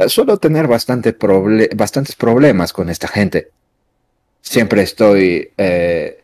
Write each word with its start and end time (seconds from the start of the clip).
eh, 0.00 0.08
suelo 0.08 0.38
tener 0.38 0.66
bastante 0.66 1.16
bastantes 1.76 2.16
problemas 2.16 2.72
con 2.72 2.88
esta 2.88 3.08
gente. 3.08 3.50
Siempre 4.40 4.82
estoy 4.82 5.50
eh, 5.56 6.22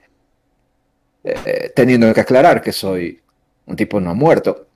eh, 1.25 1.73
teniendo 1.75 2.13
que 2.15 2.21
aclarar 2.21 2.63
que 2.63 2.73
soy 2.73 3.21
un 3.67 3.77
tipo 3.77 4.01
no 4.01 4.15
muerto. 4.15 4.67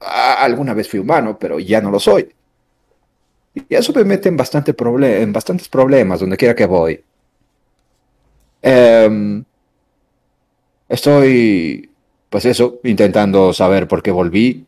alguna 0.00 0.74
vez 0.74 0.88
fui 0.88 1.00
humano, 1.00 1.38
pero 1.38 1.58
ya 1.58 1.80
no 1.80 1.90
lo 1.90 2.00
soy. 2.00 2.34
Y 3.54 3.74
eso 3.74 3.92
me 3.94 4.04
mete 4.04 4.28
en, 4.28 4.36
bastante 4.36 4.74
en 5.22 5.32
bastantes 5.32 5.68
problemas 5.68 6.20
donde 6.20 6.36
quiera 6.36 6.54
que 6.54 6.66
voy. 6.66 7.02
Em, 8.62 9.44
estoy, 10.88 11.90
pues 12.28 12.44
eso, 12.44 12.80
intentando 12.84 13.52
saber 13.52 13.88
por 13.88 14.02
qué 14.02 14.10
volví 14.10 14.66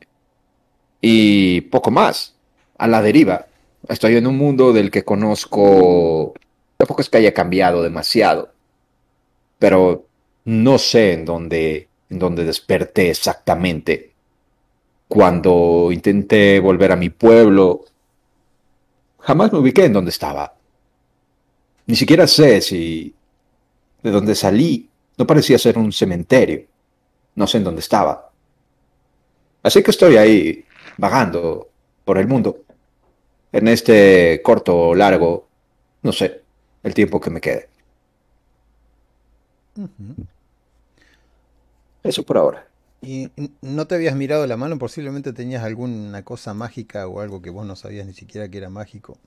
y 1.00 1.62
poco 1.62 1.90
más, 1.90 2.34
a 2.82 2.88
la 2.88 3.00
deriva. 3.00 3.46
Estoy 3.88 4.16
en 4.16 4.26
un 4.26 4.36
mundo 4.36 4.72
del 4.72 4.90
que 4.90 5.04
conozco, 5.04 6.34
tampoco 6.76 7.00
es 7.00 7.08
que 7.08 7.18
haya 7.18 7.32
cambiado 7.32 7.80
demasiado, 7.80 8.52
pero 9.60 10.04
no 10.46 10.78
sé 10.78 11.12
en 11.12 11.24
dónde, 11.24 11.88
en 12.10 12.18
dónde 12.18 12.44
desperté 12.44 13.10
exactamente. 13.10 14.10
Cuando 15.06 15.90
intenté 15.92 16.58
volver 16.58 16.90
a 16.90 16.96
mi 16.96 17.08
pueblo, 17.08 17.84
jamás 19.20 19.52
me 19.52 19.60
ubiqué 19.60 19.84
en 19.84 19.92
dónde 19.92 20.10
estaba. 20.10 20.52
Ni 21.86 21.94
siquiera 21.94 22.26
sé 22.26 22.60
si 22.60 23.14
de 24.02 24.10
donde 24.10 24.34
salí 24.34 24.88
no 25.16 25.24
parecía 25.24 25.56
ser 25.56 25.78
un 25.78 25.92
cementerio. 25.92 26.64
No 27.36 27.46
sé 27.46 27.58
en 27.58 27.64
dónde 27.64 27.80
estaba. 27.80 28.32
Así 29.62 29.84
que 29.84 29.92
estoy 29.92 30.16
ahí, 30.16 30.64
vagando 30.96 31.68
por 32.04 32.18
el 32.18 32.26
mundo. 32.26 32.64
En 33.52 33.68
este 33.68 34.40
corto 34.42 34.76
o 34.76 34.94
largo, 34.94 35.46
no 36.02 36.12
sé, 36.12 36.42
el 36.82 36.94
tiempo 36.94 37.20
que 37.20 37.30
me 37.30 37.40
quede. 37.40 37.68
Eso 42.02 42.22
por 42.24 42.38
ahora. 42.38 42.66
¿Y 43.00 43.30
no 43.60 43.86
te 43.86 43.96
habías 43.96 44.14
mirado 44.14 44.46
la 44.46 44.56
mano? 44.56 44.78
Posiblemente 44.78 45.32
tenías 45.32 45.64
alguna 45.64 46.24
cosa 46.24 46.54
mágica 46.54 47.08
o 47.08 47.20
algo 47.20 47.42
que 47.42 47.50
vos 47.50 47.66
no 47.66 47.74
sabías 47.74 48.06
ni 48.06 48.14
siquiera 48.14 48.48
que 48.48 48.58
era 48.58 48.70
mágico. 48.70 49.18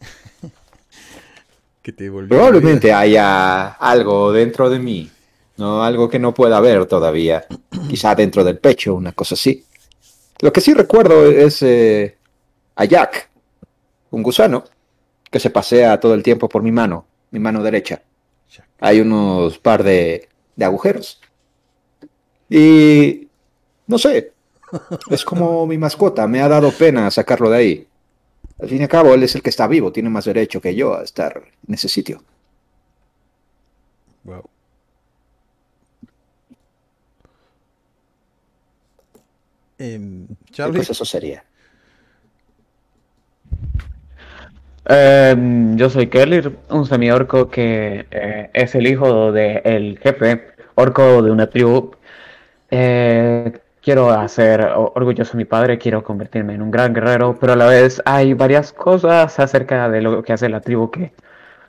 que 1.82 1.92
te 1.92 2.10
Probablemente 2.10 2.92
haya 2.92 3.68
algo 3.68 4.32
dentro 4.32 4.70
de 4.70 4.78
mí, 4.78 5.10
no 5.58 5.82
algo 5.82 6.08
que 6.08 6.18
no 6.18 6.32
pueda 6.32 6.58
ver 6.60 6.86
todavía. 6.86 7.44
Quizá 7.88 8.14
dentro 8.14 8.44
del 8.44 8.58
pecho, 8.58 8.94
una 8.94 9.12
cosa 9.12 9.34
así. 9.34 9.64
Lo 10.40 10.52
que 10.52 10.62
sí 10.62 10.72
recuerdo 10.72 11.26
es 11.26 11.62
eh, 11.62 12.16
a 12.80 12.84
Jack, 12.86 13.28
un 14.10 14.22
gusano, 14.22 14.64
que 15.30 15.38
se 15.38 15.50
pasea 15.50 16.00
todo 16.00 16.14
el 16.14 16.22
tiempo 16.22 16.48
por 16.48 16.62
mi 16.62 16.72
mano, 16.72 17.04
mi 17.30 17.38
mano 17.38 17.62
derecha. 17.62 18.00
Hay 18.80 19.00
unos 19.02 19.58
par 19.58 19.82
de, 19.84 20.30
de 20.56 20.64
agujeros. 20.64 21.20
Y 22.48 23.28
no 23.86 23.98
sé, 23.98 24.32
es 25.10 25.24
como 25.26 25.66
mi 25.66 25.76
mascota, 25.76 26.26
me 26.26 26.40
ha 26.40 26.48
dado 26.48 26.72
pena 26.72 27.10
sacarlo 27.10 27.50
de 27.50 27.56
ahí. 27.58 27.88
Al 28.58 28.68
fin 28.70 28.80
y 28.80 28.84
al 28.84 28.88
cabo, 28.88 29.12
él 29.12 29.22
es 29.24 29.34
el 29.34 29.42
que 29.42 29.50
está 29.50 29.66
vivo, 29.66 29.92
tiene 29.92 30.08
más 30.08 30.24
derecho 30.24 30.62
que 30.62 30.74
yo 30.74 30.94
a 30.96 31.02
estar 31.02 31.42
en 31.68 31.74
ese 31.74 31.88
sitio. 31.88 32.24
Wow. 34.24 34.48
Eh, 39.78 40.26
Pues 40.72 40.90
eso 40.90 41.04
sería. 41.04 41.44
Em, 44.92 45.76
yo 45.76 45.88
soy 45.88 46.08
Kelly, 46.08 46.42
un 46.68 46.84
semi-orco 46.84 47.48
que 47.48 48.06
eh, 48.10 48.50
es 48.52 48.74
el 48.74 48.88
hijo 48.88 49.30
del 49.30 49.98
jefe 50.00 50.48
orco 50.74 51.22
de 51.22 51.30
una 51.30 51.46
tribu. 51.48 51.92
Eh, 52.70 53.52
quiero 53.82 54.10
hacer 54.10 54.62
orgulloso 54.74 55.34
a 55.34 55.36
mi 55.36 55.44
padre, 55.44 55.78
quiero 55.78 56.02
convertirme 56.02 56.54
en 56.54 56.62
un 56.62 56.72
gran 56.72 56.92
guerrero, 56.92 57.36
pero 57.40 57.52
a 57.52 57.56
la 57.56 57.66
vez 57.66 58.02
hay 58.04 58.34
varias 58.34 58.72
cosas 58.72 59.38
acerca 59.38 59.88
de 59.88 60.02
lo 60.02 60.22
que 60.24 60.32
hace 60.32 60.48
la 60.48 60.60
tribu 60.60 60.90
que 60.90 61.12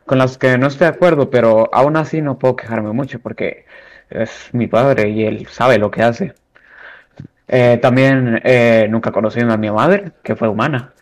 con 0.06 0.18
las 0.18 0.38
que 0.38 0.58
no 0.58 0.68
estoy 0.68 0.88
de 0.88 0.94
acuerdo, 0.96 1.30
pero 1.30 1.70
aún 1.74 1.98
así 1.98 2.22
no 2.22 2.40
puedo 2.40 2.56
quejarme 2.56 2.92
mucho 2.92 3.20
porque 3.20 3.66
es 4.10 4.50
mi 4.54 4.68
padre 4.68 5.10
y 5.10 5.26
él 5.26 5.48
sabe 5.48 5.78
lo 5.78 5.92
que 5.92 6.04
hace. 6.04 6.34
Eh, 7.48 7.80
también 7.82 8.42
eh, 8.46 8.88
nunca 8.90 9.12
conocí 9.12 9.42
a 9.42 9.58
mi 9.58 9.70
madre, 9.70 10.12
que 10.24 10.36
fue 10.36 10.48
humana. 10.48 10.94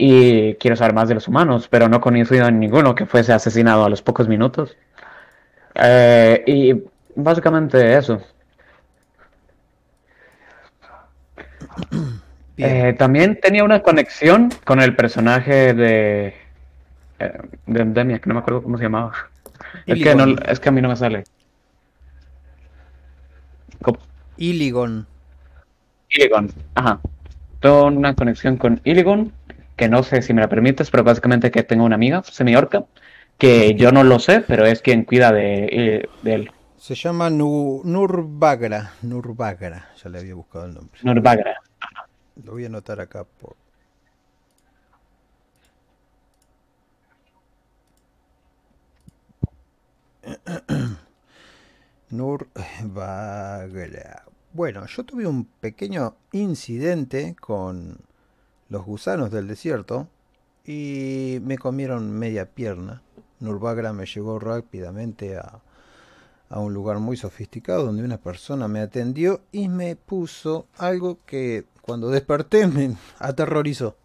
Y 0.00 0.54
quiero 0.54 0.76
saber 0.76 0.94
más 0.94 1.08
de 1.08 1.14
los 1.14 1.26
humanos, 1.26 1.66
pero 1.68 1.88
no 1.88 2.00
conocido 2.00 2.46
a 2.46 2.50
ninguno 2.52 2.94
que 2.94 3.04
fuese 3.04 3.32
asesinado 3.32 3.84
a 3.84 3.88
los 3.88 4.00
pocos 4.00 4.28
minutos. 4.28 4.76
Eh, 5.74 6.44
y 6.46 6.84
básicamente 7.16 7.96
eso. 7.96 8.22
Eh, 12.56 12.94
también 12.98 13.38
tenía 13.40 13.64
una 13.64 13.82
conexión 13.82 14.50
con 14.64 14.80
el 14.80 14.94
personaje 14.94 15.74
de, 15.74 16.34
eh, 17.18 17.38
de 17.66 17.80
Endemia, 17.80 18.20
que 18.20 18.28
no 18.28 18.34
me 18.34 18.40
acuerdo 18.40 18.62
cómo 18.62 18.78
se 18.78 18.84
llamaba. 18.84 19.12
Es 19.86 20.02
que, 20.02 20.36
es 20.46 20.60
que 20.60 20.68
a 20.68 20.72
mí 20.72 20.80
no 20.80 20.88
me 20.88 20.96
sale. 20.96 21.24
Iligon. 24.36 25.06
Iligon, 26.10 26.50
ajá. 26.74 27.00
Tengo 27.60 27.86
una 27.86 28.14
conexión 28.14 28.56
con 28.56 28.80
Iligon, 28.84 29.32
que 29.78 29.88
no 29.88 30.02
sé 30.02 30.20
si 30.20 30.34
me 30.34 30.42
la 30.42 30.48
permites, 30.48 30.90
pero 30.90 31.04
básicamente 31.04 31.52
que 31.52 31.62
tengo 31.62 31.84
una 31.84 31.94
amiga, 31.94 32.24
semi-orca, 32.24 32.84
que 33.38 33.76
yo 33.76 33.92
no 33.92 34.02
lo 34.02 34.18
sé, 34.18 34.40
pero 34.40 34.66
es 34.66 34.82
quien 34.82 35.04
cuida 35.04 35.32
de, 35.32 35.68
eh, 35.70 36.08
de 36.22 36.34
él. 36.34 36.50
Se 36.76 36.96
llama 36.96 37.30
Nurbagra. 37.30 38.94
Nurbagra, 39.02 39.90
ya 40.02 40.10
le 40.10 40.18
había 40.18 40.34
buscado 40.34 40.66
el 40.66 40.74
nombre. 40.74 41.00
Nurbagra. 41.02 41.54
Lo 42.44 42.52
voy 42.52 42.64
a 42.64 42.66
anotar 42.66 43.00
acá 43.00 43.24
por. 43.24 43.56
Nurbagra. 52.10 54.24
Bueno, 54.52 54.86
yo 54.86 55.04
tuve 55.04 55.26
un 55.26 55.44
pequeño 55.44 56.16
incidente 56.32 57.36
con 57.40 58.07
los 58.68 58.84
gusanos 58.84 59.30
del 59.30 59.48
desierto 59.48 60.08
y 60.64 61.38
me 61.42 61.58
comieron 61.58 62.10
media 62.10 62.46
pierna. 62.46 63.02
Nurbagra 63.40 63.92
me 63.92 64.06
llegó 64.06 64.38
rápidamente 64.38 65.36
a, 65.36 65.60
a 66.50 66.60
un 66.60 66.74
lugar 66.74 66.98
muy 66.98 67.16
sofisticado 67.16 67.86
donde 67.86 68.04
una 68.04 68.18
persona 68.18 68.68
me 68.68 68.80
atendió 68.80 69.40
y 69.52 69.68
me 69.68 69.96
puso 69.96 70.66
algo 70.76 71.18
que 71.24 71.64
cuando 71.82 72.10
desperté 72.10 72.66
me 72.66 72.96
aterrorizó. 73.18 73.96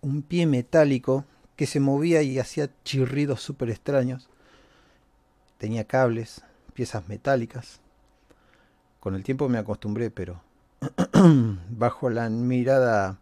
Un 0.00 0.22
pie 0.22 0.46
metálico 0.46 1.24
que 1.56 1.66
se 1.66 1.80
movía 1.80 2.22
y 2.22 2.38
hacía 2.38 2.70
chirridos 2.84 3.42
súper 3.42 3.70
extraños. 3.70 4.28
Tenía 5.58 5.84
cables, 5.84 6.42
piezas 6.74 7.08
metálicas. 7.08 7.80
Con 9.00 9.16
el 9.16 9.24
tiempo 9.24 9.48
me 9.48 9.58
acostumbré, 9.58 10.10
pero 10.12 10.40
bajo 11.70 12.10
la 12.10 12.30
mirada 12.30 13.18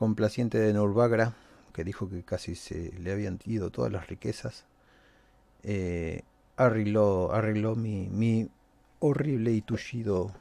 complaciente 0.00 0.56
de 0.56 0.72
Nurbagra, 0.72 1.34
que 1.74 1.84
dijo 1.84 2.08
que 2.08 2.22
casi 2.22 2.54
se 2.54 2.90
le 2.98 3.12
habían 3.12 3.38
ido 3.44 3.68
todas 3.68 3.92
las 3.92 4.06
riquezas, 4.06 4.64
eh, 5.62 6.22
arregló, 6.56 7.76
mi, 7.76 8.08
mi 8.08 8.48
horrible 9.00 9.52
y 9.52 9.60
tullido, 9.60 10.32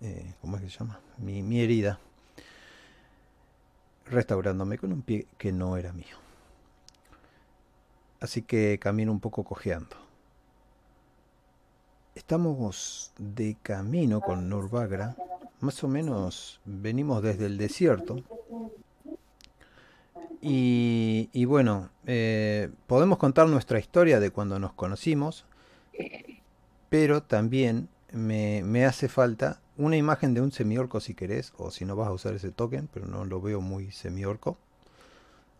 eh, 0.00 0.32
¿cómo 0.40 0.56
es 0.56 0.62
que 0.62 0.70
se 0.70 0.78
llama? 0.78 0.98
Mi, 1.18 1.42
mi 1.42 1.60
herida, 1.60 1.98
restaurándome 4.06 4.78
con 4.78 4.94
un 4.94 5.02
pie 5.02 5.26
que 5.36 5.52
no 5.52 5.76
era 5.76 5.92
mío. 5.92 6.16
Así 8.18 8.40
que 8.40 8.78
camino 8.80 9.12
un 9.12 9.20
poco 9.20 9.44
cojeando. 9.44 9.94
Estamos 12.14 13.12
de 13.18 13.58
camino 13.62 14.22
con 14.22 14.48
Nurbagra. 14.48 15.16
Más 15.60 15.84
o 15.84 15.88
menos 15.88 16.62
venimos 16.64 17.22
desde 17.22 17.44
el 17.44 17.58
desierto. 17.58 18.22
Y, 20.40 21.30
y 21.32 21.44
bueno, 21.44 21.90
eh, 22.06 22.68
podemos 22.86 23.18
contar 23.18 23.48
nuestra 23.48 23.78
historia 23.78 24.18
de 24.18 24.30
cuando 24.30 24.58
nos 24.58 24.72
conocimos 24.72 25.44
pero 26.92 27.22
también 27.22 27.88
me, 28.12 28.84
hace 28.84 29.08
falta 29.08 29.60
una 29.78 29.96
imagen 29.96 30.34
de 30.34 30.42
un 30.42 30.52
semiorco 30.52 31.00
si 31.00 31.14
querés, 31.14 31.54
o 31.56 31.70
si 31.70 31.86
no 31.86 31.96
vas 31.96 32.08
a 32.08 32.12
usar 32.12 32.34
ese 32.34 32.50
token, 32.50 32.86
pero 32.92 33.06
no 33.06 33.24
lo 33.24 33.40
veo 33.40 33.62
muy 33.62 33.90
semiorco. 33.92 34.58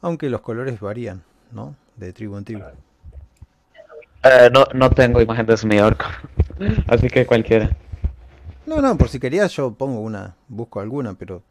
Aunque 0.03 0.29
los 0.29 0.43
colores 0.43 0.79
varían, 0.79 1.23
¿no? 1.51 1.75
De 1.97 2.13
tribu 2.13 2.37
en 2.37 2.45
tribu. 2.45 2.63
Eh, 4.25 4.51
no, 4.53 4.67
no 4.75 4.91
tengo 4.91 5.23
imagen 5.23 5.47
de 5.47 5.57
semiorco, 5.57 6.05
así 6.87 7.09
que 7.09 7.25
cualquiera. 7.25 7.75
No, 8.67 8.83
no, 8.83 8.99
por 8.99 9.09
si 9.09 9.19
querías 9.19 9.57
yo 9.57 9.73
pongo 9.73 10.01
una, 10.01 10.37
busco 10.49 10.81
alguna, 10.81 11.15
pero 11.15 11.43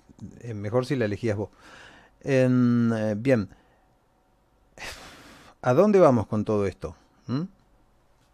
es 0.42 0.54
mejor 0.54 0.86
si 0.86 0.96
la 0.96 1.06
elegías 1.06 1.38
vos. 1.38 1.50
Eh, 2.24 3.16
bien. 3.18 3.50
¿A 5.62 5.74
dónde 5.74 6.00
vamos 6.00 6.28
con 6.28 6.46
todo 6.46 6.66
esto? 6.66 6.96
¿Mm? 7.28 7.44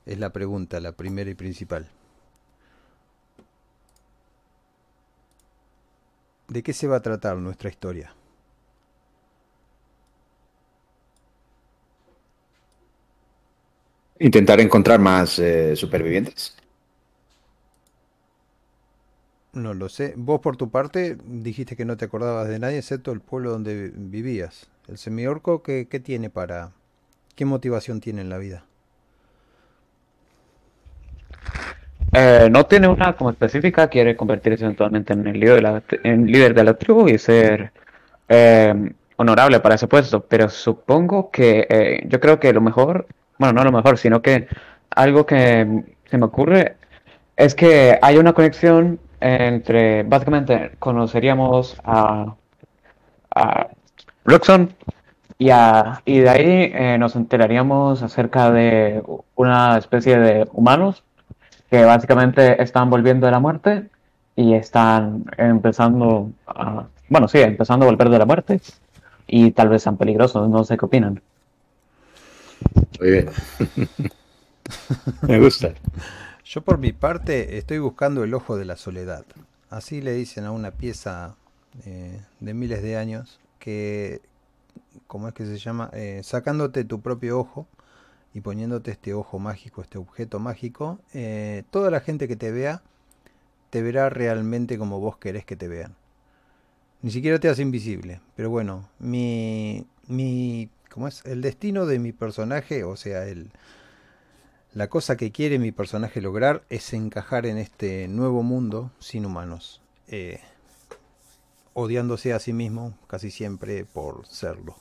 Es 0.06 0.20
la 0.20 0.32
pregunta, 0.32 0.80
la 0.80 0.94
primera 0.94 1.30
y 1.30 1.36
principal. 1.36 1.88
¿De 6.50 6.64
qué 6.64 6.74
se 6.74 6.88
va 6.88 6.98
a 6.98 7.02
tratar 7.02 7.38
nuestra 7.38 7.70
historia? 7.70 8.14
Intentar 14.20 14.60
encontrar 14.60 15.00
más 15.00 15.38
eh, 15.40 15.76
supervivientes. 15.76 16.56
No 19.58 19.74
lo 19.74 19.90
sé. 19.90 20.14
Vos 20.16 20.40
por 20.40 20.56
tu 20.56 20.70
parte 20.70 21.18
dijiste 21.26 21.76
que 21.76 21.84
no 21.84 21.98
te 21.98 22.06
acordabas 22.06 22.48
de 22.48 22.60
nadie 22.60 22.78
excepto 22.78 23.12
el 23.12 23.22
pueblo 23.22 23.50
donde 23.50 23.92
vivías. 23.96 24.68
¿El 24.88 25.00
semiorco 25.00 25.64
qué, 25.64 25.86
tiene 25.86 26.30
para... 26.30 26.72
qué 27.36 27.44
motivación 27.44 28.00
tiene 28.00 28.22
en 28.22 28.30
la 28.30 28.38
vida? 28.38 28.64
Eh, 32.14 32.50
no 32.52 32.68
tiene 32.68 32.88
una 32.88 33.14
como 33.14 33.32
específica, 33.32 33.88
quiere 33.88 34.16
convertirse 34.16 34.64
eventualmente 34.64 35.14
en 35.14 35.26
el 35.26 35.40
líder 35.40 35.56
de 35.56 35.62
la, 35.62 35.84
en 36.04 36.28
líder 36.28 36.54
de 36.54 36.64
la 36.64 36.74
tribu 36.76 37.08
y 37.10 37.18
ser 37.18 37.72
eh, 38.30 38.94
honorable 39.16 39.60
para 39.60 39.76
ese 39.76 39.88
puesto, 39.88 40.22
pero 40.24 40.50
supongo 40.50 41.32
que 41.32 41.66
eh, 41.68 42.04
yo 42.08 42.20
creo 42.20 42.40
que 42.40 42.54
lo 42.54 42.62
mejor, 42.62 43.08
bueno, 43.40 43.54
no 43.54 43.64
lo 43.64 43.72
mejor, 43.72 43.98
sino 43.98 44.22
que 44.22 44.48
algo 44.92 45.26
que 45.26 45.84
se 46.06 46.18
me 46.18 46.26
ocurre 46.26 46.78
es 47.36 47.56
que 47.56 47.98
hay 48.02 48.18
una 48.18 48.34
conexión 48.34 49.00
entre, 49.20 50.04
básicamente, 50.04 50.72
conoceríamos 50.80 51.78
a, 51.84 52.36
a 53.36 53.68
y, 55.40 55.50
a, 55.50 56.02
y 56.06 56.20
de 56.20 56.30
ahí 56.30 56.72
eh, 56.74 56.98
nos 56.98 57.16
enteraríamos 57.16 58.02
acerca 58.02 58.52
de 58.52 59.04
una 59.36 59.78
especie 59.78 60.18
de 60.18 60.48
humanos 60.52 61.04
que 61.70 61.84
básicamente 61.84 62.62
están 62.62 62.90
volviendo 62.90 63.26
de 63.26 63.32
la 63.32 63.40
muerte 63.40 63.90
y 64.36 64.54
están 64.54 65.26
empezando 65.38 66.32
a, 66.48 66.86
bueno, 67.10 67.28
sí, 67.28 67.40
empezando 67.40 67.86
a 67.86 67.90
volver 67.90 68.10
de 68.10 68.20
la 68.20 68.26
muerte 68.26 68.62
y 69.28 69.52
tal 69.52 69.70
vez 69.70 69.84
sean 69.84 69.98
peligrosos, 69.98 70.50
no 70.50 70.64
sé 70.64 70.78
qué 70.78 70.86
opinan. 70.86 71.22
Muy 73.00 73.12
bien. 73.12 73.30
Me 75.22 75.40
gusta. 75.40 75.74
Yo 76.50 76.62
por 76.62 76.78
mi 76.78 76.94
parte 76.94 77.58
estoy 77.58 77.80
buscando 77.80 78.24
el 78.24 78.34
ojo 78.34 78.56
de 78.56 78.64
la 78.64 78.78
soledad. 78.78 79.26
Así 79.70 80.00
le 80.00 80.14
dicen 80.14 80.46
a 80.46 80.52
una 80.52 80.72
pieza 80.72 81.36
eh, 81.86 82.22
de 82.40 82.54
miles 82.54 82.82
de 82.82 82.96
años 82.96 83.42
que, 83.60 84.22
¿cómo 85.08 85.28
es 85.28 85.34
que 85.34 85.46
se 85.46 85.58
llama? 85.58 85.90
Eh, 85.92 86.22
sacándote 86.24 86.86
tu 86.86 87.02
propio 87.02 87.38
ojo 87.38 87.68
y 88.34 88.40
poniéndote 88.40 88.92
este 88.92 89.14
ojo 89.14 89.40
mágico, 89.40 89.82
este 89.82 89.98
objeto 89.98 90.40
mágico, 90.40 91.00
eh, 91.14 91.64
toda 91.70 91.92
la 91.92 92.00
gente 92.00 92.30
que 92.30 92.38
te 92.38 92.50
vea 92.50 92.82
te 93.70 93.82
verá 93.82 94.10
realmente 94.10 94.78
como 94.78 95.02
vos 95.02 95.18
querés 95.18 95.44
que 95.44 95.58
te 95.58 95.68
vean. 95.68 95.96
Ni 97.02 97.12
siquiera 97.12 97.40
te 97.40 97.50
hace 97.50 97.62
invisible. 97.62 98.22
Pero 98.38 98.50
bueno, 98.50 98.88
mi, 99.00 99.86
mi, 100.08 100.70
¿cómo 100.90 101.10
es? 101.10 101.26
El 101.26 101.42
destino 101.42 101.86
de 101.86 102.00
mi 102.00 102.14
personaje, 102.14 102.86
o 102.86 102.96
sea, 102.96 103.28
el, 103.28 103.52
la 104.78 104.90
cosa 104.92 105.18
que 105.18 105.32
quiere 105.32 105.58
mi 105.58 105.72
personaje 105.72 106.22
lograr 106.22 106.64
es 106.70 106.94
encajar 106.94 107.48
en 107.48 107.58
este 107.58 108.08
nuevo 108.08 108.44
mundo 108.44 108.92
sin 109.00 109.26
humanos, 109.26 109.82
eh, 110.08 110.40
odiándose 111.74 112.32
a 112.32 112.38
sí 112.38 112.54
mismo 112.54 112.96
casi 113.08 113.32
siempre 113.32 113.86
por 113.86 114.28
serlo. 114.28 114.76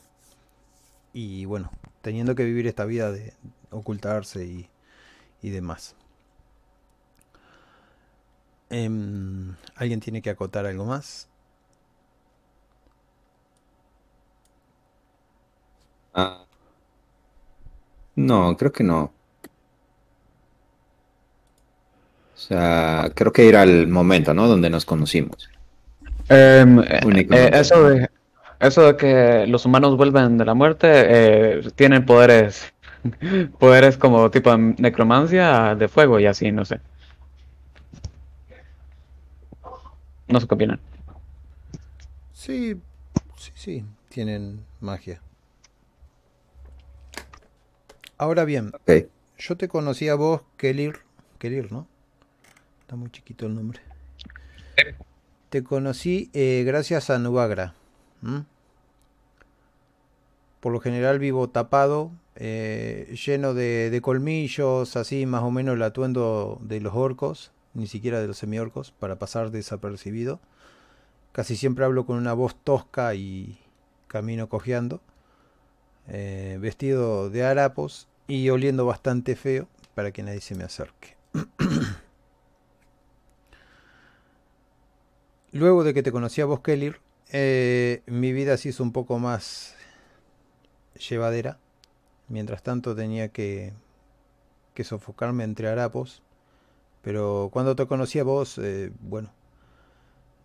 Y 1.14 1.46
bueno, 1.46 1.70
teniendo 2.02 2.34
que 2.34 2.44
vivir 2.44 2.66
esta 2.66 2.84
vida 2.84 3.10
de 3.10 3.32
ocultarse 3.70 4.44
y, 4.44 4.68
y 5.40 5.48
demás. 5.48 5.96
Em, 8.68 9.56
¿Alguien 9.76 10.00
tiene 10.00 10.20
que 10.20 10.28
acotar 10.28 10.66
algo 10.66 10.84
más? 10.84 11.26
Ah, 16.14 16.44
no, 18.16 18.56
creo 18.56 18.72
que 18.72 18.84
no. 18.84 19.15
O 22.36 22.38
sea, 22.38 23.10
creo 23.14 23.32
que 23.32 23.48
era 23.48 23.62
el 23.62 23.88
momento, 23.88 24.34
¿no? 24.34 24.46
Donde 24.46 24.68
nos 24.68 24.84
conocimos. 24.84 25.48
Em, 26.28 26.80
eh, 26.80 27.00
eh, 27.30 27.50
eso 27.54 27.88
de 27.88 28.10
eso 28.60 28.82
de 28.82 28.96
que 28.96 29.46
los 29.46 29.64
humanos 29.64 29.96
vuelven 29.96 30.36
de 30.36 30.44
la 30.44 30.54
muerte 30.54 30.88
eh, 30.90 31.70
tienen 31.76 32.04
poderes 32.04 32.74
poderes 33.58 33.96
como 33.96 34.30
tipo 34.30 34.50
de 34.50 34.74
necromancia 34.78 35.74
de 35.74 35.88
fuego 35.88 36.20
y 36.20 36.26
así, 36.26 36.52
no 36.52 36.66
sé. 36.66 36.80
No 40.28 40.38
sé 40.40 40.46
qué 40.46 40.54
opinan. 40.54 40.80
Sí, 42.32 42.76
sí, 43.36 43.52
sí, 43.54 43.84
tienen 44.10 44.64
magia. 44.80 45.22
Ahora 48.18 48.44
bien, 48.44 48.72
yo 49.38 49.56
te 49.56 49.68
conocí 49.68 50.08
a 50.08 50.16
vos, 50.16 50.42
Kelir, 50.56 50.98
Kelir, 51.38 51.72
¿no? 51.72 51.86
Está 52.86 52.94
muy 52.94 53.10
chiquito 53.10 53.46
el 53.46 53.54
nombre. 53.56 53.80
Te 55.50 55.64
conocí 55.64 56.30
eh, 56.34 56.62
gracias 56.64 57.10
a 57.10 57.18
Nubagra. 57.18 57.74
Por 60.60 60.72
lo 60.72 60.78
general 60.78 61.18
vivo 61.18 61.48
tapado, 61.48 62.12
eh, 62.36 63.12
lleno 63.26 63.54
de, 63.54 63.90
de 63.90 64.00
colmillos, 64.00 64.94
así 64.94 65.26
más 65.26 65.42
o 65.42 65.50
menos 65.50 65.74
el 65.74 65.82
atuendo 65.82 66.60
de 66.62 66.80
los 66.80 66.94
orcos, 66.94 67.50
ni 67.74 67.88
siquiera 67.88 68.20
de 68.20 68.28
los 68.28 68.38
semiorcos, 68.38 68.92
para 68.92 69.18
pasar 69.18 69.50
desapercibido. 69.50 70.38
Casi 71.32 71.56
siempre 71.56 71.84
hablo 71.84 72.06
con 72.06 72.16
una 72.18 72.34
voz 72.34 72.54
tosca 72.54 73.16
y 73.16 73.58
camino 74.06 74.48
cojeando. 74.48 75.00
eh, 76.06 76.56
vestido 76.60 77.30
de 77.30 77.44
harapos 77.44 78.06
y 78.28 78.48
oliendo 78.50 78.86
bastante 78.86 79.34
feo 79.34 79.66
para 79.96 80.12
que 80.12 80.22
nadie 80.22 80.40
se 80.40 80.54
me 80.54 80.62
acerque. 80.62 81.16
Luego 85.52 85.84
de 85.84 85.94
que 85.94 86.02
te 86.02 86.12
conocí 86.12 86.40
a 86.40 86.46
vos, 86.46 86.60
Kelir, 86.60 87.00
eh, 87.32 88.02
mi 88.06 88.32
vida 88.32 88.56
se 88.56 88.70
hizo 88.70 88.82
un 88.82 88.92
poco 88.92 89.18
más 89.18 89.74
llevadera. 91.08 91.58
Mientras 92.28 92.62
tanto 92.62 92.94
tenía 92.94 93.28
que, 93.28 93.72
que 94.74 94.84
sofocarme 94.84 95.44
entre 95.44 95.68
harapos. 95.68 96.22
Pero 97.02 97.50
cuando 97.52 97.76
te 97.76 97.86
conocí 97.86 98.18
a 98.18 98.24
vos, 98.24 98.58
eh, 98.58 98.92
bueno, 99.00 99.30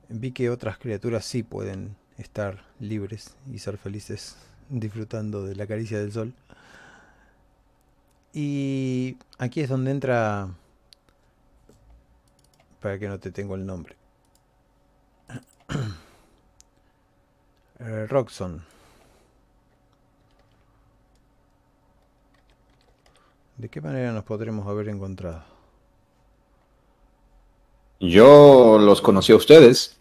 vi 0.09 0.31
que 0.31 0.49
otras 0.49 0.77
criaturas 0.77 1.25
sí 1.25 1.43
pueden 1.43 1.95
estar 2.17 2.63
libres 2.79 3.35
y 3.51 3.59
ser 3.59 3.77
felices 3.77 4.37
disfrutando 4.69 5.43
de 5.43 5.55
la 5.55 5.67
caricia 5.67 5.99
del 5.99 6.11
sol. 6.11 6.33
Y 8.33 9.17
aquí 9.39 9.61
es 9.61 9.69
donde 9.69 9.91
entra, 9.91 10.49
para 12.79 12.97
que 12.97 13.09
no 13.09 13.19
te 13.19 13.31
tengo 13.31 13.55
el 13.55 13.65
nombre, 13.65 13.95
eh, 17.79 18.05
Roxon. 18.07 18.63
¿De 23.57 23.69
qué 23.69 23.79
manera 23.79 24.11
nos 24.11 24.23
podremos 24.23 24.67
haber 24.67 24.89
encontrado? 24.89 25.43
Yo 27.99 28.79
los 28.79 29.01
conocí 29.01 29.31
a 29.31 29.35
ustedes. 29.35 29.97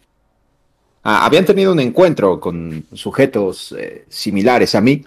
Ah, 1.03 1.25
habían 1.25 1.45
tenido 1.45 1.71
un 1.71 1.79
encuentro 1.79 2.39
con 2.39 2.85
sujetos 2.93 3.73
eh, 3.77 4.05
similares 4.09 4.73
a 4.73 4.81
mí. 4.81 5.05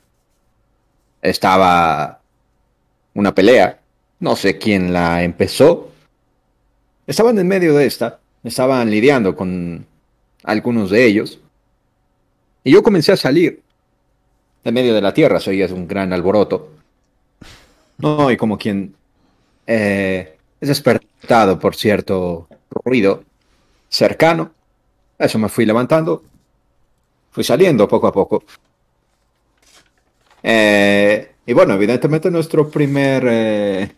Estaba 1.20 2.20
una 3.14 3.34
pelea. 3.34 3.80
No 4.20 4.36
sé 4.36 4.58
quién 4.58 4.92
la 4.92 5.24
empezó. 5.24 5.90
Estaban 7.06 7.38
en 7.38 7.48
medio 7.48 7.74
de 7.74 7.86
esta. 7.86 8.20
Estaban 8.44 8.90
lidiando 8.90 9.34
con 9.34 9.86
algunos 10.44 10.90
de 10.90 11.04
ellos. 11.04 11.40
Y 12.62 12.72
yo 12.72 12.82
comencé 12.82 13.12
a 13.12 13.16
salir. 13.16 13.62
En 14.62 14.74
medio 14.74 14.94
de 14.94 15.02
la 15.02 15.12
tierra 15.12 15.40
se 15.40 15.50
oía 15.50 15.66
un 15.66 15.86
gran 15.88 16.12
alboroto. 16.12 16.70
No, 17.98 18.30
y 18.30 18.36
como 18.36 18.56
quien 18.56 18.94
eh, 19.66 20.36
es 20.60 20.68
despertado 20.68 21.58
por 21.58 21.74
cierto 21.74 22.48
ruido 22.84 23.24
cercano. 23.88 24.52
Eso 25.18 25.38
me 25.38 25.48
fui 25.48 25.66
levantando. 25.66 26.22
Fui 27.30 27.44
saliendo 27.44 27.88
poco 27.88 28.06
a 28.06 28.12
poco. 28.12 28.44
Eh, 30.42 31.32
y 31.46 31.52
bueno, 31.52 31.74
evidentemente 31.74 32.30
nuestro 32.30 32.70
primer 32.70 33.24
eh, 33.26 33.92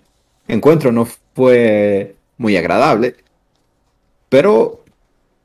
encuentro 0.48 0.90
no 0.90 1.06
fue 1.34 2.16
muy 2.38 2.56
agradable. 2.56 3.16
Pero 4.28 4.84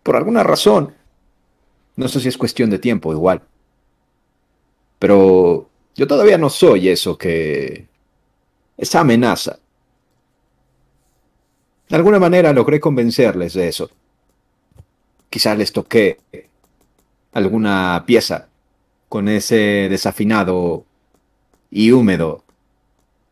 por 0.03 0.15
alguna 0.15 0.43
razón, 0.43 0.93
no 1.96 2.08
sé 2.08 2.20
si 2.20 2.27
es 2.27 2.38
cuestión 2.38 2.70
de 2.70 2.79
tiempo 2.79 3.12
igual. 3.12 3.41
Pero 5.00 5.70
yo 5.96 6.08
todavía 6.08 6.38
no 6.38 6.50
soy 6.50 6.89
eso 6.89 7.17
que... 7.17 7.88
esa 8.77 9.01
amenaza. 9.01 9.60
De 11.89 11.96
alguna 11.96 12.20
manera 12.20 12.53
logré 12.53 12.79
convencerles 12.79 13.53
de 13.53 13.67
eso. 13.67 13.89
Quizás 15.29 15.58
les 15.58 15.72
toqué 15.72 16.20
alguna 17.34 18.03
pieza 18.05 18.48
con 19.10 19.27
ese 19.27 19.88
desafinado 19.89 20.86
y 21.70 21.91
húmedo 21.91 22.43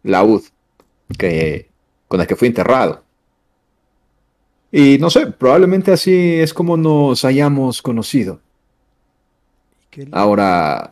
laúd 0.04 0.44
que, 1.18 1.70
con 2.08 2.22
el 2.22 2.28
que 2.28 2.36
fui 2.36 2.48
enterrado. 2.48 3.04
Y 4.72 4.98
no 5.00 5.10
sé, 5.10 5.28
probablemente 5.28 5.92
así 5.92 6.40
es 6.40 6.54
como 6.54 6.78
nos 6.78 7.26
hayamos 7.26 7.82
conocido. 7.82 8.40
Ahora 10.12 10.92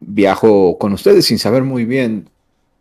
viajo 0.00 0.78
con 0.78 0.92
ustedes 0.92 1.26
sin 1.26 1.38
saber 1.38 1.62
muy 1.62 1.84
bien 1.84 2.28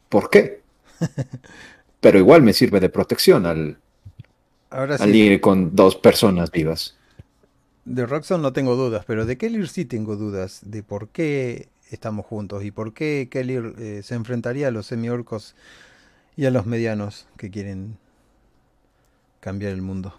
por 0.10 0.30
qué. 0.30 0.62
Pero 2.00 2.18
igual 2.18 2.42
me 2.42 2.54
sirve 2.54 2.80
de 2.80 2.90
protección 2.90 3.46
al, 3.46 3.78
al 4.72 5.16
ir 5.16 5.40
con 5.40 5.76
dos 5.76 5.96
personas 5.96 6.52
vivas. 6.52 6.98
De 7.86 8.06
Roxon 8.06 8.42
no 8.42 8.54
tengo 8.54 8.76
dudas, 8.76 9.06
pero 9.06 9.26
de 9.26 9.38
Kelir 9.38 9.68
sí 9.68 9.86
tengo 9.86 10.16
dudas 10.16 10.62
de 10.64 10.84
por 10.84 11.08
qué 11.10 11.68
estamos 11.90 12.28
juntos 12.28 12.64
y 12.64 12.70
por 12.70 12.94
qué 12.94 13.28
Kelir 13.30 13.74
eh, 13.80 14.02
se 14.04 14.14
enfrentaría 14.14 14.68
a 14.68 14.72
los 14.72 14.86
semiorcos 14.86 15.56
y 16.38 16.46
a 16.46 16.52
los 16.52 16.68
medianos 16.68 17.28
que 17.38 17.50
quieren 17.50 17.98
cambiar 19.42 19.74
el 19.74 19.82
mundo. 19.82 20.14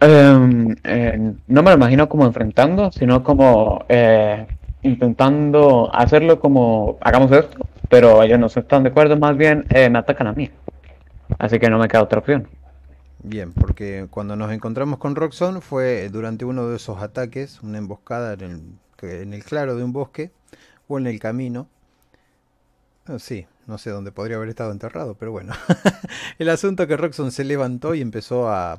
Em, 0.00 0.74
eh, 0.82 1.34
no 1.46 1.62
me 1.62 1.70
lo 1.70 1.76
imagino 1.76 2.08
como 2.08 2.26
enfrentando, 2.26 2.90
sino 2.90 3.22
como 3.22 3.84
eh, 3.88 4.46
intentando 4.82 5.94
hacerlo 5.94 6.40
como 6.40 6.98
hagamos 7.02 7.30
esto, 7.30 7.58
pero 7.88 8.22
ellos 8.22 8.40
no 8.40 8.46
están 8.46 8.82
de 8.82 8.88
acuerdo, 8.90 9.16
más 9.16 9.36
bien 9.36 9.66
me 9.70 9.98
atacan 9.98 10.26
a 10.26 10.32
mí. 10.32 10.50
Así 11.38 11.58
que 11.58 11.70
no 11.70 11.78
me 11.78 11.86
queda 11.86 12.02
otra 12.02 12.18
opción. 12.18 12.48
Bien, 13.22 13.52
porque 13.52 14.06
cuando 14.10 14.34
nos 14.34 14.50
encontramos 14.50 14.98
con 14.98 15.14
Roxon 15.14 15.60
fue 15.60 16.08
durante 16.08 16.46
uno 16.46 16.68
de 16.68 16.76
esos 16.76 17.02
ataques, 17.02 17.62
una 17.62 17.76
emboscada 17.76 18.32
en 18.32 18.78
el, 19.02 19.44
claro 19.44 19.76
de 19.76 19.84
un 19.84 19.92
bosque 19.92 20.30
o 20.88 20.98
en 20.98 21.06
el 21.06 21.20
camino. 21.20 21.68
Ah, 23.10 23.18
sí, 23.18 23.46
no 23.66 23.76
sé 23.76 23.90
dónde 23.90 24.12
podría 24.12 24.36
haber 24.36 24.50
estado 24.50 24.70
enterrado, 24.70 25.14
pero 25.14 25.32
bueno. 25.32 25.52
el 26.38 26.48
asunto 26.48 26.86
que 26.86 26.96
Roxon 26.96 27.32
se 27.32 27.42
levantó 27.42 27.96
y 27.96 28.00
empezó 28.00 28.48
a, 28.48 28.78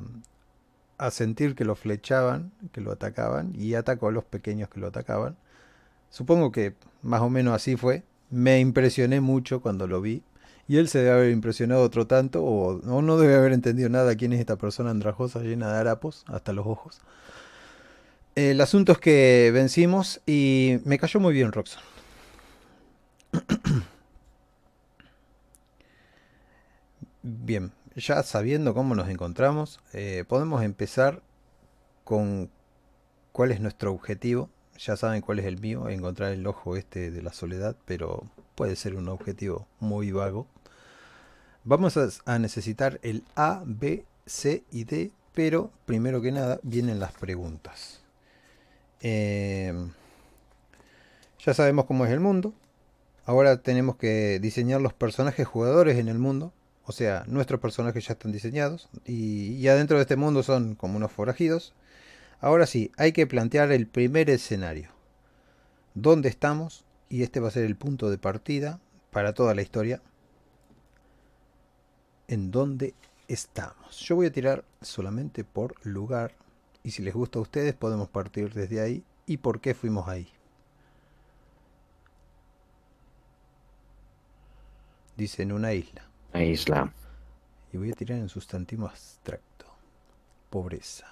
a 0.97 1.11
sentir 1.11 1.53
que 1.53 1.65
lo 1.65 1.75
flechaban, 1.75 2.53
que 2.71 2.79
lo 2.79 2.93
atacaban, 2.93 3.51
y 3.55 3.73
atacó 3.73 4.07
a 4.07 4.11
los 4.11 4.23
pequeños 4.23 4.69
que 4.69 4.79
lo 4.79 4.87
atacaban. 4.87 5.35
Supongo 6.09 6.51
que 6.53 6.75
más 7.01 7.21
o 7.21 7.29
menos 7.29 7.53
así 7.53 7.75
fue. 7.75 8.03
Me 8.29 8.59
impresioné 8.61 9.19
mucho 9.19 9.61
cuando 9.61 9.85
lo 9.85 9.99
vi 9.99 10.23
y 10.67 10.77
él 10.77 10.87
se 10.87 10.99
debe 10.99 11.11
haber 11.11 11.31
impresionado 11.31 11.81
otro 11.81 12.07
tanto, 12.07 12.41
o, 12.41 13.01
no 13.01 13.17
debe 13.17 13.35
haber 13.35 13.51
entendido 13.51 13.89
nada 13.89 14.15
quién 14.15 14.31
es 14.31 14.39
esta 14.39 14.55
persona 14.55 14.91
andrajosa 14.91 15.41
llena 15.41 15.73
de 15.73 15.79
harapos 15.79 16.23
hasta 16.27 16.53
los 16.53 16.65
ojos. 16.65 17.01
El 18.35 18.61
asunto 18.61 18.93
es 18.93 18.97
que 18.99 19.51
vencimos 19.53 20.21
y 20.25 20.77
me 20.85 20.97
cayó 20.97 21.19
muy 21.19 21.33
bien 21.33 21.51
Roxanne. 21.51 21.83
Bien, 27.23 27.71
ya 27.95 28.23
sabiendo 28.23 28.73
cómo 28.73 28.95
nos 28.95 29.07
encontramos, 29.07 29.79
eh, 29.93 30.25
podemos 30.27 30.63
empezar 30.63 31.21
con 32.03 32.49
cuál 33.31 33.51
es 33.51 33.61
nuestro 33.61 33.93
objetivo. 33.93 34.49
Ya 34.79 34.97
saben 34.97 35.21
cuál 35.21 35.37
es 35.37 35.45
el 35.45 35.59
mío, 35.59 35.87
encontrar 35.87 36.31
el 36.31 36.47
ojo 36.47 36.75
este 36.77 37.11
de 37.11 37.21
la 37.21 37.31
soledad, 37.31 37.75
pero 37.85 38.23
puede 38.55 38.75
ser 38.75 38.95
un 38.95 39.07
objetivo 39.07 39.67
muy 39.79 40.11
vago. 40.11 40.47
Vamos 41.63 41.95
a, 42.25 42.39
necesitar 42.39 42.99
el 43.03 43.23
A, 43.35 43.61
B, 43.65 44.03
C 44.25 44.63
y 44.71 44.85
D, 44.85 45.11
pero 45.35 45.71
primero 45.85 46.23
que 46.23 46.31
nada 46.31 46.59
vienen 46.63 46.99
las 46.99 47.11
preguntas. 47.11 48.01
Em, 48.99 49.91
ya 51.39 51.53
sabemos 51.53 51.85
cómo 51.85 52.03
es 52.05 52.11
el 52.11 52.19
mundo. 52.19 52.53
Ahora 53.25 53.61
tenemos 53.61 53.95
que 53.97 54.39
diseñar 54.39 54.81
los 54.81 54.93
personajes 54.93 55.47
jugadores 55.47 55.99
en 55.99 56.07
el 56.07 56.17
mundo. 56.17 56.51
O 56.85 56.91
sea, 56.91 57.23
nuestros 57.27 57.59
personajes 57.59 58.07
ya 58.07 58.13
están 58.13 58.31
diseñados. 58.31 58.89
Y 59.05 59.59
ya 59.59 59.75
dentro 59.75 59.97
de 59.97 60.03
este 60.03 60.15
mundo 60.15 60.43
son 60.43 60.75
como 60.75 60.97
unos 60.97 61.11
forajidos. 61.11 61.73
Ahora 62.39 62.65
sí, 62.65 62.91
hay 62.97 63.11
que 63.11 63.27
plantear 63.27 63.71
el 63.71 63.87
primer 63.87 64.29
escenario. 64.29 64.89
¿Dónde 65.93 66.29
estamos? 66.29 66.85
y 67.11 67.23
este 67.23 67.41
va 67.41 67.49
a 67.49 67.51
ser 67.51 67.65
el 67.65 67.75
punto 67.75 68.09
de 68.09 68.17
partida 68.17 68.79
para 69.11 69.33
toda 69.33 69.53
la 69.53 69.61
historia 69.61 70.01
en 72.29 72.51
donde 72.51 72.95
estamos. 73.27 73.99
Yo 73.99 74.15
voy 74.15 74.27
a 74.27 74.31
tirar 74.31 74.63
solamente 74.81 75.43
por 75.43 75.75
lugar 75.85 76.33
y 76.83 76.91
si 76.91 77.03
les 77.03 77.13
gusta 77.13 77.37
a 77.37 77.41
ustedes 77.41 77.73
podemos 77.73 78.07
partir 78.07 78.53
desde 78.53 78.79
ahí 78.79 79.03
y 79.25 79.37
por 79.37 79.59
qué 79.59 79.73
fuimos 79.73 80.07
ahí. 80.07 80.29
Dice 85.17 85.43
en 85.43 85.51
una 85.51 85.73
isla. 85.73 86.10
Una 86.33 86.43
isla. 86.43 86.93
Y 87.73 87.77
voy 87.77 87.91
a 87.91 87.95
tirar 87.95 88.17
en 88.19 88.29
sustantivo 88.29 88.87
abstracto. 88.87 89.65
Pobreza. 90.49 91.07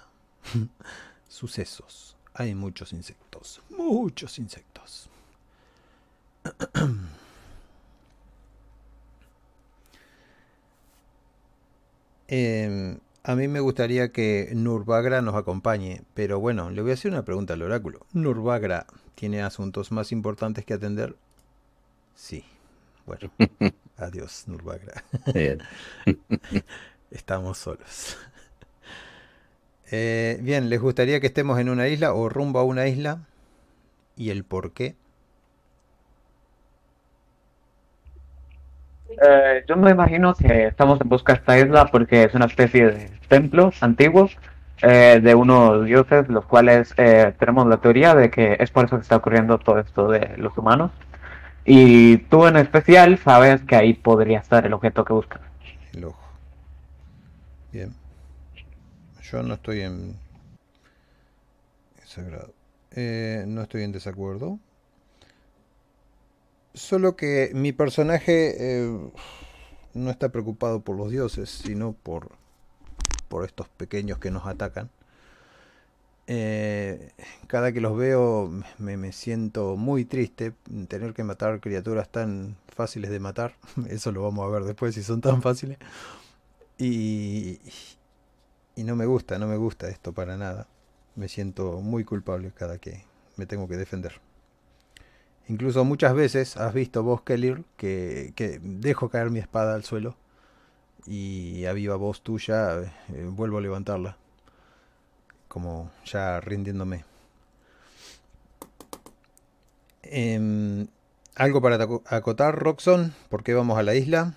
Sucesos. 1.28 2.16
Hay 2.34 2.54
muchos 2.54 2.92
insectos. 2.92 3.62
Muchos 3.70 4.38
insectos. 4.38 5.08
Em, 12.32 13.00
a 13.24 13.34
mí 13.34 13.48
me 13.48 13.58
gustaría 13.58 14.12
que 14.12 14.52
Nurbagra 14.54 15.20
nos 15.20 15.34
acompañe, 15.34 16.02
pero 16.14 16.38
bueno, 16.38 16.70
le 16.70 16.80
voy 16.80 16.92
a 16.92 16.94
hacer 16.94 17.10
una 17.10 17.24
pregunta 17.24 17.54
al 17.54 17.62
oráculo. 17.62 18.06
¿Nurbagra 18.12 18.86
tiene 19.16 19.42
asuntos 19.42 19.90
más 19.90 20.12
importantes 20.12 20.64
que 20.64 20.74
atender? 20.74 21.16
Sí. 22.14 22.44
Bueno, 23.04 23.32
adiós, 24.00 24.44
Nurbagra. 24.46 25.02
Estamos 27.10 27.58
solos. 27.58 28.18
Eh, 29.90 30.38
bien, 30.42 30.70
¿les 30.70 30.80
gustaría 30.80 31.20
que 31.20 31.26
estemos 31.26 31.58
en 31.58 31.68
una 31.68 31.88
isla 31.88 32.14
o 32.14 32.28
rumbo 32.28 32.58
a 32.60 32.64
una 32.64 32.86
isla? 32.86 33.26
¿Y 34.16 34.30
el 34.30 34.44
por 34.44 34.72
qué? 34.72 34.94
Eh, 39.20 39.64
yo 39.68 39.76
me 39.76 39.90
imagino 39.90 40.34
que 40.34 40.66
estamos 40.66 41.00
en 41.00 41.08
busca 41.08 41.32
de 41.32 41.38
esta 41.40 41.58
isla 41.58 41.86
porque 41.86 42.24
es 42.24 42.34
una 42.34 42.46
especie 42.46 42.86
de 42.86 43.10
templos 43.28 43.82
antiguos 43.82 44.36
eh, 44.82 45.20
de 45.22 45.34
unos 45.34 45.84
dioses, 45.84 46.28
los 46.28 46.46
cuales 46.46 46.94
eh, 46.96 47.34
tenemos 47.38 47.66
la 47.66 47.78
teoría 47.78 48.14
de 48.14 48.30
que 48.30 48.56
es 48.58 48.70
por 48.70 48.86
eso 48.86 48.96
que 48.96 49.02
está 49.02 49.16
ocurriendo 49.16 49.58
todo 49.58 49.78
esto 49.78 50.08
de 50.08 50.36
los 50.38 50.56
humanos. 50.56 50.90
Y 51.64 52.18
tú 52.18 52.46
en 52.46 52.56
especial 52.56 53.18
sabes 53.18 53.60
que 53.62 53.76
ahí 53.76 53.94
podría 53.94 54.38
estar 54.38 54.64
el 54.64 54.72
objeto 54.72 55.04
que 55.04 55.12
buscas. 55.12 55.40
El 55.92 56.04
ojo. 56.04 56.20
Bien. 57.72 57.94
Yo 59.22 59.42
no 59.42 59.54
estoy 59.54 59.82
en... 59.82 60.16
Sagrado. 62.04 62.52
no 62.96 63.62
estoy 63.62 63.84
en 63.84 63.92
desacuerdo. 63.92 64.58
Solo 66.74 67.14
que 67.14 67.50
mi 67.54 67.72
personaje 67.72 68.54
eh, 68.58 69.10
no 69.94 70.10
está 70.10 70.30
preocupado 70.30 70.80
por 70.80 70.96
los 70.96 71.10
dioses, 71.10 71.50
sino 71.50 71.92
por, 71.92 72.32
por 73.28 73.44
estos 73.44 73.68
pequeños 73.68 74.18
que 74.18 74.30
nos 74.30 74.46
atacan. 74.46 74.90
Eh, 76.32 77.10
cada 77.48 77.72
que 77.72 77.80
los 77.80 77.96
veo 77.96 78.48
me, 78.78 79.10
siento 79.10 79.76
muy 79.76 80.04
triste 80.04 80.52
tener 80.86 81.12
que 81.12 81.24
matar 81.24 81.58
criaturas 81.58 82.08
tan 82.08 82.56
fáciles 82.68 83.10
de 83.10 83.18
matar. 83.18 83.56
Eso 83.88 84.12
lo 84.12 84.22
vamos 84.22 84.46
a 84.46 84.48
ver 84.48 84.62
después 84.62 84.94
si 84.94 85.02
son 85.02 85.20
tan 85.20 85.42
fáciles. 85.42 85.78
Y, 86.78 87.58
y 88.76 88.84
no 88.84 88.94
me 88.94 89.06
gusta, 89.06 89.40
no 89.40 89.48
me 89.48 89.56
gusta 89.56 89.88
esto 89.88 90.12
para 90.12 90.36
nada. 90.36 90.68
Me 91.16 91.28
siento 91.28 91.80
muy 91.80 92.04
culpable 92.04 92.52
cada 92.56 92.78
que 92.78 93.04
me 93.36 93.46
tengo 93.46 93.66
que 93.66 93.76
defender. 93.76 94.20
Incluso 95.48 95.84
muchas 95.84 96.14
veces 96.14 96.56
has 96.56 96.72
visto 96.72 97.02
vos, 97.02 97.22
Kelir, 97.22 97.64
que, 97.76 98.32
que 98.36 98.60
dejo 98.62 99.08
caer 99.08 99.30
mi 99.30 99.40
espada 99.40 99.74
al 99.74 99.82
suelo 99.82 100.16
y 101.06 101.64
a 101.64 101.72
viva 101.72 101.96
voz 101.96 102.22
tuya 102.22 102.82
eh, 102.82 103.28
vuelvo 103.28 103.58
a 103.58 103.60
levantarla, 103.60 104.16
como 105.50 105.90
ya 106.06 106.40
rindiéndome. 106.40 107.04
Em, 110.02 110.86
algo 111.34 111.60
para 111.60 111.76
acotar, 112.06 112.54
Roxon, 112.58 113.14
¿por 113.28 113.42
qué 113.42 113.54
vamos 113.54 113.78
a 113.78 113.82
la 113.82 113.94
isla? 113.94 114.34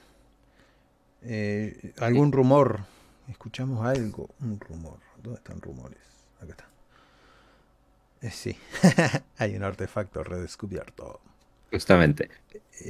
Eh, 1.21 1.93
¿Algún 1.99 2.31
rumor 2.31 2.81
escuchamos 3.29 3.85
algo, 3.85 4.29
un 4.41 4.59
rumor. 4.59 4.97
¿Dónde 5.21 5.37
están 5.37 5.61
rumores? 5.61 5.99
Acá 6.41 6.51
está. 6.51 6.65
Eh, 8.21 8.31
sí, 8.31 8.57
hay 9.37 9.55
un 9.55 9.63
artefacto 9.63 10.23
redescubierto. 10.23 11.21
Justamente. 11.71 12.29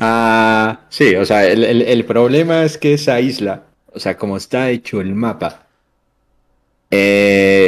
Ah, 0.01 0.87
sí, 0.89 1.15
o 1.15 1.25
sea, 1.25 1.45
el, 1.45 1.63
el- 1.63 1.81
el 1.83 2.05
problema 2.05 2.63
es 2.63 2.77
que 2.77 2.93
esa 2.95 3.19
isla, 3.19 3.65
o 3.93 3.99
sea, 3.99 4.17
como 4.17 4.37
está 4.37 4.69
hecho 4.71 4.99
el 5.01 5.13
mapa, 5.13 5.67
eh, 6.91 7.62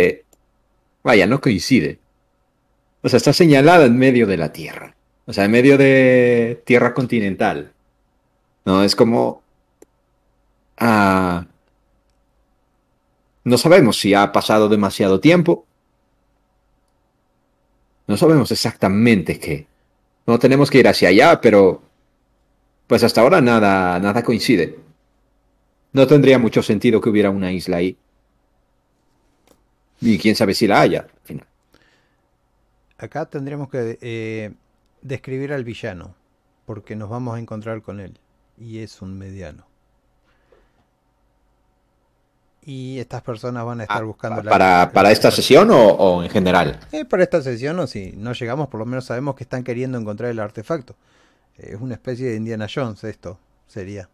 vaya, 1.06 1.28
no 1.28 1.40
coincide. 1.40 2.00
O 3.02 3.08
sea, 3.10 3.18
está 3.18 3.32
señalada 3.32 3.86
en 3.86 3.98
medio 3.98 4.26
de 4.28 4.38
la 4.38 4.52
Tierra. 4.52 4.96
O 5.28 5.34
sea, 5.34 5.46
en 5.46 5.52
medio 5.52 5.78
de 5.78 6.62
tierra 6.66 6.94
continental. 6.94 7.72
No, 8.66 8.84
es 8.84 8.96
como... 8.96 9.44
ah, 10.78 11.46
no 13.44 13.58
sabemos 13.58 14.00
si 14.00 14.14
ha 14.16 14.32
pasado 14.32 14.68
demasiado 14.70 15.20
tiempo. 15.20 15.66
No 18.08 18.18
sabemos 18.18 18.52
exactamente 18.52 19.40
qué. 19.40 19.68
No 20.26 20.40
tenemos 20.40 20.72
que 20.72 20.80
ir 20.80 20.88
hacia 20.88 21.10
allá, 21.10 21.42
pero 21.42 21.84
pues 22.88 23.04
hasta 23.04 23.22
ahora 23.22 23.42
nada, 23.42 24.00
nada 24.00 24.24
coincide. 24.24 24.80
No 25.94 26.08
tendría 26.08 26.40
mucho 26.40 26.64
sentido 26.64 27.02
que 27.02 27.10
hubiera 27.10 27.30
una 27.30 27.52
isla 27.52 27.78
ahí. 27.78 27.98
Y 30.02 30.18
quién 30.20 30.36
sabe 30.36 30.54
si 30.54 30.68
la 30.68 30.82
haya, 30.82 31.02
al 31.02 31.10
final. 31.24 31.48
Acá 32.98 33.26
tendremos 33.26 33.70
que 33.70 33.98
eh, 34.02 34.54
describir 35.02 35.54
al 35.54 35.64
villano, 35.64 36.16
porque 36.66 36.96
nos 36.96 37.10
vamos 37.10 37.36
a 37.36 37.40
encontrar 37.40 37.82
con 37.82 38.00
él. 38.00 38.18
Y 38.58 38.80
es 38.80 39.02
un 39.02 39.18
mediano. 39.18 39.66
Y 42.68 43.00
estas 43.00 43.22
personas 43.22 43.64
van 43.64 43.82
a 43.82 43.84
estar 43.84 44.02
Ah, 44.02 44.06
buscando 44.06 44.42
la- 44.42 44.50
¿Para, 44.50 44.84
el 44.84 44.90
para 44.90 45.12
esta 45.12 45.30
sesión 45.30 45.70
o, 45.70 45.88
o 45.88 46.24
en 46.24 46.30
general? 46.30 46.80
Eh, 46.92 47.06
para 47.06 47.22
esta 47.24 47.42
sesión, 47.42 47.78
o 47.80 47.86
si 47.86 48.14
no 48.14 48.34
llegamos, 48.34 48.70
por 48.70 48.80
lo 48.80 48.86
menos 48.88 49.06
sabemos 49.06 49.36
que 49.36 49.44
están 49.44 49.64
queriendo 49.64 50.00
encontrar 50.00 50.32
el 50.32 50.40
artefacto. 50.40 50.96
Eh, 51.58 51.72
es 51.76 51.82
una 51.82 51.94
especie 51.94 52.30
de 52.30 52.38
Indiana 52.38 52.68
Jones 52.74 53.04
esto, 53.04 53.38
sería. 53.68 54.10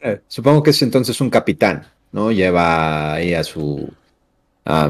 Eh, 0.00 0.20
supongo 0.28 0.62
que 0.62 0.70
es 0.70 0.82
entonces 0.82 1.18
un 1.22 1.30
capitán, 1.30 1.86
¿no? 2.10 2.30
Lleva 2.30 3.14
ahí 3.14 3.32
a 3.32 3.42
su 3.44 3.90
a 4.64 4.88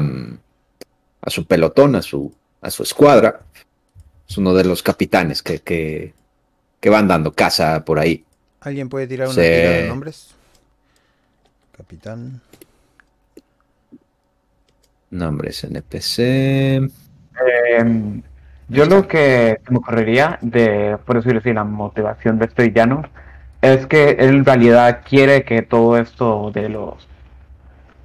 su 1.27 1.45
pelotón, 1.45 1.95
a 1.95 2.01
su, 2.01 2.33
a 2.61 2.69
su 2.69 2.83
escuadra. 2.83 3.41
Es 4.27 4.37
uno 4.37 4.53
de 4.53 4.63
los 4.63 4.81
capitanes 4.83 5.41
que, 5.43 5.59
que, 5.59 6.13
que 6.79 6.89
van 6.89 7.07
dando 7.07 7.31
caza 7.33 7.83
por 7.85 7.99
ahí. 7.99 8.23
¿Alguien 8.61 8.89
puede 8.89 9.07
tirar 9.07 9.27
una 9.27 9.35
Sí. 9.35 9.41
tirada 9.41 9.71
de 9.77 9.87
nombres? 9.87 10.35
Capitán. 11.77 12.41
Nombres 15.11 15.63
NPC. 15.63 16.89
Em, 17.77 18.21
yo 18.69 18.85
lo 18.85 19.07
que 19.07 19.59
se 19.63 19.71
me 19.71 19.77
ocurriría 19.77 20.39
de, 20.41 20.97
por 21.05 21.17
decirlo 21.17 21.39
así, 21.39 21.53
la 21.53 21.63
motivación 21.63 22.39
de 22.39 22.45
este 22.45 22.63
villano 22.69 23.03
es 23.61 23.85
que 23.85 24.11
él 24.11 24.29
en 24.37 24.45
realidad 24.45 25.01
quiere 25.07 25.43
que 25.43 25.61
todo 25.61 25.97
esto 25.97 26.51
de 26.51 26.69
los 26.69 27.07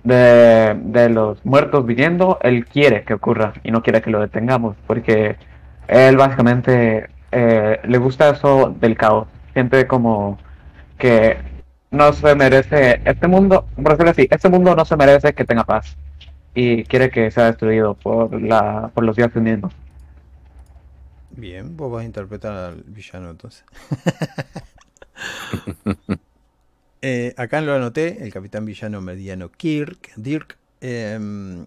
de, 0.08 0.74
de 0.74 1.08
los 1.10 1.44
muertos 1.44 1.86
viniendo, 1.86 2.38
él 2.42 2.64
quiere 2.64 3.04
que 3.04 3.14
ocurra 3.14 3.52
y 3.62 3.70
no 3.70 3.82
quiere 3.82 4.02
que 4.02 4.10
lo 4.10 4.20
detengamos, 4.20 4.76
porque 4.86 5.36
él 5.86 6.16
básicamente 6.16 7.08
eh, 7.30 7.80
le 7.84 7.98
gusta 7.98 8.30
eso 8.30 8.74
del 8.80 8.96
caos, 8.96 9.28
siente 9.52 9.86
como 9.86 10.38
que 10.98 11.38
no 11.90 12.12
se 12.12 12.34
merece 12.34 13.00
este 13.04 13.28
mundo, 13.28 13.66
por 13.76 13.92
decirlo 13.92 14.10
así, 14.10 14.26
este 14.30 14.48
mundo 14.48 14.74
no 14.74 14.84
se 14.84 14.96
merece 14.96 15.32
que 15.34 15.44
tenga 15.44 15.64
paz 15.64 15.96
y 16.54 16.84
quiere 16.84 17.10
que 17.10 17.30
sea 17.30 17.46
destruido 17.46 17.94
por 17.94 18.40
la 18.40 18.90
por 18.94 19.04
los 19.04 19.16
dioses 19.16 19.42
mismos. 19.42 19.72
Bien, 21.30 21.76
vos 21.76 21.92
vas 21.92 22.02
a 22.02 22.04
interpretar 22.04 22.52
al 22.52 22.82
villano 22.86 23.30
entonces. 23.30 23.64
Eh, 27.00 27.32
acá 27.36 27.60
lo 27.60 27.74
anoté, 27.74 28.24
el 28.24 28.32
capitán 28.32 28.64
villano 28.64 29.00
mediano 29.00 29.50
Kirk, 29.52 30.10
Dirk. 30.16 30.58
em, 30.80 31.66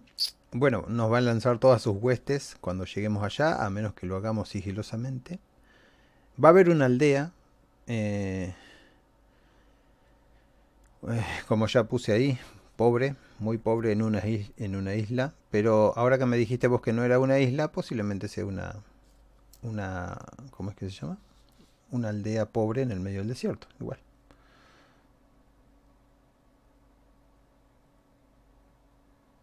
bueno, 0.52 0.84
nos 0.88 1.10
va 1.10 1.18
a 1.18 1.20
lanzar 1.22 1.58
todas 1.58 1.80
sus 1.82 1.96
huestes 1.96 2.56
cuando 2.60 2.84
lleguemos 2.84 3.24
allá, 3.24 3.64
a 3.64 3.70
menos 3.70 3.94
que 3.94 4.06
lo 4.06 4.16
hagamos 4.16 4.50
sigilosamente. 4.50 5.38
Va 6.42 6.48
a 6.48 6.50
haber 6.50 6.68
una 6.68 6.86
aldea, 6.86 7.32
eh, 7.86 8.54
eh, 11.08 11.24
como 11.48 11.66
ya 11.66 11.84
puse 11.84 12.12
ahí, 12.12 12.38
pobre, 12.76 13.16
muy 13.38 13.58
pobre 13.58 13.92
en 13.92 14.02
una, 14.02 14.26
isla. 14.94 15.34
Pero 15.50 15.94
ahora 15.96 16.18
que 16.18 16.26
me 16.26 16.36
dijiste 16.36 16.68
vos 16.68 16.82
que 16.82 16.92
no 16.92 17.04
era 17.04 17.18
una 17.18 17.38
isla, 17.38 17.72
posiblemente 17.72 18.28
sea 18.28 18.44
una, 18.46 18.76
una, 19.62 20.18
¿cómo 20.50 20.70
es 20.70 20.76
que 20.76 20.90
se 20.90 21.00
llama? 21.00 21.18
Una 21.90 22.10
aldea 22.10 22.46
pobre 22.46 22.82
en 22.82 22.92
el 22.92 23.00
medio 23.00 23.20
del 23.20 23.28
desierto, 23.28 23.68
igual. 23.80 23.98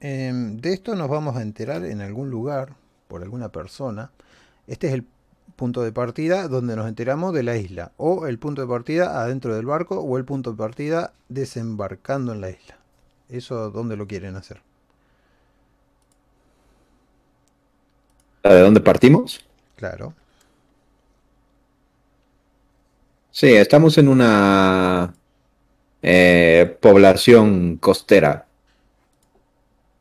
Em, 0.02 0.58
de 0.58 0.74
esto 0.74 0.96
nos 0.96 1.10
vamos 1.10 1.36
a 1.36 1.42
enterar 1.42 1.84
en 1.86 2.02
algún 2.02 2.30
lugar, 2.30 2.76
por 3.08 3.24
alguna 3.24 3.50
persona. 3.50 4.12
Este 4.68 4.88
es 4.88 4.94
el 4.94 5.06
punto 5.56 5.82
de 5.82 5.92
partida 5.92 6.48
donde 6.48 6.76
nos 6.76 6.88
enteramos 6.88 7.34
de 7.34 7.44
la 7.44 7.58
isla. 7.58 7.92
O 7.98 8.28
el 8.28 8.40
punto 8.40 8.62
de 8.62 8.68
partida 8.68 9.22
adentro 9.22 9.56
del 9.56 9.66
barco 9.66 10.00
o 10.00 10.18
el 10.18 10.26
punto 10.26 10.52
de 10.52 10.58
partida 10.58 11.14
desembarcando 11.28 12.32
en 12.34 12.42
la 12.42 12.52
isla. 12.52 12.78
Eso, 13.28 13.72
¿dónde 13.72 13.98
lo 13.98 14.08
quieren 14.08 14.36
hacer? 14.38 14.62
¿De 18.44 18.60
dónde 18.62 18.80
partimos? 18.80 19.46
Claro. 19.76 20.14
Sí, 23.32 23.54
estamos 23.54 23.98
en 23.98 24.08
una 24.08 25.14
eh, 26.02 26.78
población 26.82 27.78
costera. 27.78 28.49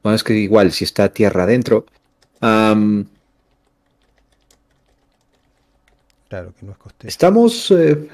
Bueno, 0.02 0.16
es 0.16 0.24
que 0.24 0.34
igual, 0.34 0.72
si 0.72 0.84
está 0.84 1.12
tierra 1.12 1.42
adentro. 1.44 1.86
Claro 6.28 6.54
que 6.54 6.66
no 6.66 6.72
es 6.72 6.78
costero. 6.78 7.08
estamos. 7.08 7.70
eh, 7.70 8.08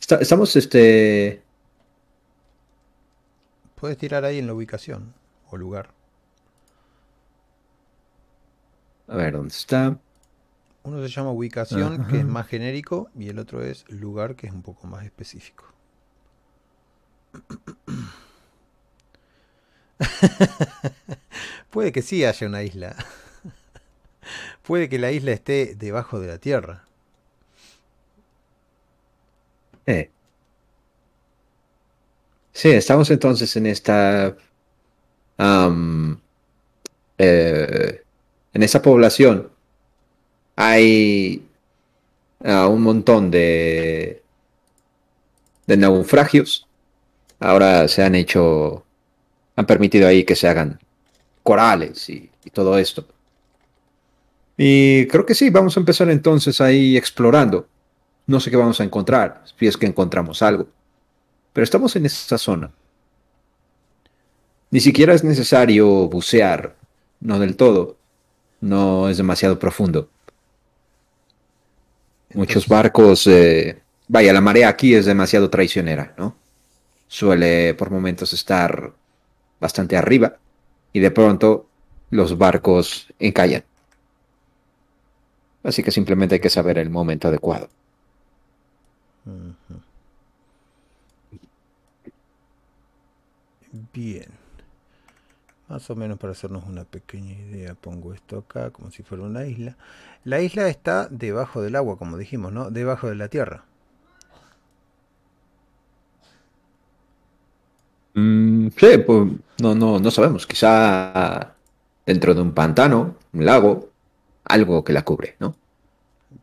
esta- 0.00 0.16
estamos, 0.16 0.54
este. 0.56 1.42
Puedes 3.74 3.98
tirar 3.98 4.24
ahí 4.24 4.38
en 4.38 4.46
la 4.46 4.54
ubicación 4.54 5.12
o 5.50 5.56
lugar. 5.56 5.90
A 9.08 9.16
ver, 9.16 9.32
¿dónde 9.34 9.54
está? 9.54 9.98
Uno 10.84 11.02
se 11.02 11.08
llama 11.08 11.30
ubicación, 11.32 12.06
que 12.06 12.20
es 12.20 12.24
más 12.26 12.46
genérico, 12.46 13.10
y 13.18 13.28
el 13.28 13.38
otro 13.40 13.62
es 13.62 13.84
lugar, 13.90 14.36
que 14.36 14.46
es 14.46 14.52
un 14.52 14.62
poco 14.62 14.86
más 14.86 15.04
específico. 15.04 15.64
Puede 21.70 21.92
que 21.92 22.02
sí 22.02 22.24
haya 22.24 22.46
una 22.46 22.62
isla. 22.62 22.96
Puede 24.66 24.88
que 24.88 24.98
la 24.98 25.12
isla 25.12 25.32
esté 25.32 25.74
debajo 25.76 26.20
de 26.20 26.28
la 26.28 26.38
tierra. 26.38 26.84
Eh. 29.86 30.10
Sí, 32.52 32.70
estamos 32.70 33.10
entonces 33.10 33.54
en 33.56 33.66
esta. 33.66 34.36
eh, 37.18 38.02
en 38.52 38.62
esa 38.62 38.82
población. 38.82 39.50
Hay 40.56 41.46
ah, 42.44 42.68
un 42.68 42.82
montón 42.82 43.30
de. 43.30 44.22
de 45.66 45.76
naufragios. 45.76 46.66
Ahora 47.40 47.88
se 47.88 48.02
han 48.02 48.14
hecho. 48.14 48.85
Han 49.56 49.66
permitido 49.66 50.06
ahí 50.06 50.24
que 50.24 50.36
se 50.36 50.48
hagan 50.48 50.78
corales 51.42 52.08
y, 52.08 52.30
y 52.44 52.50
todo 52.50 52.78
esto. 52.78 53.06
Y 54.56 55.06
creo 55.08 55.26
que 55.26 55.34
sí, 55.34 55.50
vamos 55.50 55.76
a 55.76 55.80
empezar 55.80 56.08
entonces 56.10 56.60
ahí 56.60 56.96
explorando. 56.96 57.68
No 58.26 58.40
sé 58.40 58.50
qué 58.50 58.56
vamos 58.56 58.80
a 58.80 58.84
encontrar, 58.84 59.44
si 59.58 59.66
es 59.66 59.76
que 59.76 59.86
encontramos 59.86 60.42
algo. 60.42 60.66
Pero 61.52 61.64
estamos 61.64 61.94
en 61.96 62.06
esa 62.06 62.38
zona. 62.38 62.70
Ni 64.70 64.80
siquiera 64.80 65.14
es 65.14 65.22
necesario 65.22 65.86
bucear, 66.08 66.76
no 67.20 67.38
del 67.38 67.56
todo. 67.56 67.96
No 68.60 69.08
es 69.08 69.16
demasiado 69.16 69.58
profundo. 69.58 70.08
Muchos 72.34 72.66
barcos, 72.66 73.26
eh, 73.26 73.80
vaya, 74.08 74.32
la 74.32 74.40
marea 74.40 74.68
aquí 74.68 74.94
es 74.94 75.06
demasiado 75.06 75.48
traicionera, 75.48 76.14
¿no? 76.18 76.36
Suele 77.06 77.74
por 77.74 77.90
momentos 77.90 78.32
estar 78.32 78.92
bastante 79.60 79.96
arriba 79.96 80.36
y 80.92 81.00
de 81.00 81.10
pronto 81.10 81.66
los 82.10 82.38
barcos 82.38 83.12
encallan. 83.18 83.64
Así 85.62 85.82
que 85.82 85.90
simplemente 85.90 86.36
hay 86.36 86.40
que 86.40 86.50
saber 86.50 86.78
el 86.78 86.90
momento 86.90 87.28
adecuado. 87.28 87.68
Bien. 93.92 94.26
Más 95.68 95.90
o 95.90 95.96
menos 95.96 96.18
para 96.18 96.32
hacernos 96.32 96.64
una 96.64 96.84
pequeña 96.84 97.32
idea, 97.32 97.74
pongo 97.74 98.14
esto 98.14 98.38
acá 98.38 98.70
como 98.70 98.90
si 98.92 99.02
fuera 99.02 99.24
una 99.24 99.46
isla. 99.46 99.76
La 100.22 100.40
isla 100.40 100.68
está 100.68 101.08
debajo 101.10 101.60
del 101.60 101.74
agua, 101.74 101.98
como 101.98 102.16
dijimos, 102.16 102.52
¿no? 102.52 102.70
Debajo 102.70 103.08
de 103.08 103.16
la 103.16 103.28
tierra. 103.28 103.64
Mm, 108.16 108.68
sí, 108.76 108.98
pues 109.06 109.30
no, 109.60 109.74
no, 109.74 109.98
no 109.98 110.10
sabemos. 110.10 110.46
Quizá 110.46 111.54
dentro 112.06 112.34
de 112.34 112.40
un 112.40 112.52
pantano, 112.52 113.16
un 113.32 113.44
lago, 113.44 113.90
algo 114.44 114.82
que 114.84 114.92
la 114.94 115.04
cubre, 115.04 115.36
¿no? 115.38 115.54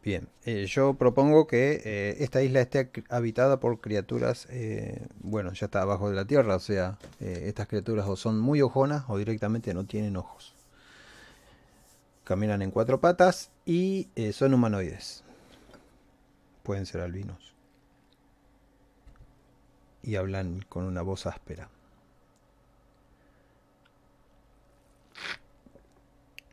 Bien, 0.03 0.27
eh, 0.45 0.65
yo 0.67 0.93
propongo 0.95 1.47
que 1.47 1.81
eh, 1.83 2.17
esta 2.19 2.43
isla 2.43 2.61
esté 2.61 2.91
habitada 3.09 3.59
por 3.59 3.81
criaturas, 3.81 4.47
eh, 4.49 5.07
bueno, 5.21 5.53
ya 5.53 5.65
está 5.65 5.81
abajo 5.81 6.09
de 6.09 6.15
la 6.15 6.25
tierra, 6.25 6.55
o 6.55 6.59
sea, 6.59 6.97
estas 7.19 7.67
criaturas 7.67 8.07
o 8.07 8.15
son 8.15 8.39
muy 8.39 8.61
ojonas 8.61 9.05
o 9.07 9.17
directamente 9.17 9.73
no 9.73 9.85
tienen 9.85 10.15
ojos. 10.15 10.53
Caminan 12.23 12.61
en 12.61 12.71
cuatro 12.71 13.01
patas 13.01 13.49
y 13.65 14.09
son 14.31 14.53
humanoides. 14.53 15.23
Pueden 16.63 16.85
ser 16.85 17.01
albinos. 17.01 17.52
Y 20.03 20.15
hablan 20.15 20.65
con 20.69 20.83
una 20.83 21.01
voz 21.01 21.25
áspera. 21.25 21.69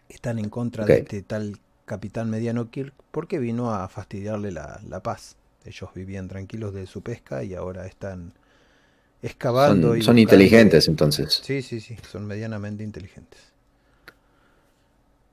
Están 0.09 0.39
en 0.39 0.51
contra 0.51 0.85
de 0.85 0.99
este 0.99 1.23
tal 1.23 1.59
capitán 1.85 2.31
mediano 2.31 2.71
Kirk 2.71 2.95
porque 3.11 3.39
vino 3.39 3.75
a 3.75 3.89
fastidiarle 3.89 4.53
la, 4.53 5.01
paz. 5.03 5.37
Ellos 5.65 5.91
vivían 5.95 6.29
tranquilos 6.29 6.73
de 6.73 6.87
su 6.87 7.03
pesca 7.03 7.43
y 7.43 7.55
ahora 7.55 7.87
están 7.87 8.33
excavando. 9.23 9.89
Son, 9.89 9.99
y 9.99 10.03
son 10.03 10.19
inteligentes 10.19 10.89
entonces. 10.89 11.41
Sí, 11.43 11.63
sí, 11.63 11.81
sí, 11.81 11.97
son 12.09 12.27
medianamente 12.27 12.85
inteligentes. 12.85 13.51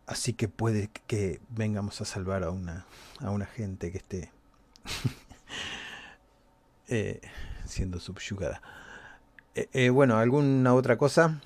Así 0.08 0.34
que 0.34 0.47
puede 0.47 0.89
que 1.06 1.41
vengamos 1.49 2.01
a 2.01 2.06
salvar 2.06 2.43
a 2.43 2.49
una, 2.49 2.86
a 3.19 3.30
una 3.30 3.45
gente 3.45 3.91
que 3.91 3.97
esté 3.97 4.32
eh, 6.88 7.19
siendo 7.67 7.99
subyugada. 7.99 8.62
Eh, 9.56 9.69
eh, 9.73 9.89
bueno, 9.89 10.17
¿alguna 10.17 10.73
otra 10.73 10.97
cosa? 10.97 11.41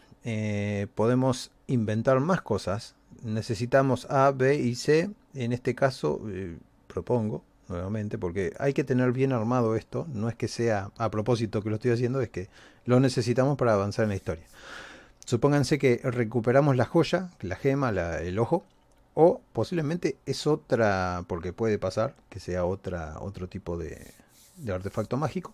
podemos 0.94 1.50
inventar 1.66 2.20
más 2.20 2.44
cosas 2.44 2.94
necesitamos 3.24 4.08
A, 4.10 4.32
B 4.32 4.56
y 4.56 4.76
C. 4.76 5.10
En 5.34 5.54
este 5.54 5.76
caso, 5.76 6.22
eh, 6.30 6.58
propongo 6.88 7.44
nuevamente, 7.68 8.18
porque 8.18 8.54
hay 8.60 8.74
que 8.74 8.84
tener 8.84 9.12
bien 9.12 9.32
armado 9.32 9.76
esto. 9.76 10.08
No 10.14 10.30
es 10.30 10.36
que 10.36 10.48
sea 10.48 10.92
a 10.98 11.10
propósito 11.10 11.62
que 11.62 11.70
lo 11.70 11.76
estoy 11.76 11.92
haciendo, 11.92 12.22
es 12.22 12.30
que 12.30 12.50
lo 12.86 13.00
necesitamos 13.00 13.58
para 13.58 13.74
avanzar 13.74 14.04
en 14.04 14.10
la 14.10 14.16
historia. 14.16 14.46
Supónganse 15.26 15.80
que 15.80 16.02
recuperamos 16.04 16.76
la 16.76 16.86
joya, 16.86 17.30
la 17.42 17.56
gema, 17.56 17.90
el 17.90 18.40
ojo, 18.40 18.66
o 19.14 19.42
posiblemente 19.54 20.18
es 20.26 20.48
otra, 20.48 21.24
porque 21.28 21.54
puede 21.54 21.78
pasar 21.80 22.16
que 22.30 22.40
sea 22.40 22.66
otra, 22.66 23.20
otro 23.20 23.48
tipo 23.48 23.78
de 23.78 24.14
artefacto 24.70 25.18
mágico. 25.18 25.54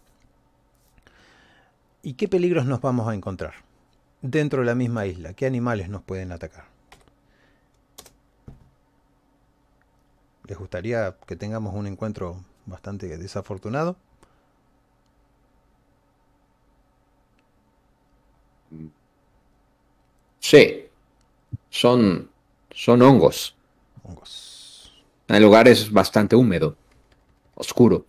¿Y 2.02 2.14
qué 2.14 2.28
peligros 2.28 2.66
nos 2.66 2.82
vamos 2.82 3.08
a 3.08 3.16
encontrar 3.16 3.54
dentro 4.22 4.60
de 4.62 4.66
la 4.66 4.76
misma 4.76 5.06
isla? 5.06 5.34
¿Qué 5.34 5.46
animales 5.46 5.90
nos 5.90 6.04
pueden 6.04 6.32
atacar? 6.32 6.66
¿Les 10.48 10.58
gustaría 10.58 11.16
que 11.28 11.36
tengamos 11.36 11.74
un 11.76 11.88
encuentro 11.88 12.44
bastante 12.66 13.18
desafortunado? 13.18 13.98
Sí, 20.40 20.86
son, 21.70 22.30
son 22.72 23.02
hongos. 23.02 23.56
Hongos. 24.04 24.94
El 25.28 25.44
lugar 25.44 25.68
es 25.68 25.92
bastante 25.92 26.38
húmedo, 26.38 26.78
oscuro. 27.56 28.06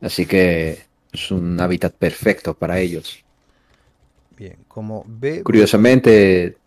Así 0.00 0.24
que 0.24 0.86
es 1.14 1.30
un 1.30 1.60
hábitat 1.60 1.94
perfecto 1.94 2.54
para 2.54 2.78
ellos. 2.78 3.24
Bien, 4.36 4.56
como 4.68 5.04
ve... 5.06 5.42
Curiosamente, 5.42 6.58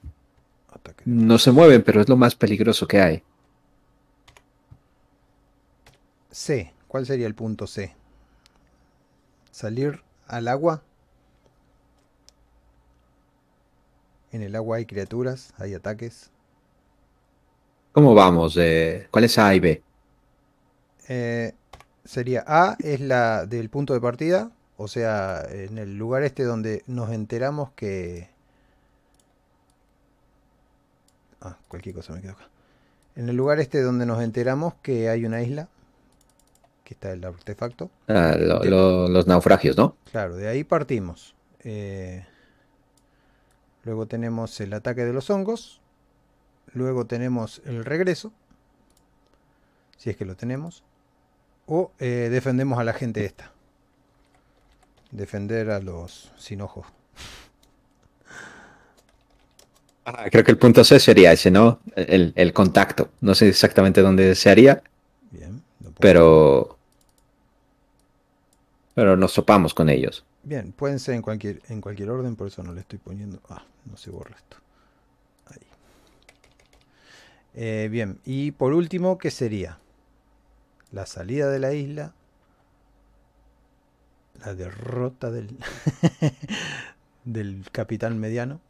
no 1.06 1.38
se 1.38 1.52
mueven, 1.52 1.84
pero 1.84 2.02
es 2.02 2.10
lo 2.10 2.18
más 2.18 2.36
peligroso 2.36 2.88
que 2.88 3.02
hay. 3.02 3.24
C. 6.32 6.74
¿Cuál 6.88 7.06
sería 7.06 7.28
el 7.28 7.36
punto 7.36 7.68
C? 7.68 7.94
Salir 9.52 10.02
al 10.28 10.48
agua. 10.48 10.82
En 14.32 14.44
el 14.44 14.56
agua 14.56 14.78
hay 14.78 14.86
criaturas, 14.86 15.54
hay 15.58 15.74
ataques. 15.74 16.30
¿Cómo 17.92 18.14
vamos? 18.14 18.54
¿Cuál 19.12 19.24
es 19.24 19.38
A 19.38 19.56
y 19.56 19.60
B? 19.60 19.82
Eh, 21.10 21.54
sería 22.08 22.44
A 22.48 22.76
es 22.80 23.00
la 23.02 23.46
del 23.46 23.70
punto 23.70 23.94
de 23.94 24.02
partida, 24.02 24.52
o 24.78 24.88
sea, 24.88 25.44
en 25.50 25.78
el 25.78 25.98
lugar 25.98 26.24
este 26.24 26.44
donde 26.44 26.84
nos 26.88 27.12
enteramos 27.12 27.72
que... 27.72 28.30
Ah, 31.42 31.58
cualquier 31.68 31.94
cosa 31.94 32.14
me 32.14 32.22
quedo 32.22 32.32
acá. 32.32 32.48
En 33.16 33.30
el 33.30 33.36
lugar 33.36 33.60
este 33.60 33.82
donde 33.82 34.06
nos 34.06 34.24
enteramos 34.24 34.74
que 34.82 35.10
hay 35.10 35.26
una 35.26 35.42
isla, 35.42 35.68
Aquí 36.88 36.94
está 36.94 37.12
el 37.12 37.26
artefacto. 37.26 37.92
Ah, 38.08 38.34
los 38.38 39.28
naufragios, 39.28 39.76
¿no? 39.76 39.98
Claro, 40.10 40.38
de 40.38 40.48
ahí 40.48 40.64
partimos. 40.64 41.36
Eh, 41.66 42.26
luego 43.84 44.06
tenemos 44.06 44.62
el 44.62 44.72
ataque 44.72 45.04
de 45.04 45.12
los 45.12 45.30
hongos. 45.30 45.82
Luego 46.72 47.06
tenemos 47.06 47.62
el 47.66 47.84
regreso. 47.84 48.32
Si 49.98 50.10
es 50.10 50.16
que 50.16 50.24
lo 50.24 50.38
tenemos. 50.38 50.82
O 51.68 51.92
eh, 52.00 52.30
defendemos 52.32 52.80
a 52.80 52.84
la 52.84 52.94
gente 52.94 53.24
esta. 53.26 53.52
Defender 55.12 55.70
a 55.70 55.80
los 55.80 56.32
sin 56.38 56.62
ojos. 56.62 56.86
Ah, 60.06 60.26
creo 60.32 60.44
que 60.44 60.52
el 60.52 60.58
punto 60.58 60.84
C 60.84 61.00
sería 61.00 61.34
ese, 61.34 61.52
¿no? 61.52 61.80
El, 61.96 62.34
el 62.36 62.54
contacto. 62.54 63.10
No 63.22 63.36
sé 63.36 63.50
exactamente 63.50 64.02
dónde 64.02 64.36
se 64.36 64.50
haría. 64.50 64.82
Bien. 65.32 65.62
Pero 66.00 66.78
pero 68.98 69.16
nos 69.16 69.32
topamos 69.36 69.76
con 69.76 69.90
ellos. 69.90 70.26
Bien, 70.42 70.72
pueden 70.72 70.98
ser 70.98 71.14
en 71.14 71.22
cualquier, 71.22 71.62
en 71.70 71.82
cualquier 71.82 72.10
orden, 72.10 72.36
por 72.36 72.48
eso 72.48 72.64
no 72.64 72.74
le 72.74 72.82
estoy 72.82 72.98
poniendo... 72.98 73.40
Ah, 73.48 73.64
no 73.86 73.96
se 73.96 74.10
borra 74.10 74.36
esto. 74.36 74.58
Ahí. 75.46 75.68
Eh, 77.54 77.90
bien, 77.92 78.18
y 78.26 78.50
por 78.50 78.74
último, 78.74 79.20
¿qué 79.20 79.30
sería? 79.30 79.78
La 80.92 81.06
salida 81.06 81.50
de 81.50 81.60
la 81.60 81.74
isla. 81.74 82.14
La 84.46 84.54
derrota 84.54 85.32
del, 85.32 85.58
del 87.26 87.64
capitán 87.72 88.20
mediano. 88.20 88.62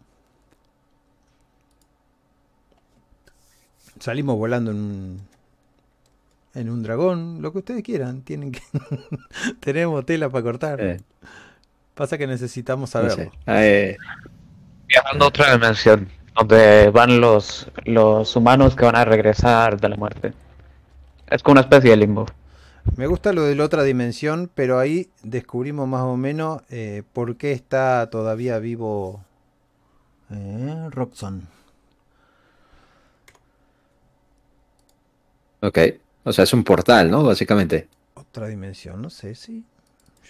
Salimos 3.99 4.37
volando 4.37 4.71
en 4.71 4.77
un, 4.77 5.27
en 6.53 6.69
un 6.69 6.83
dragón, 6.83 7.41
lo 7.41 7.51
que 7.51 7.59
ustedes 7.59 7.83
quieran. 7.83 8.21
Tienen 8.21 8.51
que 8.51 8.61
tenemos 9.59 10.05
tela 10.05 10.29
para 10.29 10.43
cortar. 10.43 10.81
Eh. 10.81 11.01
Pasa 11.93 12.17
que 12.17 12.27
necesitamos 12.27 12.91
saberlo. 12.91 13.31
Eh. 13.47 13.97
Viajando 14.87 15.25
a 15.25 15.27
otra 15.27 15.53
dimensión, 15.53 16.09
donde 16.35 16.89
van 16.91 17.19
los, 17.19 17.67
los 17.85 18.35
humanos 18.35 18.75
que 18.75 18.85
van 18.85 18.95
a 18.95 19.05
regresar 19.05 19.79
de 19.79 19.89
la 19.89 19.95
muerte. 19.97 20.33
Es 21.29 21.43
como 21.43 21.53
una 21.53 21.61
especie 21.61 21.89
de 21.89 21.97
limbo. 21.97 22.25
Me 22.95 23.05
gusta 23.05 23.33
lo 23.33 23.43
de 23.43 23.55
la 23.55 23.65
otra 23.65 23.83
dimensión, 23.83 24.49
pero 24.53 24.79
ahí 24.79 25.09
descubrimos 25.23 25.87
más 25.87 26.03
o 26.03 26.15
menos 26.15 26.61
eh, 26.69 27.03
por 27.11 27.35
qué 27.35 27.51
está 27.51 28.09
todavía 28.09 28.59
vivo 28.59 29.23
eh, 30.31 30.87
Roxon. 30.89 31.47
Ok. 35.61 35.79
O 36.23 36.31
sea, 36.31 36.43
es 36.43 36.53
un 36.53 36.63
portal, 36.63 37.11
¿no? 37.11 37.23
Básicamente. 37.23 37.89
Otra 38.13 38.47
dimensión, 38.47 39.01
no 39.01 39.09
sé 39.09 39.35
si. 39.35 39.65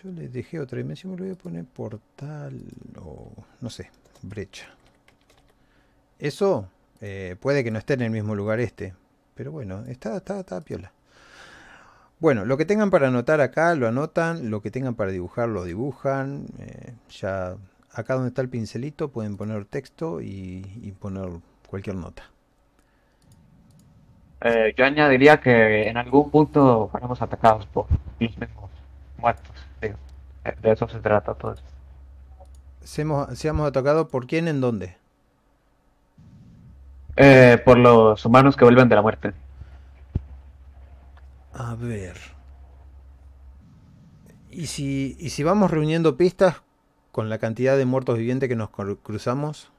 Yo 0.02 0.12
le 0.12 0.30
dejé 0.30 0.60
otra 0.60 0.78
dimensión, 0.78 1.14
me 1.14 1.18
lo 1.18 1.26
voy 1.26 1.34
a 1.34 1.38
poner 1.38 1.66
portal 1.66 2.60
o. 3.00 3.32
no 3.62 3.70
sé, 3.70 3.92
brecha. 4.22 4.68
Eso 6.20 6.70
eh, 7.02 7.36
puede 7.40 7.64
que 7.64 7.72
no 7.72 7.80
esté 7.80 7.94
en 7.94 8.02
el 8.02 8.12
mismo 8.12 8.36
lugar 8.36 8.60
este. 8.60 8.94
Pero 9.38 9.54
bueno, 9.54 9.86
está, 9.88 10.17
está, 10.17 10.41
está 10.41 10.60
piola. 10.60 10.91
Bueno, 12.19 12.43
lo 12.43 12.58
que 12.58 12.65
tengan 12.65 12.89
para 12.89 13.08
anotar 13.08 13.39
acá 13.39 13.73
lo 13.76 13.88
anotan, 13.88 14.50
lo 14.50 14.62
que 14.62 14.71
tengan 14.71 14.95
para 14.95 15.12
dibujar 15.12 15.47
lo 15.47 15.63
dibujan. 15.63 16.47
Eh, 16.60 16.93
ya 17.10 17.56
acá 17.93 18.15
donde 18.15 18.30
está 18.30 18.41
el 18.41 18.50
pincelito 18.50 19.10
pueden 19.10 19.38
poner 19.38 19.63
texto 19.65 20.19
y 20.19 20.93
poner 21.00 21.30
cualquier 21.69 21.95
nota. 21.95 22.23
Eh, 24.41 24.73
yo 24.78 24.86
añadiría 24.86 25.39
que 25.39 25.88
en 25.88 25.97
algún 25.97 26.30
punto 26.30 26.89
fuéramos 26.91 27.21
atacados 27.21 27.65
por 27.67 27.89
los 27.89 28.00
mismos 28.19 28.50
muertos. 29.17 29.56
De 29.82 30.71
eso 30.71 30.88
se 30.88 31.00
trata 31.00 31.34
todo. 31.34 31.56
Seamos, 32.82 33.38
seamos 33.38 33.67
atacados 33.67 34.08
por 34.08 34.28
quién 34.28 34.47
en 34.47 34.62
dónde. 34.62 34.95
Eh, 37.17 37.62
por 37.65 37.77
los 37.77 38.23
humanos 38.25 38.56
que 38.56 38.63
vuelven 38.63 38.88
de 38.89 38.95
la 38.95 39.01
muerte. 39.01 39.34
A 41.53 41.75
ver. 41.75 42.17
¿Y 44.49 44.67
si, 44.67 45.15
y 45.19 45.30
si 45.30 45.43
vamos 45.43 45.71
reuniendo 45.71 46.17
pistas 46.17 46.63
con 47.12 47.30
la 47.30 47.38
cantidad 47.38 47.77
de 47.77 47.86
muertos 47.86 48.17
vivientes 48.17 48.49
que 48.49 48.56
nos 48.56 48.69
cru- 48.69 48.99
cruzamos? 49.01 49.71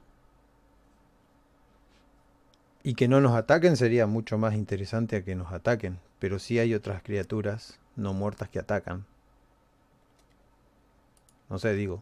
Y 2.83 2.95
que 2.95 3.07
no 3.07 3.21
nos 3.21 3.35
ataquen 3.37 3.77
sería 3.77 4.05
mucho 4.05 4.37
más 4.37 4.53
interesante 4.53 5.15
a 5.15 5.23
que 5.23 5.33
nos 5.33 5.53
ataquen. 5.53 6.01
Pero 6.19 6.39
sí 6.39 6.59
hay 6.59 6.73
otras 6.73 7.01
criaturas 7.03 7.79
no 7.95 8.13
muertas 8.13 8.49
que 8.49 8.59
atacan. 8.59 9.05
No 11.49 11.59
sé, 11.59 11.73
digo. 11.73 12.01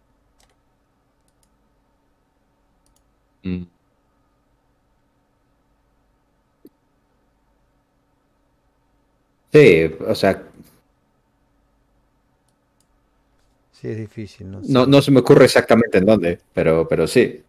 Mm. 3.43 3.67
Sí, 9.51 9.95
o 10.05 10.15
sea, 10.15 10.43
Sí, 13.79 13.89
es 13.89 13.97
difícil, 13.97 14.49
¿no? 14.49 14.59
no, 14.67 14.87
no 14.87 15.01
se 15.03 15.11
me 15.11 15.19
ocurre 15.19 15.45
exactamente 15.45 15.99
en 15.99 16.05
dónde, 16.05 16.39
pero, 16.53 16.87
pero 16.87 17.05
sí. 17.05 17.43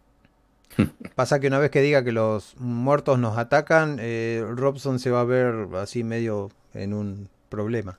Pasa 1.15 1.39
que 1.39 1.47
una 1.47 1.57
vez 1.57 1.71
que 1.71 1.81
diga 1.81 2.03
que 2.03 2.11
los 2.11 2.55
muertos 2.57 3.17
nos 3.17 3.37
atacan, 3.37 3.97
eh, 3.99 4.45
Robson 4.47 4.99
se 4.99 5.09
va 5.09 5.21
a 5.21 5.25
ver 5.25 5.67
así 5.75 6.03
medio 6.03 6.51
en 6.75 6.93
un 6.93 7.29
problema. 7.49 7.97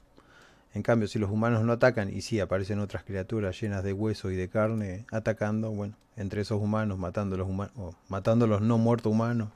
En 0.75 0.83
cambio, 0.83 1.09
si 1.09 1.19
los 1.19 1.31
humanos 1.31 1.65
no 1.65 1.73
atacan 1.73 2.15
y 2.15 2.21
sí 2.21 2.39
aparecen 2.39 2.79
otras 2.79 3.03
criaturas 3.03 3.61
llenas 3.61 3.83
de 3.83 3.93
hueso 3.93 4.31
y 4.31 4.37
de 4.37 4.49
carne 4.49 5.05
atacando, 5.11 5.71
bueno, 5.73 5.95
entre 6.17 6.43
esos 6.43 6.63
humanos, 6.63 6.99
matando 6.99 7.35
a 7.35 7.39
los 7.39 7.49
humanos, 7.49 7.97
matando 8.09 8.45
a 8.45 8.49
los 8.49 8.61
no 8.61 8.79
muertos 8.79 9.13
humanos, 9.13 9.49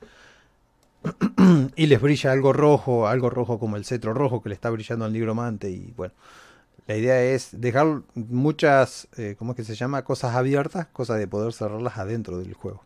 y 1.76 1.86
les 1.86 2.00
brilla 2.00 2.32
algo 2.32 2.52
rojo, 2.52 3.06
algo 3.08 3.30
rojo 3.30 3.58
como 3.58 3.76
el 3.76 3.84
cetro 3.84 4.14
rojo 4.14 4.42
que 4.42 4.48
le 4.48 4.54
está 4.54 4.70
brillando 4.70 5.04
al 5.04 5.12
nigromante, 5.12 5.70
y 5.70 5.92
bueno, 5.96 6.14
la 6.86 6.96
idea 6.96 7.22
es 7.22 7.48
dejar 7.52 8.02
muchas, 8.14 9.08
eh, 9.16 9.36
¿cómo 9.38 9.52
es 9.52 9.56
que 9.56 9.64
se 9.64 9.74
llama? 9.74 10.04
Cosas 10.04 10.34
abiertas, 10.34 10.86
cosas 10.88 11.18
de 11.18 11.26
poder 11.26 11.52
cerrarlas 11.52 11.98
adentro 11.98 12.38
del 12.38 12.52
juego. 12.54 12.82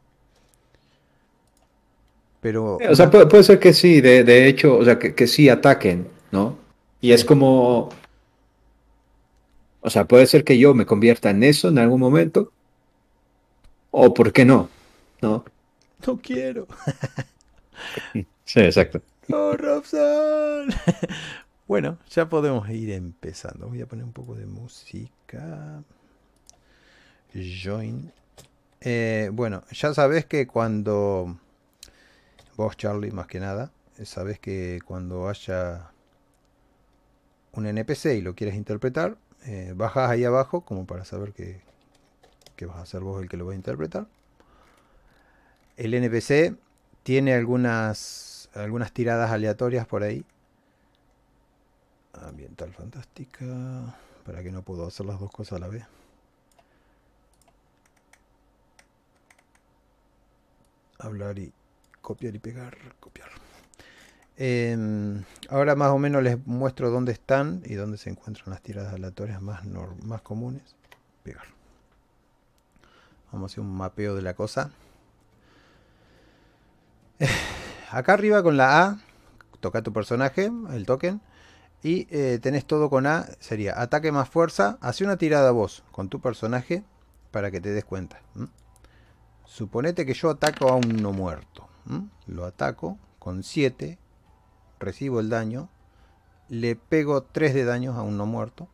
Pero 2.40 2.78
O 2.88 2.94
sea, 2.94 3.11
puede, 3.11 3.26
puede 3.26 3.42
ser 3.42 3.59
que 3.59 3.72
sí, 3.72 4.00
de, 4.00 4.22
de 4.22 4.46
hecho, 4.46 4.76
o 4.76 4.85
sea, 4.85 4.98
que, 4.98 5.14
que 5.14 5.26
sí 5.26 5.48
ataquen, 5.48 6.09
¿no? 6.31 6.57
Y 7.00 7.12
es 7.12 7.24
como, 7.24 7.88
o 9.81 9.90
sea, 9.90 10.07
puede 10.07 10.26
ser 10.26 10.44
que 10.44 10.59
yo 10.59 10.74
me 10.74 10.87
convierta 10.87 11.31
en 11.31 11.42
eso 11.42 11.68
en 11.68 11.78
algún 11.78 12.00
momento, 12.00 12.52
o 13.90 14.14
por 14.14 14.33
qué 14.33 14.44
no, 14.44 14.68
¿no? 15.22 15.44
no 16.07 16.18
quiero. 16.18 16.66
Sí, 18.45 18.61
exacto. 18.61 19.03
¡No, 19.29 19.53
Robson! 19.53 20.69
bueno, 21.67 21.99
ya 22.09 22.29
podemos 22.29 22.69
ir 22.71 22.91
empezando. 22.93 23.69
Voy 23.69 23.81
a 23.83 23.87
poner 23.87 24.05
un 24.05 24.12
poco 24.12 24.35
de 24.35 24.47
música. 24.47 25.83
Join. 27.35 28.12
Eh, 28.81 29.31
bueno, 29.33 29.64
ya 29.71 29.93
sabes 29.93 30.25
que 30.27 30.47
cuando... 30.47 31.38
Vos, 32.57 32.77
Charlie, 32.77 33.12
más 33.12 33.27
que 33.27 33.38
nada, 33.38 33.71
sabes 34.05 34.41
que 34.41 34.81
cuando 34.85 35.29
haya 35.29 35.93
un 37.53 37.67
NPC 37.67 38.17
y 38.17 38.21
lo 38.21 38.35
quieres 38.35 38.57
interpretar, 38.57 39.17
eh, 39.47 39.73
bajas 39.77 40.11
ahí 40.11 40.25
abajo 40.25 40.62
como 40.62 40.87
para 40.87 41.05
saber 41.05 41.33
que, 41.33 41.61
que 42.57 42.67
vas 42.67 42.79
a 42.79 42.87
ser 42.87 43.01
vos 43.03 43.23
el 43.23 43.29
que 43.29 43.37
lo 43.37 43.47
va 43.47 43.53
a 43.53 43.57
interpretar. 43.57 44.07
El 45.77 45.95
NPC 45.95 46.57
tiene 47.09 47.33
algunas, 47.33 48.51
algunas 48.53 48.92
tiradas 48.92 49.31
aleatorias 49.31 49.87
por 49.87 50.03
ahí. 50.03 50.27
Ambiental 52.12 52.71
fantástica. 52.75 53.47
Para 54.27 54.42
que 54.42 54.53
no 54.53 54.61
puedo 54.61 54.87
hacer 54.87 55.07
las 55.07 55.18
dos 55.18 55.33
cosas 55.33 55.55
a 55.55 55.59
la 55.59 55.68
vez. 55.68 55.87
Hablar 60.99 61.38
y 61.38 61.51
copiar 62.03 62.35
y 62.35 62.40
pegar. 62.40 62.77
Copiar. 63.01 63.31
Em, 64.37 65.25
ahora 65.49 65.77
más 65.77 65.92
o 65.92 65.99
menos 65.99 66.23
les 66.23 66.47
muestro 66.47 66.90
dónde 66.90 67.12
están 67.12 67.62
y 67.64 67.73
dónde 67.73 67.97
se 67.97 68.11
encuentran 68.11 68.51
las 68.51 68.61
tiradas 68.61 68.92
aleatorias 68.92 69.40
más, 69.40 69.64
más 69.64 70.21
comunes. 70.21 70.77
Pegar. 71.23 71.47
Vamos 73.33 73.51
a 73.51 73.55
hacer 73.55 73.64
un 73.64 73.75
mapeo 73.75 74.14
de 74.14 74.21
la 74.21 74.35
cosa. 74.35 74.73
Acá 77.90 78.14
arriba 78.14 78.42
con 78.42 78.57
la 78.57 78.85
A, 78.85 78.98
toca 79.61 79.83
tu 79.83 79.92
personaje, 79.92 80.50
el 80.70 80.87
token, 80.87 81.20
y 81.83 82.07
eh, 82.11 82.38
tenés 82.40 82.64
todo 82.64 82.90
con 82.90 83.07
A, 83.07 83.26
sería 83.40 83.81
ataque 83.81 84.12
más 84.12 84.28
fuerza, 84.28 84.78
hace 84.81 85.04
una 85.04 85.16
tirada 85.16 85.50
vos 85.50 85.85
con 85.90 86.09
tu 86.09 86.20
personaje 86.20 86.85
para 87.31 87.50
que 87.50 87.61
te 87.61 87.70
des 87.70 87.85
cuenta. 87.85 88.20
Suponete 89.44 90.07
que 90.07 90.14
yo 90.14 90.31
ataco 90.31 90.68
a 90.68 90.76
un 90.76 91.02
no 91.02 91.12
muerto. 91.12 91.68
Lo 92.26 92.44
ataco 92.44 92.98
con 93.18 93.42
7, 93.42 93.98
recibo 94.78 95.20
el 95.20 95.31
daño, 95.31 95.70
le 96.48 96.76
pego 96.76 97.22
3 97.22 97.54
de 97.54 97.64
daños 97.64 97.96
a 97.96 98.02
un 98.02 98.16
no 98.16 98.26
muerto. 98.26 98.68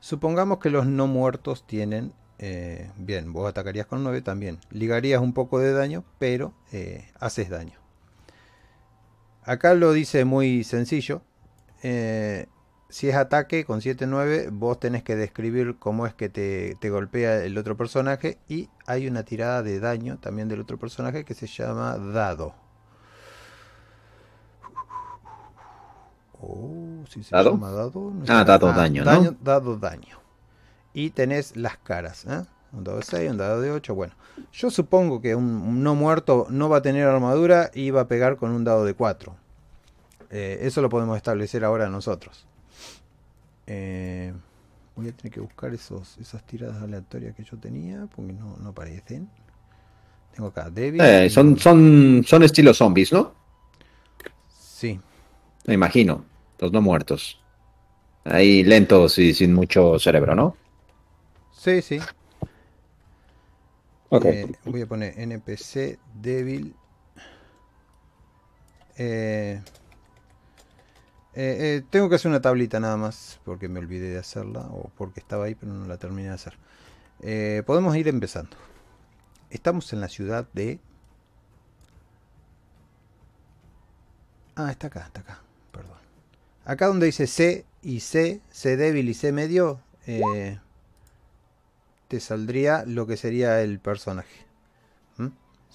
Supongamos 0.00 0.58
que 0.58 0.70
los 0.70 0.86
no 0.86 1.06
muertos 1.06 1.66
tienen... 1.66 2.12
eh, 2.38 2.90
bien, 2.96 3.32
vos 3.32 3.48
atacarías 3.48 3.86
con 3.86 4.02
9 4.02 4.22
también. 4.22 4.58
Ligarías 4.70 5.20
un 5.20 5.32
poco 5.32 5.58
de 5.58 5.72
daño, 5.72 6.04
pero 6.18 6.52
eh, 6.72 7.08
haces 7.18 7.48
daño. 7.50 7.78
Acá 9.44 9.74
lo 9.74 9.92
dice 9.92 10.24
muy 10.24 10.64
sencillo. 10.64 11.22
Eh, 11.82 12.46
si 12.88 13.08
es 13.08 13.16
ataque 13.16 13.64
con 13.64 13.80
7-9, 13.80 14.50
vos 14.52 14.78
tenés 14.80 15.02
que 15.02 15.16
describir 15.16 15.76
cómo 15.78 16.06
es 16.06 16.14
que 16.14 16.28
te, 16.28 16.76
te 16.80 16.90
golpea 16.90 17.44
el 17.44 17.56
otro 17.58 17.76
personaje. 17.76 18.38
Y 18.48 18.68
hay 18.86 19.06
una 19.08 19.22
tirada 19.24 19.62
de 19.62 19.80
daño 19.80 20.18
también 20.18 20.48
del 20.48 20.60
otro 20.60 20.78
personaje 20.78 21.24
que 21.24 21.34
se 21.34 21.46
llama 21.46 21.96
dado. 21.98 22.54
Oh, 26.40 27.04
si 27.08 27.22
se 27.22 27.34
¿Dado? 27.34 27.52
llama 27.52 27.70
dado. 27.70 28.12
no 28.12 28.24
Ah, 28.28 28.44
dado 28.44 28.72
daño, 28.72 29.04
¿no? 29.04 29.36
Dado 29.40 29.76
daño. 29.76 30.18
Y 30.96 31.10
tenés 31.10 31.56
las 31.56 31.76
caras. 31.76 32.24
¿eh? 32.24 32.42
Un 32.72 32.82
dado 32.82 32.96
de 32.96 33.04
6, 33.04 33.30
un 33.30 33.36
dado 33.36 33.60
de 33.60 33.70
8. 33.70 33.94
Bueno, 33.94 34.14
yo 34.50 34.70
supongo 34.70 35.20
que 35.20 35.34
un, 35.34 35.82
no 35.82 35.94
muerto 35.94 36.46
no 36.48 36.70
va 36.70 36.78
a 36.78 36.82
tener 36.82 37.06
armadura 37.06 37.70
y 37.74 37.90
va 37.90 38.00
a 38.00 38.08
pegar 38.08 38.38
con 38.38 38.50
un 38.50 38.64
dado 38.64 38.86
de 38.86 38.94
4. 38.94 39.36
Eh, 40.30 40.60
eso 40.62 40.80
lo 40.80 40.88
podemos 40.88 41.18
establecer 41.18 41.66
ahora 41.66 41.90
nosotros. 41.90 42.46
Eh, 43.66 44.32
voy 44.94 45.08
a 45.08 45.12
tener 45.12 45.34
que 45.34 45.40
buscar 45.40 45.74
esos, 45.74 46.16
esas 46.16 46.42
tiradas 46.46 46.82
aleatorias 46.82 47.36
que 47.36 47.44
yo 47.44 47.58
tenía 47.58 48.08
porque 48.16 48.32
no, 48.32 48.56
no 48.56 48.70
aparecen. 48.70 49.28
Tengo 50.34 50.48
acá 50.48 50.70
débil. 50.70 51.02
Eh, 51.02 51.28
son, 51.28 51.58
son, 51.58 52.24
son 52.26 52.42
estilo 52.42 52.72
zombies, 52.72 53.12
¿no? 53.12 53.34
Sí, 54.48 54.98
Me 55.66 55.74
imagino, 55.74 56.24
los 56.58 56.72
no 56.72 56.80
muertos. 56.80 57.38
Ahí 58.24 58.64
lentos 58.64 59.18
y 59.18 59.34
sin 59.34 59.52
mucho 59.52 59.98
cerebro, 59.98 60.34
¿no? 60.34 60.56
Sí, 61.66 61.82
sí. 61.82 62.00
Ok. 64.08 64.24
Eh, 64.26 64.52
voy 64.64 64.82
a 64.82 64.86
poner 64.86 65.18
NPC 65.18 65.98
débil. 66.14 66.76
Eh, 68.98 69.60
eh, 71.34 71.82
tengo 71.90 72.08
que 72.08 72.14
hacer 72.14 72.30
una 72.30 72.40
tablita 72.40 72.78
nada 72.78 72.96
más 72.96 73.40
porque 73.44 73.68
me 73.68 73.80
olvidé 73.80 74.10
de 74.10 74.18
hacerla 74.18 74.60
o 74.60 74.90
porque 74.96 75.20
estaba 75.20 75.46
ahí 75.46 75.54
pero 75.54 75.72
no 75.72 75.86
la 75.86 75.98
terminé 75.98 76.28
de 76.28 76.34
hacer. 76.34 76.56
Podemos 77.66 77.96
ir 77.96 78.06
empezando. 78.06 78.56
Estamos 79.50 79.92
en 79.92 80.00
la 80.00 80.08
ciudad 80.08 80.46
de... 80.52 80.78
Ah, 84.54 84.70
está 84.70 84.86
acá, 84.86 85.00
está 85.06 85.20
acá. 85.20 85.40
Perdón. 85.72 85.98
Acá 86.64 86.86
donde 86.86 87.06
dice 87.06 87.26
C 87.26 87.66
y 87.82 88.00
C, 88.00 88.40
C 88.50 88.76
débil 88.76 89.08
y 89.08 89.14
C 89.14 89.32
medio, 89.32 89.80
eh, 90.06 90.58
te 92.08 92.20
saldría 92.20 92.84
lo 92.86 93.06
que 93.06 93.16
sería 93.16 93.62
el 93.62 93.78
personaje. 93.78 94.46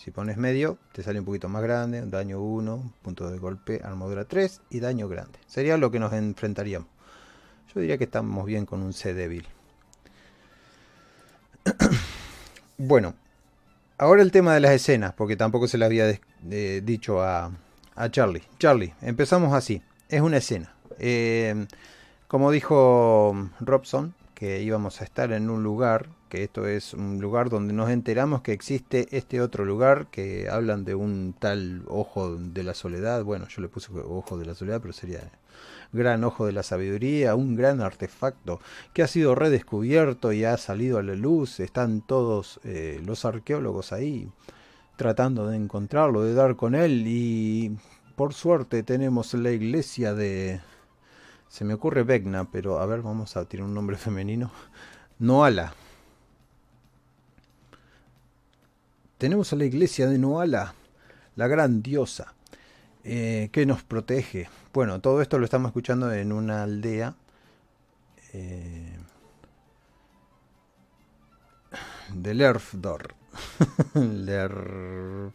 Si 0.02 0.10
pones 0.10 0.36
medio, 0.38 0.80
te 0.94 1.04
sale 1.04 1.20
un 1.20 1.26
poquito 1.26 1.48
más 1.48 1.62
grande, 1.62 2.04
daño 2.08 2.42
1, 2.42 2.94
punto 3.04 3.30
de 3.30 3.38
golpe, 3.38 3.82
armadura 3.84 4.26
3 4.26 4.62
y 4.72 4.80
daño 4.80 5.08
grande. 5.08 5.38
Sería 5.46 5.78
lo 5.78 5.92
que 5.92 6.00
nos 6.00 6.12
enfrentaríamos. 6.12 6.88
Yo 7.72 7.82
diría 7.82 8.00
que 8.00 8.06
estamos 8.06 8.44
bien 8.48 8.66
con 8.66 8.82
un 8.82 8.94
C 8.94 9.14
débil. 9.14 9.46
bueno, 12.80 13.14
ahora 14.00 14.24
el 14.24 14.32
tema 14.32 14.56
de 14.56 14.62
las 14.62 14.72
escenas, 14.72 15.14
porque 15.14 15.36
tampoco 15.36 15.68
se 15.68 15.78
le 15.78 15.86
había 15.86 16.20
eh, 16.50 16.82
dicho 16.84 17.22
a, 17.22 17.52
a 17.96 18.10
Charlie. 18.10 18.42
Charlie, 18.58 18.96
empezamos 19.02 19.54
así. 19.54 19.84
Es 20.10 20.22
una 20.22 20.38
escena. 20.38 20.74
Eh, 20.98 21.68
como 22.28 22.50
dijo 22.50 23.36
Robson, 23.60 24.16
que 24.34 24.64
íbamos 24.64 25.00
a 25.02 25.04
estar 25.04 25.32
en 25.32 25.52
un 25.52 25.62
lugar 25.62 26.08
que 26.32 26.46
esto 26.46 26.66
es 26.66 26.94
un 26.94 27.20
lugar 27.20 27.50
donde 27.50 27.74
nos 27.74 27.90
enteramos 27.90 28.42
que 28.42 28.54
existe 28.54 29.06
este 29.12 29.42
otro 29.42 29.66
lugar, 29.66 30.08
que 30.08 30.48
hablan 30.50 30.86
de 30.86 30.96
un 30.96 31.36
tal 31.38 31.84
ojo 31.90 32.38
de 32.38 32.64
la 32.64 32.74
soledad, 32.74 33.26
bueno, 33.26 33.50
yo 33.50 33.62
le 33.62 33.68
puse 33.68 33.92
ojo 33.94 34.38
de 34.38 34.46
la 34.46 34.56
soledad, 34.56 34.80
pero 34.80 34.94
sería 34.94 35.30
gran 35.92 36.24
ojo 36.24 36.46
de 36.46 36.54
la 36.54 36.64
sabiduría, 36.64 37.36
un 37.36 37.58
gran 37.58 37.82
artefacto 37.82 38.62
que 38.94 39.04
ha 39.04 39.08
sido 39.08 39.36
redescubierto 39.36 40.32
y 40.32 40.46
ha 40.46 40.56
salido 40.56 41.00
a 41.00 41.04
la 41.04 41.16
luz, 41.16 41.60
están 41.60 42.00
todos 42.00 42.62
eh, 42.64 43.02
los 43.06 43.26
arqueólogos 43.26 43.92
ahí 43.92 44.30
tratando 44.96 45.48
de 45.48 45.58
encontrarlo, 45.58 46.24
de 46.24 46.34
dar 46.34 46.56
con 46.56 46.76
él 46.76 47.04
y 47.08 47.76
por 48.16 48.34
suerte 48.34 48.84
tenemos 48.84 49.34
la 49.34 49.52
iglesia 49.52 50.14
de... 50.14 50.62
Se 51.50 51.66
me 51.66 51.74
ocurre 51.74 52.04
Vecna, 52.04 52.50
pero 52.50 52.80
a 52.80 52.86
ver, 52.86 53.02
vamos 53.02 53.36
a 53.36 53.44
tirar 53.44 53.66
un 53.66 53.74
nombre 53.74 53.98
femenino. 54.08 54.50
Noala. 55.20 55.74
Tenemos 59.22 59.54
a 59.54 59.56
la 59.56 59.66
iglesia 59.66 60.08
de 60.08 60.18
Noala, 60.18 60.74
la 61.36 61.46
gran 61.46 61.84
diosa, 61.84 62.34
eh, 63.04 63.50
que 63.52 63.68
nos 63.68 63.84
protege. 63.84 64.50
Bueno, 64.74 65.00
todo 65.00 65.22
esto 65.22 65.38
lo 65.38 65.46
estamos 65.46 65.70
escuchando 65.70 66.12
en 66.12 66.32
una 66.32 66.64
aldea. 66.64 67.14
Eh, 68.34 68.98
de 72.16 72.34
Lerfdor. 72.34 73.14
Lerfdor. 73.94 75.30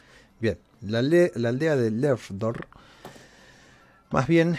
Bien, 0.40 0.58
la, 0.80 1.02
la, 1.02 1.48
aldea 1.50 1.76
de 1.76 1.90
Lerfdor. 1.90 2.68
Más 4.10 4.26
bien 4.26 4.56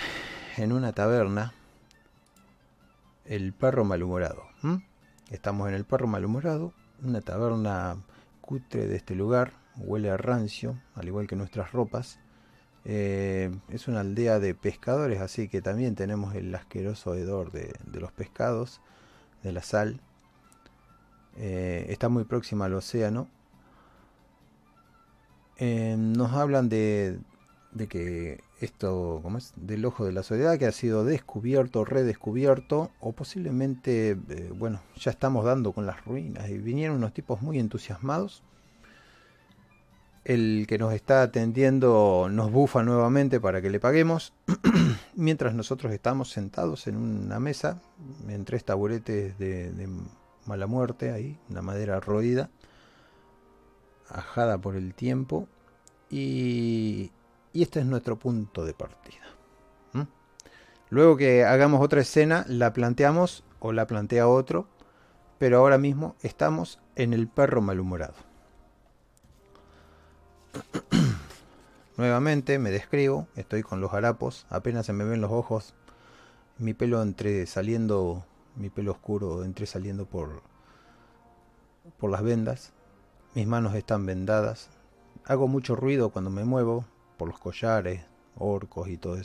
en 0.58 0.72
una 0.72 0.94
taberna 0.94 1.52
el 3.26 3.54
perro 3.54 3.86
malhumorado. 3.86 4.44
Estamos 5.32 5.68
en 5.70 5.74
el 5.74 5.84
perro 5.84 6.06
malhumorado, 6.06 6.74
una 7.04 7.22
taberna 7.22 7.98
cutre 8.42 8.88
de 8.88 8.96
este 8.96 9.16
lugar, 9.16 9.54
huele 9.78 10.10
a 10.10 10.18
rancio, 10.18 10.80
al 10.96 11.08
igual 11.08 11.28
que 11.28 11.36
nuestras 11.36 11.72
ropas. 11.72 12.20
Eh, 12.86 13.56
es 13.70 13.88
una 13.88 14.02
aldea 14.02 14.40
de 14.40 14.54
pescadores, 14.54 15.22
así 15.22 15.48
que 15.48 15.62
también 15.62 15.96
tenemos 15.96 16.36
el 16.36 16.54
asqueroso 16.54 17.16
hedor 17.16 17.52
de, 17.52 17.74
los 18.00 18.12
pescados, 18.12 18.82
de 19.42 19.54
la 19.54 19.64
sal. 19.64 20.02
Eh, 21.38 21.86
está 21.90 22.10
muy 22.10 22.26
próxima 22.26 22.66
al 22.66 22.74
océano. 22.74 23.28
Eh, 25.58 25.96
nos 25.98 26.34
hablan 26.34 26.68
de, 26.68 27.20
de 27.72 27.88
que 27.88 28.44
esto, 28.64 29.20
¿cómo 29.22 29.38
es? 29.38 29.54
Del 29.56 29.86
ojo 29.86 30.06
de 30.06 30.14
la 30.14 30.24
soledad 30.24 30.58
que 30.58 30.66
ha 30.66 30.72
sido 30.72 31.04
descubierto, 31.04 31.86
redescubierto, 31.86 32.92
o 33.00 33.12
posiblemente, 33.12 34.12
eh, 34.12 34.52
bueno, 34.56 34.82
ya 34.96 35.12
estamos 35.12 35.46
dando 35.46 35.74
con 35.74 35.86
las 35.86 36.04
ruinas 36.06 36.50
y 36.50 36.58
vinieron 36.58 36.98
unos 36.98 37.14
tipos 37.14 37.42
muy 37.42 37.60
entusiasmados. 37.60 38.44
El 40.24 40.66
que 40.68 40.78
nos 40.78 40.94
está 40.94 41.22
atendiendo 41.22 42.30
nos 42.32 42.52
bufa 42.52 42.84
nuevamente 42.84 43.42
para 43.42 43.62
que 43.62 43.70
le 43.70 43.82
paguemos, 43.82 44.34
mientras 45.16 45.54
nosotros 45.54 45.92
estamos 45.92 46.30
sentados 46.30 46.88
en 46.88 46.96
una 46.96 47.40
mesa, 47.40 47.82
en 48.30 48.46
tres 48.46 48.64
taburetes 48.64 49.38
de, 49.38 49.72
de 49.72 49.90
mala 50.46 50.68
muerte, 50.68 51.12
ahí, 51.12 51.38
una 51.50 51.62
madera 51.62 52.00
roída, 52.00 52.50
ajada 54.08 54.58
por 54.58 54.78
el 54.78 54.94
tiempo, 54.94 55.50
y 56.10 57.12
y 57.54 57.62
este 57.62 57.80
es 57.80 57.86
nuestro 57.86 58.18
punto 58.18 58.66
de 58.66 58.74
partida. 58.74 59.24
Luego 60.90 61.18
que 61.18 61.44
hagamos 61.44 61.82
otra 61.82 62.02
escena, 62.02 62.46
la 62.48 62.72
planteamos 62.72 63.44
o 63.58 63.72
la 63.72 63.88
plantea 63.88 64.28
otro, 64.28 64.68
pero 65.40 65.58
ahora 65.58 65.80
mismo 65.80 66.16
estamos 66.22 66.80
en 66.96 67.14
el 67.14 67.28
perro 67.28 67.64
malhumorado. 67.64 68.14
Nuevamente 71.98 72.60
me 72.60 72.70
describo, 72.70 73.28
estoy 73.36 73.64
con 73.64 73.82
los 73.82 73.92
harapos, 73.94 74.46
apenas 74.52 74.86
se 74.86 74.94
me 74.94 75.04
ven 75.04 75.20
los 75.20 75.32
ojos, 75.32 75.74
mi 76.60 76.76
pelo 76.76 77.02
entre 77.02 77.48
saliendo, 77.48 78.24
mi 78.56 78.70
pelo 78.70 78.92
oscuro 78.92 79.44
entre 79.46 79.66
saliendo 79.66 80.06
por, 80.06 80.44
por 81.98 82.12
las 82.12 82.22
vendas, 82.22 82.72
mis 83.34 83.48
manos 83.48 83.74
están 83.74 84.06
vendadas, 84.06 84.70
hago 85.26 85.48
mucho 85.48 85.76
ruido 85.76 86.10
cuando 86.10 86.30
me 86.30 86.44
muevo, 86.44 86.86
por 87.24 87.30
los 87.30 87.40
collares, 87.40 88.02
orcos 88.36 88.90
y 88.90 88.98
toda 88.98 89.22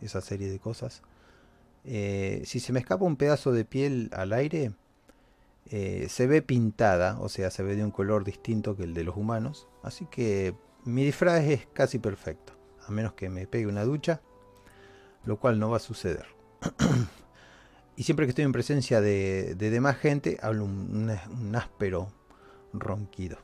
esa 0.00 0.20
serie 0.22 0.50
de 0.50 0.58
cosas. 0.58 1.02
Eh, 1.84 2.40
si 2.46 2.60
se 2.60 2.72
me 2.72 2.80
escapa 2.80 3.04
un 3.04 3.16
pedazo 3.16 3.52
de 3.52 3.66
piel 3.66 4.08
al 4.14 4.32
aire, 4.32 4.72
eh, 5.66 6.06
se 6.08 6.26
ve 6.26 6.40
pintada, 6.40 7.20
o 7.20 7.28
sea, 7.28 7.50
se 7.50 7.62
ve 7.62 7.76
de 7.76 7.84
un 7.84 7.90
color 7.90 8.24
distinto 8.24 8.74
que 8.74 8.84
el 8.84 8.94
de 8.94 9.04
los 9.04 9.18
humanos. 9.18 9.68
Así 9.82 10.06
que 10.06 10.54
mi 10.86 11.04
disfraz 11.04 11.44
es 11.44 11.66
casi 11.74 11.98
perfecto, 11.98 12.54
a 12.88 12.90
menos 12.90 13.12
que 13.12 13.28
me 13.28 13.46
pegue 13.46 13.66
una 13.66 13.84
ducha, 13.84 14.22
lo 15.26 15.38
cual 15.38 15.58
no 15.58 15.68
va 15.68 15.76
a 15.76 15.80
suceder. 15.80 16.24
y 17.96 18.04
siempre 18.04 18.24
que 18.24 18.30
estoy 18.30 18.46
en 18.46 18.52
presencia 18.52 19.02
de, 19.02 19.54
demás 19.56 19.98
gente, 19.98 20.38
hablo 20.40 20.64
un, 20.64 21.14
un 21.30 21.54
áspero 21.54 22.10
ronquido. 22.72 23.36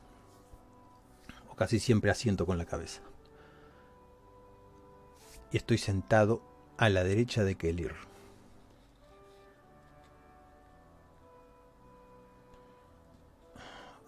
O 1.50 1.56
casi 1.56 1.78
siempre 1.78 2.10
asiento 2.10 2.46
con 2.46 2.56
la 2.56 2.64
cabeza 2.64 3.02
y 5.50 5.56
estoy 5.56 5.78
sentado 5.78 6.42
a 6.76 6.88
la 6.88 7.04
derecha 7.04 7.44
de 7.44 7.56
Kelir. 7.56 7.94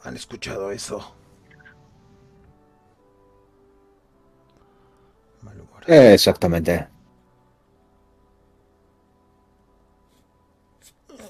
¿Han 0.03 0.17
escuchado 0.17 0.71
eso? 0.71 1.15
Exactamente. 5.87 6.89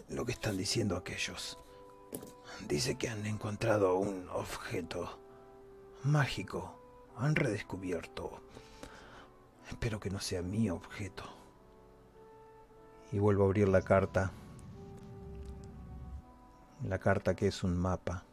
Lo 0.09 0.27
que 0.27 0.33
están 0.33 0.57
diciendo 0.57 0.97
aquellos. 0.97 1.59
Dice 2.69 2.97
que 2.97 3.09
han 3.09 3.25
encontrado 3.27 3.97
un 3.97 4.29
objeto 4.29 5.19
mágico. 6.05 6.75
Han 7.17 7.37
redescubierto 7.37 8.43
Espero 9.71 10.01
que 10.01 10.11
no 10.11 10.19
sea 10.19 10.43
mi 10.43 10.69
objeto. 10.69 11.23
Y 13.13 13.21
vuelvo 13.21 13.45
a 13.45 13.47
abrir 13.47 13.69
la 13.69 13.83
carta. 13.83 14.33
La 16.85 16.99
carta 16.99 17.37
que 17.37 17.47
es 17.47 17.63
un 17.63 17.79
mapa. 17.79 18.25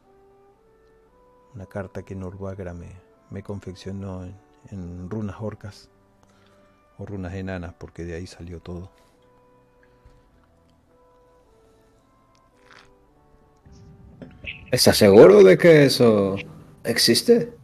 Una 1.54 1.66
carta 1.66 2.02
que 2.02 2.16
Nurbagra 2.16 2.74
me, 2.74 2.90
me 3.30 3.44
confeccionó 3.44 4.24
en, 4.24 4.36
en 4.70 5.08
runas 5.08 5.36
orcas. 5.40 5.88
O 6.98 7.06
runas 7.06 7.32
enanas, 7.34 7.72
porque 7.74 8.04
de 8.04 8.14
ahí 8.14 8.26
salió 8.26 8.60
todo. 8.60 8.90
¿Estás 14.72 14.96
seguro 14.96 15.44
de 15.44 15.56
que 15.56 15.84
eso 15.84 16.34
existe? 16.82 17.57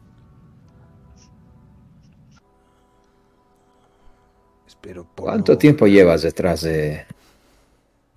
¿Cuánto 5.16 5.56
tiempo 5.56 5.86
llevas 5.86 6.22
detrás 6.22 6.62
de 6.62 7.06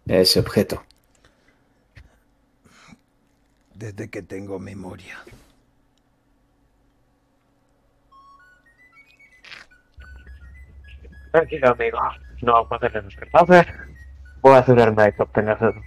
ese 0.06 0.40
objeto? 0.40 0.84
Desde 3.74 4.10
que 4.10 4.22
tengo 4.22 4.60
memoria. 4.60 5.18
Tranquilo, 11.32 11.70
amigo. 11.70 12.00
No 12.42 12.54
vamos 12.54 12.72
a 12.72 12.88
hacer 12.88 13.04
nuestro 13.04 13.28
pase. 13.32 13.66
Voy 14.42 14.54
a 14.54 14.60
asegurarme 14.60 15.04
de 15.04 15.14
que 15.14 15.22
obtengas 15.22 15.62
eso. 15.62 15.82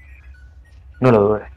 No 1.01 1.11
lo 1.11 1.21
dudes. 1.21 1.49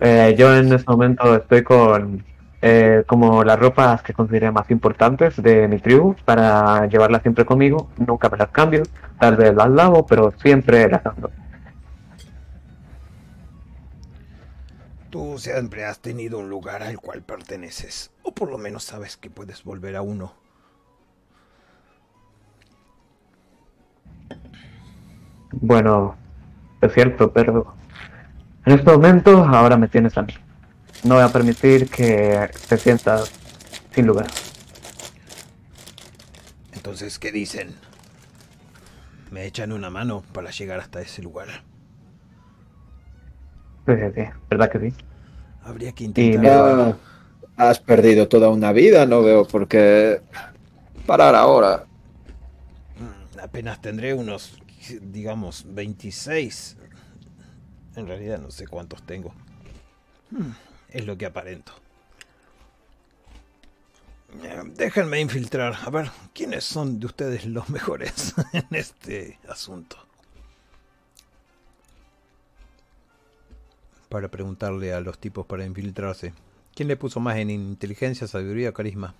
Eh, 0.00 0.34
yo 0.36 0.56
en 0.56 0.72
este 0.72 0.90
momento 0.90 1.36
estoy 1.36 1.62
con 1.62 2.24
eh, 2.66 3.04
como 3.06 3.44
las 3.44 3.58
ropas 3.58 4.00
que 4.00 4.14
consideré 4.14 4.50
más 4.50 4.70
importantes 4.70 5.36
de 5.42 5.68
mi 5.68 5.78
tribu 5.80 6.16
para 6.24 6.86
llevarlas 6.86 7.20
siempre 7.20 7.44
conmigo. 7.44 7.90
Nunca 7.98 8.30
me 8.30 8.38
las 8.38 8.48
cambio, 8.48 8.84
tal 9.20 9.36
vez 9.36 9.54
las 9.54 9.68
lavo, 9.68 10.06
pero 10.06 10.32
siempre 10.40 10.88
las 10.88 11.04
ando. 11.04 11.30
Tú 15.10 15.36
siempre 15.36 15.84
has 15.84 15.98
tenido 15.98 16.38
un 16.38 16.48
lugar 16.48 16.82
al 16.82 16.98
cual 16.98 17.20
perteneces, 17.20 18.10
o 18.22 18.32
por 18.32 18.50
lo 18.50 18.56
menos 18.56 18.82
sabes 18.84 19.18
que 19.18 19.28
puedes 19.28 19.62
volver 19.62 19.94
a 19.94 20.00
uno. 20.00 20.32
Bueno, 25.52 26.16
es 26.80 26.94
cierto, 26.94 27.30
pero 27.30 27.74
en 28.64 28.72
este 28.72 28.90
momento 28.90 29.44
ahora 29.44 29.76
me 29.76 29.88
tienes 29.88 30.16
a 30.16 30.22
mí. 30.22 30.32
No 31.04 31.14
voy 31.16 31.24
a 31.24 31.28
permitir 31.28 31.88
que 31.88 32.50
te 32.68 32.78
sientas 32.78 33.30
sin 33.94 34.06
lugar. 34.06 34.26
Entonces, 36.72 37.18
¿qué 37.18 37.32
dicen? 37.32 37.74
me 39.30 39.44
echan 39.44 39.72
una 39.72 39.90
mano 39.90 40.22
para 40.32 40.50
llegar 40.50 40.80
hasta 40.80 41.00
ese 41.02 41.20
lugar. 41.22 41.62
Sí, 43.86 43.92
sí, 43.96 44.12
sí. 44.14 44.22
¿Verdad 44.50 44.70
que 44.70 44.78
sí? 44.80 44.94
Habría 45.62 45.92
que 45.92 46.04
Y 46.16 46.36
intentar. 46.36 46.46
Ah, 46.46 46.96
has 47.56 47.80
perdido 47.80 48.28
toda 48.28 48.48
una 48.50 48.72
vida, 48.72 49.06
no 49.06 49.22
veo 49.22 49.46
por 49.46 49.68
qué 49.68 50.22
parar 51.06 51.34
ahora. 51.34 51.86
Mm, 52.98 53.38
Apenas 53.40 53.80
tendré 53.80 54.14
unos, 54.14 54.58
digamos, 55.02 55.64
26. 55.66 56.76
En 57.96 58.06
realidad 58.06 58.38
no 58.40 58.50
sé 58.50 58.66
cuántos 58.68 59.02
tengo. 59.04 59.34
Es 60.94 61.04
lo 61.04 61.18
que 61.18 61.26
aparento. 61.26 61.74
Eh, 64.42 64.62
Déjenme 64.76 65.20
infiltrar. 65.20 65.74
A 65.86 65.90
ver, 65.90 66.10
¿quiénes 66.34 66.64
son 66.64 67.00
de 67.00 67.06
ustedes 67.06 67.46
los 67.46 67.68
mejores 67.70 68.34
en 68.52 68.66
este 68.70 69.38
asunto? 69.48 69.96
Para 74.08 74.30
preguntarle 74.30 74.94
a 74.94 75.00
los 75.02 75.18
tipos 75.18 75.44
para 75.44 75.66
infiltrarse. 75.66 76.32
¿Quién 76.74 76.88
le 76.88 76.96
puso 76.96 77.20
más 77.20 77.36
en 77.36 77.50
inteligencia, 77.50 78.26
sabiduría 78.26 78.70
o 78.70 78.72
carisma? 78.72 79.14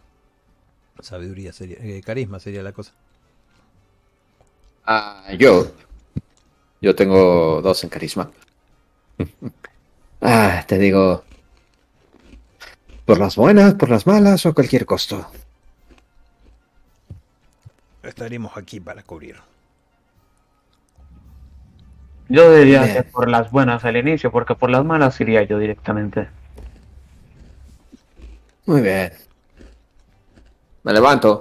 Sabiduría 1.01 1.53
sería. 1.53 1.77
eh, 1.81 2.03
carisma 2.05 2.41
sería 2.41 2.63
la 2.65 2.73
cosa. 2.73 2.95
Ah, 4.87 5.33
yo. 5.39 5.67
Yo 6.81 6.95
tengo 6.95 7.61
dos 7.63 7.83
en 7.85 7.91
carisma. 7.91 8.31
Ah, 10.21 10.65
te 10.67 10.79
digo. 10.79 11.25
Por 13.05 13.19
las 13.19 13.37
buenas, 13.37 13.75
por 13.75 13.91
las 13.91 14.07
malas 14.07 14.47
o 14.47 14.49
a 14.49 14.55
cualquier 14.55 14.87
costo. 14.87 15.27
Estaremos 18.03 18.57
aquí 18.57 18.81
para 18.81 19.03
cubrir. 19.03 19.37
Yo 22.29 22.55
diría 22.55 22.83
Bien. 22.83 22.95
que 22.95 23.03
por 23.03 23.29
las 23.29 23.51
buenas 23.51 23.85
al 23.85 23.97
inicio, 23.97 24.31
porque 24.31 24.55
por 24.55 24.71
las 24.71 24.85
malas 24.85 25.21
iría 25.21 25.43
yo 25.43 25.59
directamente. 25.59 26.29
Muy 28.67 28.81
bien. 28.81 29.13
Me 30.83 30.93
levanto. 30.93 31.41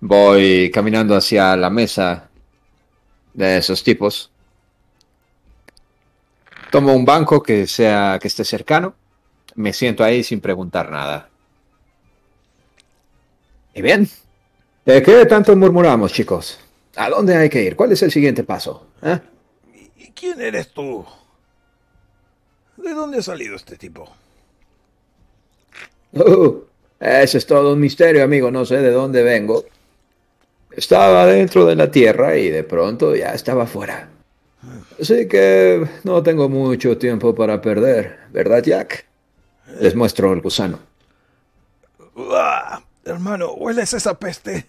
Voy 0.00 0.70
caminando 0.72 1.14
hacia 1.14 1.56
la 1.56 1.70
mesa 1.70 2.28
de 3.34 3.58
esos 3.58 3.84
tipos. 3.84 4.32
Tomo 6.72 6.94
un 6.94 7.04
banco 7.04 7.42
que 7.42 7.66
sea 7.66 8.18
que 8.20 8.28
esté 8.28 8.44
cercano. 8.44 8.94
Me 9.54 9.72
siento 9.72 10.04
ahí 10.04 10.22
sin 10.22 10.40
preguntar 10.40 10.90
nada. 10.90 11.28
Y 13.74 13.82
bien. 13.82 14.08
¿De 14.84 15.02
qué 15.02 15.26
tanto 15.26 15.54
murmuramos, 15.56 16.12
chicos? 16.12 16.58
¿A 16.96 17.08
dónde 17.08 17.36
hay 17.36 17.48
que 17.48 17.62
ir? 17.62 17.76
¿Cuál 17.76 17.92
es 17.92 18.02
el 18.02 18.10
siguiente 18.10 18.44
paso? 18.44 18.88
¿Eh? 19.02 19.18
¿Y 19.96 20.10
quién 20.12 20.40
eres 20.40 20.72
tú? 20.72 21.04
¿De 22.76 22.92
dónde 22.94 23.18
ha 23.18 23.22
salido 23.22 23.56
este 23.56 23.76
tipo? 23.76 24.08
Uh, 26.12 26.64
ese 26.98 27.38
es 27.38 27.46
todo 27.46 27.74
un 27.74 27.78
misterio, 27.78 28.24
amigo. 28.24 28.50
No 28.50 28.64
sé 28.64 28.78
de 28.78 28.90
dónde 28.90 29.22
vengo. 29.22 29.64
Estaba 30.72 31.24
dentro 31.24 31.64
de 31.66 31.76
la 31.76 31.88
tierra 31.88 32.36
y 32.36 32.50
de 32.50 32.64
pronto 32.64 33.14
ya 33.14 33.32
estaba 33.32 33.64
fuera. 33.64 34.08
Así 35.00 35.28
que 35.28 35.86
no 36.02 36.22
tengo 36.22 36.48
mucho 36.48 36.98
tiempo 36.98 37.32
para 37.32 37.62
perder, 37.62 38.18
¿verdad, 38.32 38.62
Jack? 38.62 39.09
Les 39.78 39.94
muestro 39.94 40.32
el 40.32 40.40
gusano. 40.40 40.78
¡Uah! 42.14 42.82
Hermano, 43.04 43.52
¿hueles 43.52 43.92
esa 43.94 44.18
peste? 44.18 44.66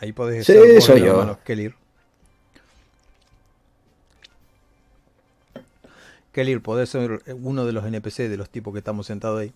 Ahí 0.00 0.12
podés 0.12 0.46
Sí, 0.46 0.52
echar 0.52 0.74
vos 0.74 0.84
soy 0.84 1.00
yo. 1.02 1.38
Kelir. 1.44 1.74
Kelir, 6.32 6.62
podés 6.62 6.88
ser 6.88 7.22
uno 7.42 7.64
de 7.66 7.72
los 7.72 7.84
NPC 7.84 8.28
de 8.28 8.36
los 8.36 8.48
tipos 8.48 8.72
que 8.72 8.78
estamos 8.78 9.06
sentados 9.06 9.40
ahí. 9.40 9.52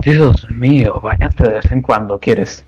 Dios 0.00 0.50
mío, 0.50 0.98
bañate 1.00 1.44
de 1.44 1.50
vez 1.54 1.70
en 1.70 1.82
cuando 1.82 2.18
quieres. 2.18 2.64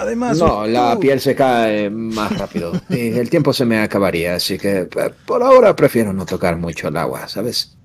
Además, 0.00 0.38
No, 0.38 0.66
la 0.66 0.94
tú- 0.94 1.00
piel 1.00 1.20
se 1.20 1.34
cae 1.34 1.90
más 1.90 2.36
rápido 2.38 2.72
y 2.88 3.18
el 3.18 3.28
tiempo 3.30 3.52
se 3.52 3.64
me 3.64 3.80
acabaría, 3.80 4.34
así 4.34 4.58
que 4.58 4.80
eh, 4.80 5.10
por 5.26 5.42
ahora 5.42 5.74
prefiero 5.76 6.12
no 6.12 6.24
tocar 6.26 6.56
mucho 6.56 6.88
el 6.88 6.96
agua, 6.96 7.28
¿sabes? 7.28 7.76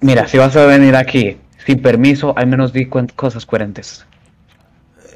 Mira, 0.00 0.26
si 0.28 0.38
vas 0.38 0.56
a 0.56 0.66
venir 0.66 0.96
aquí 0.96 1.36
sin 1.64 1.80
permiso, 1.82 2.36
al 2.36 2.46
menos 2.48 2.72
di 2.72 2.88
cosas 2.88 3.46
coherentes. 3.46 4.04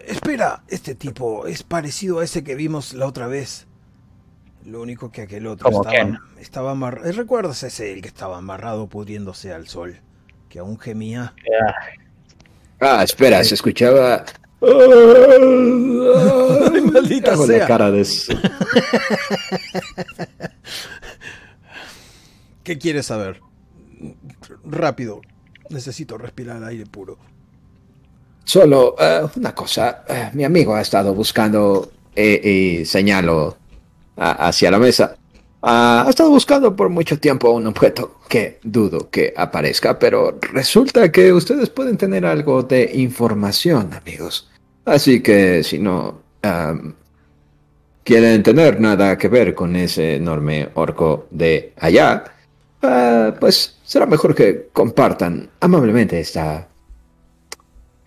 Espera, 0.06 0.62
este 0.68 0.94
tipo 0.94 1.46
es 1.48 1.62
parecido 1.64 2.20
a 2.20 2.24
ese 2.24 2.44
que 2.44 2.54
vimos 2.54 2.94
la 2.94 3.06
otra 3.06 3.26
vez. 3.26 3.66
Lo 4.64 4.80
único 4.80 5.10
que 5.10 5.22
aquel 5.22 5.46
otro 5.48 5.64
¿Cómo 5.70 5.82
estaba, 5.82 5.90
quién? 6.04 6.18
estaba 6.40 6.70
amarrado. 6.72 7.10
¿Recuerdas 7.12 7.62
ese 7.64 7.92
el 7.92 8.02
que 8.02 8.08
estaba 8.08 8.38
amarrado 8.38 8.88
pudriéndose 8.88 9.52
al 9.52 9.66
sol? 9.68 9.98
Que 10.48 10.60
aún 10.60 10.78
gemía. 10.78 11.34
Ah, 12.80 13.02
espera, 13.02 13.42
se 13.42 13.54
escuchaba. 13.54 14.24
maldita 16.92 17.32
Hago 17.32 17.46
sea. 17.46 17.58
la 17.58 17.66
cara 17.66 17.90
de 17.90 18.00
eso. 18.00 18.32
¿Qué 22.64 22.78
quieres 22.78 23.06
saber? 23.06 23.40
Rápido. 24.64 25.20
Necesito 25.70 26.18
respirar 26.18 26.62
aire 26.64 26.86
puro. 26.86 27.18
Solo 28.44 28.94
eh, 28.98 29.26
una 29.36 29.54
cosa, 29.54 30.04
eh, 30.08 30.30
mi 30.34 30.44
amigo 30.44 30.74
ha 30.74 30.80
estado 30.80 31.14
buscando 31.14 31.90
eh, 32.14 32.78
y 32.80 32.84
señalo 32.84 33.56
a- 34.16 34.48
hacia 34.48 34.70
la 34.70 34.78
mesa. 34.78 35.16
Ah, 35.62 36.04
ha 36.06 36.10
estado 36.10 36.30
buscando 36.30 36.76
por 36.76 36.88
mucho 36.88 37.18
tiempo 37.18 37.50
un 37.50 37.66
objeto 37.66 38.20
que 38.28 38.60
dudo 38.62 39.10
que 39.10 39.32
aparezca, 39.36 39.98
pero 39.98 40.38
resulta 40.52 41.10
que 41.10 41.32
ustedes 41.32 41.70
pueden 41.70 41.96
tener 41.96 42.24
algo 42.24 42.62
de 42.62 42.90
información, 42.94 43.92
amigos. 43.94 44.48
Así 44.84 45.20
que 45.20 45.64
si 45.64 45.78
no 45.78 46.20
quieren 48.04 48.42
tener 48.44 48.80
nada 48.80 49.18
que 49.18 49.26
ver 49.28 49.54
con 49.54 49.74
ese 49.74 50.16
enorme 50.16 50.68
orco 50.74 51.26
de 51.30 51.72
allá, 51.78 52.22
ah, 52.82 53.34
pues 53.40 53.78
será 53.84 54.06
mejor 54.06 54.34
que 54.34 54.68
compartan 54.72 55.48
amablemente 55.60 56.20
esta 56.20 56.68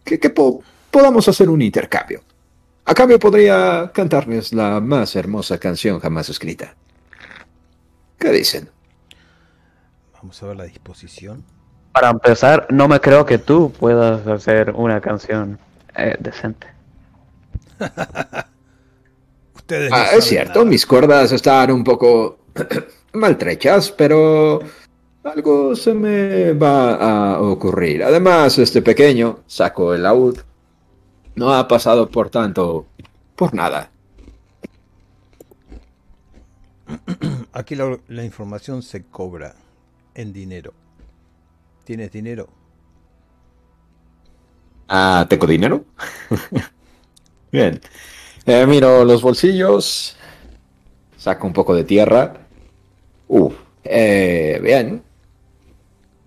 que, 0.05 0.17
que 0.19 0.29
po- 0.29 0.63
podamos 0.89 1.27
hacer 1.27 1.49
un 1.49 1.61
intercambio. 1.61 2.21
A 2.85 2.93
cambio 2.93 3.19
podría 3.19 3.91
cantarles 3.93 4.53
la 4.53 4.79
más 4.79 5.15
hermosa 5.17 5.57
canción 5.57 5.99
jamás 5.99 6.29
escrita. 6.29 6.75
¿Qué 8.19 8.31
dicen? 8.31 8.69
Vamos 10.13 10.41
a 10.43 10.47
ver 10.47 10.57
la 10.57 10.65
disposición. 10.65 11.43
Para 11.93 12.09
empezar, 12.09 12.67
no 12.69 12.87
me 12.87 12.99
creo 12.99 13.25
que 13.25 13.37
tú 13.37 13.71
puedas 13.71 14.27
hacer 14.27 14.71
una 14.75 14.99
canción 15.01 15.57
eh, 15.95 16.15
decente. 16.19 16.67
Ustedes 19.55 19.91
Ah, 19.93 20.07
es 20.15 20.25
cierto, 20.25 20.59
nada. 20.59 20.69
mis 20.69 20.85
cuerdas 20.85 21.31
están 21.31 21.71
un 21.71 21.83
poco 21.83 22.39
maltrechas, 23.13 23.91
pero 23.91 24.59
algo 25.23 25.75
se 25.75 25.93
me 25.93 26.53
va 26.53 26.95
a 27.35 27.41
ocurrir. 27.41 28.03
Además, 28.03 28.57
este 28.59 28.81
pequeño, 28.81 29.39
saco 29.47 29.93
el 29.93 30.03
laúd, 30.03 30.37
no 31.35 31.53
ha 31.53 31.67
pasado 31.67 32.09
por 32.09 32.29
tanto, 32.29 32.85
por 33.35 33.53
nada. 33.53 33.91
Aquí 37.53 37.75
la, 37.75 37.99
la 38.07 38.23
información 38.25 38.81
se 38.83 39.05
cobra 39.09 39.55
en 40.13 40.33
dinero. 40.33 40.73
¿Tienes 41.83 42.11
dinero? 42.11 42.47
Ah, 44.87 45.25
¿tengo 45.29 45.45
dinero? 45.47 45.85
Bien. 47.51 47.79
Eh, 48.45 48.65
miro 48.67 49.05
los 49.05 49.21
bolsillos. 49.21 50.17
Saco 51.17 51.47
un 51.47 51.53
poco 51.53 51.75
de 51.75 51.83
tierra. 51.83 52.47
Uf. 53.27 53.55
eh, 53.83 54.59
bien. 54.63 55.03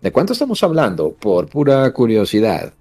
¿De 0.03 0.13
cuánto 0.13 0.35
estamos 0.35 0.63
hablando? 0.63 1.15
Por 1.15 1.49
pura 1.49 1.91
curiosidad. 1.95 2.75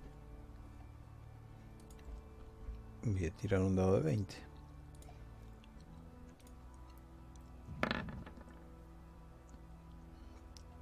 Voy 3.03 3.25
a 3.25 3.31
tirar 3.31 3.61
un 3.61 3.75
dado 3.75 3.97
de 3.97 4.01
20. 4.01 4.35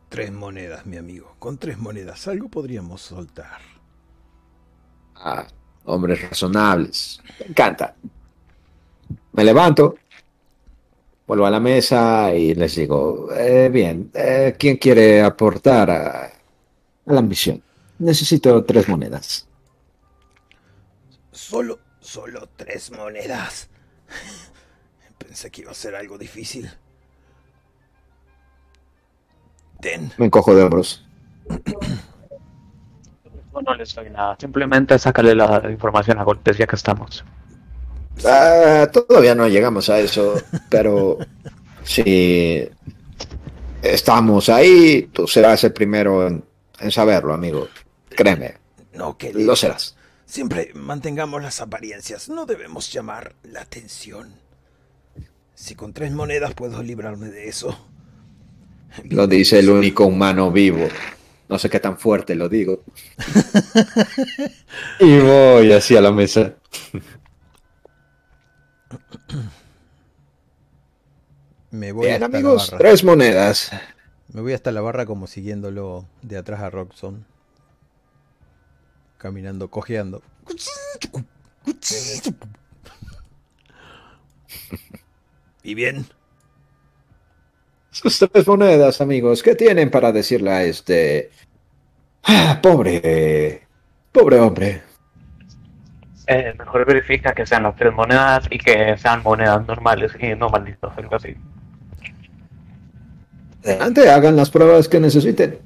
Tres 0.09 0.31
monedas, 0.31 0.85
mi 0.87 0.97
amigo. 0.97 1.35
Con 1.37 1.59
tres 1.59 1.77
monedas 1.77 2.27
algo 2.27 2.49
podríamos 2.49 3.01
soltar. 3.01 3.61
Ah, 5.15 5.45
hombres 5.85 6.21
razonables. 6.27 7.21
Me 7.39 7.45
encanta. 7.47 7.95
Me 9.33 9.43
levanto. 9.43 9.95
Vuelvo 11.27 11.45
a 11.45 11.51
la 11.51 11.59
mesa 11.59 12.33
y 12.33 12.55
les 12.55 12.75
digo, 12.75 13.31
eh, 13.31 13.69
bien, 13.71 14.09
eh, 14.15 14.55
¿quién 14.57 14.77
quiere 14.77 15.21
aportar 15.21 15.91
a, 15.91 16.25
a 16.25 16.31
la 17.05 17.19
ambición? 17.19 17.61
Necesito 17.99 18.63
tres 18.65 18.89
monedas. 18.89 19.47
Solo, 21.31 21.79
solo 21.99 22.49
tres 22.55 22.91
monedas. 22.91 23.69
Pensé 25.19 25.51
que 25.51 25.61
iba 25.61 25.71
a 25.71 25.75
ser 25.75 25.95
algo 25.95 26.17
difícil. 26.17 26.67
Ten. 29.81 30.11
Me 30.17 30.25
encojo 30.25 30.55
de 30.55 30.63
hombros. 30.63 31.05
No, 33.53 33.61
no 33.61 33.75
les 33.75 33.93
doy 33.95 34.09
nada. 34.09 34.35
Simplemente 34.39 34.97
sácale 34.99 35.35
la 35.35 35.61
información 35.69 36.19
a 36.19 36.23
golpes 36.23 36.57
ya 36.57 36.67
que 36.67 36.75
estamos. 36.75 37.23
Ah, 38.25 38.87
todavía 38.91 39.33
no 39.35 39.47
llegamos 39.47 39.89
a 39.89 39.99
eso, 39.99 40.35
pero 40.69 41.17
si 41.83 42.67
estamos 43.81 44.49
ahí, 44.49 45.09
tú 45.13 45.27
serás 45.27 45.63
el 45.63 45.73
primero 45.73 46.27
en, 46.27 46.43
en 46.79 46.91
saberlo, 46.91 47.33
amigo. 47.33 47.67
Créeme, 48.09 48.57
No, 48.93 49.17
que 49.17 49.33
lo 49.33 49.55
serás. 49.55 49.95
Siempre 50.25 50.71
mantengamos 50.75 51.41
las 51.41 51.61
apariencias. 51.61 52.29
No 52.29 52.45
debemos 52.45 52.91
llamar 52.91 53.33
la 53.43 53.61
atención. 53.61 54.33
Si 55.55 55.75
con 55.75 55.93
tres 55.93 56.11
monedas 56.11 56.53
puedo 56.53 56.83
librarme 56.83 57.29
de 57.29 57.47
eso. 57.47 57.88
Lo 59.09 59.27
dice 59.27 59.59
el 59.59 59.69
único 59.69 60.05
humano 60.05 60.51
vivo. 60.51 60.87
No 61.47 61.57
sé 61.57 61.69
qué 61.69 61.79
tan 61.79 61.97
fuerte 61.97 62.35
lo 62.35 62.47
digo. 62.49 62.83
y 64.99 65.19
voy 65.19 65.71
hacia 65.71 66.01
la 66.01 66.11
mesa. 66.11 66.55
Me 71.71 71.91
voy 71.91 72.07
Bien, 72.07 72.23
hasta 72.23 72.25
amigos, 72.25 72.67
la 72.71 72.77
barra. 72.77 72.77
tres 72.77 73.03
monedas. 73.03 73.71
Me 74.33 74.41
voy 74.41 74.53
hasta 74.53 74.71
la 74.71 74.81
barra 74.81 75.05
como 75.05 75.27
siguiéndolo 75.27 76.05
de 76.21 76.37
atrás 76.37 76.61
a 76.61 76.69
Roxon. 76.69 77.25
Caminando, 79.17 79.69
cojeando. 79.69 80.21
¿Y 85.63 85.73
bien? 85.75 86.07
Sus 88.01 88.17
tres 88.17 88.47
monedas, 88.47 89.01
amigos. 89.01 89.43
¿Qué 89.43 89.55
tienen 89.55 89.91
para 89.91 90.13
decirle 90.13 90.51
a 90.51 90.63
este... 90.63 91.31
Ah, 92.23 92.57
pobre... 92.61 93.63
Pobre 94.13 94.39
hombre. 94.39 94.81
Eh, 96.27 96.53
mejor 96.57 96.85
verifica 96.85 97.33
que 97.33 97.45
sean 97.45 97.63
las 97.63 97.75
tres 97.75 97.91
monedas 97.93 98.47
y 98.49 98.57
que 98.57 98.97
sean 98.97 99.21
monedas 99.21 99.67
normales 99.67 100.13
y 100.17 100.33
no 100.33 100.47
malditas, 100.47 100.97
algo 100.97 101.17
así. 101.17 101.35
Adelante, 103.65 104.09
hagan 104.09 104.37
las 104.37 104.49
pruebas 104.49 104.87
que 104.87 105.01
necesiten. 105.01 105.59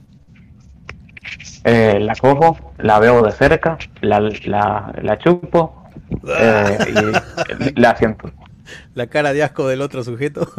Eh, 1.65 1.99
la 1.99 2.15
cojo, 2.15 2.73
la 2.79 2.97
veo 2.97 3.21
de 3.21 3.31
cerca, 3.31 3.77
la, 4.01 4.19
la, 4.19 4.91
la 5.03 5.17
chupo 5.19 5.87
eh, 6.39 6.77
y 7.75 7.79
la 7.79 7.95
siento. 7.95 8.31
La 8.95 9.07
cara 9.07 9.33
de 9.33 9.43
asco 9.43 9.67
del 9.67 9.81
otro 9.81 10.03
sujeto. 10.03 10.51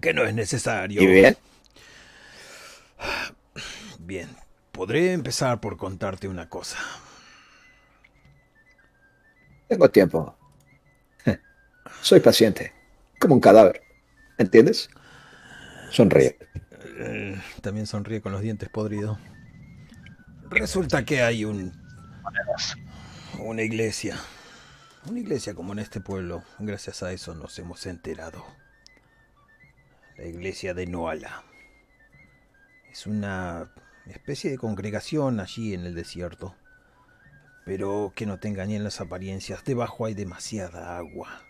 que 0.00 0.12
no 0.14 0.24
es 0.24 0.34
necesario. 0.34 1.02
¿Y 1.02 1.06
bien? 1.06 1.36
Bien, 4.00 4.28
podré 4.70 5.12
empezar 5.12 5.60
por 5.60 5.78
contarte 5.78 6.28
una 6.28 6.48
cosa. 6.48 6.76
Tengo 9.66 9.88
tiempo. 9.90 10.36
Soy 12.02 12.20
paciente. 12.20 12.74
Como 13.18 13.34
un 13.36 13.40
cadáver. 13.40 13.80
¿Entiendes? 14.36 14.90
Sonríe. 15.90 16.36
Eh, 16.98 17.40
También 17.62 17.86
sonríe 17.86 18.20
con 18.20 18.32
los 18.32 18.42
dientes 18.42 18.68
podridos. 18.68 19.18
Resulta 20.50 21.04
que 21.04 21.22
hay 21.22 21.46
un 21.46 21.72
una 23.38 23.62
iglesia. 23.62 24.18
Una 25.08 25.20
iglesia 25.20 25.54
como 25.54 25.72
en 25.72 25.78
este 25.78 26.00
pueblo. 26.00 26.42
Gracias 26.58 27.02
a 27.02 27.12
eso 27.12 27.34
nos 27.34 27.58
hemos 27.58 27.86
enterado. 27.86 28.44
La 30.16 30.24
iglesia 30.24 30.74
de 30.74 30.86
Noala. 30.86 31.44
Es 32.90 33.06
una 33.06 33.72
especie 34.06 34.50
de 34.50 34.58
congregación 34.58 35.40
allí 35.40 35.74
en 35.74 35.84
el 35.84 35.94
desierto. 35.94 36.54
Pero 37.64 38.12
que 38.14 38.26
no 38.26 38.38
te 38.38 38.48
engañen 38.48 38.84
las 38.84 39.00
apariencias. 39.00 39.64
Debajo 39.64 40.06
hay 40.06 40.14
demasiada 40.14 40.96
agua. 40.96 41.42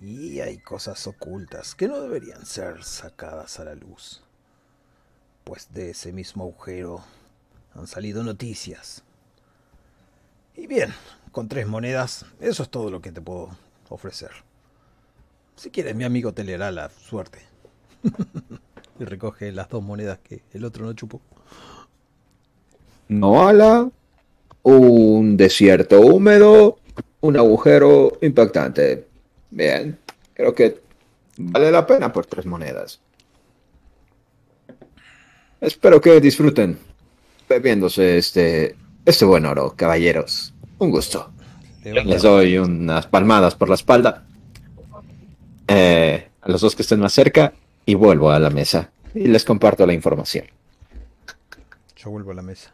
Y 0.00 0.40
hay 0.40 0.58
cosas 0.58 1.06
ocultas 1.06 1.74
que 1.74 1.88
no 1.88 2.00
deberían 2.00 2.44
ser 2.44 2.84
sacadas 2.84 3.58
a 3.60 3.64
la 3.64 3.74
luz. 3.74 4.22
Pues 5.44 5.72
de 5.72 5.90
ese 5.90 6.12
mismo 6.12 6.44
agujero 6.44 7.02
han 7.74 7.86
salido 7.86 8.22
noticias. 8.22 9.05
Y 10.56 10.66
bien, 10.66 10.92
con 11.32 11.48
tres 11.48 11.66
monedas, 11.66 12.24
eso 12.40 12.62
es 12.62 12.70
todo 12.70 12.90
lo 12.90 13.00
que 13.00 13.12
te 13.12 13.20
puedo 13.20 13.50
ofrecer. 13.90 14.30
Si 15.54 15.70
quieres, 15.70 15.94
mi 15.94 16.04
amigo 16.04 16.32
te 16.32 16.44
leerá 16.44 16.70
la 16.70 16.90
suerte. 16.90 17.40
y 18.98 19.04
recoge 19.04 19.52
las 19.52 19.68
dos 19.68 19.82
monedas 19.82 20.18
que 20.22 20.42
el 20.52 20.64
otro 20.64 20.86
no 20.86 20.92
chupó. 20.94 21.20
Noala, 23.08 23.90
un 24.62 25.36
desierto 25.36 26.00
húmedo, 26.00 26.78
un 27.20 27.36
agujero 27.36 28.18
impactante. 28.22 29.06
Bien, 29.50 29.98
creo 30.34 30.54
que 30.54 30.80
vale 31.36 31.70
la 31.70 31.86
pena 31.86 32.12
por 32.12 32.26
tres 32.26 32.46
monedas. 32.46 33.00
Espero 35.60 36.00
que 36.00 36.20
disfruten 36.20 36.78
bebiéndose 37.48 38.18
este, 38.18 38.76
este 39.06 39.24
buen 39.24 39.46
oro, 39.46 39.74
caballeros. 39.76 40.52
Un 40.78 40.90
gusto. 40.90 41.32
Les 41.82 42.22
doy 42.22 42.58
unas 42.58 43.06
palmadas 43.06 43.54
por 43.54 43.68
la 43.68 43.76
espalda. 43.76 44.24
eh, 45.68 46.28
a 46.42 46.48
los 46.50 46.60
dos 46.60 46.76
que 46.76 46.82
estén 46.82 47.00
más 47.00 47.12
cerca 47.12 47.52
y 47.84 47.94
vuelvo 47.94 48.30
a 48.30 48.38
la 48.38 48.50
mesa 48.50 48.90
y 49.14 49.26
les 49.26 49.44
comparto 49.44 49.84
la 49.86 49.92
información. 49.94 50.46
Yo 51.96 52.10
vuelvo 52.10 52.30
a 52.30 52.34
la 52.34 52.42
mesa. 52.42 52.72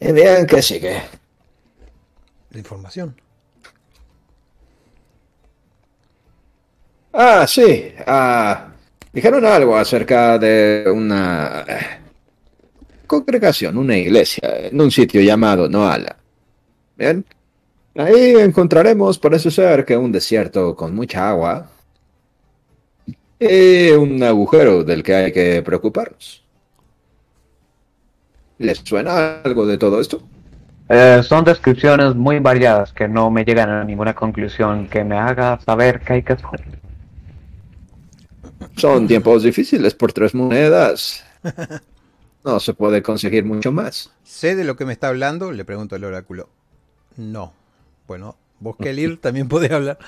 Y 0.00 0.12
bien, 0.12 0.46
¿qué 0.46 0.62
sigue? 0.62 1.02
La 2.50 2.58
información. 2.58 3.14
Ah, 7.12 7.46
sí. 7.46 7.92
Ah, 8.06 8.68
dijeron 9.18 9.44
algo 9.44 9.76
acerca 9.76 10.38
de 10.38 10.84
una 10.94 11.64
eh, 11.66 11.76
congregación, 13.04 13.76
una 13.76 13.96
iglesia, 13.96 14.68
en 14.70 14.80
un 14.80 14.92
sitio 14.92 15.20
llamado 15.20 15.68
Noala. 15.68 16.14
Bien. 16.96 17.24
Ahí 17.96 18.36
encontraremos, 18.36 19.18
parece 19.18 19.50
ser, 19.50 19.84
que 19.84 19.96
un 19.96 20.12
desierto 20.12 20.76
con 20.76 20.94
mucha 20.94 21.28
agua 21.30 21.68
y 23.40 23.90
un 23.90 24.22
agujero 24.22 24.84
del 24.84 25.02
que 25.02 25.14
hay 25.16 25.32
que 25.32 25.62
preocuparnos. 25.62 26.44
¿Les 28.58 28.78
suena 28.78 29.40
algo 29.42 29.66
de 29.66 29.78
todo 29.78 30.00
esto? 30.00 30.22
Eh, 30.88 31.22
son 31.24 31.44
descripciones 31.44 32.14
muy 32.14 32.38
variadas 32.38 32.92
que 32.92 33.08
no 33.08 33.32
me 33.32 33.44
llegan 33.44 33.68
a 33.68 33.82
ninguna 33.82 34.14
conclusión 34.14 34.86
que 34.86 35.02
me 35.02 35.18
haga 35.18 35.58
saber 35.66 35.98
qué 36.02 36.12
hay 36.12 36.22
que 36.22 36.34
hacer. 36.34 36.78
Son 38.78 39.06
tiempos 39.06 39.42
difíciles 39.42 39.94
por 39.94 40.12
tres 40.12 40.34
monedas. 40.34 41.24
No 42.44 42.60
se 42.60 42.72
puede 42.74 43.02
conseguir 43.02 43.44
mucho 43.44 43.72
más. 43.72 44.12
¿Sé 44.24 44.54
de 44.54 44.64
lo 44.64 44.76
que 44.76 44.84
me 44.84 44.92
está 44.92 45.08
hablando? 45.08 45.52
Le 45.52 45.64
pregunto 45.64 45.96
al 45.96 46.04
oráculo. 46.04 46.48
No. 47.16 47.52
Bueno, 48.06 48.36
vos 48.60 48.76
Kelir 48.76 49.20
también 49.20 49.48
podés 49.48 49.72
hablar. 49.72 49.98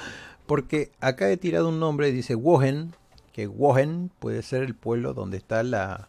Porque 0.47 0.91
acá 1.01 1.31
he 1.31 1.37
tirado 1.37 1.68
un 1.68 1.81
nombre 1.81 2.09
y 2.09 2.12
dice 2.12 2.35
Wohen. 2.35 2.95
Que 3.33 3.47
Wohen 3.47 4.11
puede 4.18 4.43
ser 4.43 4.62
el 4.62 4.75
pueblo 4.75 5.14
donde 5.14 5.37
está 5.37 5.62
la, 5.62 6.09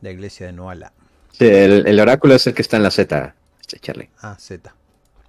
la 0.00 0.10
iglesia 0.10 0.46
de 0.46 0.52
Noala. 0.52 0.92
Sí, 1.32 1.46
el, 1.46 1.86
el 1.86 2.00
oráculo 2.00 2.34
es 2.34 2.46
el 2.46 2.54
que 2.54 2.62
está 2.62 2.76
en 2.76 2.84
la 2.84 2.92
Z, 2.92 3.34
este 3.60 3.80
Charlie. 3.80 4.08
Ah, 4.20 4.36
Z. 4.38 4.72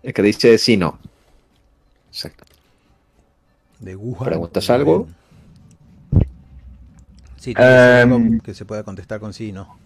El 0.04 0.14
que 0.14 0.22
dice 0.22 0.58
sí, 0.60 0.78
no. 0.78 1.00
Exacto. 2.10 2.44
De 3.80 3.96
Wuhan. 3.96 4.26
¿Preguntas 4.26 4.70
algo? 4.70 5.08
Sí, 7.46 7.54
tiene 7.54 8.40
que 8.44 8.56
se 8.56 8.66
pueda 8.66 8.82
contestar 8.82 9.20
con 9.20 9.32
sí 9.32 9.50
y 9.50 9.52
no. 9.52 9.78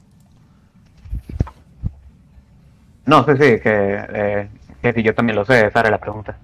No, 3.06 3.26
sí, 3.26 3.32
sí, 3.34 3.60
que, 3.60 4.06
eh, 4.14 4.50
que 4.82 5.04
yo 5.04 5.14
también 5.14 5.36
lo 5.36 5.44
sé, 5.44 5.68
esa 5.68 5.82
era 5.82 5.92
la 5.92 5.98
pregunta. 5.98 6.38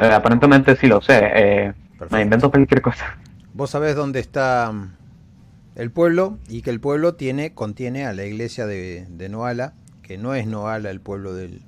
Eh, 0.00 0.12
aparentemente 0.12 0.74
sí 0.74 0.88
lo 0.88 1.00
sé, 1.00 1.20
eh, 1.22 1.72
me 2.10 2.22
invento 2.22 2.50
cualquier 2.50 2.82
cosa. 2.82 3.16
Vos 3.54 3.70
sabés 3.70 3.94
dónde 3.94 4.18
está 4.18 4.72
mm, 4.72 4.96
el 5.76 5.92
pueblo 5.92 6.36
y 6.48 6.62
que 6.62 6.70
el 6.70 6.80
pueblo 6.80 7.14
tiene 7.14 7.54
contiene 7.54 8.06
a 8.06 8.12
la 8.12 8.24
iglesia 8.24 8.66
de, 8.66 9.06
de 9.08 9.28
Noala, 9.28 9.74
que 10.02 10.18
no 10.18 10.34
es 10.34 10.48
Noala 10.48 10.90
el 10.90 11.00
pueblo 11.00 11.32
del, 11.32 11.62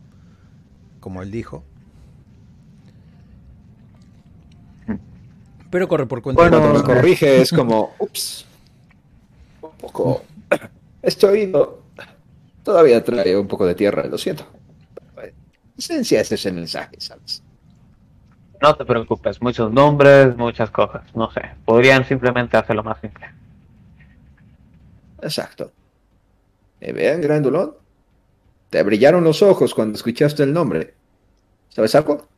como 0.98 1.22
él 1.22 1.30
dijo. 1.30 1.62
Pero 5.72 5.88
corre 5.88 6.04
por 6.04 6.20
cuenta 6.20 6.50
Cuando 6.50 6.60
de 6.60 6.78
me 6.78 6.84
corrige 6.84 7.40
es 7.40 7.50
como, 7.56 7.94
ups, 7.98 8.44
un 9.62 9.70
poco, 9.70 10.22
este 11.02 11.26
oído 11.26 11.80
todavía 12.62 13.02
trae 13.02 13.34
un 13.34 13.48
poco 13.48 13.64
de 13.64 13.74
tierra, 13.74 14.04
lo 14.04 14.18
siento. 14.18 14.46
En 15.16 15.32
esencia 15.78 16.20
ese 16.20 16.34
es 16.34 16.44
el 16.44 16.52
mensaje, 16.52 17.00
¿sabes? 17.00 17.42
No 18.60 18.76
te 18.76 18.84
preocupes, 18.84 19.40
muchos 19.40 19.72
nombres, 19.72 20.36
muchas 20.36 20.70
cosas, 20.70 21.04
no 21.14 21.32
sé. 21.32 21.40
Podrían 21.64 22.06
simplemente 22.06 22.58
hacerlo 22.58 22.84
más 22.84 23.00
simple. 23.00 23.30
Exacto. 25.22 25.72
¿Me 26.82 26.92
vean, 26.92 27.22
grandulón? 27.22 27.76
Te 28.68 28.82
brillaron 28.82 29.24
los 29.24 29.40
ojos 29.40 29.72
cuando 29.72 29.96
escuchaste 29.96 30.42
el 30.42 30.52
nombre. 30.52 30.92
¿Sabes 31.70 31.94
algo? 31.94 32.28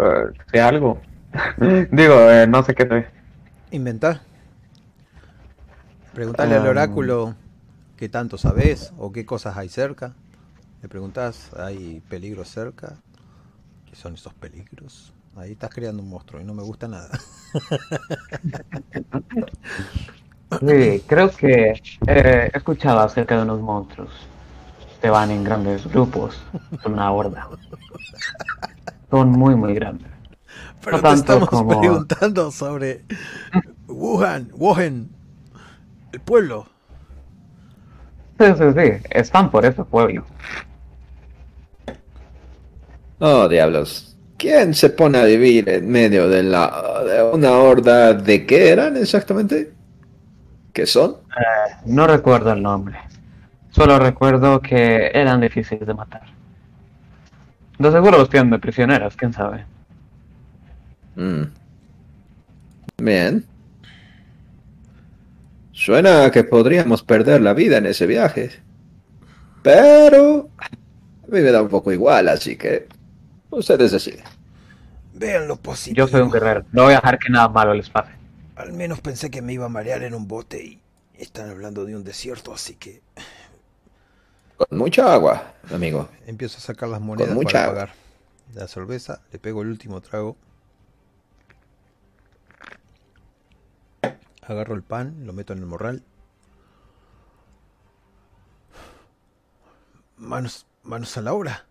Eh, 0.00 0.32
¿Sé 0.52 0.60
algo? 0.60 1.00
Digo, 1.92 2.14
eh, 2.30 2.46
no 2.46 2.62
sé 2.62 2.74
qué 2.74 2.86
soy. 2.88 3.04
Inventar. 3.70 4.20
Preguntarle 6.14 6.56
al 6.56 6.66
Ah. 6.66 6.70
oráculo 6.70 7.34
qué 7.96 8.08
tanto 8.08 8.36
sabes 8.38 8.92
o 8.98 9.12
qué 9.12 9.24
cosas 9.24 9.56
hay 9.56 9.68
cerca. 9.68 10.14
Le 10.82 10.88
preguntas, 10.88 11.50
¿hay 11.56 12.00
peligros 12.08 12.48
cerca? 12.48 12.96
¿Qué 13.88 13.94
son 13.96 14.14
esos 14.14 14.32
peligros? 14.34 15.12
Ahí 15.36 15.52
estás 15.52 15.70
creando 15.70 16.02
un 16.02 16.08
monstruo 16.08 16.40
y 16.40 16.44
no 16.44 16.54
me 16.54 16.62
gusta 16.62 16.88
nada. 16.88 17.08
Sí, 20.60 21.02
creo 21.06 21.30
que 21.30 21.70
eh, 22.08 22.50
he 22.52 22.56
escuchado 22.58 23.00
acerca 23.00 23.36
de 23.36 23.42
unos 23.42 23.60
monstruos. 23.60 24.10
que 25.00 25.08
van 25.08 25.30
en 25.30 25.44
grandes 25.44 25.86
grupos, 25.86 26.36
son 26.82 26.94
una 26.94 27.10
horda. 27.12 27.48
Son 29.10 29.30
muy, 29.30 29.54
muy 29.56 29.74
grandes. 29.74 30.06
Pero 30.84 30.96
No 30.98 31.02
te 31.02 31.14
estamos 31.14 31.48
como- 31.48 31.80
preguntando 31.80 32.50
sobre 32.50 33.04
Wuhan, 33.88 34.48
Wuhan, 34.54 35.08
el 36.12 36.20
pueblo. 36.20 36.66
Sí, 38.38 38.46
sí, 38.56 38.64
sí, 38.74 39.06
están 39.10 39.50
por 39.50 39.66
ese 39.66 39.84
pueblo. 39.84 40.24
Oh, 43.18 43.48
diablos. 43.48 44.16
¿Quién 44.38 44.72
se 44.72 44.88
pone 44.88 45.18
a 45.18 45.24
vivir 45.24 45.68
en 45.68 45.90
medio 45.90 46.26
de, 46.28 46.42
la, 46.42 47.02
de 47.06 47.22
una 47.22 47.52
horda 47.58 48.14
de 48.14 48.46
qué 48.46 48.70
eran 48.70 48.96
exactamente? 48.96 49.74
¿Qué 50.72 50.86
son? 50.86 51.16
No 51.84 52.06
recuerdo 52.06 52.52
el 52.52 52.62
nombre. 52.62 52.96
Solo 53.70 53.98
recuerdo 53.98 54.60
que 54.62 55.10
eran 55.12 55.40
difíciles 55.42 55.86
de 55.86 55.92
matar. 55.92 56.22
De 57.80 57.90
seguro 57.90 58.18
los 58.18 58.28
tienen 58.28 58.50
de 58.50 58.58
prisioneras, 58.58 59.16
quién 59.16 59.32
sabe. 59.32 59.64
Mm. 61.16 61.44
Bien. 62.98 63.46
Suena 65.72 66.26
a 66.26 66.30
que 66.30 66.44
podríamos 66.44 67.02
perder 67.02 67.40
la 67.40 67.54
vida 67.54 67.78
en 67.78 67.86
ese 67.86 68.06
viaje. 68.06 68.50
Pero 69.62 70.50
a 70.58 71.26
mí 71.28 71.40
me 71.40 71.50
da 71.50 71.62
un 71.62 71.70
poco 71.70 71.90
igual, 71.90 72.28
así 72.28 72.54
que 72.54 72.86
ustedes 73.48 73.92
deciden. 73.92 74.24
Vean 75.14 75.48
lo 75.48 75.56
positivo. 75.56 76.06
Yo 76.06 76.06
soy 76.06 76.20
un 76.20 76.30
guerrero, 76.30 76.66
no 76.72 76.82
voy 76.82 76.92
a 76.92 76.96
dejar 76.96 77.18
que 77.18 77.30
nada 77.30 77.48
malo 77.48 77.72
les 77.72 77.88
pase. 77.88 78.10
Al 78.56 78.74
menos 78.74 79.00
pensé 79.00 79.30
que 79.30 79.40
me 79.40 79.54
iba 79.54 79.64
a 79.64 79.70
marear 79.70 80.02
en 80.02 80.12
un 80.12 80.28
bote 80.28 80.62
y 80.62 80.82
están 81.14 81.48
hablando 81.48 81.86
de 81.86 81.96
un 81.96 82.04
desierto, 82.04 82.52
así 82.52 82.74
que 82.74 83.00
Con 84.68 84.76
mucha 84.78 85.14
agua, 85.14 85.54
amigo. 85.72 86.08
empiezo 86.26 86.58
a 86.58 86.60
sacar 86.60 86.90
las 86.90 87.00
monedas 87.00 87.34
mucha 87.34 87.52
para 87.52 87.64
agua. 87.64 87.74
pagar. 87.86 87.94
La 88.52 88.68
cerveza, 88.68 89.22
le 89.32 89.38
pego 89.38 89.62
el 89.62 89.68
último 89.68 90.02
trago. 90.02 90.36
Agarro 94.42 94.74
el 94.74 94.82
pan, 94.82 95.24
lo 95.24 95.32
meto 95.32 95.54
en 95.54 95.60
el 95.60 95.66
morral. 95.66 96.02
Manos, 100.18 100.66
manos 100.82 101.16
a 101.16 101.22
la 101.22 101.32
obra. 101.32 101.64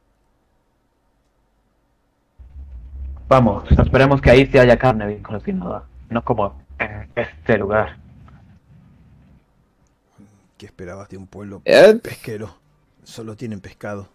Vamos, 3.27 3.69
esperemos 3.71 4.19
que 4.21 4.31
ahí 4.31 4.47
sí 4.47 4.57
haya 4.57 4.79
carne 4.79 5.05
bien 5.05 5.21
cocinada, 5.21 5.85
no 6.09 6.23
como 6.23 6.59
en 6.79 7.07
este 7.15 7.57
lugar. 7.59 7.97
¿Qué 10.57 10.65
esperabas 10.65 11.07
de 11.09 11.17
un 11.17 11.27
pueblo 11.27 11.61
Bien. 11.63 11.99
pesquero? 11.99 12.55
Solo 13.09 13.35
tienen 13.35 13.59
pescado. 13.59 14.07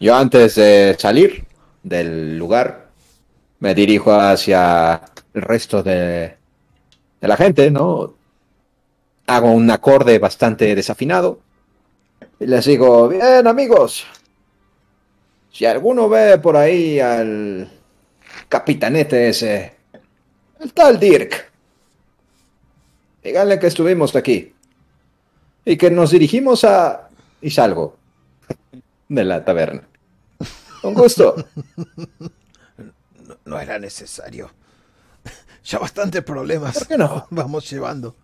Yo 0.00 0.14
antes 0.14 0.56
de 0.56 0.94
salir 0.98 1.46
del 1.82 2.36
lugar, 2.36 2.90
me 3.58 3.74
dirijo 3.74 4.12
hacia 4.12 5.00
el 5.32 5.40
resto 5.40 5.82
de, 5.82 6.36
la 7.22 7.36
gente, 7.38 7.70
¿no? 7.70 8.14
Hago 9.26 9.50
un 9.50 9.70
acorde 9.70 10.18
bastante 10.18 10.74
desafinado 10.74 11.40
y 12.38 12.46
les 12.46 12.66
digo, 12.66 13.08
bien 13.08 13.46
amigos, 13.46 14.04
si 15.50 15.64
alguno 15.64 16.06
ve 16.06 16.36
por 16.36 16.58
ahí 16.58 17.00
al 17.00 17.70
capitanete 18.46 19.30
ese, 19.30 19.72
el 20.60 20.74
tal 20.74 21.00
Dirk, 21.00 21.50
díganle 23.22 23.58
que 23.58 23.68
estuvimos 23.68 24.14
aquí 24.14 24.51
y 25.64 25.76
que 25.76 25.90
nos 25.90 26.10
dirigimos 26.10 26.64
a... 26.64 27.08
y 27.40 27.50
salgo 27.50 27.96
de 29.08 29.24
la 29.24 29.44
taberna. 29.44 29.82
Un 30.82 30.94
gusto. 30.94 31.36
No, 32.76 33.36
no 33.44 33.60
era 33.60 33.78
necesario. 33.78 34.50
Ya 35.64 35.78
bastantes 35.78 36.24
problemas. 36.24 36.76
¿Por 36.76 36.88
qué 36.88 36.98
no? 36.98 37.26
Vamos 37.30 37.70
llevando. 37.70 38.16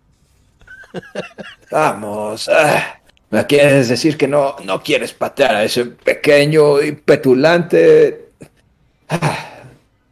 Vamos. 1.71 2.49
ah, 2.49 2.99
¿Me 3.31 3.47
quieres 3.47 3.89
decir 3.89 4.17
que 4.17 4.27
no, 4.27 4.57
no 4.65 4.83
quieres 4.83 5.13
patear 5.13 5.55
a 5.55 5.65
ese 5.65 5.85
pequeño 5.85 6.83
y 6.83 6.93
petulante? 6.93 8.31
Ah, 9.09 9.63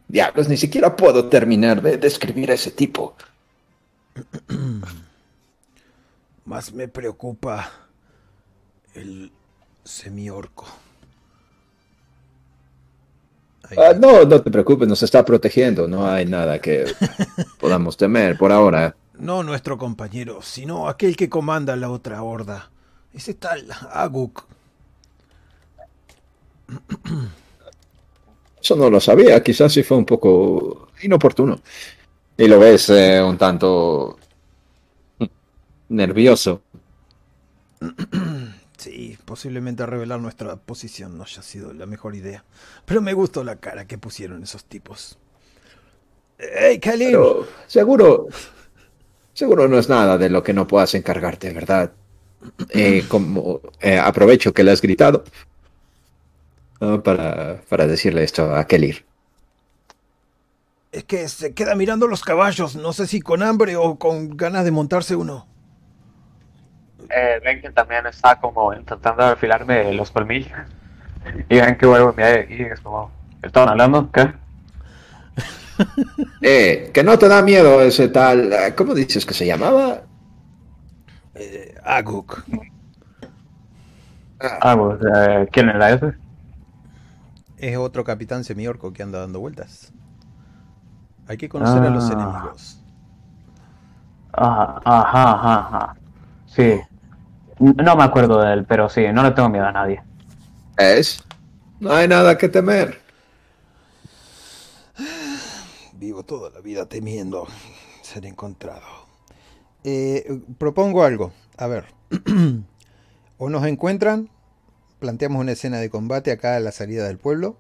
diablos, 0.07 0.49
ni 0.49 0.57
siquiera 0.57 0.95
puedo 0.95 1.29
terminar 1.29 1.83
de 1.83 1.97
describir 1.97 2.51
a 2.51 2.55
ese 2.55 2.71
tipo. 2.71 3.17
Más 6.47 6.73
me 6.73 6.89
preocupa 6.89 7.71
el 8.95 9.31
semiorco. 9.85 10.65
Ah, 13.77 13.93
no, 13.99 14.25
no 14.25 14.41
te 14.41 14.51
preocupes, 14.51 14.87
nos 14.87 15.03
está 15.03 15.25
protegiendo. 15.25 15.89
No 15.89 16.09
hay 16.09 16.25
nada 16.25 16.61
que 16.61 16.85
podamos 17.59 17.97
temer 17.97 18.39
por 18.39 18.53
ahora. 18.53 18.95
No 19.19 19.43
nuestro 19.43 19.77
compañero, 19.77 20.41
sino 20.41 20.89
aquel 20.89 21.17
que 21.17 21.29
comanda 21.29 21.75
la 21.75 21.91
otra 21.91 22.23
horda. 22.23 22.71
Ese 23.13 23.35
tal 23.35 23.67
Aguk. 23.91 24.45
Eso 28.61 28.77
no 28.77 28.89
lo 28.91 29.01
sabía, 29.01 29.43
quizás 29.43 29.73
sí 29.73 29.83
fue 29.83 29.97
un 29.97 30.05
poco 30.05 30.89
inoportuno. 31.03 31.61
Y 32.37 32.47
lo 32.49 32.59
ves 32.59 32.91
eh, 32.91 33.23
un 33.23 33.39
tanto 33.39 34.19
nervioso. 35.89 36.63
Sí, 38.77 39.17
posiblemente 39.25 39.87
revelar 39.87 40.21
nuestra 40.21 40.57
posición 40.57 41.17
no 41.17 41.25
haya 41.25 41.43
sido 41.43 41.73
la 41.73 41.87
mejor 41.87 42.15
idea. 42.15 42.45
Pero 42.85 43.01
me 43.01 43.15
gustó 43.15 43.43
la 43.43 43.57
cara 43.57 43.87
que 43.87 43.97
pusieron 43.97 44.43
esos 44.43 44.65
tipos. 44.65 45.19
¡Ey, 46.39 46.79
Kalim! 46.79 47.13
Pero 47.13 47.49
seguro, 47.67 48.29
seguro 49.33 49.67
no 49.67 49.79
es 49.79 49.89
nada 49.89 50.19
de 50.19 50.29
lo 50.29 50.43
que 50.43 50.53
no 50.53 50.67
puedas 50.67 50.95
encargarte, 50.95 51.53
¿verdad? 51.55 51.93
Eh, 52.71 53.05
como 53.09 53.61
eh, 53.81 53.99
aprovecho 53.99 54.53
que 54.53 54.63
le 54.63 54.73
has 54.73 54.83
gritado 54.83 55.25
¿no? 56.81 57.03
para, 57.03 57.63
para 57.69 57.87
decirle 57.87 58.25
esto 58.25 58.55
a 58.55 58.67
Kelir. 58.67 59.07
Es 60.93 61.05
que 61.05 61.29
se 61.29 61.55
queda 61.55 61.75
mirando 61.75 62.07
los 62.07 62.23
caballos. 62.23 62.77
No 62.77 62.93
sé 62.93 63.07
si 63.07 63.21
con 63.21 63.43
hambre 63.43 63.77
o 63.77 63.97
con 63.97 64.37
ganas 64.37 64.65
de 64.65 64.71
montarse 64.71 65.17
uno. 65.17 65.47
Eh, 67.11 67.41
ven 67.45 67.61
que 67.61 67.71
también 67.71 68.07
está 68.07 68.37
como 68.41 68.73
intentando 68.75 69.23
afilarme 69.25 69.93
los 69.95 70.11
colmillos. 70.11 70.53
Y 71.49 71.61
ven 71.61 71.77
que 71.77 71.87
vuelvo 71.87 72.11
a 72.11 72.13
mirar 72.13 72.51
y 72.51 72.63
es 72.63 72.81
como, 72.81 73.11
¿estaban 73.43 73.71
hablando? 73.71 74.11
¿Qué? 74.13 74.33
Eh, 76.41 76.91
que 76.95 77.03
no 77.05 77.19
te 77.19 77.29
da 77.29 77.43
miedo 77.43 77.83
ese 77.83 78.09
tal, 78.09 78.51
¿cómo 78.77 78.95
dices 78.95 79.27
que 79.27 79.35
se 79.35 79.45
llamaba? 79.45 80.05
Eh, 81.35 81.75
Aguk. 81.85 82.43
Ah, 84.41 84.75
pues, 84.75 84.99
eh, 85.15 85.49
¿quién 85.53 85.69
era 85.69 85.91
ese? 85.91 86.15
Es 87.59 87.77
otro 87.77 88.05
capitán 88.05 88.45
semiorco 88.45 88.93
que 88.95 89.03
anda 89.03 89.19
dando 89.21 89.41
vueltas. 89.41 89.93
Hay 91.29 91.37
que 91.37 91.49
conocer 91.49 91.83
a 91.83 91.91
los 91.91 92.09
Ah. 92.09 92.13
enemigos. 92.15 92.81
Ajá, 94.33 94.81
ajá, 94.85 95.33
ajá. 95.61 95.97
Sí. 96.47 96.81
No 97.59 97.97
me 97.97 98.05
acuerdo 98.05 98.43
de 98.43 98.53
él, 98.53 98.65
pero 98.67 98.89
sí, 98.89 99.03
no 99.13 99.23
le 99.23 99.31
tengo 99.31 99.49
miedo 99.49 99.67
a 99.67 99.73
nadie. 99.73 100.03
¿Es? 100.77 101.25
No 101.81 101.93
hay 101.93 102.07
nada 102.07 102.37
que 102.37 102.49
temer. 102.49 103.01
Vivo 105.95 106.23
toda 106.23 106.51
la 106.51 106.61
vida 106.61 106.87
temiendo 106.87 107.47
ser 108.03 108.27
encontrado. 108.27 108.83
Eh, 109.85 110.41
propongo 110.59 111.03
algo. 111.03 111.33
A 111.57 111.67
ver. 111.67 111.87
o 113.39 113.49
nos 113.49 113.65
encuentran, 113.67 114.29
planteamos 114.99 115.41
una 115.41 115.53
escena 115.53 115.79
de 115.79 115.89
combate 115.89 116.33
acá 116.33 116.57
a 116.57 116.61
la 116.61 116.73
salida 116.73 117.07
del 117.07 117.19
pueblo. 117.19 117.57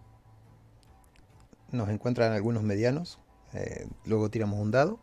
Nos 1.72 1.88
encuentran 1.88 2.32
algunos 2.32 2.62
medianos. 2.62 3.18
eh, 3.54 3.86
luego 4.04 4.30
tiramos 4.30 4.60
un 4.60 4.70
dado. 4.70 4.98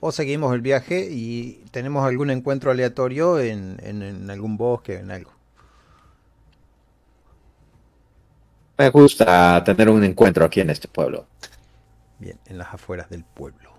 O 0.00 0.10
seguimos 0.12 0.52
el 0.54 0.60
viaje 0.60 1.08
y 1.10 1.64
tenemos 1.70 2.04
algún 2.04 2.30
encuentro 2.30 2.70
aleatorio 2.72 3.38
en, 3.40 3.78
en- 3.82 4.02
en 4.02 4.30
algún 4.30 4.56
bosque, 4.56 4.94
en 4.98 5.10
algo. 5.12 5.32
Me 8.78 8.88
gusta 8.90 9.62
tener 9.62 9.88
un 9.90 10.02
encuentro 10.04 10.44
aquí 10.44 10.60
en 10.60 10.70
este 10.70 10.88
pueblo. 10.88 11.26
Bien, 12.18 12.38
en 12.46 12.58
las 12.58 12.74
afueras 12.74 13.10
del 13.10 13.24
pueblo. 13.24 13.72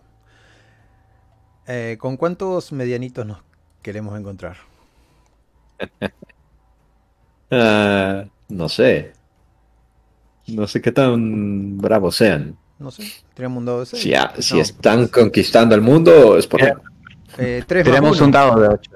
Eh, 1.68 1.98
¿Con 2.00 2.18
cuántos 2.18 2.72
medianitos 2.74 3.26
nos 3.26 3.42
queremos 3.82 4.18
encontrar? 4.20 4.58
Ah, 7.52 8.26
no 8.50 8.70
sé. 8.70 9.14
No 10.48 10.68
sé 10.68 10.82
qué 10.82 10.92
tan 10.92 11.78
bravos 11.78 12.18
sean. 12.18 12.58
No 12.80 12.92
sé, 12.92 13.04
tiramos 13.34 13.58
un 13.60 13.66
dado 13.66 13.80
de 13.82 13.86
seis. 13.86 14.02
Si, 14.04 14.14
a- 14.14 14.34
si 14.42 14.56
No, 14.56 14.62
están 14.62 15.08
conquistando 15.08 15.76
el 15.76 15.82
mundo, 15.82 16.38
es 16.38 16.48
por... 16.48 16.62
Eh, 16.62 16.74
eh, 17.38 17.64
tres 17.68 17.86
más 17.86 17.94
Tenemos 17.94 18.18
uno. 18.18 18.26
un 18.28 18.32
dado 18.32 18.60
de 18.60 18.68
8. 18.70 18.92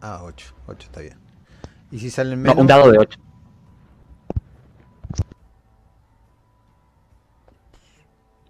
Ah, 0.00 0.20
8, 0.24 0.54
8 0.66 0.86
está 0.86 1.00
bien. 1.00 1.18
Y 1.90 1.98
si 1.98 2.10
salen 2.10 2.42
No, 2.42 2.50
menos, 2.50 2.58
un 2.58 2.66
dado 2.66 2.90
de 2.90 2.98
8. 2.98 3.18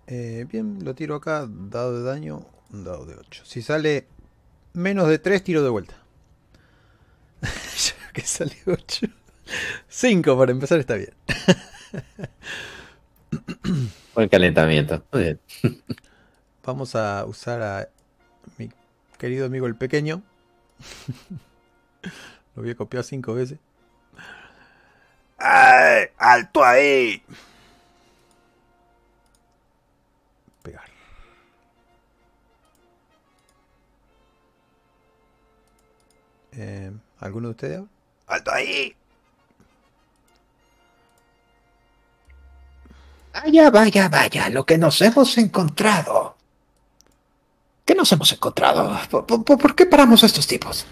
eh, 0.07 0.47
bien, 0.51 0.79
lo 0.85 0.95
tiro 0.95 1.15
acá, 1.17 1.47
dado 1.49 1.99
de 1.99 2.03
daño, 2.05 2.47
un 2.73 2.85
dado 2.85 3.05
de 3.07 3.15
8. 3.17 3.43
Si 3.45 3.63
sale 3.63 4.07
menos 4.73 5.09
de 5.09 5.19
3, 5.19 5.43
tiro 5.45 5.63
de 5.63 5.69
vuelta. 5.71 5.95
que 8.13 8.23
sale 8.23 8.57
8. 8.67 9.07
5 9.89 10.39
para 10.39 10.53
empezar 10.53 10.79
está 10.79 10.95
bien. 10.95 11.13
Buen 14.19 14.29
calentamiento. 14.29 15.05
Muy 15.13 15.23
bien. 15.23 15.41
Vamos 16.65 16.97
a 16.97 17.25
usar 17.25 17.63
a 17.63 17.89
mi 18.57 18.69
querido 19.17 19.47
amigo 19.47 19.69
el 19.69 19.77
pequeño. 19.77 20.25
Lo 22.57 22.63
voy 22.63 22.73
a 22.73 22.75
copiar 22.75 23.05
5 23.05 23.33
veces. 23.35 23.61
¡Ay! 25.39 26.07
¡Alto 26.19 26.65
ahí! 26.65 27.23
Pegar. 30.65 30.89
Eh, 36.57 36.91
¿Alguno 37.21 37.47
de 37.47 37.53
ustedes? 37.53 37.83
¡Alto 38.27 38.51
ahí! 38.51 38.97
Vaya, 43.45 43.71
vaya, 43.71 44.09
vaya, 44.09 44.49
lo 44.51 44.65
que 44.67 44.79
nos 44.79 45.01
hemos 45.03 45.37
encontrado. 45.39 46.37
¿Qué 47.85 47.95
nos 47.95 48.11
hemos 48.13 48.33
encontrado? 48.33 48.99
¿Por, 49.11 49.27
por- 49.27 49.45
por 49.45 49.75
qué 49.75 49.87
paramos 49.87 50.23
a 50.23 50.27
estos 50.27 50.47
tipos? 50.47 50.87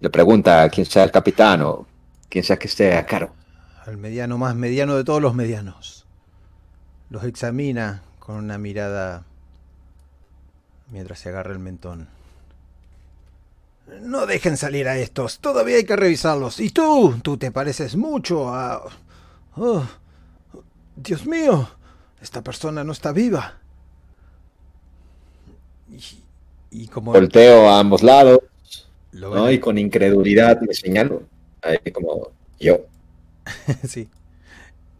Le 0.00 0.10
pregunta 0.10 0.62
a 0.62 0.68
quien 0.68 0.86
sea 0.86 1.04
el 1.04 1.10
capitán 1.10 1.62
o 1.62 1.86
quien 2.28 2.44
sea 2.44 2.56
que 2.58 2.68
esté 2.68 2.96
a 2.96 3.06
cargo. 3.06 3.34
Al 3.86 3.96
mediano 3.96 4.38
más 4.38 4.54
mediano 4.54 4.96
de 4.96 5.04
todos 5.04 5.22
los 5.22 5.34
medianos. 5.34 6.06
Los 7.10 7.24
examina 7.24 8.02
con 8.18 8.36
una 8.36 8.58
mirada 8.58 9.24
mientras 10.90 11.18
se 11.20 11.28
agarra 11.30 11.52
el 11.52 11.58
mentón. 11.58 12.08
No 14.02 14.26
dejen 14.26 14.56
salir 14.58 14.86
a 14.88 14.98
estos, 14.98 15.38
todavía 15.38 15.76
hay 15.76 15.84
que 15.84 15.96
revisarlos. 15.96 16.60
Y 16.60 16.70
tú, 16.70 17.18
tú 17.22 17.38
te 17.38 17.50
pareces 17.52 17.96
mucho 17.96 18.52
a... 18.54 18.82
Oh, 19.60 19.84
Dios 20.94 21.26
mío, 21.26 21.68
esta 22.20 22.42
persona 22.42 22.84
no 22.84 22.92
está 22.92 23.12
viva. 23.12 23.58
Y, 25.90 26.82
y 26.82 26.86
como 26.86 27.12
Volteo 27.12 27.68
a 27.68 27.80
ambos 27.80 28.02
lados, 28.02 28.40
lo 29.12 29.34
¿no? 29.34 29.50
Y 29.50 29.58
con 29.58 29.78
incredulidad 29.78 30.60
le 30.62 30.74
señalo. 30.74 31.22
Ahí 31.62 31.90
como 31.92 32.30
yo. 32.60 32.86
sí. 33.88 34.08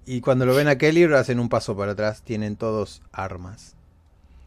Y 0.07 0.21
cuando 0.23 0.47
lo 0.47 0.55
ven 0.55 0.69
a 0.69 0.79
Kelly, 0.79 1.05
hacen 1.05 1.39
un 1.39 1.49
paso 1.49 1.77
para 1.77 1.93
atrás. 1.93 2.23
Tienen 2.23 2.57
todos 2.57 3.03
armas. 3.13 3.77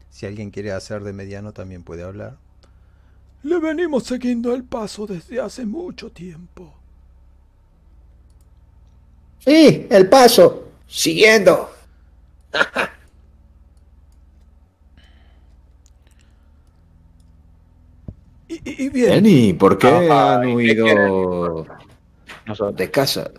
Si 0.10 0.26
alguien 0.26 0.50
quiere 0.50 0.72
hacer 0.72 1.04
de 1.04 1.14
mediano, 1.14 1.54
también 1.54 1.84
puede 1.84 2.04
hablar. 2.04 2.38
Le 3.44 3.60
venimos 3.60 4.04
siguiendo 4.04 4.54
el 4.54 4.64
paso 4.64 5.08
desde 5.08 5.40
hace 5.40 5.66
mucho 5.66 6.12
tiempo. 6.12 6.81
Sí, 9.46 9.88
el 9.90 10.08
paso. 10.10 10.64
Siguiendo. 10.88 11.70
Y, 18.48 18.56
y- 18.66 18.86
y 18.86 18.90
bien, 18.90 19.26
¿y 19.26 19.54
por 19.54 19.78
qué 19.78 19.88
Ajá, 19.88 20.36
han 20.36 20.50
¿y 20.50 20.76
qué 20.76 20.84
huido 20.84 21.66
de 22.74 22.92
casa? 22.92 23.32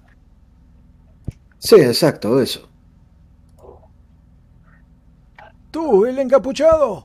Sí, 1.59 1.76
exacto, 1.76 2.40
eso. 2.40 2.68
tú, 5.70 6.05
el 6.07 6.18
encapuchado. 6.18 7.05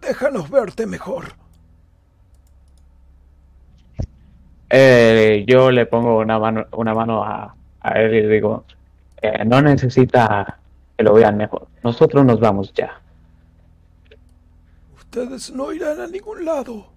Déjanos 0.00 0.50
verte 0.50 0.86
mejor. 0.86 1.34
Eh, 4.70 5.44
yo 5.46 5.70
le 5.70 5.86
pongo 5.86 6.18
una 6.18 6.38
mano, 6.38 6.66
una 6.72 6.94
mano 6.94 7.22
a, 7.24 7.54
a 7.80 7.90
él 8.00 8.14
y 8.14 8.22
le 8.22 8.28
digo, 8.28 8.64
eh, 9.22 9.44
no 9.44 9.62
necesita 9.62 10.58
que 10.96 11.04
lo 11.04 11.14
vean 11.14 11.36
mejor. 11.36 11.68
Nosotros 11.82 12.24
nos 12.24 12.40
vamos 12.40 12.72
ya. 12.74 13.00
Ustedes 14.96 15.50
no 15.52 15.72
irán 15.72 16.00
a 16.00 16.06
ningún 16.08 16.44
lado. 16.44 16.94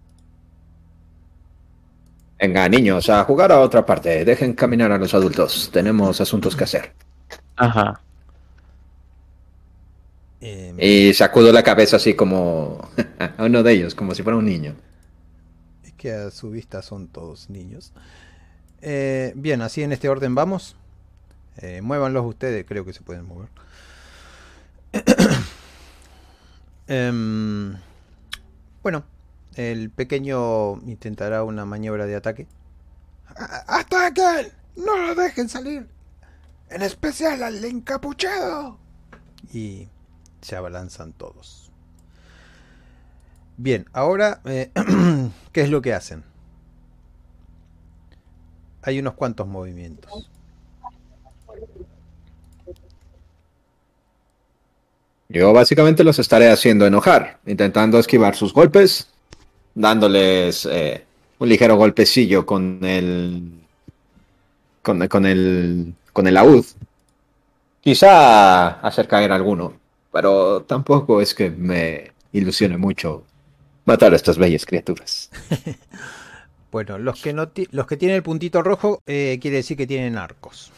Venga, 2.39 2.67
niños, 2.67 3.09
a 3.09 3.23
jugar 3.25 3.51
a 3.51 3.59
otra 3.59 3.85
parte. 3.85 4.25
Dejen 4.25 4.53
caminar 4.53 4.91
a 4.91 4.97
los 4.97 5.13
adultos. 5.13 5.69
Tenemos 5.71 6.19
asuntos 6.19 6.55
que 6.55 6.63
hacer. 6.63 6.93
Ajá. 7.55 8.01
Eh, 10.41 10.73
Y 10.77 11.13
sacudo 11.13 11.51
la 11.51 11.63
cabeza 11.63 11.97
así 11.97 12.13
como 12.15 12.89
a 13.37 13.43
uno 13.45 13.63
de 13.63 13.73
ellos, 13.73 13.95
como 13.95 14.13
si 14.15 14.23
fuera 14.23 14.37
un 14.37 14.45
niño. 14.45 14.75
Que 15.97 16.13
a 16.13 16.31
su 16.31 16.51
vista 16.51 16.81
son 16.81 17.07
todos 17.07 17.49
niños. 17.49 17.91
Eh, 18.81 19.33
bien, 19.35 19.61
así 19.61 19.83
en 19.83 19.91
este 19.91 20.09
orden 20.09 20.35
vamos. 20.35 20.75
Eh, 21.57 21.81
muévanlos 21.81 22.25
ustedes, 22.25 22.65
creo 22.65 22.85
que 22.85 22.93
se 22.93 23.01
pueden 23.01 23.25
mover. 23.25 23.49
Em, 26.89 27.75
bueno, 28.81 29.03
el 29.55 29.89
pequeño 29.89 30.77
intentará 30.83 31.43
una 31.43 31.65
maniobra 31.65 32.05
de 32.05 32.15
ataque. 32.15 32.47
¡Ataquen! 33.67 34.53
¡No 34.77 34.95
lo 34.95 35.13
dejen 35.13 35.49
salir! 35.49 35.89
En 36.69 36.81
especial 36.81 37.43
al 37.43 37.63
encapuchado. 37.65 38.77
Y 39.51 39.89
se 40.41 40.55
abalanzan 40.55 41.11
todos. 41.11 41.66
Bien, 43.57 43.87
ahora, 43.91 44.39
eh, 44.45 44.69
¿qué 45.51 45.61
es 45.61 45.69
lo 45.69 45.81
que 45.81 45.93
hacen? 45.93 46.23
Hay 48.83 48.99
unos 48.99 49.15
cuantos 49.15 49.47
movimientos. 49.47 50.29
Yo 55.29 55.51
básicamente 55.53 56.03
los 56.03 56.19
estaré 56.19 56.49
haciendo 56.51 56.85
enojar, 56.85 57.39
intentando 57.47 57.97
esquivar 57.97 58.35
sus 58.35 58.53
golpes, 58.53 59.09
dándoles 59.73 60.67
eh, 60.71 61.03
un 61.39 61.49
ligero 61.49 61.75
golpecillo 61.75 62.45
con 62.45 62.79
el 62.83 63.51
con, 64.83 65.01
el 65.01 65.93
con 66.13 66.27
el 66.27 66.33
laúd. 66.35 66.65
Quizá 67.81 68.79
hacer 68.81 69.07
caer 69.07 69.31
alguno, 69.31 69.73
pero 70.13 70.61
tampoco 70.61 71.21
es 71.21 71.33
que 71.33 71.49
me 71.49 72.11
ilusione 72.31 72.77
mucho 72.77 73.23
matar 73.87 74.13
a 74.13 74.17
estas 74.17 74.37
bellas 74.37 74.65
criaturas. 74.65 75.31
Bueno, 76.69 76.97
los 76.97 77.21
que, 77.21 77.31
no 77.31 77.49
los 77.71 77.87
que 77.87 77.95
tienen 77.95 78.17
el 78.17 78.23
puntito 78.23 78.61
rojo 78.61 79.01
eh, 79.07 79.39
quiere 79.41 79.57
decir 79.57 79.77
que 79.77 79.87
tienen 79.87 80.17
arcos. 80.17 80.73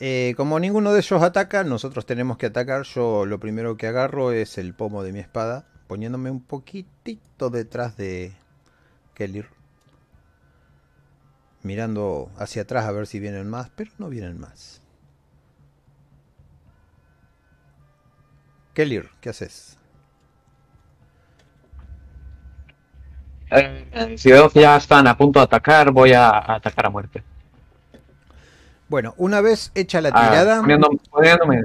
Eh, 0.00 0.34
como 0.36 0.58
ninguno 0.58 0.92
de 0.92 0.98
ellos 0.98 1.22
ataca, 1.22 1.62
nosotros 1.62 2.04
tenemos 2.04 2.36
que 2.36 2.46
atacar. 2.46 2.82
Yo 2.82 3.24
lo 3.24 3.38
primero 3.38 3.76
que 3.76 3.86
agarro 3.86 4.32
es 4.32 4.58
el 4.58 4.74
pomo 4.74 5.04
de 5.04 5.12
mi 5.12 5.20
espada, 5.20 5.66
poniéndome 5.86 6.32
un 6.32 6.42
poquitito 6.42 7.48
detrás 7.48 7.96
de 7.96 8.32
Kelir. 9.14 9.46
mirando 11.62 12.32
hacia 12.36 12.62
atrás 12.62 12.84
a 12.86 12.92
ver 12.92 13.06
si 13.06 13.20
vienen 13.20 13.48
más, 13.48 13.70
pero 13.70 13.92
no 13.98 14.08
vienen 14.08 14.40
más. 14.40 14.82
Kelir, 18.74 19.10
¿qué 19.20 19.30
haces? 19.30 19.78
Eh, 23.54 24.14
si 24.18 24.30
veo 24.30 24.48
que 24.50 24.60
ya 24.60 24.76
están 24.76 25.06
a 25.06 25.16
punto 25.16 25.38
de 25.40 25.44
atacar, 25.44 25.90
voy 25.90 26.12
a, 26.12 26.28
a 26.30 26.54
atacar 26.56 26.86
a 26.86 26.90
muerte. 26.90 27.22
Bueno, 28.88 29.14
una 29.16 29.40
vez 29.40 29.72
hecha 29.74 30.00
la 30.00 30.10
Ah, 30.12 30.28
tirada, 30.28 30.60
poniéndome- 30.62 31.00
poniéndome- 31.10 31.64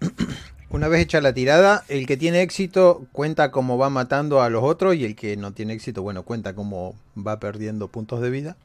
una 0.70 0.88
vez 0.88 1.00
hecha 1.02 1.20
la 1.20 1.32
tirada, 1.32 1.84
el 1.88 2.06
que 2.06 2.16
tiene 2.16 2.42
éxito 2.42 3.06
cuenta 3.12 3.50
cómo 3.50 3.76
va 3.78 3.90
matando 3.90 4.42
a 4.42 4.50
los 4.50 4.62
otros 4.62 4.94
y 4.94 5.04
el 5.04 5.16
que 5.16 5.36
no 5.36 5.52
tiene 5.52 5.72
éxito, 5.72 6.02
bueno, 6.02 6.22
cuenta 6.22 6.54
cómo 6.54 6.94
va 7.16 7.38
perdiendo 7.40 7.88
puntos 7.88 8.20
de 8.20 8.30
vida. 8.30 8.56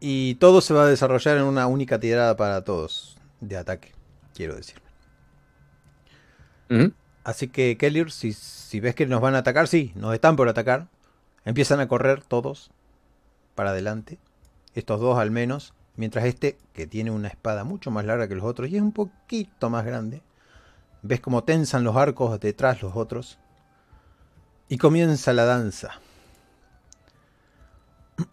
Y 0.00 0.34
todo 0.36 0.60
se 0.60 0.74
va 0.74 0.82
a 0.82 0.86
desarrollar 0.86 1.36
en 1.38 1.44
una 1.44 1.66
única 1.66 1.98
tirada 1.98 2.36
para 2.36 2.62
todos 2.62 3.16
de 3.40 3.56
ataque, 3.56 3.92
quiero 4.34 4.54
decir. 4.56 4.76
Así 7.26 7.48
que, 7.48 7.76
Kelir, 7.76 8.12
si, 8.12 8.78
ves 8.78 8.94
que 8.94 9.04
nos 9.04 9.20
van 9.20 9.34
a 9.34 9.38
atacar, 9.38 9.66
sí, 9.66 9.90
nos 9.96 10.14
están 10.14 10.36
por 10.36 10.48
atacar. 10.48 10.86
Empiezan 11.44 11.80
a 11.80 11.88
correr 11.88 12.22
todos 12.22 12.70
para 13.56 13.70
adelante. 13.70 14.20
Estos 14.76 15.00
dos 15.00 15.18
al 15.18 15.32
menos. 15.32 15.74
Mientras 15.96 16.24
este, 16.24 16.56
que 16.72 16.86
tiene 16.86 17.10
una 17.10 17.26
espada 17.26 17.64
mucho 17.64 17.90
más 17.90 18.04
larga 18.04 18.28
que 18.28 18.36
los 18.36 18.44
otros 18.44 18.70
y 18.70 18.76
es 18.76 18.82
un 18.82 18.92
poquito 18.92 19.68
más 19.70 19.84
grande, 19.84 20.22
ves 21.02 21.20
como 21.20 21.42
tensan 21.42 21.82
los 21.82 21.96
arcos 21.96 22.38
detrás 22.38 22.80
los 22.80 22.94
otros. 22.94 23.40
Y 24.68 24.78
comienza 24.78 25.32
la 25.32 25.46
danza. 25.46 26.00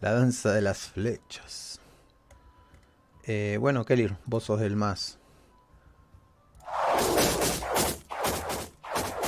la 0.00 0.12
danza 0.12 0.52
de 0.52 0.62
las 0.62 0.78
flechas. 0.90 1.80
Eh, 3.24 3.58
bueno, 3.60 3.84
Kelir, 3.84 4.16
vos 4.24 4.44
sos 4.44 4.60
el 4.60 4.76
más 4.76 5.18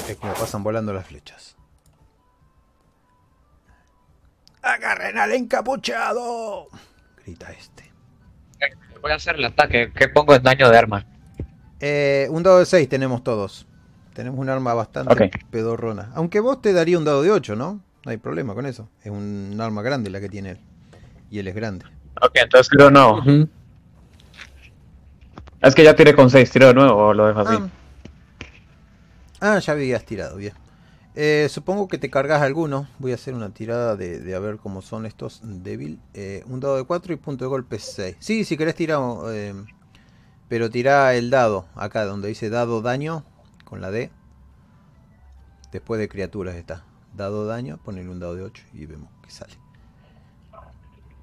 Es 0.08 0.16
como 0.16 0.32
pasan 0.32 0.62
volando 0.62 0.92
las 0.92 1.06
flechas. 1.06 1.54
¡Agarren 4.62 5.18
al 5.18 5.32
encapuchado! 5.32 6.68
Grita 7.22 7.52
este. 7.52 7.92
Voy 9.02 9.12
a 9.12 9.16
hacer 9.16 9.36
el 9.36 9.44
ataque. 9.44 9.92
¿Qué 9.94 10.08
pongo 10.08 10.34
en 10.34 10.42
daño 10.42 10.68
de 10.68 10.78
arma? 10.78 11.06
Eh, 11.80 12.26
un 12.30 12.42
dado 12.42 12.58
de 12.58 12.66
6 12.66 12.88
tenemos 12.88 13.22
todos. 13.22 13.66
Tenemos 14.14 14.40
un 14.40 14.48
arma 14.48 14.74
bastante 14.74 15.30
pedorrona. 15.50 16.10
Aunque 16.14 16.40
vos 16.40 16.60
te 16.60 16.72
daría 16.72 16.98
un 16.98 17.04
dado 17.04 17.22
de 17.22 17.30
8, 17.30 17.54
¿no? 17.54 17.80
No 18.04 18.10
hay 18.10 18.16
problema 18.16 18.54
con 18.54 18.66
eso. 18.66 18.88
Es 19.04 19.12
un 19.12 19.56
arma 19.60 19.82
grande 19.82 20.10
la 20.10 20.20
que 20.20 20.28
tiene 20.28 20.52
él. 20.52 20.60
Y 21.30 21.38
él 21.38 21.48
es 21.48 21.54
grande. 21.54 21.84
Ok, 22.20 22.32
entonces 22.34 22.70
nuevo. 22.90 23.18
Ujú. 23.18 23.48
Es 25.60 25.74
que 25.74 25.84
ya 25.84 25.94
tiré 25.94 26.14
con 26.14 26.30
6, 26.30 26.50
tiro 26.50 26.68
de 26.68 26.74
nuevo 26.74 26.96
o 26.96 27.14
lo 27.14 27.26
dejo 27.26 27.40
así. 27.40 27.56
Ah. 27.60 27.68
Ah, 29.40 29.58
ya 29.58 29.72
habías 29.72 30.04
tirado, 30.04 30.36
bien. 30.36 30.54
Eh, 31.14 31.48
supongo 31.50 31.88
que 31.88 31.98
te 31.98 32.10
cargas 32.10 32.42
alguno. 32.42 32.86
Voy 32.98 33.12
a 33.12 33.16
hacer 33.16 33.34
una 33.34 33.50
tirada 33.50 33.96
de, 33.96 34.34
a 34.34 34.38
ver 34.38 34.58
cómo 34.58 34.82
son 34.82 35.06
estos 35.06 35.40
débil. 35.42 36.00
Eh, 36.14 36.44
un 36.46 36.60
dado 36.60 36.76
de 36.76 36.84
4 36.84 37.12
y 37.12 37.16
punto 37.16 37.44
de 37.44 37.48
golpe 37.48 37.78
6. 37.78 38.16
Sí, 38.20 38.44
si 38.44 38.56
querés 38.56 38.74
tirar. 38.74 39.00
eh, 39.30 39.54
pero 40.48 40.70
tira 40.70 41.14
el 41.14 41.30
dado. 41.30 41.66
Acá 41.74 42.04
donde 42.04 42.28
dice 42.28 42.50
dado 42.50 42.82
daño. 42.82 43.24
Con 43.64 43.80
la 43.80 43.90
D. 43.90 44.10
Después 45.72 46.00
de 46.00 46.08
criaturas 46.08 46.54
está. 46.54 46.84
Dado 47.14 47.46
daño. 47.46 47.78
Ponele 47.84 48.08
un 48.08 48.20
dado 48.20 48.34
de 48.34 48.42
8 48.42 48.62
y 48.72 48.86
vemos 48.86 49.10
qué 49.22 49.30
sale. 49.30 49.54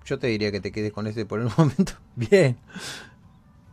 Yo 0.05 0.20
te 0.20 0.28
diría 0.28 0.51
que 0.51 0.61
te 0.61 0.72
quedes 0.72 0.91
con 0.93 1.07
este 1.07 1.26
por 1.26 1.39
el 1.39 1.49
momento. 1.57 1.93
Bien. 2.16 2.57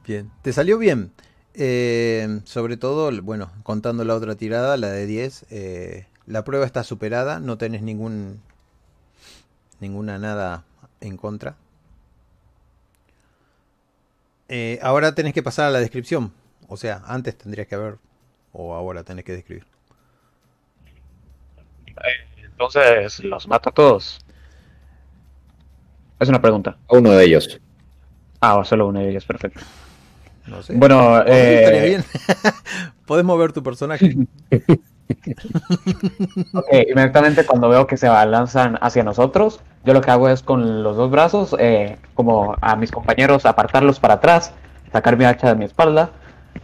Bien. 0.06 0.30
Te 0.42 0.52
salió 0.52 0.78
bien. 0.78 1.12
Eh, 1.54 2.40
sobre 2.44 2.76
todo, 2.76 3.10
bueno, 3.22 3.52
contando 3.62 4.04
la 4.04 4.14
otra 4.14 4.36
tirada, 4.36 4.76
la 4.76 4.88
de 4.88 5.06
10, 5.06 5.46
eh, 5.50 6.06
la 6.26 6.44
prueba 6.44 6.64
está 6.64 6.82
superada, 6.82 7.40
no 7.40 7.58
tenés 7.58 7.82
ningún 7.82 8.40
ninguna 9.80 10.18
nada 10.18 10.64
en 11.00 11.16
contra. 11.16 11.56
Eh, 14.48 14.78
ahora 14.82 15.14
tenés 15.14 15.34
que 15.34 15.42
pasar 15.42 15.66
a 15.66 15.70
la 15.70 15.80
descripción, 15.80 16.32
o 16.68 16.76
sea, 16.76 17.02
antes 17.06 17.36
tendrías 17.36 17.66
que 17.66 17.74
haber, 17.74 17.98
o 18.52 18.74
ahora 18.74 19.02
tenés 19.02 19.24
que 19.24 19.32
describir. 19.32 19.66
Entonces 22.36 23.22
los 23.24 23.48
mato 23.48 23.70
a 23.70 23.72
todos. 23.72 24.24
Es 26.20 26.28
una 26.28 26.40
pregunta. 26.40 26.78
A 26.88 26.96
uno 26.96 27.10
de 27.10 27.24
ellos. 27.24 27.60
Ah, 28.40 28.62
solo 28.64 28.86
uno 28.86 29.00
de 29.00 29.10
ellos, 29.10 29.24
perfecto. 29.24 29.60
No 30.46 30.62
sé. 30.62 30.74
Bueno, 30.74 31.22
eh, 31.26 31.88
bien. 31.88 32.04
Podés 33.06 33.24
mover 33.24 33.52
tu 33.52 33.62
personaje. 33.62 34.16
ok, 36.52 36.66
inmediatamente 36.88 37.44
cuando 37.44 37.68
veo 37.68 37.86
que 37.86 37.96
se 37.96 38.08
lanzan 38.08 38.78
hacia 38.80 39.04
nosotros, 39.04 39.60
yo 39.84 39.94
lo 39.94 40.00
que 40.00 40.10
hago 40.10 40.28
es 40.28 40.42
con 40.42 40.82
los 40.82 40.96
dos 40.96 41.10
brazos, 41.10 41.54
eh, 41.58 41.98
como 42.14 42.56
a 42.60 42.76
mis 42.76 42.90
compañeros, 42.90 43.46
apartarlos 43.46 44.00
para 44.00 44.14
atrás, 44.14 44.52
sacar 44.92 45.16
mi 45.16 45.24
hacha 45.24 45.48
de 45.48 45.56
mi 45.56 45.64
espalda. 45.64 46.10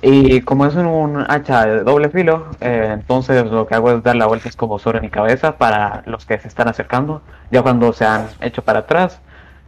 Y 0.02 0.42
como 0.42 0.66
es 0.66 0.74
un 0.74 1.24
hacha 1.28 1.66
de 1.66 1.82
doble 1.82 2.10
filo, 2.10 2.46
eh, 2.60 2.90
entonces 2.92 3.46
lo 3.46 3.66
que 3.66 3.74
hago 3.74 3.90
es 3.90 4.02
dar 4.02 4.16
la 4.16 4.26
vuelta 4.26 4.48
es 4.48 4.56
como 4.56 4.78
sobre 4.78 5.00
mi 5.00 5.08
cabeza 5.10 5.56
para 5.56 6.02
los 6.06 6.26
que 6.26 6.38
se 6.38 6.48
están 6.48 6.68
acercando. 6.68 7.22
Ya 7.50 7.62
cuando 7.62 7.92
se 7.92 8.04
han 8.04 8.28
hecho 8.40 8.62
para 8.62 8.80
atrás, 8.80 9.20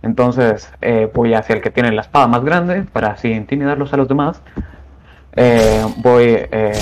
entonces 0.03 0.73
eh, 0.81 1.11
voy 1.15 1.35
hacia 1.35 1.57
el 1.57 1.63
que 1.63 1.71
tiene 1.71 1.93
la 1.93 2.03
espada 2.03 2.27
más 2.27 2.45
grande 2.45 2.83
para 2.83 3.09
así 3.09 3.29
intimidarlos 3.29 3.93
a 3.93 3.97
los 3.97 4.09
demás. 4.09 4.43
Eh, 5.37 5.85
voy 5.99 6.25
eh, 6.25 6.73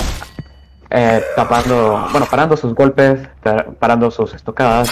eh, 0.91 1.21
tapando, 1.35 2.07
bueno, 2.11 2.25
parando 2.29 2.57
sus 2.57 2.73
golpes, 2.73 3.19
parando 3.79 4.09
sus 4.09 4.33
estocadas 4.33 4.89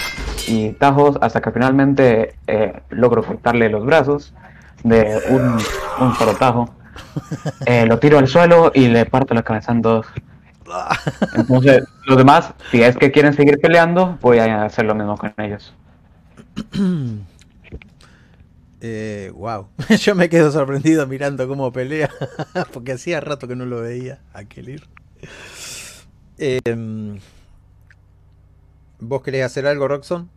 y 0.48 0.74
tajos 0.74 1.18
hasta 1.22 1.42
que 1.42 1.52
finalmente 1.52 2.36
eh, 2.46 2.82
logro 2.90 3.24
cortarle 3.24 3.68
los 3.70 3.84
brazos 3.84 4.34
de 4.84 5.20
un, 5.30 5.58
un 6.00 6.16
solo 6.16 6.36
tajo. 6.36 6.70
Eh, 7.66 7.86
lo 7.88 7.98
tiro 8.00 8.20
al 8.20 8.28
suelo 8.28 8.72
y 8.74 8.88
le 8.88 9.06
parto 9.06 9.34
la 9.34 9.42
cabeza 9.42 9.72
en 9.72 9.82
dos. 9.82 10.06
Entonces, 11.36 11.84
los 12.06 12.18
demás, 12.18 12.54
si 12.70 12.82
es 12.82 12.96
que 12.96 13.12
quieren 13.12 13.34
seguir 13.34 13.60
peleando, 13.60 14.18
voy 14.22 14.38
a 14.38 14.64
hacer 14.64 14.86
lo 14.86 14.94
mismo 14.94 15.18
con 15.18 15.34
ellos. 15.38 15.74
Eh, 18.82 19.32
wow, 19.34 19.68
yo 20.00 20.16
me 20.16 20.30
quedo 20.30 20.52
sorprendido 20.52 21.08
mirando 21.08 21.48
cómo 21.48 21.72
pelea, 21.72 22.10
porque 22.74 22.94
hacía 22.94 23.20
rato 23.20 23.48
que 23.48 23.56
no 23.56 23.66
lo 23.66 23.82
veía 23.82 24.22
a 24.34 24.44
Kelir. 24.44 24.84
Eh, 26.38 27.20
¿Vos 29.00 29.22
querés 29.22 29.46
hacer 29.46 29.66
algo, 29.68 29.88
Roxon? 29.88 30.30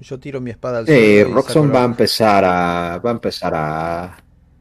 Yo 0.00 0.20
tiro 0.20 0.40
mi 0.40 0.50
espada 0.50 0.78
al 0.78 0.86
Sí, 0.86 0.92
suelo 0.92 1.06
y 1.06 1.24
Roxon 1.24 1.74
va 1.74 1.82
a 1.82 1.84
empezar 1.84 2.44
a, 2.44 3.00
va 3.04 3.10
a 3.10 3.12
empezar 3.14 3.52
a, 3.54 4.16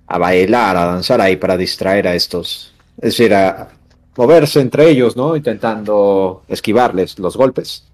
a 0.07 0.17
bailar, 0.17 0.75
a 0.77 0.85
danzar 0.85 1.21
ahí 1.21 1.35
para 1.35 1.55
distraer 1.57 2.07
a 2.07 2.15
estos. 2.15 2.73
Es 2.97 3.17
decir, 3.17 3.33
a 3.35 3.69
moverse 4.15 4.59
entre 4.59 4.89
ellos, 4.89 5.15
¿no? 5.15 5.35
Intentando 5.35 6.43
esquivarles 6.47 7.19
los 7.19 7.37
golpes. 7.37 7.85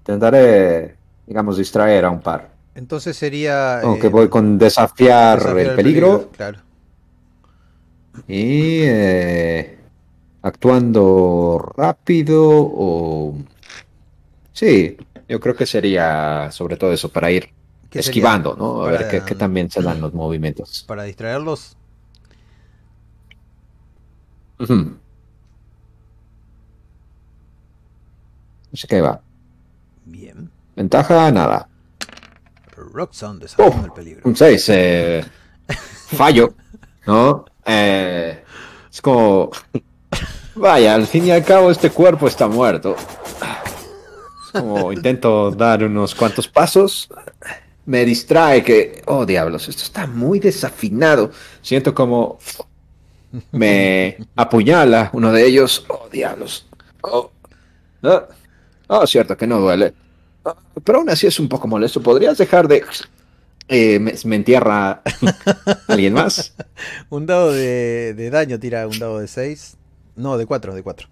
Intentaré, 0.00 0.96
digamos, 1.30 1.56
distraer 1.58 2.04
a 2.04 2.10
un 2.10 2.20
par. 2.20 2.50
Entonces 2.74 3.16
sería... 3.16 3.82
Aunque 3.82 4.08
eh, 4.08 4.10
voy 4.10 4.28
con 4.28 4.58
desafiar, 4.58 5.38
desafiar 5.38 5.58
el 5.68 5.76
peligro, 5.76 6.28
Claro. 6.36 6.58
y 8.26 8.80
eh, 8.82 9.78
actuando 10.42 11.72
rápido 11.76 12.42
o... 12.44 13.36
Sí, 14.52 14.96
yo 15.28 15.38
creo 15.38 15.54
que 15.54 15.66
sería 15.66 16.50
sobre 16.50 16.76
todo 16.76 16.92
eso, 16.92 17.08
para 17.10 17.30
ir 17.30 17.44
¿Qué 17.90 18.02
sería? 18.02 18.10
esquivando, 18.10 18.56
¿no? 18.58 18.82
A 18.82 18.90
ver 18.90 19.06
qué, 19.08 19.22
qué 19.24 19.36
también 19.36 19.70
se 19.70 19.82
dan 19.82 20.00
los 20.00 20.12
movimientos. 20.12 20.84
Para 20.88 21.04
distraerlos. 21.04 21.76
Ujú. 24.58 24.96
Así 28.72 28.88
que 28.88 29.00
va. 29.00 29.22
Bien. 30.06 30.50
Ventaja, 30.76 31.30
nada. 31.30 31.68
Desafiando 33.38 33.46
Oh, 33.58 33.84
el 33.84 33.92
peligro. 33.92 34.22
Un 34.24 34.36
6. 34.36 34.70
fallo, 36.16 36.54
¿no? 37.06 37.44
Eh, 37.64 38.42
es 38.90 39.00
como... 39.02 39.50
Vaya, 40.54 40.94
al 40.94 41.06
fin 41.06 41.26
y 41.26 41.30
al 41.30 41.44
cabo 41.44 41.70
este 41.70 41.90
cuerpo 41.90 42.26
está 42.26 42.48
muerto. 42.48 42.96
Es 44.44 44.60
como 44.60 44.92
intento 44.92 45.50
dar 45.52 45.84
unos 45.84 46.14
cuantos 46.14 46.48
pasos. 46.48 47.08
Me 47.86 48.04
distrae 48.04 48.62
que... 48.62 49.02
Oh, 49.06 49.24
diablos, 49.24 49.68
esto 49.68 49.82
está 49.82 50.06
muy 50.06 50.40
desafinado. 50.40 51.30
Siento 51.62 51.94
como... 51.94 52.38
Me 53.52 54.16
apuñala 54.34 55.10
uno 55.12 55.30
de 55.32 55.46
ellos. 55.46 55.84
Oh, 55.88 56.08
diablos. 56.10 56.66
Oh. 57.02 57.30
Oh, 58.88 59.06
cierto 59.06 59.36
que 59.36 59.46
no 59.46 59.60
duele. 59.60 59.94
Pero 60.84 60.98
aún 60.98 61.10
así 61.10 61.26
es 61.26 61.38
un 61.40 61.48
poco 61.48 61.68
molesto. 61.68 62.02
¿Podrías 62.02 62.38
dejar 62.38 62.68
de... 62.68 62.84
Eh, 63.68 64.00
me, 64.00 64.12
me 64.24 64.36
entierra 64.36 65.02
alguien 65.88 66.12
más? 66.12 66.54
Un 67.08 67.26
dado 67.26 67.52
de, 67.52 68.14
de 68.14 68.30
daño 68.30 68.58
tira 68.58 68.86
un 68.88 68.98
dado 68.98 69.20
de 69.20 69.28
6. 69.28 69.76
No, 70.16 70.36
de 70.36 70.46
4, 70.46 70.74
de 70.74 70.82
4. 70.82 71.08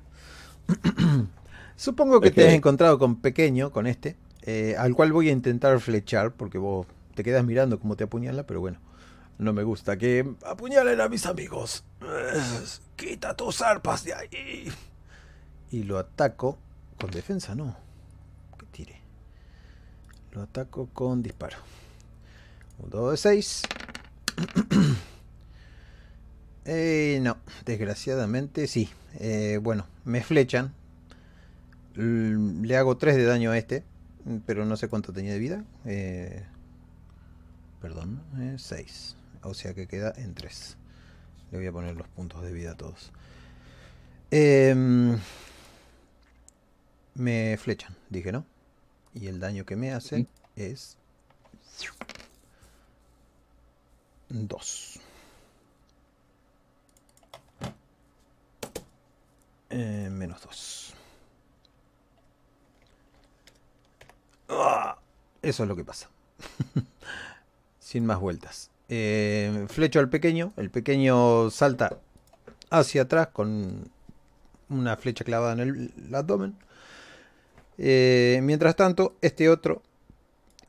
Supongo 1.76 2.20
que 2.20 2.30
te 2.30 2.46
has 2.46 2.54
encontrado 2.54 2.98
con 2.98 3.20
pequeño, 3.20 3.70
con 3.70 3.86
este, 3.86 4.16
eh, 4.42 4.74
al 4.76 4.94
cual 4.94 5.12
voy 5.12 5.28
a 5.28 5.32
intentar 5.32 5.78
flechar, 5.78 6.32
porque 6.32 6.58
vos 6.58 6.86
te 7.14 7.22
quedas 7.22 7.44
mirando 7.44 7.78
cómo 7.78 7.96
te 7.96 8.04
apuñala, 8.04 8.46
pero 8.46 8.60
bueno, 8.60 8.80
no 9.38 9.52
me 9.52 9.62
gusta 9.62 9.96
que 9.96 10.28
apuñalen 10.44 11.00
a 11.00 11.08
mis 11.08 11.24
amigos. 11.26 11.84
Quita 12.96 13.36
tus 13.36 13.62
arpas 13.62 14.04
de 14.04 14.14
ahí. 14.14 14.72
Y 15.70 15.84
lo 15.84 15.98
ataco 15.98 16.58
con 17.00 17.10
defensa, 17.12 17.54
no. 17.54 17.76
Lo 20.32 20.42
ataco 20.42 20.88
con 20.92 21.22
disparo. 21.22 21.56
Un 22.78 22.90
dado 22.90 23.10
de 23.10 23.16
6. 23.16 23.62
Eh, 26.70 27.18
no, 27.22 27.38
desgraciadamente 27.64 28.66
sí. 28.66 28.90
Eh, 29.20 29.58
bueno, 29.62 29.86
me 30.04 30.22
flechan. 30.22 30.74
Le 31.94 32.76
hago 32.76 32.98
3 32.98 33.16
de 33.16 33.24
daño 33.24 33.52
a 33.52 33.56
este, 33.56 33.84
pero 34.44 34.66
no 34.66 34.76
sé 34.76 34.88
cuánto 34.88 35.14
tenía 35.14 35.32
de 35.32 35.38
vida. 35.38 35.64
Eh, 35.86 36.44
perdón, 37.80 38.20
6. 38.58 39.16
o 39.44 39.54
sea 39.54 39.72
que 39.72 39.86
queda 39.86 40.12
en 40.18 40.34
3. 40.34 40.76
Le 41.52 41.58
voy 41.58 41.66
a 41.66 41.72
poner 41.72 41.96
los 41.96 42.06
puntos 42.08 42.42
de 42.42 42.52
vida 42.52 42.72
a 42.72 42.76
todos. 42.76 43.12
Em, 44.30 45.18
me 47.14 47.56
flechan, 47.56 47.94
dije, 48.10 48.30
¿no? 48.30 48.44
Y 49.14 49.26
el 49.26 49.40
daño 49.40 49.64
que 49.64 49.76
me 49.76 49.92
hace 49.92 50.16
Sí. 50.16 50.26
es 50.56 50.96
2. 54.28 55.00
Eh, 59.70 60.08
menos 60.10 60.42
2. 60.42 60.94
Eso 65.42 65.62
es 65.62 65.68
lo 65.68 65.76
que 65.76 65.84
pasa. 65.84 66.08
Sin 67.78 68.04
más 68.06 68.18
vueltas. 68.20 68.70
Eh, 68.88 69.66
flecho 69.68 70.00
al 70.00 70.08
pequeño. 70.08 70.52
El 70.56 70.70
pequeño 70.70 71.50
salta 71.50 71.98
hacia 72.70 73.02
atrás 73.02 73.28
con 73.28 73.90
una 74.68 74.96
flecha 74.96 75.24
clavada 75.24 75.52
en 75.54 75.60
el 75.60 76.14
abdomen. 76.14 76.56
Eh, 77.78 78.40
mientras 78.42 78.76
tanto, 78.76 79.16
este 79.22 79.48
otro, 79.48 79.82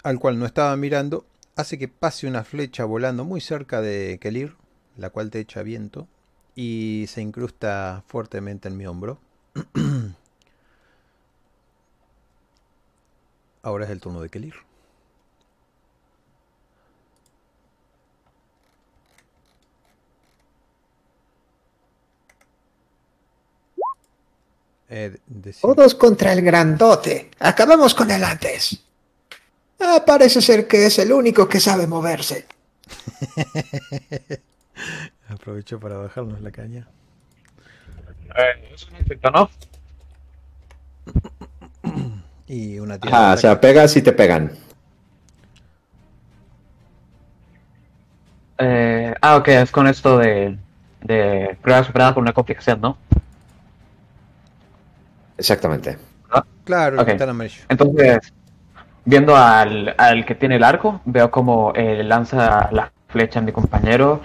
al 0.03 0.19
cual 0.19 0.39
no 0.39 0.45
estaba 0.45 0.75
mirando, 0.77 1.25
hace 1.55 1.77
que 1.77 1.87
pase 1.87 2.27
una 2.27 2.43
flecha 2.43 2.85
volando 2.85 3.25
muy 3.25 3.41
cerca 3.41 3.81
de 3.81 4.19
Kelir, 4.21 4.55
la 4.95 5.09
cual 5.09 5.31
te 5.31 5.39
echa 5.39 5.63
viento, 5.63 6.07
y 6.55 7.05
se 7.07 7.21
incrusta 7.21 8.03
fuertemente 8.07 8.67
en 8.69 8.77
mi 8.77 8.85
hombro. 8.85 9.19
Ahora 13.63 13.85
es 13.85 13.91
el 13.91 13.99
turno 13.99 14.21
de 14.21 14.29
Kelir. 14.29 14.68
Eh, 24.89 25.17
Todos 25.61 25.95
contra 25.95 26.33
el 26.33 26.41
grandote. 26.41 27.29
Acabamos 27.39 27.93
con 27.93 28.09
él 28.09 28.23
antes. 28.23 28.83
Ah, 29.79 30.03
parece 30.05 30.41
ser 30.41 30.67
que 30.67 30.87
es 30.87 30.99
el 30.99 31.11
único 31.13 31.47
que 31.47 31.59
sabe 31.59 31.85
moverse. 31.87 32.47
Aprovecho 35.29 35.79
para 35.79 35.97
bajarnos 35.97 36.41
la 36.41 36.51
caña. 36.51 36.87
Eh, 38.35 38.71
es 38.73 38.87
un 38.87 38.97
insecto, 38.97 39.29
¿no? 39.31 39.49
Y 42.47 42.79
una 42.79 42.97
Ah, 43.03 43.33
o 43.35 43.37
sea, 43.37 43.61
pegas 43.61 43.95
y 43.95 44.01
te 44.01 44.11
pegan. 44.11 44.51
Eh, 48.57 49.13
ah, 49.21 49.37
ok, 49.37 49.47
es 49.49 49.71
con 49.71 49.85
esto 49.85 50.17
de, 50.17 50.57
de 51.01 51.57
superada 51.85 52.15
por 52.15 52.23
una 52.23 52.33
complicación, 52.33 52.81
¿no? 52.81 52.97
Exactamente. 55.39 55.97
Claro, 56.65 56.95
el 56.95 56.99
Ok. 56.99 57.05
que 57.07 57.11
está 57.13 57.23
en 57.23 57.29
amarillo. 57.31 57.63
Entonces, 57.69 58.31
viendo 59.05 59.35
al, 59.35 59.95
al 59.97 60.23
que 60.25 60.35
tiene 60.35 60.57
el 60.57 60.63
arco, 60.63 61.01
veo 61.05 61.31
como 61.31 61.73
eh, 61.75 62.03
lanza 62.03 62.69
la 62.71 62.91
flecha 63.07 63.39
a 63.39 63.41
mi 63.41 63.51
compañero. 63.51 64.21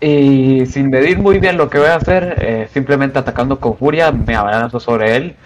Y 0.00 0.66
sin 0.66 0.90
medir 0.90 1.18
muy 1.18 1.38
bien 1.38 1.56
lo 1.56 1.70
que 1.70 1.78
voy 1.78 1.88
a 1.88 1.94
hacer, 1.96 2.36
eh, 2.40 2.68
simplemente 2.72 3.18
atacando 3.18 3.60
con 3.60 3.76
furia, 3.78 4.10
me 4.10 4.34
abalanzo 4.34 4.80
sobre 4.80 5.14
él. 5.16 5.36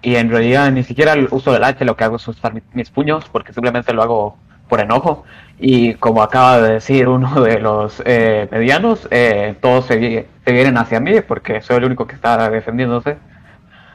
Y 0.00 0.16
en 0.16 0.30
realidad 0.30 0.70
ni 0.72 0.82
siquiera 0.84 1.14
uso 1.30 1.54
el 1.54 1.62
hacha, 1.64 1.84
lo 1.84 1.96
que 1.96 2.04
hago 2.04 2.16
es 2.16 2.26
usar 2.26 2.54
mi- 2.54 2.62
mis 2.72 2.90
puños, 2.90 3.26
porque 3.30 3.52
simplemente 3.52 3.92
lo 3.92 4.02
hago 4.02 4.36
por 4.68 4.80
enojo. 4.80 5.24
Y 5.58 5.94
como 5.94 6.22
acaba 6.22 6.60
de 6.60 6.74
decir 6.74 7.08
uno 7.08 7.42
de 7.42 7.60
los 7.60 8.02
eh, 8.06 8.48
medianos, 8.50 9.06
eh, 9.10 9.54
todos 9.60 9.84
se, 9.86 10.26
se 10.44 10.52
vienen 10.52 10.78
hacia 10.78 10.98
mí, 10.98 11.20
porque 11.20 11.60
soy 11.60 11.76
el 11.76 11.84
único 11.84 12.06
que 12.06 12.14
está 12.14 12.48
defendiéndose. 12.48 13.16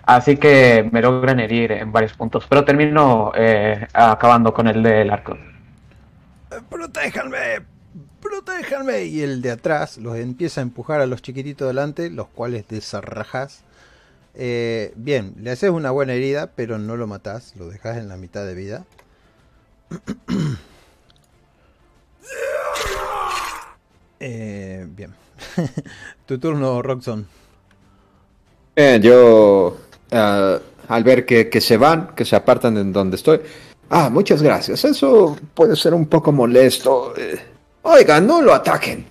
Así 0.10 0.38
que 0.38 0.90
me 0.92 1.04
logran 1.04 1.40
herir 1.40 1.72
en 1.72 1.92
varios 1.92 2.14
puntos, 2.14 2.48
pero 2.50 2.66
termino 2.66 3.32
eh, 3.36 3.88
acabando 3.94 4.52
con 4.52 4.68
el 4.68 4.82
del 4.82 5.12
arco. 5.12 5.34
Eh, 5.34 6.56
¡Protéjanme! 6.68 7.62
¡Protéjanme! 8.20 9.04
Y 9.04 9.22
el 9.22 9.44
de 9.44 9.52
atrás 9.52 10.00
los 10.00 10.18
empieza 10.18 10.62
a 10.62 10.64
empujar 10.64 11.00
a 11.00 11.06
los 11.06 11.22
chiquititos 11.22 11.68
delante, 11.68 12.10
los 12.10 12.28
cuales 12.28 12.68
desarrajas. 12.68 13.62
Eh, 14.34 14.94
bien, 14.96 15.36
le 15.38 15.52
haces 15.52 15.70
una 15.70 15.92
buena 15.92 16.14
herida, 16.14 16.54
pero 16.56 16.80
no 16.80 16.98
lo 16.98 17.06
matás, 17.06 17.56
lo 17.56 17.70
dejas 17.70 17.98
en 17.98 18.08
la 18.08 18.18
mitad 18.18 18.48
de 18.48 18.56
vida. 18.56 18.86
Eh, 24.22 24.86
bien. 24.90 25.14
tu 26.26 26.38
turno, 26.40 26.82
Roxon. 26.82 27.26
Bien, 28.76 29.02
yo, 29.02 29.78
ah, 30.12 30.60
al 30.88 31.04
ver 31.04 31.26
que, 31.26 31.50
que 31.50 31.62
se 31.62 31.78
van, 31.78 32.10
que 32.16 32.26
se 32.26 32.36
apartan 32.36 32.76
de 32.76 32.84
donde 32.86 33.16
estoy. 33.16 33.40
Ah, 33.90 34.10
muchas 34.10 34.42
gracias. 34.42 34.86
Eso 34.86 35.38
puede 35.54 35.76
ser 35.76 35.94
un 35.94 36.08
poco 36.08 36.32
molesto. 36.32 37.14
Eh, 37.18 37.40
Oigan, 37.84 38.28
no 38.28 38.42
lo 38.42 38.54
ataquen. 38.54 39.06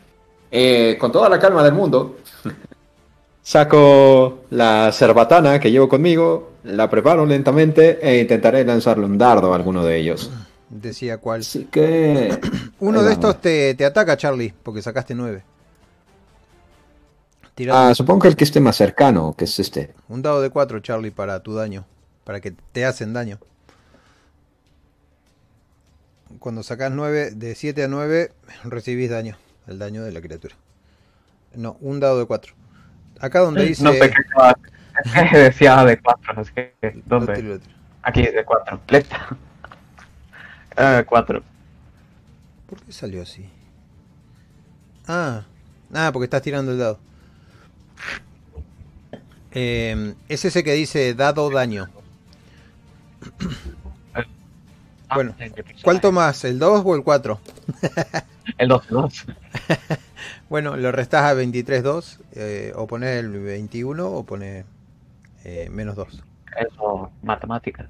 Eh, 0.51 0.97
con 0.99 1.13
toda 1.13 1.29
la 1.29 1.39
calma 1.39 1.63
del 1.63 1.75
mundo, 1.75 2.19
saco 3.43 4.45
la 4.51 4.91
cerbatana 4.93 5.61
que 5.61 5.71
llevo 5.71 5.89
conmigo, 5.89 6.53
la 6.65 6.89
preparo 6.89 7.27
lentamente 7.27 7.99
e 8.01 8.21
intentaré 8.21 8.65
lanzarle 8.65 9.05
un 9.05 9.19
dardo 9.19 9.53
a 9.53 9.57
alguno 9.57 9.85
de 9.85 9.97
ellos. 9.99 10.31
Decía 10.71 11.19
cuál. 11.19 11.41
Así 11.41 11.69
que... 11.71 12.39
Uno 12.81 13.03
de 13.03 13.13
estos 13.13 13.41
te, 13.41 13.75
te 13.75 13.85
ataca, 13.85 14.17
Charlie, 14.17 14.55
porque 14.63 14.83
sacaste 14.83 15.15
nueve. 15.15 15.43
Tira 17.59 17.89
Ah, 17.89 17.93
supongo 17.93 18.21
que 18.21 18.29
el 18.29 18.37
que 18.37 18.45
esté 18.45 18.61
más 18.61 18.77
cercano, 18.77 19.35
que 19.37 19.45
es 19.47 19.59
este. 19.59 19.93
un 20.09 20.23
dado 20.23 20.41
de 20.41 20.49
4, 20.49 20.79
Charlie, 20.79 21.11
para 21.11 21.41
tu 21.43 21.55
daño. 21.55 21.85
Para 22.23 22.41
que 22.41 22.53
te 22.53 22.85
hacen 22.85 23.13
daño. 23.13 23.41
Cuando 26.39 26.63
sacas 26.63 26.93
9, 26.93 27.33
de 27.33 27.57
7 27.57 27.83
a 27.83 27.89
9, 27.89 28.31
recibís 28.63 29.11
daño. 29.11 29.37
El 29.67 29.81
daño 29.81 30.05
de 30.05 30.13
la 30.13 30.21
criatura. 30.21 30.55
No, 31.53 31.77
un 31.81 31.99
dado 31.99 32.21
de 32.21 32.27
4. 32.27 32.55
Acá 33.19 33.41
donde 33.41 33.65
dice... 33.65 33.83
No 33.83 33.91
sé 33.93 34.09
qué 34.09 34.21
es 35.15 35.33
decía 35.33 35.85
de 35.85 36.01
4, 36.01 36.41
así 36.41 36.53
que 36.53 36.75
Lo 36.83 37.03
¿dónde? 37.07 37.35
tiro, 37.35 37.49
lo 37.55 37.59
tiro. 37.59 37.75
Aquí 38.03 38.23
de 38.23 38.45
4. 38.45 38.81
Lista. 38.89 39.37
Eh, 40.77 41.05
4. 41.05 41.43
¿Por 42.69 42.83
qué 42.83 42.93
salió 42.93 43.23
así? 43.23 43.51
Ah, 45.09 45.43
ah, 45.93 46.11
porque 46.13 46.27
estás 46.27 46.43
tirando 46.43 46.71
el 46.71 46.79
dado. 46.79 47.08
Eh, 49.53 50.15
es 50.29 50.45
ese 50.45 50.63
que 50.63 50.73
dice 50.75 51.15
dado 51.15 51.51
daño. 51.51 51.89
Bueno, 55.15 55.35
¿Cuál 55.83 56.01
tomas? 56.01 56.45
¿El 56.45 56.59
2 56.59 56.83
o 56.85 56.95
el 56.95 57.03
4? 57.03 57.41
El 58.59 58.69
2, 58.69 58.85
el 58.89 58.95
2. 58.95 59.27
Bueno, 60.49 60.77
lo 60.77 60.93
restás 60.93 61.25
a 61.25 61.35
23-2. 61.35 62.19
Eh, 62.33 62.73
o 62.75 62.87
pones 62.87 63.19
el 63.19 63.29
21 63.29 64.07
o 64.07 64.25
pones 64.25 64.65
eh, 65.45 65.69
menos 65.71 65.97
2. 65.97 66.25
Eso, 66.57 67.11
matemáticas. 67.23 67.87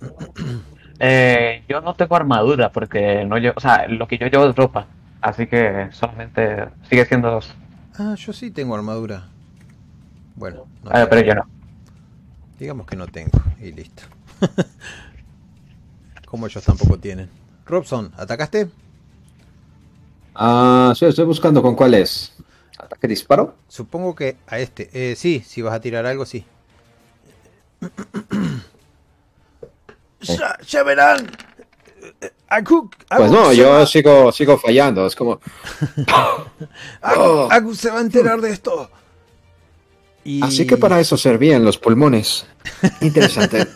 Eh, 1.00 1.62
yo 1.68 1.80
no 1.80 1.94
tengo 1.94 2.16
armadura 2.16 2.72
porque 2.72 3.24
no 3.24 3.38
llevo, 3.38 3.54
o 3.56 3.60
sea, 3.60 3.86
lo 3.86 4.08
que 4.08 4.18
yo 4.18 4.26
llevo 4.26 4.46
es 4.46 4.56
ropa, 4.56 4.88
así 5.20 5.46
que 5.46 5.86
solamente 5.92 6.64
sigue 6.90 7.04
siendo 7.04 7.30
dos. 7.30 7.54
Ah, 7.98 8.14
yo 8.14 8.32
sí 8.32 8.52
tengo 8.52 8.76
armadura. 8.76 9.28
Bueno, 10.36 10.66
no 10.84 10.90
sé. 10.90 11.06
pero 11.08 11.20
yo 11.20 11.34
no. 11.34 11.48
Digamos 12.58 12.86
que 12.86 12.94
no 12.94 13.08
tengo 13.08 13.40
y 13.60 13.72
listo. 13.72 14.04
Como 16.26 16.46
ellos 16.46 16.62
tampoco 16.62 16.98
tienen. 16.98 17.28
Robson, 17.66 18.12
¿atacaste? 18.16 18.70
Ah, 20.34 20.92
sí, 20.96 21.06
estoy 21.06 21.24
buscando 21.24 21.60
con 21.60 21.74
cuál 21.74 21.94
es. 21.94 22.32
¿Ataque 22.78 23.08
disparo? 23.08 23.56
Supongo 23.66 24.14
que 24.14 24.36
a 24.46 24.60
este. 24.60 24.88
Eh, 24.92 25.16
sí, 25.16 25.42
si 25.44 25.62
vas 25.62 25.74
a 25.74 25.80
tirar 25.80 26.06
algo, 26.06 26.24
sí. 26.24 26.44
Ya, 30.20 30.56
ya 30.66 30.82
verán. 30.84 31.30
Pues 33.16 33.30
no, 33.30 33.52
yo 33.52 33.70
va- 33.70 33.86
sigo, 33.86 34.32
sigo 34.32 34.56
fallando. 34.58 35.06
Es 35.06 35.14
como. 35.14 35.40
Aku, 37.02 37.20
Oh. 37.20 37.74
Se 37.74 37.90
va 37.90 37.98
a 37.98 38.02
enterar 38.02 38.40
de 38.40 38.50
esto. 38.50 38.90
Y- 40.24 40.42
Así 40.42 40.66
que 40.66 40.76
para 40.76 41.00
eso 41.00 41.16
servían 41.16 41.64
los 41.64 41.78
pulmones. 41.78 42.46
Interesante. 43.00 43.66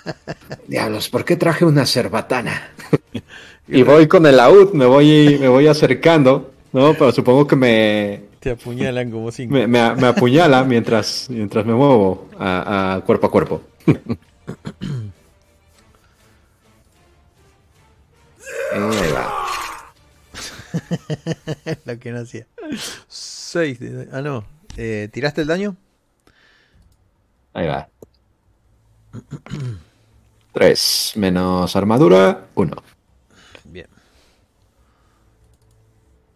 Diablos, 0.66 1.08
¿por 1.08 1.24
qué 1.24 1.36
traje 1.36 1.64
una 1.64 1.86
cerbatana? 1.86 2.70
y 3.68 3.82
voy 3.82 4.08
con 4.08 4.26
el 4.26 4.36
laúd, 4.36 4.72
me 4.72 4.86
voy, 4.86 5.38
me 5.40 5.48
voy 5.48 5.66
acercando, 5.68 6.52
¿no? 6.72 6.94
Pero 6.94 7.12
supongo 7.12 7.46
que 7.46 7.56
me, 7.56 8.22
Te 8.40 8.50
apuñalan 8.52 9.10
como 9.10 9.30
cinco. 9.30 9.54
me, 9.54 9.66
me- 9.66 9.94
me 9.94 10.06
apuñala 10.08 10.64
mientras, 10.64 11.26
mientras 11.30 11.64
me 11.64 11.74
muevo 11.74 12.28
a, 12.38 12.94
a 12.96 13.00
cuerpo 13.02 13.26
a 13.26 13.30
cuerpo. 13.30 13.62
Ahí 18.72 19.12
va. 19.12 19.32
La 21.84 21.96
que 21.96 22.12
nacía. 22.12 22.46
6 23.08 23.80
de 23.80 24.08
Ah, 24.12 24.20
no. 24.20 24.44
Eh, 24.76 25.08
¿Tiraste 25.12 25.42
el 25.42 25.46
daño? 25.46 25.76
Ahí 27.52 27.68
va. 27.68 27.88
3 30.52 31.12
menos 31.16 31.76
armadura, 31.76 32.48
1. 32.54 32.76
Bien. 33.64 33.86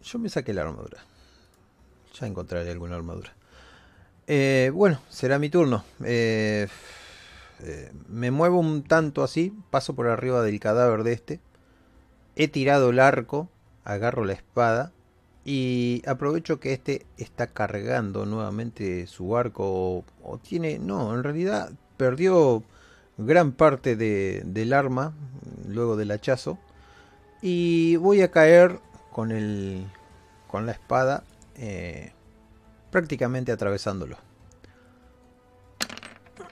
Yo 0.03 0.19
me 0.19 0.29
saqué 0.29 0.53
la 0.53 0.61
armadura. 0.61 0.99
Ya 2.19 2.27
encontraré 2.27 2.71
alguna 2.71 2.95
armadura. 2.95 3.33
Eh, 4.27 4.71
bueno, 4.73 5.01
será 5.09 5.39
mi 5.39 5.49
turno. 5.49 5.83
Eh, 6.05 6.67
eh, 7.61 7.91
me 8.07 8.31
muevo 8.31 8.59
un 8.59 8.83
tanto 8.83 9.23
así. 9.23 9.53
Paso 9.71 9.95
por 9.95 10.07
arriba 10.07 10.41
del 10.41 10.59
cadáver 10.59 11.03
de 11.03 11.13
este. 11.13 11.39
He 12.35 12.47
tirado 12.47 12.89
el 12.89 12.99
arco. 12.99 13.49
Agarro 13.83 14.25
la 14.25 14.33
espada. 14.33 14.91
Y 15.45 16.03
aprovecho 16.07 16.59
que 16.59 16.73
este 16.73 17.05
está 17.17 17.47
cargando 17.47 18.25
nuevamente 18.25 19.07
su 19.07 19.35
arco. 19.37 20.03
O, 20.23 20.37
tiene... 20.37 20.79
No, 20.79 21.13
en 21.15 21.23
realidad 21.23 21.71
perdió 21.97 22.63
gran 23.17 23.51
parte 23.53 23.95
de- 23.95 24.43
del 24.45 24.73
arma. 24.73 25.13
Luego 25.67 25.95
del 25.95 26.11
hachazo. 26.11 26.59
Y 27.41 27.95
voy 27.97 28.21
a 28.21 28.31
caer 28.31 28.79
con 29.11 29.31
el 29.31 29.85
con 30.47 30.65
la 30.65 30.71
espada 30.71 31.23
eh, 31.55 32.11
prácticamente 32.91 33.51
atravesándolo. 33.51 34.17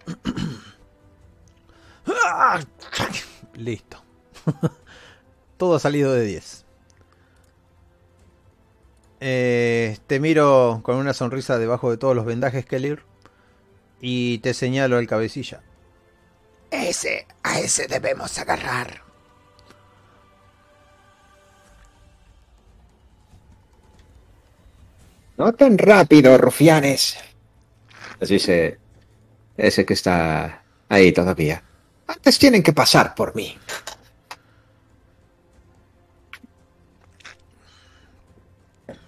Listo. 3.55 3.97
Todo 5.57 5.75
ha 5.75 5.79
salido 5.79 6.13
de 6.13 6.23
10. 6.23 6.65
Eh, 9.19 9.97
te 10.05 10.19
miro 10.19 10.81
con 10.83 10.97
una 10.97 11.13
sonrisa 11.13 11.57
debajo 11.57 11.89
de 11.89 11.97
todos 11.97 12.15
los 12.15 12.25
vendajes, 12.25 12.65
Kelir. 12.65 13.03
Y 13.99 14.37
te 14.39 14.53
señalo 14.53 14.97
al 14.97 15.07
cabecilla. 15.07 15.61
Ese, 16.69 17.25
a 17.43 17.59
ese 17.59 17.87
debemos 17.87 18.37
agarrar. 18.37 19.01
No 25.37 25.53
tan 25.53 25.77
rápido, 25.77 26.37
rufianes. 26.37 27.17
Así 28.19 28.33
dice 28.33 28.79
ese 29.55 29.85
que 29.85 29.93
está 29.93 30.63
ahí 30.89 31.11
todavía. 31.11 31.63
Antes 32.07 32.37
tienen 32.39 32.63
que 32.63 32.73
pasar 32.73 33.13
por 33.15 33.35
mí. 33.35 33.57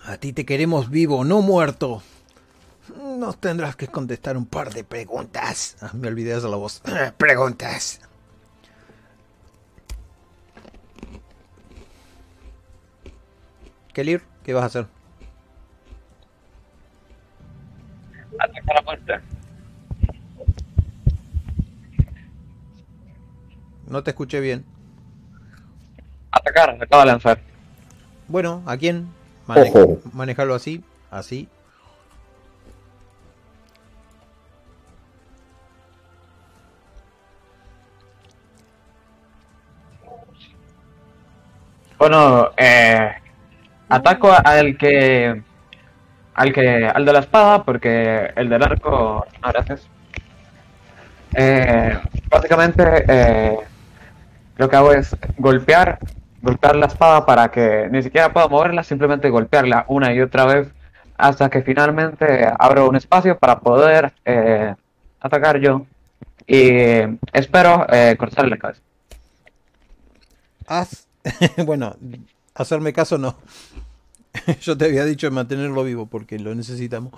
A 0.10 0.18
ti 0.18 0.34
te 0.34 0.44
queremos 0.44 0.90
vivo, 0.90 1.24
no 1.24 1.44
muerto. 1.44 2.02
Nos 2.98 3.38
tendrás 3.38 3.76
que 3.76 3.88
contestar 3.88 4.38
un 4.38 4.48
par 4.48 4.74
de 4.74 4.84
preguntas. 4.84 5.78
Ah, 5.82 5.92
me 5.94 6.08
olvidé 6.08 6.32
de 6.32 6.38
hacer 6.38 6.50
la 6.50 6.58
voz. 6.58 6.82
Preguntas. 7.18 8.02
Kelir, 13.94 14.24
¿qué 14.44 14.54
vas 14.54 14.64
a 14.64 14.66
hacer? 14.66 14.88
Ataca 18.40 18.74
la 18.74 18.82
puerta. 18.82 19.22
No 23.86 24.02
te 24.02 24.10
escuché 24.10 24.40
bien. 24.40 24.66
Atacar, 26.32 26.72
acaba 26.82 27.04
de 27.04 27.12
lanzar. 27.12 27.40
Bueno, 28.28 28.64
¿a 28.66 28.76
quién? 28.76 29.19
Manejarlo 30.14 30.54
así, 30.54 30.84
así. 31.10 31.50
Bueno, 41.98 42.52
eh, 42.56 43.12
ataco 43.90 44.32
al 44.32 44.78
que, 44.78 45.42
al 46.34 46.54
que, 46.54 46.86
al 46.88 47.06
de 47.06 47.14
la 47.14 47.20
espada, 47.20 47.64
porque 47.64 48.32
el 48.38 48.48
del 48.50 48.64
arco, 48.64 49.26
no, 49.42 49.50
gracias. 49.50 49.88
Eh, 51.36 52.00
básicamente, 52.30 53.04
eh, 53.08 53.58
lo 54.56 54.70
que 54.70 54.76
hago 54.76 54.94
es 54.94 55.16
golpear, 55.38 56.00
golpear 56.42 56.76
la 56.76 56.88
espada 56.88 57.26
para 57.26 57.52
que 57.52 57.88
ni 57.92 58.04
siquiera 58.04 58.32
pueda 58.34 58.48
moverla, 58.48 58.84
simplemente 58.84 59.30
golpearla 59.30 59.86
una 59.88 60.14
y 60.14 60.22
otra 60.22 60.46
vez 60.46 60.70
hasta 61.18 61.50
que 61.50 61.62
finalmente 61.62 62.50
abro 62.58 62.88
un 62.88 62.96
espacio 62.96 63.38
para 63.38 63.60
poder 63.60 64.14
eh, 64.26 64.74
atacar 65.20 65.60
yo 65.60 65.86
y 66.48 66.70
espero 67.34 67.86
eh, 67.90 68.16
cortarle 68.18 68.52
la 68.52 68.58
cabeza. 68.58 68.82
Haz. 70.66 71.08
bueno, 71.66 71.96
hacerme 72.56 72.94
caso 72.94 73.18
no. 73.18 73.36
Yo 74.62 74.78
te 74.78 74.86
había 74.86 75.06
dicho 75.06 75.30
mantenerlo 75.32 75.84
vivo 75.84 76.06
porque 76.06 76.40
lo 76.40 76.56
necesitamos. 76.56 77.14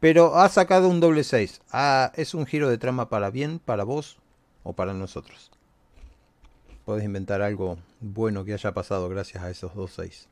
Pero 0.00 0.36
has 0.36 0.52
sacado 0.52 0.88
un 0.88 1.00
doble 1.00 1.24
6. 1.24 1.62
Ah, 1.72 2.12
¿Es 2.14 2.34
un 2.34 2.46
giro 2.46 2.68
de 2.68 2.78
trama 2.78 3.08
para 3.08 3.30
bien, 3.30 3.58
para 3.58 3.84
vos 3.84 4.18
o 4.62 4.72
para 4.72 4.92
nosotros? 4.92 5.50
Puedes 6.84 7.04
inventar 7.04 7.40
algo 7.42 7.78
bueno 8.00 8.44
que 8.44 8.52
haya 8.54 8.72
pasado 8.72 9.08
gracias 9.08 9.42
a 9.42 9.50
esos 9.50 9.74
dos 9.74 9.92
6. 9.94 10.28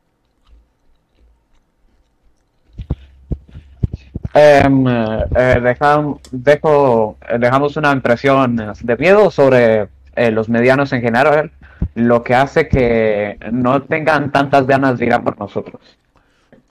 Em, 4.34 4.86
eh, 4.88 5.60
dejam- 5.60 6.18
dejo, 6.30 7.16
eh, 7.28 7.38
dejamos 7.38 7.76
una 7.76 7.92
impresión 7.92 8.56
de 8.56 8.96
miedo 8.96 9.30
sobre 9.30 9.88
eh, 10.14 10.30
los 10.30 10.48
medianos 10.48 10.92
en 10.92 11.02
general, 11.02 11.52
lo 11.94 12.22
que 12.22 12.34
hace 12.34 12.68
que 12.68 13.38
no 13.52 13.82
tengan 13.82 14.30
tantas 14.32 14.66
ganas 14.66 14.98
de 14.98 15.06
ir 15.06 15.12
a 15.14 15.22
por 15.22 15.38
nosotros. 15.38 15.80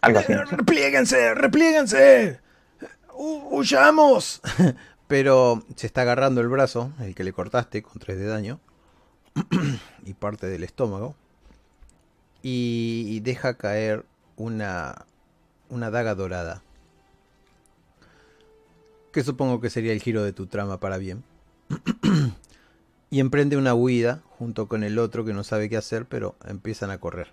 Algo 0.01 0.19
así. 0.19 0.33
¡Replieguense! 0.33 1.33
¡Replieguense! 1.35 2.39
¡Huyamos! 3.15 4.41
Pero 5.07 5.63
se 5.75 5.85
está 5.87 6.01
agarrando 6.01 6.41
el 6.41 6.47
brazo, 6.47 6.91
el 7.01 7.13
que 7.13 7.23
le 7.23 7.33
cortaste 7.33 7.83
con 7.83 7.99
3 7.99 8.17
de 8.17 8.25
daño, 8.25 8.59
y 10.05 10.13
parte 10.13 10.47
del 10.47 10.63
estómago, 10.63 11.15
y, 12.43 13.05
y 13.09 13.19
deja 13.19 13.55
caer 13.55 14.05
una, 14.37 15.05
una 15.69 15.91
daga 15.91 16.15
dorada. 16.15 16.61
Que 19.11 19.23
supongo 19.23 19.59
que 19.59 19.69
sería 19.69 19.93
el 19.93 20.01
giro 20.01 20.23
de 20.23 20.33
tu 20.33 20.47
trama 20.47 20.79
para 20.79 20.97
bien. 20.97 21.23
y 23.09 23.19
emprende 23.19 23.57
una 23.57 23.73
huida 23.73 24.21
junto 24.39 24.67
con 24.67 24.83
el 24.83 24.97
otro 24.97 25.25
que 25.25 25.33
no 25.33 25.43
sabe 25.43 25.69
qué 25.69 25.77
hacer, 25.77 26.05
pero 26.05 26.35
empiezan 26.47 26.91
a 26.91 26.97
correr. 26.97 27.27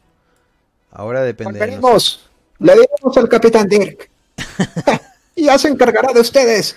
Ahora 0.91 1.23
depende 1.23 1.59
de 1.59 1.77
nosotros. 1.77 2.29
Le 2.59 2.73
diremos 2.73 3.17
al 3.17 3.29
capitán 3.29 3.69
Dirk. 3.69 4.11
y 5.37 5.45
ya 5.45 5.59
se 5.59 5.69
encargará 5.69 6.13
de 6.13 6.21
ustedes. 6.21 6.77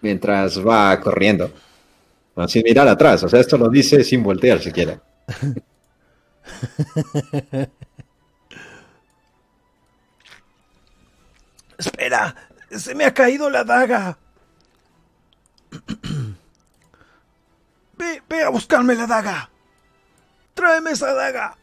Mientras 0.00 0.58
va 0.66 0.98
corriendo. 1.00 1.52
No, 2.38 2.46
Sin 2.46 2.62
mirar 2.62 2.86
atrás. 2.86 3.24
O 3.24 3.28
sea, 3.28 3.40
esto 3.40 3.58
lo 3.58 3.68
dice 3.68 4.04
sin 4.04 4.22
voltear 4.22 4.62
siquiera. 4.62 5.02
Espera, 11.76 12.36
se 12.70 12.94
me 12.94 13.04
ha 13.04 13.12
caído 13.12 13.50
la 13.50 13.64
daga. 13.64 14.16
Ve 17.98 18.22
a 18.44 18.50
buscarme 18.50 18.94
la 18.94 19.08
daga. 19.08 19.50
Tráeme 20.54 20.92
esa 20.92 21.12
daga. 21.14 21.58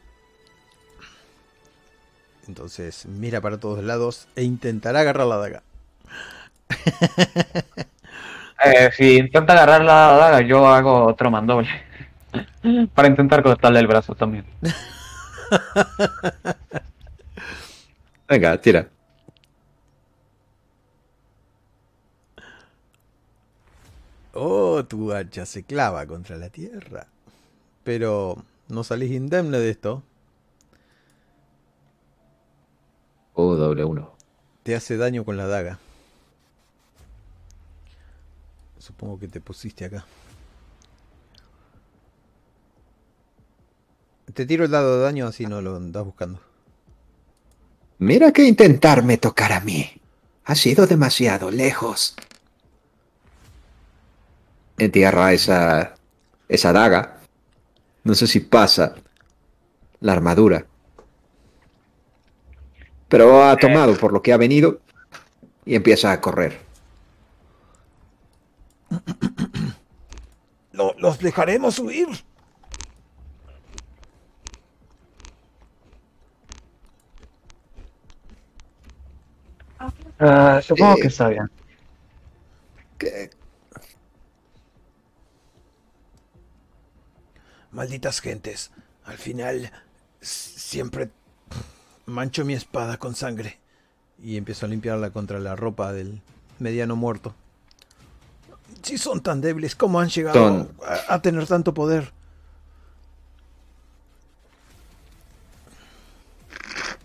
Entonces 2.49 3.05
mira 3.05 3.39
para 3.39 3.61
todos 3.61 3.81
lados 3.81 4.27
e 4.35 4.43
intentará 4.43 4.99
agarrar 4.99 5.27
la 5.27 5.37
daga. 5.37 5.63
Eh, 8.65 8.89
si 8.97 9.17
intenta 9.17 9.53
agarrar 9.53 9.83
la 9.83 9.93
daga, 10.17 10.41
yo 10.41 10.67
hago 10.67 11.05
otro 11.05 11.29
mandoble. 11.29 11.69
Para 12.95 13.07
intentar 13.07 13.43
cortarle 13.43 13.79
el 13.79 13.87
brazo 13.87 14.15
también. 14.15 14.45
Venga, 18.27 18.57
tira. 18.59 18.89
Oh, 24.33 24.83
tu 24.85 25.11
hacha 25.13 25.45
se 25.45 25.63
clava 25.63 26.05
contra 26.07 26.37
la 26.37 26.49
tierra. 26.49 27.07
Pero 27.83 28.43
no 28.67 28.83
salís 28.83 29.11
indemne 29.11 29.59
de 29.59 29.69
esto. 29.69 30.03
Oh, 33.35 33.55
doble 33.55 33.83
uno. 33.83 34.15
Te 34.63 34.75
hace 34.75 34.97
daño 34.97 35.23
con 35.23 35.37
la 35.37 35.45
daga. 35.45 35.77
Supongo 38.85 39.17
que 39.17 39.27
te 39.27 39.41
pusiste 39.41 39.83
acá. 39.83 40.05
Te 44.31 44.45
tiro 44.45 44.65
el 44.65 44.69
dado 44.69 44.97
de 44.97 45.03
daño 45.03 45.25
así 45.25 45.47
no 45.47 45.59
lo 45.59 45.75
andas 45.75 46.05
buscando. 46.05 46.39
Mira 47.97 48.31
que 48.31 48.43
intentarme 48.43 49.17
tocar 49.17 49.53
a 49.53 49.59
mí. 49.61 49.89
Ha 50.43 50.53
sido 50.53 50.85
demasiado 50.85 51.49
lejos. 51.49 52.15
Entierra 54.77 55.33
esa, 55.33 55.95
esa 56.47 56.71
daga. 56.71 57.21
No 58.03 58.13
sé 58.13 58.27
si 58.27 58.39
pasa 58.39 58.93
la 59.99 60.13
armadura. 60.13 60.67
Pero 63.09 63.43
ha 63.43 63.57
tomado 63.57 63.97
por 63.97 64.13
lo 64.13 64.21
que 64.21 64.31
ha 64.31 64.37
venido 64.37 64.79
y 65.65 65.73
empieza 65.73 66.11
a 66.11 66.21
correr. 66.21 66.64
Lo- 70.71 70.93
los 70.97 71.19
dejaremos 71.19 71.79
huir. 71.79 72.07
Ah, 80.19 80.61
supongo 80.63 80.97
Eh. 80.97 81.01
que 81.01 81.07
está 81.07 81.27
bien. 81.29 81.49
¿Qué? 82.97 83.29
Malditas 87.71 88.21
gentes. 88.21 88.71
Al 89.03 89.17
final 89.17 89.71
siempre 90.21 91.09
mancho 92.05 92.45
mi 92.45 92.53
espada 92.53 92.97
con 92.97 93.15
sangre. 93.15 93.59
Y 94.23 94.37
empiezo 94.37 94.65
a 94.65 94.69
limpiarla 94.69 95.09
contra 95.11 95.39
la 95.39 95.55
ropa 95.55 95.91
del 95.91 96.21
mediano 96.59 96.95
muerto. 96.95 97.35
Si 98.85 98.99
son 98.99 99.19
tan 99.21 99.41
débiles, 99.41 99.75
¿cómo 99.75 99.99
han 99.99 100.09
llegado 100.09 100.67
a, 101.09 101.15
a 101.15 101.21
tener 101.21 101.47
tanto 101.47 101.73
poder? 101.73 102.11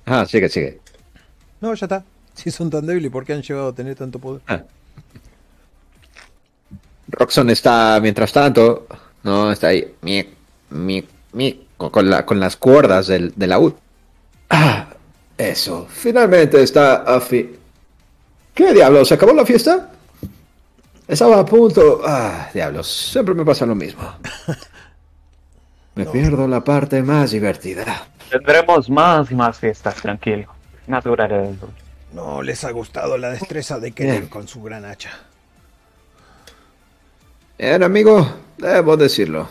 Ah, 0.04 0.26
sigue, 0.26 0.48
sigue. 0.50 0.80
No, 1.60 1.74
ya 1.74 1.86
está. 1.86 2.04
Si 2.34 2.50
son 2.50 2.70
tan 2.70 2.86
débiles, 2.86 3.10
¿por 3.10 3.24
qué 3.26 3.32
han 3.34 3.42
llegado 3.42 3.68
a 3.68 3.74
tener 3.74 3.94
tanto 3.96 4.18
poder? 4.18 4.40
Ah. 4.46 4.62
Roxon 7.08 7.50
está, 7.50 7.98
mientras 8.00 8.32
tanto, 8.32 8.86
no, 9.24 9.50
está 9.52 9.68
ahí, 9.68 9.94
mic, 10.00 10.28
mic, 10.70 11.06
mic, 11.32 11.58
con, 11.76 11.90
con 11.90 12.08
la- 12.08 12.24
con 12.24 12.40
las 12.40 12.56
cuerdas 12.56 13.08
del, 13.08 13.32
del 13.36 13.50
laúd. 13.50 13.74
Ah, 14.48 14.88
eso, 15.36 15.86
finalmente 15.90 16.62
está 16.62 17.02
a 17.02 17.20
fin. 17.20 17.56
¿Qué 18.54 18.72
diablos? 18.72 19.08
¿Se 19.08 19.14
acabó 19.14 19.34
la 19.34 19.44
fiesta? 19.44 19.90
Estaba 21.10 21.40
a 21.40 21.44
punto. 21.44 22.02
Ah, 22.06 22.48
diablos, 22.54 22.86
siempre 22.86 23.34
me 23.34 23.44
pasa 23.44 23.66
lo 23.66 23.74
mismo. 23.74 24.02
Me 25.96 26.06
pierdo 26.06 26.46
la 26.46 26.62
parte 26.62 27.02
más 27.02 27.32
divertida. 27.32 28.06
Tendremos 28.30 28.88
más 28.88 29.28
y 29.30 29.34
más 29.34 29.58
fiestas, 29.58 29.96
tranquilo. 29.96 30.46
Natural. 30.86 31.58
No 32.12 32.40
les 32.40 32.62
ha 32.64 32.70
gustado 32.70 33.18
la 33.18 33.30
destreza 33.30 33.80
de 33.80 33.90
Bien. 33.90 34.28
con 34.28 34.46
su 34.46 34.62
gran 34.62 34.84
hacha. 34.84 35.10
Bien, 37.58 37.82
amigo, 37.82 38.26
debo 38.56 38.96
decirlo. 38.96 39.48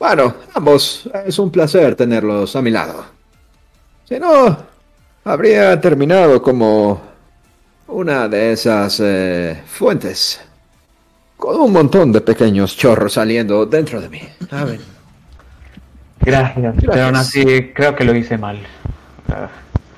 Bueno, 0.00 0.34
ambos, 0.52 1.08
es 1.24 1.38
un 1.38 1.50
placer 1.52 1.94
tenerlos 1.94 2.56
a 2.56 2.60
mi 2.60 2.72
lado. 2.72 3.06
Si 4.04 4.18
no, 4.18 4.58
habría 5.24 5.80
terminado 5.80 6.42
como 6.42 7.00
una 7.86 8.28
de 8.28 8.52
esas 8.52 9.00
eh, 9.00 9.62
fuentes. 9.64 10.40
Con 11.36 11.60
un 11.60 11.72
montón 11.72 12.12
de 12.12 12.20
pequeños 12.20 12.76
chorros 12.76 13.12
saliendo 13.12 13.66
dentro 13.66 14.00
de 14.00 14.08
mí. 14.08 14.22
A 14.50 14.64
ver. 14.64 14.80
Gracias, 16.20 16.74
pero 16.80 17.04
aún 17.04 17.16
así 17.16 17.72
creo 17.74 17.94
que 17.94 18.04
lo 18.04 18.14
hice 18.14 18.38
mal. 18.38 18.58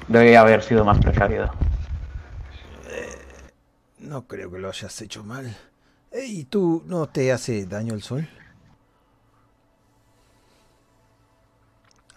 Debería 0.08 0.40
haber 0.40 0.62
sido 0.62 0.84
más 0.84 0.98
precavido. 0.98 1.50
No 3.98 4.26
creo 4.26 4.50
que 4.50 4.58
lo 4.58 4.68
hayas 4.68 5.00
hecho 5.02 5.22
mal. 5.22 5.54
¿Y 6.12 6.44
tú 6.44 6.82
no 6.86 7.08
te 7.08 7.30
hace 7.30 7.66
daño 7.66 7.94
el 7.94 8.02
sol? 8.02 8.26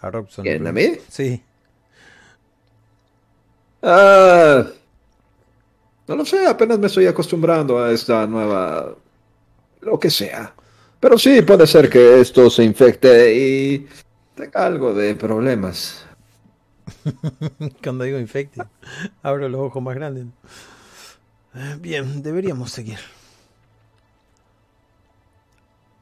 A 0.00 0.10
Robson. 0.10 0.42
¿Quién, 0.44 0.66
a 0.66 0.72
mí? 0.72 0.98
Sí. 1.08 1.42
Ah, 3.82 4.64
no 6.08 6.16
lo 6.16 6.24
sé, 6.24 6.46
apenas 6.46 6.78
me 6.78 6.86
estoy 6.86 7.06
acostumbrando 7.06 7.82
a 7.82 7.92
esta 7.92 8.26
nueva... 8.26 8.94
lo 9.82 9.98
que 9.98 10.10
sea. 10.10 10.54
Pero 11.00 11.18
sí, 11.18 11.42
puede 11.42 11.66
ser 11.66 11.90
que 11.90 12.20
esto 12.20 12.48
se 12.48 12.64
infecte 12.64 13.34
y 13.34 13.88
tenga 14.34 14.64
algo 14.64 14.94
de 14.94 15.14
problemas. 15.14 16.06
Cuando 17.82 18.04
digo 18.04 18.18
infected, 18.18 18.62
abro 19.22 19.48
los 19.48 19.60
ojos 19.60 19.82
más 19.82 19.94
grandes. 19.94 20.26
Bien, 21.80 22.22
deberíamos 22.22 22.70
seguir. 22.70 22.98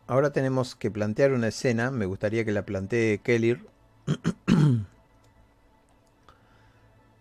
Ahora 0.07 0.33
tenemos 0.33 0.75
que 0.75 0.91
plantear 0.91 1.33
una 1.33 1.49
escena. 1.49 1.91
Me 1.91 2.05
gustaría 2.05 2.45
que 2.45 2.53
la 2.53 2.67
plantee 2.67 3.21
Kelir. 3.23 3.67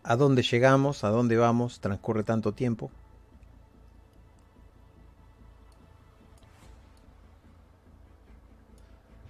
¿A 0.03 0.15
dónde 0.15 0.41
llegamos? 0.41 1.03
¿A 1.03 1.09
dónde 1.09 1.37
vamos? 1.37 1.81
Transcurre 1.81 2.23
tanto 2.23 2.51
tiempo. 2.53 2.91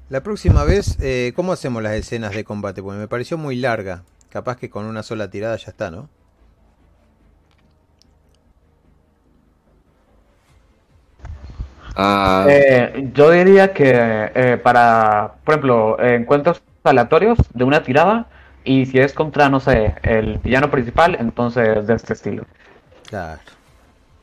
La 0.10 0.22
próxima 0.23 0.64
vez, 0.65 0.98
eh, 0.99 1.34
¿cómo 1.36 1.53
hacemos 1.53 1.81
las 1.84 1.94
escenas 1.94 2.34
de 2.34 2.44
combate? 2.44 2.81
Porque 2.84 2.99
me 2.99 3.07
pareció 3.07 3.38
muy 3.38 3.56
larga. 3.56 4.03
Capaz 4.30 4.57
que 4.57 4.69
con 4.69 4.86
una 4.86 5.03
sola 5.03 5.30
tirada 5.30 5.56
ya 5.57 5.69
está, 5.72 5.90
¿no? 5.91 6.10
Ah, 11.95 12.45
Eh, 12.49 13.10
yo 13.14 13.31
diría 13.31 13.73
que 13.73 13.91
eh, 13.94 14.57
para, 14.64 15.36
por 15.44 15.53
ejemplo, 15.56 15.99
eh, 15.99 16.15
encuentros 16.15 16.61
aleatorios 16.84 17.38
de 17.53 17.64
una 17.64 17.84
tirada 17.84 18.30
y 18.64 18.86
si 18.86 18.99
es 18.99 19.14
contra, 19.14 19.49
no 19.49 19.60
sé, 19.60 19.95
el 20.03 20.40
villano 20.40 20.72
principal, 20.72 21.18
entonces 21.19 21.88
de 21.88 21.94
este 21.95 22.14
estilo. 22.14 22.48
Claro. 23.10 23.41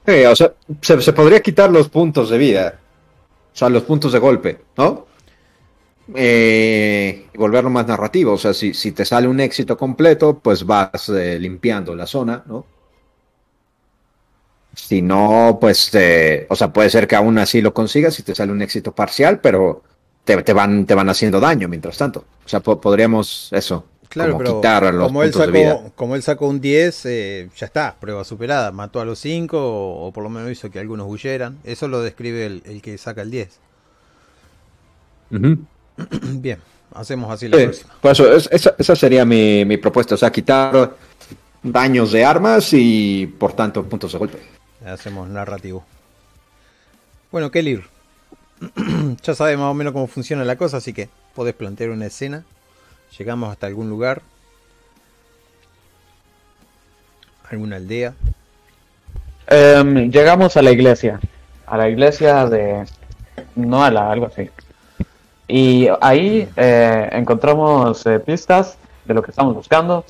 sí, 0.07 0.25
o 0.25 0.37
sea, 0.37 0.53
se, 0.81 1.01
se 1.03 1.13
podría 1.13 1.41
quitar 1.41 1.71
los 1.71 1.89
puntos 1.89 2.31
de 2.31 2.39
vida. 2.39 2.81
O 3.55 3.57
sea, 3.59 3.69
los 3.71 3.85
puntos 3.85 4.13
de 4.13 4.19
golpe, 4.19 4.67
¿no? 4.77 5.07
Eh, 6.15 7.29
y 7.33 7.39
volverlo 7.39 7.71
más 7.71 7.87
narrativo. 7.87 8.33
O 8.35 8.39
sea, 8.39 8.55
si, 8.55 8.75
si 8.75 8.93
te 8.93 9.05
sale 9.05 9.29
un 9.29 9.41
éxito 9.41 9.77
completo, 9.77 10.39
pues 10.39 10.65
vas 10.65 11.09
eh, 11.11 11.39
limpiando 11.39 11.95
la 11.97 12.07
zona, 12.07 12.45
¿no? 12.47 12.67
Si 14.75 15.01
no, 15.01 15.59
pues, 15.61 15.91
eh, 15.95 16.47
o 16.51 16.57
sea, 16.57 16.73
puede 16.73 16.91
ser 16.91 17.07
que 17.09 17.17
aún 17.17 17.39
así 17.39 17.63
lo 17.63 17.73
consigas 17.73 18.15
si 18.15 18.23
te 18.23 18.35
sale 18.35 18.53
un 18.53 18.61
éxito 18.63 18.95
parcial, 18.95 19.41
pero 19.41 19.83
te, 20.25 20.43
te 20.43 20.53
van, 20.53 20.85
te 20.87 20.95
van 20.95 21.09
haciendo 21.09 21.41
daño 21.41 21.67
mientras 21.69 21.97
tanto. 21.97 22.25
O 22.45 22.49
sea, 22.49 22.61
po- 22.61 22.79
podríamos 22.81 23.49
eso, 23.53 23.87
Claro, 24.09 24.33
como 24.33 24.37
pero 24.37 24.53
quitar 24.61 24.93
los 24.95 25.13
como 25.13 25.23
él, 25.25 25.33
puntos 25.33 25.45
de 25.47 25.53
vida. 25.53 25.81
sacó, 25.81 25.93
como 25.97 26.15
él 26.17 26.23
sacó 26.23 26.47
un 26.49 26.61
10, 26.61 27.05
eh, 27.07 27.51
ya 27.57 27.67
está, 27.67 27.99
prueba 28.01 28.25
superada. 28.25 28.71
Mató 28.73 29.01
a 29.01 29.05
los 29.05 29.19
5 29.19 29.59
o, 29.59 30.07
o 30.07 30.13
por 30.13 30.23
lo 30.23 30.31
menos 30.31 30.51
hizo 30.51 30.71
que 30.71 30.79
algunos 30.79 31.07
huyeran. 31.11 31.61
Eso 31.65 31.89
lo 31.89 32.01
describe 32.01 32.47
el, 32.47 32.63
el 32.67 32.83
que 32.83 32.99
saca 32.99 33.23
el 33.23 33.31
10. 33.31 33.61
Ujú. 35.31 35.67
Bien, 36.23 36.59
hacemos 36.95 37.31
así 37.31 37.49
la 37.49 37.57
Sí, 37.59 37.65
próxima. 37.65 37.95
por 38.01 38.11
eso, 38.13 38.33
es- 38.35 38.49
esa, 38.53 38.75
esa 38.79 38.97
sería 38.97 39.25
mi, 39.25 39.65
mi 39.65 39.77
propuesta, 39.77 40.15
o 40.15 40.19
sea, 40.19 40.31
quitar 40.31 40.95
daños 41.63 42.13
de 42.13 42.25
armas 42.25 42.69
y, 42.73 43.27
por 43.39 43.53
tanto, 43.55 43.85
puntos 43.85 44.13
de 44.13 44.19
golpe. 44.19 44.39
Hacemos 44.85 45.29
narrativo. 45.29 45.85
Bueno, 47.33 47.51
Kelir, 47.51 47.85
ya 49.23 49.35
sabes 49.35 49.59
más 49.59 49.71
o 49.71 49.75
menos 49.75 49.93
cómo 49.93 50.07
funciona 50.07 50.45
la 50.45 50.57
cosa, 50.57 50.77
así 50.79 50.93
que 50.93 51.09
podés 51.35 51.55
plantear 51.55 51.91
una 51.91 52.07
escena. 52.07 52.45
Llegamos 53.19 53.51
hasta 53.51 53.67
algún 53.67 53.89
lugar, 53.89 54.23
alguna 57.51 57.77
aldea. 57.77 58.15
Em, 59.49 60.11
llegamos 60.11 60.57
a 60.57 60.63
la 60.63 60.73
iglesia, 60.73 61.21
a 61.67 61.77
la 61.77 61.89
iglesia 61.89 62.47
de 62.47 62.85
Noala, 63.55 64.11
algo 64.11 64.27
así. 64.27 64.51
Y 65.49 65.89
ahí 66.01 66.49
eh, 66.57 67.09
encontramos 67.13 68.05
eh, 68.07 68.19
pistas 68.19 68.79
de 69.05 69.15
lo 69.15 69.23
que 69.23 69.31
estamos 69.31 69.55
buscando, 69.55 70.05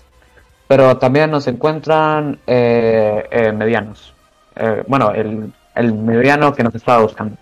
pero 0.67 0.97
también 0.97 1.31
nos 1.31 1.47
encuentran 1.47 2.39
eh, 2.47 3.27
eh, 3.31 3.53
medianos. 3.53 4.15
Eh, 4.57 4.83
bueno, 4.87 5.13
el, 5.13 5.53
el 5.75 5.93
mediano 5.93 6.55
que 6.55 6.63
nos 6.63 6.75
estaba 6.75 7.03
buscando. 7.03 7.37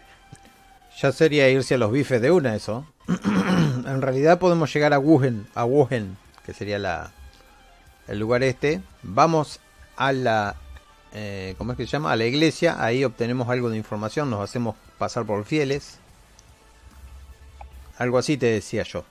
Ya 0.98 1.12
sería 1.12 1.48
irse 1.48 1.74
a 1.74 1.78
los 1.78 1.92
bifes 1.92 2.20
de 2.20 2.30
una 2.30 2.54
eso. 2.54 2.86
en 3.06 4.02
realidad 4.02 4.38
podemos 4.38 4.72
llegar 4.72 4.92
a 4.92 4.98
Wuhan, 4.98 5.46
a 5.54 5.64
Wuhan, 5.64 6.16
que 6.44 6.52
sería 6.52 6.78
la 6.78 7.10
el 8.08 8.18
lugar 8.18 8.42
este. 8.42 8.80
Vamos 9.02 9.60
a 9.96 10.12
la 10.12 10.56
eh, 11.14 11.54
¿cómo 11.58 11.72
es 11.72 11.78
que 11.78 11.86
se 11.86 11.92
llama? 11.92 12.12
A 12.12 12.16
la 12.16 12.24
iglesia, 12.24 12.82
ahí 12.84 13.04
obtenemos 13.04 13.48
algo 13.48 13.70
de 13.70 13.76
información, 13.76 14.30
nos 14.30 14.40
hacemos 14.40 14.74
pasar 14.98 15.24
por 15.24 15.44
fieles. 15.44 16.00
Algo 17.98 18.18
así 18.18 18.36
te 18.36 18.46
decía 18.46 18.82
yo. 18.82 19.04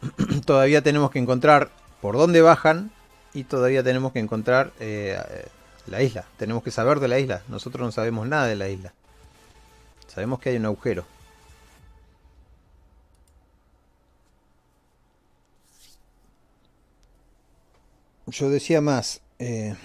todavía 0.44 0.82
tenemos 0.82 1.10
que 1.10 1.18
encontrar 1.18 1.70
por 2.00 2.16
dónde 2.16 2.40
bajan 2.42 2.90
y 3.32 3.44
todavía 3.44 3.82
tenemos 3.82 4.12
que 4.12 4.18
encontrar 4.18 4.72
eh, 4.80 5.18
eh, 5.30 5.46
la 5.86 6.02
isla. 6.02 6.26
Tenemos 6.36 6.62
que 6.62 6.70
saber 6.70 7.00
de 7.00 7.08
la 7.08 7.18
isla. 7.18 7.42
Nosotros 7.48 7.84
no 7.84 7.92
sabemos 7.92 8.26
nada 8.26 8.46
de 8.46 8.56
la 8.56 8.68
isla. 8.68 8.92
Sabemos 10.06 10.40
que 10.40 10.50
hay 10.50 10.56
un 10.56 10.66
agujero. 10.66 11.04
Yo 18.26 18.50
decía 18.50 18.80
más, 18.80 19.20
eh, 19.38 19.76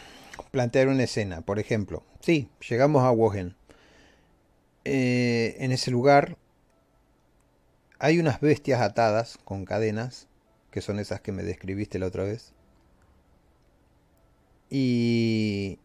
plantear 0.49 0.87
una 0.87 1.03
escena, 1.03 1.41
por 1.41 1.59
ejemplo. 1.59 2.03
Sí, 2.21 2.49
llegamos 2.67 3.03
a 3.03 3.11
Wogen. 3.11 3.55
En 4.83 5.71
ese 5.71 5.91
lugar 5.91 6.37
hay 8.01 8.19
unas 8.19 8.41
bestias 8.41 8.81
atadas 8.81 9.39
con 9.45 9.65
cadenas, 9.65 10.27
que 10.71 10.81
son 10.81 10.99
esas 10.99 11.21
que 11.21 11.31
me 11.31 11.43
describiste 11.43 11.99
la 11.99 12.07
otra 12.07 12.25
vez. 12.25 12.53
Y, 14.69 15.79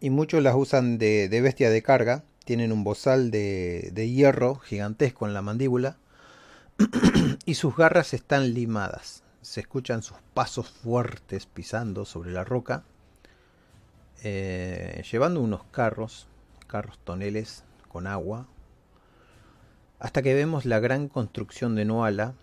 y 0.00 0.10
muchos 0.10 0.42
las 0.42 0.54
usan 0.56 0.98
de, 0.98 1.28
de 1.28 1.40
bestia 1.40 1.70
de 1.70 1.82
carga. 1.82 2.24
Tienen 2.44 2.72
un 2.72 2.84
bozal 2.84 3.30
de, 3.30 3.90
de 3.92 4.10
hierro 4.10 4.56
gigantesco 4.56 5.26
en 5.26 5.34
la 5.34 5.42
mandíbula. 5.42 5.98
y 7.46 7.54
sus 7.54 7.76
garras 7.76 8.14
están 8.14 8.54
limadas. 8.54 9.24
Se 9.42 9.60
escuchan 9.60 10.02
sus 10.02 10.18
pasos 10.34 10.70
fuertes 10.70 11.46
pisando 11.46 12.04
sobre 12.04 12.32
la 12.32 12.44
roca. 12.44 12.84
eh, 14.22 15.02
llevando 15.10 15.40
unos 15.40 15.64
carros, 15.64 16.28
carros 16.66 16.98
toneles 17.04 17.64
con 17.88 18.06
agua. 18.06 18.48
Hasta 20.02 20.20
que 20.20 20.34
vemos 20.34 20.64
la 20.64 20.80
gran 20.80 21.06
construcción 21.06 21.76
de 21.76 21.84
Noala. 21.84 22.34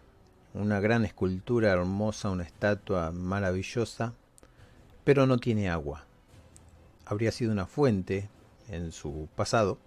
Una 0.53 0.79
gran 0.79 1.03
escultura 1.03 1.69
hermosa, 1.71 2.29
una 2.29 2.45
estatua 2.45 3.11
maravillosa. 3.11 4.13
Pero 5.03 5.27
no 5.27 5.39
tiene 5.39 5.69
agua. 5.69 6.05
Habría 7.05 7.33
sido 7.33 7.51
una 7.51 7.65
fuente 7.65 8.29
en 8.69 8.93
su 8.93 9.27
pasado. 9.35 9.77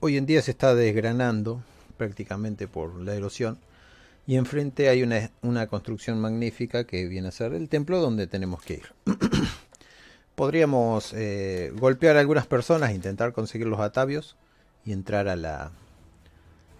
Hoy 0.00 0.18
en 0.18 0.26
día 0.26 0.42
se 0.42 0.50
está 0.50 0.74
desgranando 0.74 1.62
prácticamente 1.96 2.68
por 2.68 2.94
la 3.00 3.14
erosión. 3.14 3.58
Y 4.26 4.36
enfrente 4.36 4.90
hay 4.90 5.02
una, 5.02 5.66
construcción 5.66 6.20
magnífica 6.20 6.84
que 6.84 7.08
viene 7.08 7.28
a 7.28 7.32
ser 7.32 7.54
el 7.54 7.70
templo 7.70 8.02
donde 8.02 8.26
tenemos 8.26 8.60
que 8.60 8.74
ir. 8.74 8.92
Podríamos 10.34 11.14
eh, 11.14 11.72
golpear 11.74 12.18
a 12.18 12.20
algunas 12.20 12.46
personas, 12.46 12.92
intentar 12.92 13.32
conseguir 13.32 13.66
los 13.66 13.80
atavios 13.80 14.36
y 14.84 14.92
entrar 14.92 15.28
a 15.28 15.36
la, 15.36 15.72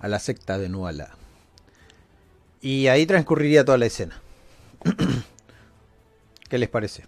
a 0.05 0.09
la 0.09 0.19
secta 0.19 0.59
de 0.59 0.69
Nuala. 0.69 1.17
Y 2.61 2.89
ahí 2.89 3.07
transcurriría 3.07 3.65
toda 3.65 3.79
la 3.79 3.87
escena. 3.87 4.21
¿Qué 6.51 6.59
les 6.59 6.69
parece? 6.69 7.05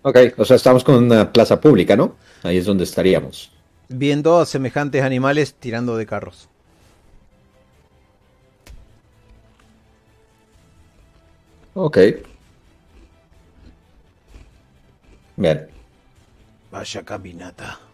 Ok, 0.00 0.16
o 0.38 0.44
sea, 0.46 0.56
estamos 0.56 0.82
con 0.82 0.94
una 0.94 1.30
plaza 1.30 1.60
pública, 1.60 1.94
¿no? 1.94 2.16
Ahí 2.42 2.56
es 2.56 2.64
donde 2.64 2.84
estaríamos. 2.84 3.52
Viendo 3.90 4.40
a 4.40 4.46
semejantes 4.46 5.02
animales 5.02 5.54
tirando 5.54 5.98
de 5.98 6.06
carros. 6.06 6.48
Ok. 11.74 11.98
Bien. 15.36 15.68
Vaya 16.70 17.02
caminata. 17.04 17.91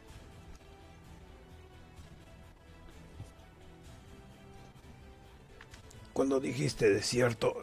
Cuando 6.18 6.40
dijiste 6.40 6.90
desierto, 6.90 7.62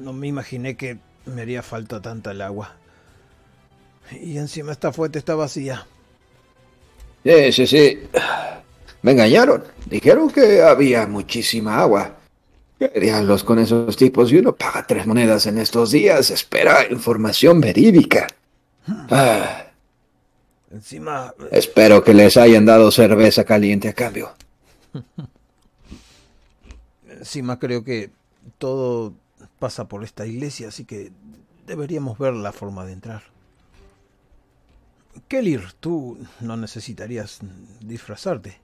no 0.00 0.12
me 0.12 0.28
imaginé 0.28 0.76
que 0.76 0.98
me 1.26 1.42
haría 1.42 1.60
falta 1.60 2.00
tanta 2.00 2.30
el 2.30 2.40
agua. 2.40 2.76
Y 4.12 4.38
encima 4.38 4.70
esta 4.70 4.92
fuente 4.92 5.18
está 5.18 5.34
vacía. 5.34 5.88
Sí, 7.24 7.50
sí, 7.50 7.66
sí. 7.66 7.98
Me 9.02 9.10
engañaron. 9.10 9.64
Dijeron 9.86 10.30
que 10.30 10.62
había 10.62 11.08
muchísima 11.08 11.80
agua. 11.80 12.14
¿Qué 12.78 12.92
diablos 12.94 13.42
con 13.42 13.58
esos 13.58 13.96
tipos? 13.96 14.30
Y 14.30 14.36
uno 14.36 14.54
paga 14.54 14.86
tres 14.86 15.04
monedas 15.04 15.46
en 15.46 15.58
estos 15.58 15.90
días. 15.90 16.30
Espera 16.30 16.86
información 16.88 17.60
verídica. 17.60 18.28
Ah, 18.86 19.64
Encima, 20.70 21.34
espero 21.50 22.04
que 22.04 22.14
les 22.14 22.36
hayan 22.36 22.66
dado 22.66 22.92
cerveza 22.92 23.42
caliente 23.42 23.88
a 23.88 23.94
cambio. 23.94 24.30
encima 27.20 27.58
creo 27.58 27.84
que 27.84 28.10
todo 28.58 29.14
pasa 29.58 29.86
por 29.86 30.02
esta 30.02 30.26
iglesia, 30.26 30.68
así 30.68 30.84
que 30.84 31.12
deberíamos 31.66 32.18
ver 32.18 32.34
la 32.34 32.52
forma 32.52 32.84
de 32.84 32.92
entrar. 32.92 33.22
Kelir, 35.28 35.72
tú 35.80 36.18
no 36.40 36.56
necesitarías 36.56 37.40
disfrazarte. 37.80 38.58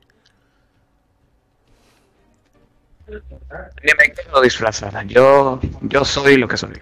Ni 3.08 3.92
me 3.98 4.12
quiero 4.12 4.40
disfrazar. 4.40 5.06
Yo, 5.06 5.60
yo 5.82 6.04
soy 6.04 6.36
lo 6.36 6.48
que 6.48 6.56
soy. 6.56 6.80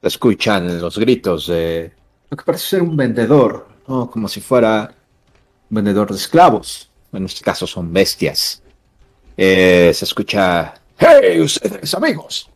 Escuchan 0.00 0.80
los 0.80 0.98
gritos 0.98 1.46
de 1.48 1.92
lo 2.30 2.36
que 2.36 2.44
parece 2.44 2.66
ser 2.66 2.82
un 2.82 2.96
vendedor, 2.96 3.68
¿no? 3.86 4.10
como 4.10 4.26
si 4.28 4.40
fuera 4.40 4.94
un 5.70 5.74
vendedor 5.74 6.10
de 6.10 6.16
esclavos. 6.16 6.90
En 7.12 7.26
este 7.26 7.42
caso 7.42 7.66
son 7.66 7.92
bestias. 7.92 8.62
Eh, 9.36 9.92
se 9.94 10.04
escucha, 10.04 10.74
¡Hey, 10.98 11.40
ustedes 11.40 11.94
amigos! 11.94 12.48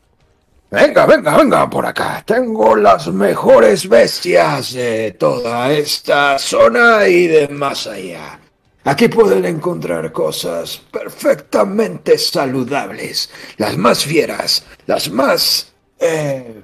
Venga, 0.71 1.07
venga, 1.07 1.37
venga 1.37 1.71
por 1.71 1.87
acá. 1.87 2.23
Tengo 2.27 2.75
las 2.77 3.07
mejores 3.09 3.89
bestias 3.89 4.73
de 4.73 5.13
toda 5.13 5.73
esta 5.73 6.39
zona 6.39 7.07
y 7.09 7.29
de 7.29 7.49
más 7.49 7.87
allá. 7.87 8.41
Aquí 8.85 9.09
pueden 9.09 9.45
encontrar 9.45 10.13
cosas 10.13 10.81
perfectamente 10.91 12.19
saludables, 12.19 13.31
las 13.57 13.77
más 13.77 14.05
fieras, 14.05 14.65
las 14.87 15.11
más... 15.11 15.73
eh, 15.99 16.63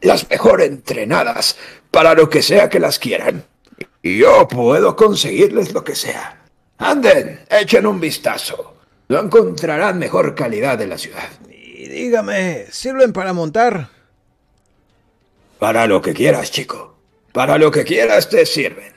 las 0.00 0.28
mejor 0.30 0.62
entrenadas 0.62 1.56
para 1.90 2.14
lo 2.14 2.30
que 2.30 2.42
sea 2.42 2.68
que 2.68 2.78
las 2.78 2.98
quieran. 2.98 3.44
Y 4.02 4.18
yo 4.18 4.46
puedo 4.46 4.94
conseguirles 4.94 5.72
lo 5.74 5.82
que 5.82 5.94
sea. 5.94 6.44
Anden, 6.78 7.40
echen 7.50 7.86
un 7.86 7.98
vistazo. 7.98 8.77
No 9.08 9.18
encontrarán 9.20 9.98
mejor 9.98 10.34
calidad 10.34 10.76
de 10.78 10.86
la 10.86 10.98
ciudad. 10.98 11.28
Y 11.50 11.88
dígame, 11.88 12.66
¿sirven 12.70 13.12
para 13.12 13.32
montar? 13.32 13.88
Para 15.58 15.86
lo 15.86 16.02
que 16.02 16.12
quieras, 16.14 16.50
chico. 16.50 16.96
Para 17.32 17.56
lo 17.58 17.70
que 17.70 17.84
quieras 17.84 18.28
te 18.28 18.44
sirven. 18.44 18.92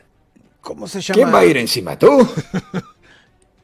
¿Cómo 0.61 0.87
se 0.87 1.01
llama? 1.01 1.15
¿Quién 1.15 1.33
va 1.33 1.39
a 1.39 1.45
ir 1.45 1.57
encima? 1.57 1.97
¿Tú? 1.97 2.27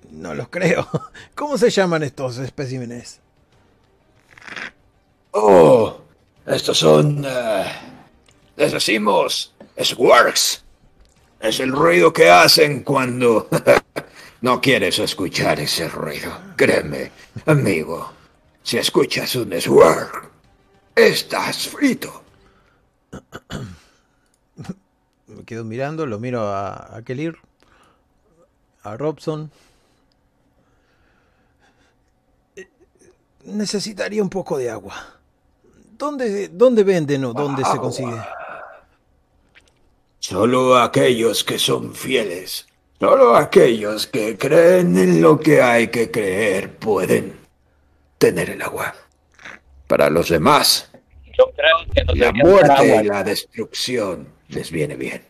No 0.09 0.33
los 0.33 0.47
creo. 0.49 0.87
¿Cómo 1.35 1.59
se 1.59 1.69
llaman 1.69 2.01
estos 2.01 2.39
especímenes? 2.39 3.19
Oh, 5.31 5.97
estos 6.47 6.79
son... 6.79 7.23
eh, 7.23 7.65
les 8.55 8.71
decimos... 8.71 9.53
Swarks. 9.79 10.63
Es 11.39 11.59
el 11.59 11.71
ruido 11.71 12.11
que 12.11 12.31
hacen 12.31 12.81
cuando... 12.83 13.47
no 14.41 14.61
quieres 14.61 14.99
escuchar 14.99 15.59
ese 15.59 15.87
ruido. 15.87 16.31
Créeme, 16.55 17.11
amigo. 17.45 18.13
Si 18.63 18.77
escuchas 18.77 19.35
un 19.35 19.59
Swark, 19.59 20.29
estás 20.95 21.67
frito. 21.67 22.23
quedo 25.45 25.63
mirando, 25.63 26.05
lo 26.05 26.19
miro 26.19 26.41
a, 26.41 26.97
a 26.97 27.01
Kelir, 27.03 27.37
a 28.83 28.97
Robson. 28.97 29.49
Eh, 32.55 32.67
Necesitaría 33.45 34.21
un 34.21 34.29
poco 34.29 34.57
de 34.57 34.69
agua. 34.69 34.95
¿Dónde, 35.97 36.49
dónde 36.49 36.83
venden 36.83 37.25
o 37.25 37.33
dónde 37.33 37.63
se 37.63 37.77
consigue? 37.77 38.21
Solo 40.19 40.77
aquellos 40.77 41.43
que 41.43 41.57
son 41.57 41.95
fieles, 41.95 42.67
solo 42.99 43.35
aquellos 43.35 44.07
que 44.07 44.37
creen 44.37 44.97
en 44.97 45.21
lo 45.21 45.39
que 45.39 45.61
hay 45.61 45.87
que 45.89 46.09
creer 46.11 46.71
pueden 46.77 47.33
tener 48.17 48.49
el 48.49 48.61
agua. 48.61 48.93
Para 49.87 50.09
los 50.09 50.29
demás, 50.29 50.89
Yo 51.37 51.45
creo 51.55 51.77
que 51.93 52.03
no 52.03 52.13
la 52.13 52.33
muerte 52.33 52.71
agua. 52.91 53.03
y 53.03 53.07
la 53.07 53.23
destrucción 53.23 54.27
les 54.49 54.71
viene 54.71 54.95
bien. 54.95 55.21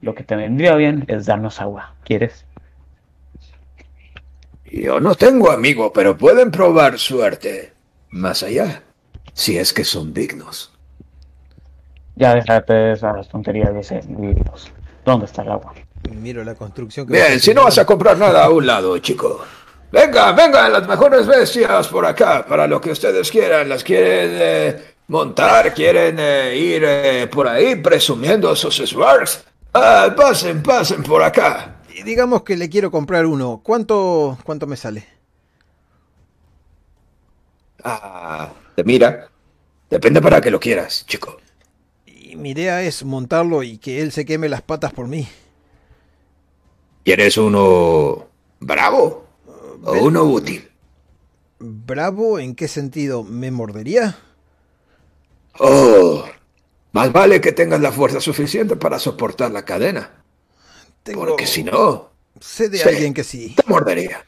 Lo 0.00 0.14
que 0.14 0.24
te 0.24 0.36
vendría 0.36 0.74
bien 0.74 1.04
es 1.08 1.24
darnos 1.26 1.60
agua. 1.60 1.94
¿Quieres? 2.04 2.44
Yo 4.70 4.98
no 5.00 5.14
tengo 5.14 5.50
amigo, 5.50 5.92
pero 5.92 6.16
pueden 6.18 6.50
probar 6.50 6.98
suerte 6.98 7.72
más 8.10 8.42
allá, 8.42 8.82
si 9.32 9.56
es 9.56 9.72
que 9.72 9.84
son 9.84 10.12
dignos. 10.12 10.72
Ya 12.16 12.34
déjate 12.34 12.72
de 12.74 12.92
esas 12.92 13.28
tonterías 13.28 13.72
de 13.72 13.80
ese 13.80 14.02
libros. 14.02 14.72
¿Dónde 15.04 15.26
está 15.26 15.42
el 15.42 15.50
agua? 15.52 15.74
Miro 16.10 16.44
la 16.44 16.54
construcción 16.54 17.06
que 17.06 17.12
Bien, 17.12 17.40
si 17.40 17.52
no 17.54 17.64
vas 17.64 17.78
a 17.78 17.86
comprar 17.86 18.16
nada 18.16 18.44
a 18.44 18.50
un 18.50 18.66
lado, 18.66 18.96
chico. 18.98 19.44
Venga, 19.90 20.32
venga, 20.32 20.68
las 20.68 20.88
mejores 20.88 21.26
bestias 21.26 21.86
por 21.88 22.04
acá, 22.04 22.44
para 22.46 22.66
lo 22.66 22.80
que 22.80 22.90
ustedes 22.90 23.30
quieran. 23.30 23.68
Las 23.68 23.84
quieren 23.84 24.30
eh, 24.32 24.84
montar, 25.08 25.72
quieren 25.72 26.16
eh, 26.18 26.56
ir 26.56 26.82
eh, 26.84 27.28
por 27.28 27.46
ahí 27.46 27.76
presumiendo 27.76 28.56
sus 28.56 28.74
swords. 28.74 29.44
Ah, 29.72 30.12
pasen, 30.16 30.62
pasen 30.62 31.02
por 31.02 31.22
acá. 31.22 31.76
Y 31.94 32.02
digamos 32.02 32.42
que 32.42 32.56
le 32.56 32.68
quiero 32.68 32.90
comprar 32.90 33.24
uno. 33.26 33.60
¿Cuánto, 33.62 34.36
cuánto 34.44 34.66
me 34.66 34.76
sale? 34.76 35.06
Ah, 37.84 38.50
te 38.74 38.82
mira. 38.82 39.28
Depende 39.90 40.20
para 40.20 40.40
que 40.40 40.50
lo 40.50 40.58
quieras, 40.58 41.04
chico. 41.06 41.36
Y 42.06 42.34
mi 42.34 42.50
idea 42.50 42.82
es 42.82 43.04
montarlo 43.04 43.62
y 43.62 43.78
que 43.78 44.00
él 44.00 44.10
se 44.10 44.24
queme 44.24 44.48
las 44.48 44.62
patas 44.62 44.92
por 44.92 45.06
mí. 45.06 45.28
¿Quieres 47.04 47.36
uno 47.36 48.28
bravo 48.60 49.24
o 49.84 49.92
uno 50.06 50.24
útil? 50.24 50.68
¿Bravo? 51.58 52.38
¿En 52.38 52.54
qué 52.54 52.68
sentido? 52.68 53.24
¿Me 53.24 53.50
mordería? 53.50 54.16
Oh, 55.58 56.24
más 56.92 57.12
vale 57.12 57.40
que 57.40 57.52
tengas 57.52 57.80
la 57.80 57.92
fuerza 57.92 58.20
suficiente 58.20 58.76
para 58.76 58.98
soportar 58.98 59.50
la 59.52 59.64
cadena, 59.64 60.24
Tengo... 61.02 61.26
porque 61.26 61.46
si 61.46 61.64
no, 61.64 62.10
Sé 62.40 62.68
de 62.68 62.84
alguien 62.84 63.14
que 63.14 63.24
sí. 63.24 63.56
te 63.56 63.64
mordería. 63.66 64.24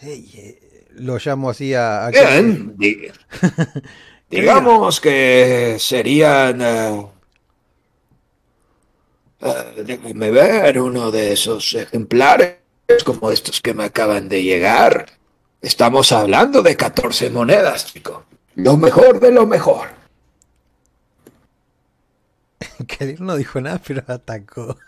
Ey, 0.00 0.30
eh, 0.34 0.86
lo 0.92 1.18
llamo 1.18 1.50
así 1.50 1.74
a... 1.74 2.06
a- 2.06 2.12
Bien, 2.12 2.76
di- 2.76 3.10
digamos 4.30 5.00
que 5.00 5.76
serían... 5.78 6.60
eh, 6.62 7.06
eh, 9.40 9.82
déjame 9.84 10.30
ver 10.30 10.80
uno 10.80 11.10
de 11.10 11.32
esos 11.32 11.74
ejemplares 11.74 12.56
como 13.04 13.30
estos 13.30 13.60
que 13.60 13.74
me 13.74 13.84
acaban 13.84 14.28
de 14.28 14.42
llegar. 14.42 15.06
Estamos 15.60 16.12
hablando 16.12 16.62
de 16.62 16.76
14 16.76 17.30
monedas, 17.30 17.86
chico. 17.92 18.24
Lo 18.54 18.76
mejor 18.76 19.20
de 19.20 19.32
lo 19.32 19.46
mejor. 19.46 19.88
él 23.00 23.16
no 23.20 23.36
dijo 23.36 23.60
nada, 23.60 23.80
pero 23.84 24.02
atacó. 24.06 24.76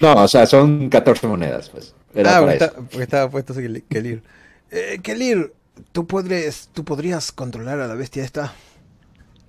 No, 0.00 0.14
o 0.24 0.28
sea, 0.28 0.46
son 0.46 0.88
14 0.88 1.26
monedas, 1.26 1.68
pues. 1.68 1.94
ah, 2.24 2.38
porque, 2.40 2.52
está- 2.54 2.72
porque 2.72 3.02
estaba 3.02 3.30
puesto 3.30 3.54
Kel- 3.54 3.84
Kelir. 3.88 4.22
Eh, 4.70 5.00
Kelir, 5.02 5.52
¿tú, 5.92 6.06
podrías, 6.06 6.70
¿tú 6.72 6.84
podrías 6.84 7.32
controlar 7.32 7.80
a 7.80 7.86
la 7.86 7.94
bestia 7.94 8.24
esta? 8.24 8.52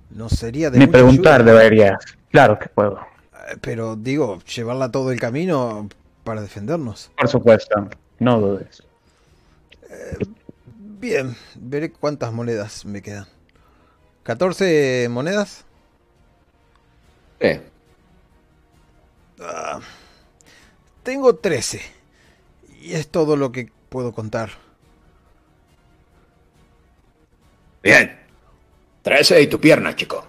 No 0.09 0.29
sería 0.29 0.69
de 0.69 0.79
Ni 0.79 0.85
mucha 0.85 0.91
preguntar 0.93 1.41
ayuda, 1.41 1.53
deberías. 1.53 1.95
Claro 2.35 2.59
que 2.59 2.67
puedo. 2.67 2.99
eh, 3.47 3.55
Pero 3.61 3.95
digo, 3.95 4.39
llevarla 4.39 4.91
todo 4.91 5.13
el 5.13 5.21
camino 5.21 5.87
para 6.25 6.41
defendernos. 6.41 7.09
Por 7.17 7.29
supuesto. 7.29 7.87
No 8.19 8.41
dudes. 8.41 8.83
Bien, 10.99 11.33
veré 11.55 11.93
cuántas 11.93 12.33
monedas 12.33 12.83
me 12.83 13.01
quedan. 13.01 13.25
¿14 14.25 15.07
monedas? 15.07 15.63
Ah, 19.39 19.79
tengo 21.03 21.35
13. 21.35 21.81
Y 22.81 22.95
es 22.95 23.07
todo 23.07 23.37
lo 23.37 23.53
que 23.53 23.71
puedo 23.87 24.11
contar. 24.11 24.49
Bien. 27.81 28.19
13 29.03 29.41
y 29.41 29.47
tu 29.47 29.57
pierna, 29.61 29.95
chico. 29.95 30.27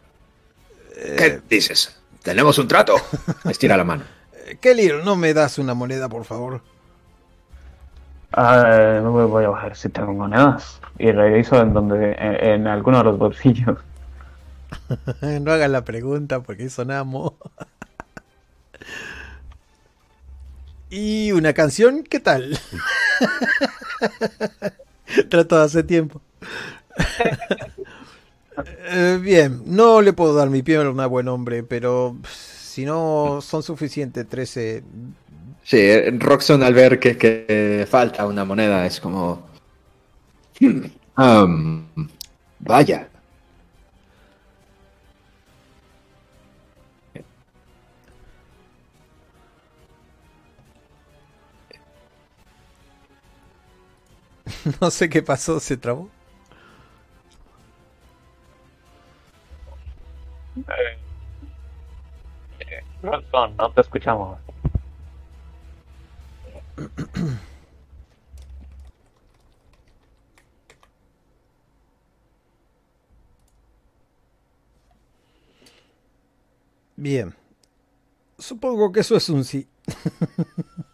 ¿Qué 0.95 1.41
dices? 1.49 1.95
¿Tenemos 2.27 2.59
un 2.59 2.66
trato? 2.66 2.97
Estira 3.48 3.77
la 3.77 3.85
mano. 3.85 4.03
Eh, 4.32 4.59
Kelir, 4.61 4.97
¿no 5.05 5.15
me 5.15 5.32
das 5.32 5.59
una 5.59 5.74
moneda, 5.74 6.09
por 6.09 6.24
favor? 6.24 6.61
Ah, 8.32 8.98
voy 9.01 9.27
voy 9.27 9.44
a 9.44 9.51
bajar 9.51 9.77
si 9.77 9.89
tengo 9.90 10.12
monedas. 10.12 10.81
Y 10.98 11.12
reviso 11.12 11.62
en 11.62 11.73
donde, 11.73 12.16
en, 12.19 12.44
en 12.44 12.66
alguno 12.66 12.98
de 12.98 13.05
los 13.05 13.19
bolsillos. 13.19 13.78
no 15.40 15.53
hagas 15.53 15.70
la 15.70 15.85
pregunta 15.85 16.40
porque 16.40 16.69
sonamos. 16.69 17.35
¿Y 20.90 21.31
una 21.31 21.53
canción? 21.53 22.03
¿Qué 22.03 22.19
tal? 22.19 22.59
Trato 25.31 25.59
de 25.59 25.65
hace 25.65 25.85
tiempo. 25.85 26.20
Eh, 28.65 29.19
bien, 29.20 29.62
no 29.66 30.01
le 30.01 30.12
puedo 30.12 30.35
dar 30.35 30.49
mi 30.49 30.62
pierna 30.62 31.05
a 31.05 31.07
buen 31.07 31.28
hombre, 31.28 31.62
pero 31.62 32.16
si 32.28 32.85
no 32.85 33.41
son 33.43 33.62
suficientes 33.62 34.27
13... 34.28 34.83
Sí, 35.62 36.11
Roxon 36.19 36.62
al 36.62 36.74
ver 36.74 36.99
que, 37.01 37.16
que 37.19 37.87
falta 37.91 38.27
una 38.27 38.45
moneda 38.45 38.87
es 38.87 39.01
como... 39.01 39.43
"Hmm, 40.61 40.91
um, 41.19 41.87
vaya. 42.61 43.09
No 54.81 54.91
sé 54.91 55.09
qué 55.09 55.23
pasó, 55.23 55.61
se 55.61 55.77
trabó. 55.77 56.16
Rolson, 63.03 63.57
no 63.57 63.70
te 63.73 63.81
escuchamos. 63.83 64.39
Bien. 76.97 77.35
Supongo 78.39 78.93
que 78.93 79.01
eso 79.01 79.16
es 79.16 79.28
un 79.28 79.45
sí. 79.45 79.69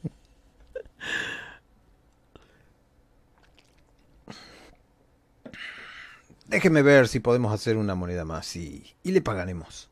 Déjeme 6.52 6.82
ver 6.82 7.08
si 7.08 7.18
podemos 7.18 7.50
hacer 7.50 7.78
una 7.78 7.94
moneda 7.94 8.26
más 8.26 8.56
y, 8.56 8.94
y 9.02 9.12
le 9.12 9.22
pagaremos. 9.22 9.88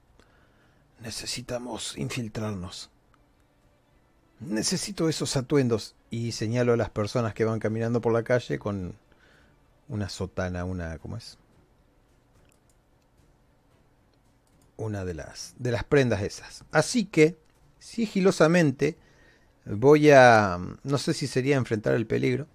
Necesitamos 1.00 1.96
infiltrarnos. 1.96 2.90
Necesito 4.40 5.08
esos 5.08 5.38
atuendos 5.38 5.94
y 6.10 6.32
señalo 6.32 6.74
a 6.74 6.76
las 6.76 6.90
personas 6.90 7.32
que 7.32 7.46
van 7.46 7.60
caminando 7.60 8.02
por 8.02 8.12
la 8.12 8.24
calle 8.24 8.58
con 8.58 8.94
una 9.88 10.10
sotana, 10.10 10.66
una, 10.66 10.98
¿cómo 10.98 11.16
es? 11.16 11.38
Una 14.76 15.06
de 15.06 15.14
las 15.14 15.54
de 15.58 15.72
las 15.72 15.84
prendas 15.84 16.20
esas. 16.20 16.64
Así 16.72 17.06
que 17.06 17.38
sigilosamente 17.78 18.98
voy 19.64 20.10
a 20.10 20.58
no 20.82 20.98
sé 20.98 21.14
si 21.14 21.26
sería 21.26 21.56
enfrentar 21.56 21.94
el 21.94 22.06
peligro. 22.06 22.48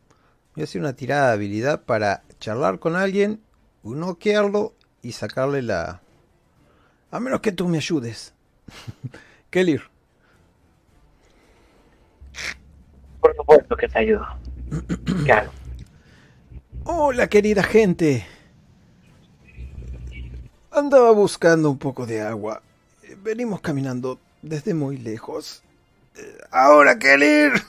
Voy 0.53 0.61
a 0.61 0.65
hacer 0.65 0.79
una 0.79 0.95
tirada 0.95 1.29
de 1.29 1.33
habilidad 1.33 1.85
para 1.85 2.23
charlar 2.39 2.77
con 2.77 2.95
alguien, 2.95 3.41
noquearlo 3.93 4.73
y 5.01 5.11
sacarle 5.11 5.61
la 5.61 6.01
a 7.11 7.19
menos 7.19 7.39
que 7.39 7.51
tú 7.51 7.67
me 7.67 7.77
ayudes. 7.77 8.33
Kelir. 9.49 9.83
Por 13.21 13.35
supuesto 13.35 13.77
que 13.77 13.87
te 13.87 13.99
ayudo. 13.99 14.25
Claro. 15.25 15.49
Hola, 16.83 17.27
querida 17.27 17.63
gente. 17.63 18.25
Andaba 20.71 21.11
buscando 21.11 21.71
un 21.71 21.77
poco 21.79 22.05
de 22.05 22.21
agua. 22.21 22.61
venimos 23.23 23.61
caminando 23.61 24.19
desde 24.41 24.73
muy 24.73 24.97
lejos. 24.97 25.63
Eh, 26.15 26.37
Ahora, 26.51 26.99
Kelir. 26.99 27.53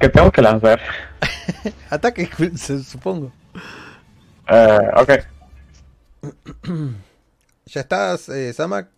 ¿Qué 0.00 0.08
tengo 0.08 0.30
que 0.30 0.42
lanzar? 0.42 0.80
Ataque, 1.90 2.28
se- 2.56 2.82
supongo. 2.82 3.32
Eh, 4.48 4.78
ok. 4.96 5.10
¿Ya 7.66 7.80
estás, 7.80 8.28
eh, 8.28 8.52
Samak? 8.52 8.88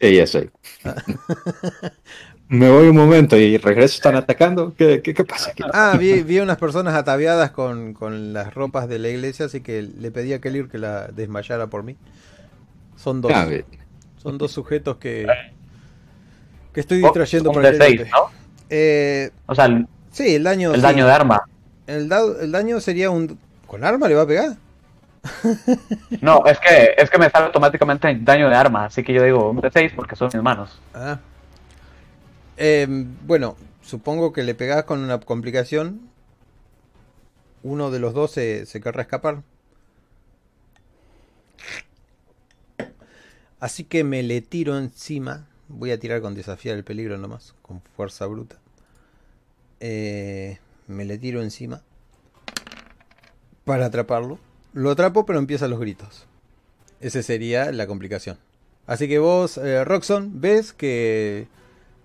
Sí, 0.00 0.14
ya 0.16 0.26
soy. 0.26 0.50
Me 2.48 2.70
voy 2.70 2.86
un 2.88 2.96
momento 2.96 3.36
y 3.36 3.56
regreso, 3.56 3.96
están 3.96 4.14
atacando. 4.14 4.72
¿Qué, 4.76 5.02
qué, 5.02 5.14
qué 5.14 5.24
pasa 5.24 5.50
aquí? 5.50 5.64
Ah, 5.72 5.96
vi, 5.98 6.22
vi 6.22 6.38
unas 6.38 6.58
personas 6.58 6.94
ataviadas 6.94 7.50
con, 7.50 7.92
con 7.92 8.32
las 8.32 8.54
ropas 8.54 8.88
de 8.88 9.00
la 9.00 9.08
iglesia, 9.08 9.46
así 9.46 9.62
que 9.62 9.82
le 9.82 10.10
pedí 10.12 10.32
a 10.32 10.40
Kelir 10.40 10.68
que 10.68 10.78
la 10.78 11.08
desmayara 11.08 11.66
por 11.66 11.82
mí. 11.82 11.96
Son 12.96 13.20
dos. 13.20 13.32
Ah. 13.34 13.48
Son 14.22 14.38
dos 14.38 14.52
sujetos 14.52 14.96
que, 14.98 15.26
que 16.72 16.80
estoy 16.80 16.98
Oh, 17.02 17.06
distrayendo 17.06 17.50
un 17.50 17.54
por 17.54 17.64
el 17.66 17.72
de 17.78 17.84
6, 17.84 17.96
golpe. 17.98 18.10
¿no? 18.12 18.45
Eh, 18.70 19.30
O 19.46 19.54
sea, 19.54 19.66
el, 19.66 19.86
sí, 20.10 20.34
el 20.36 20.44
daño. 20.44 20.70
el 20.70 20.76
sí. 20.76 20.82
daño 20.82 21.06
de 21.06 21.12
arma. 21.12 21.42
El, 21.86 22.08
dado- 22.08 22.40
el 22.40 22.52
daño 22.52 22.80
sería 22.80 23.10
un. 23.10 23.38
¿Con 23.66 23.84
arma 23.84 24.08
le 24.08 24.14
va 24.14 24.22
a 24.22 24.26
pegar? 24.26 24.56
No, 26.20 26.44
es 26.46 26.58
que, 26.60 26.94
es 26.96 27.10
que 27.10 27.18
me 27.18 27.28
sale 27.30 27.46
automáticamente 27.46 28.16
daño 28.22 28.48
de 28.48 28.54
arma, 28.54 28.84
así 28.86 29.02
que 29.02 29.12
yo 29.12 29.22
digo 29.24 29.50
un 29.50 29.60
de 29.60 29.70
6 29.72 29.92
porque 29.96 30.14
son 30.14 30.30
mis 30.32 30.42
manos. 30.42 30.80
Ah. 30.94 31.18
Eh, 32.56 32.86
bueno, 33.26 33.56
supongo 33.82 34.32
que 34.32 34.42
le 34.44 34.54
pegás 34.54 34.84
con 34.84 35.00
una 35.02 35.18
complicación. 35.20 36.00
Uno 37.64 37.90
de 37.90 37.98
los 37.98 38.14
dos 38.14 38.30
se, 38.30 38.66
se 38.66 38.80
querrá 38.80 39.02
escapar. 39.02 39.42
Así 43.60 43.84
que 43.84 44.04
me 44.04 44.22
le 44.22 44.40
tiro 44.40 44.76
encima. 44.78 45.46
Voy 45.68 45.90
a 45.90 45.98
tirar 45.98 46.20
con 46.20 46.34
desafiar 46.34 46.76
el 46.76 46.84
peligro 46.84 47.18
nomás, 47.18 47.54
con 47.62 47.80
fuerza 47.96 48.26
bruta. 48.26 48.56
Eh, 49.80 50.58
me 50.86 51.04
le 51.04 51.18
tiro 51.18 51.42
encima 51.42 51.82
para 53.64 53.86
atraparlo. 53.86 54.38
Lo 54.72 54.90
atrapo, 54.90 55.26
pero 55.26 55.38
empiezan 55.38 55.70
los 55.70 55.80
gritos. 55.80 56.26
Esa 57.00 57.22
sería 57.22 57.72
la 57.72 57.86
complicación. 57.86 58.38
Así 58.86 59.08
que 59.08 59.18
vos, 59.18 59.58
eh, 59.58 59.84
Roxon, 59.84 60.40
ves 60.40 60.72
que 60.72 61.48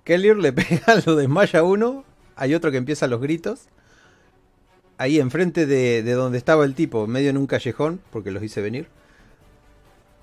Kellir 0.04 0.38
le 0.38 0.52
pega, 0.54 1.02
lo 1.06 1.16
desmaya 1.16 1.60
a 1.60 1.64
uno. 1.64 2.04
Hay 2.36 2.56
otro 2.56 2.72
que 2.72 2.78
empieza 2.78 3.08
los 3.08 3.22
gritos. 3.22 3.68
Ahí 4.98 5.20
enfrente 5.20 5.66
de, 5.66 6.04
de 6.04 6.14
donde 6.14 6.38
estaba 6.38 6.66
el 6.66 6.76
tipo, 6.76 7.08
medio 7.08 7.30
en 7.30 7.38
un 7.38 7.48
callejón, 7.48 8.02
porque 8.12 8.32
los 8.32 8.44
hice 8.44 8.62
venir. 8.62 8.88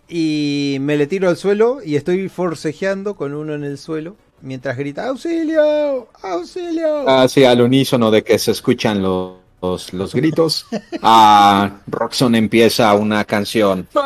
Y 0.08 0.78
me 0.80 0.96
le 0.96 1.06
tiro 1.06 1.28
al 1.28 1.36
suelo 1.36 1.78
y 1.84 1.96
estoy 1.96 2.28
forcejeando 2.28 3.14
con 3.14 3.34
uno 3.34 3.54
en 3.54 3.64
el 3.64 3.76
suelo 3.78 4.16
mientras 4.40 4.76
grita 4.78 5.08
¡Auxilio! 5.08 6.08
¡Auxilio! 6.22 7.08
Ah, 7.08 7.26
sí, 7.28 7.44
al 7.44 7.60
unísono 7.60 8.10
de 8.10 8.22
que 8.24 8.38
se 8.38 8.52
escuchan 8.52 9.02
los, 9.02 9.34
los, 9.60 9.92
los 9.92 10.14
gritos, 10.14 10.66
ah, 11.02 11.70
Roxon 11.88 12.34
empieza 12.36 12.94
una 12.94 13.24
canción. 13.24 13.86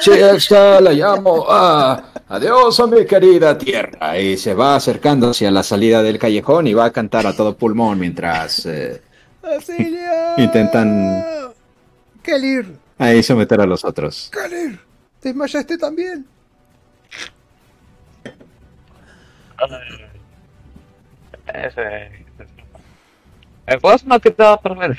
Sí, 0.00 0.10
esta 0.12 0.80
la 0.80 0.92
llamo. 0.92 1.44
ah, 1.48 2.02
adiós 2.28 2.80
a 2.80 2.86
mi 2.86 3.04
querida 3.04 3.56
tierra. 3.58 4.18
Y 4.18 4.36
se 4.36 4.54
va 4.54 4.74
acercando 4.76 5.30
hacia 5.30 5.50
la 5.50 5.62
salida 5.62 6.02
del 6.02 6.18
callejón 6.18 6.66
y 6.66 6.74
va 6.74 6.86
a 6.86 6.90
cantar 6.92 7.26
a 7.26 7.36
todo 7.36 7.56
pulmón 7.56 7.98
mientras 8.00 8.64
eh, 8.66 9.00
¡Auxilio! 9.42 10.00
Intentan- 10.38 11.52
¡Kelir! 12.22 12.76
ahí 12.98 13.22
someter 13.22 13.60
a 13.60 13.66
los 13.66 13.84
otros. 13.84 14.30
¡Kelir! 14.32 14.78
¿Desmayaste 15.22 15.78
también? 15.78 16.26
Ese. 21.52 22.24
Eh, 23.66 23.78
¿Puedo 23.80 23.94
hacer 23.94 24.06
una 24.06 24.18
tirada 24.18 24.56
para 24.60 24.74
ver? 24.88 24.98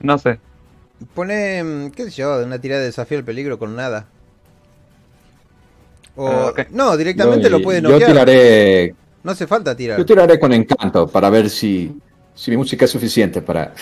no 0.00 0.18
sé. 0.18 0.38
Pone, 1.14 1.62
mm, 1.62 1.90
qué 1.90 2.04
sé 2.04 2.10
yo, 2.22 2.42
una 2.44 2.58
tirada 2.58 2.80
de 2.80 2.86
desafío 2.86 3.18
al 3.18 3.24
peligro 3.24 3.58
con 3.58 3.74
nada. 3.76 4.06
O, 6.16 6.28
Ah. 6.56 6.66
No, 6.70 6.96
directamente 6.96 7.44
Yo- 7.44 7.50
lo 7.58 7.62
puede 7.62 7.82
yo 7.82 7.90
noquear. 7.90 8.10
tiraré, 8.10 8.94
No 9.22 9.32
hace 9.32 9.46
falta 9.46 9.76
tirar. 9.76 9.98
yo 9.98 10.06
tiraré 10.06 10.38
con 10.38 10.52
encanto 10.52 11.08
para 11.08 11.28
ver 11.28 11.50
si, 11.50 11.94
si 12.34 12.50
mi 12.50 12.56
música 12.56 12.84
es 12.84 12.90
suficiente 12.90 13.42
para 13.42 13.74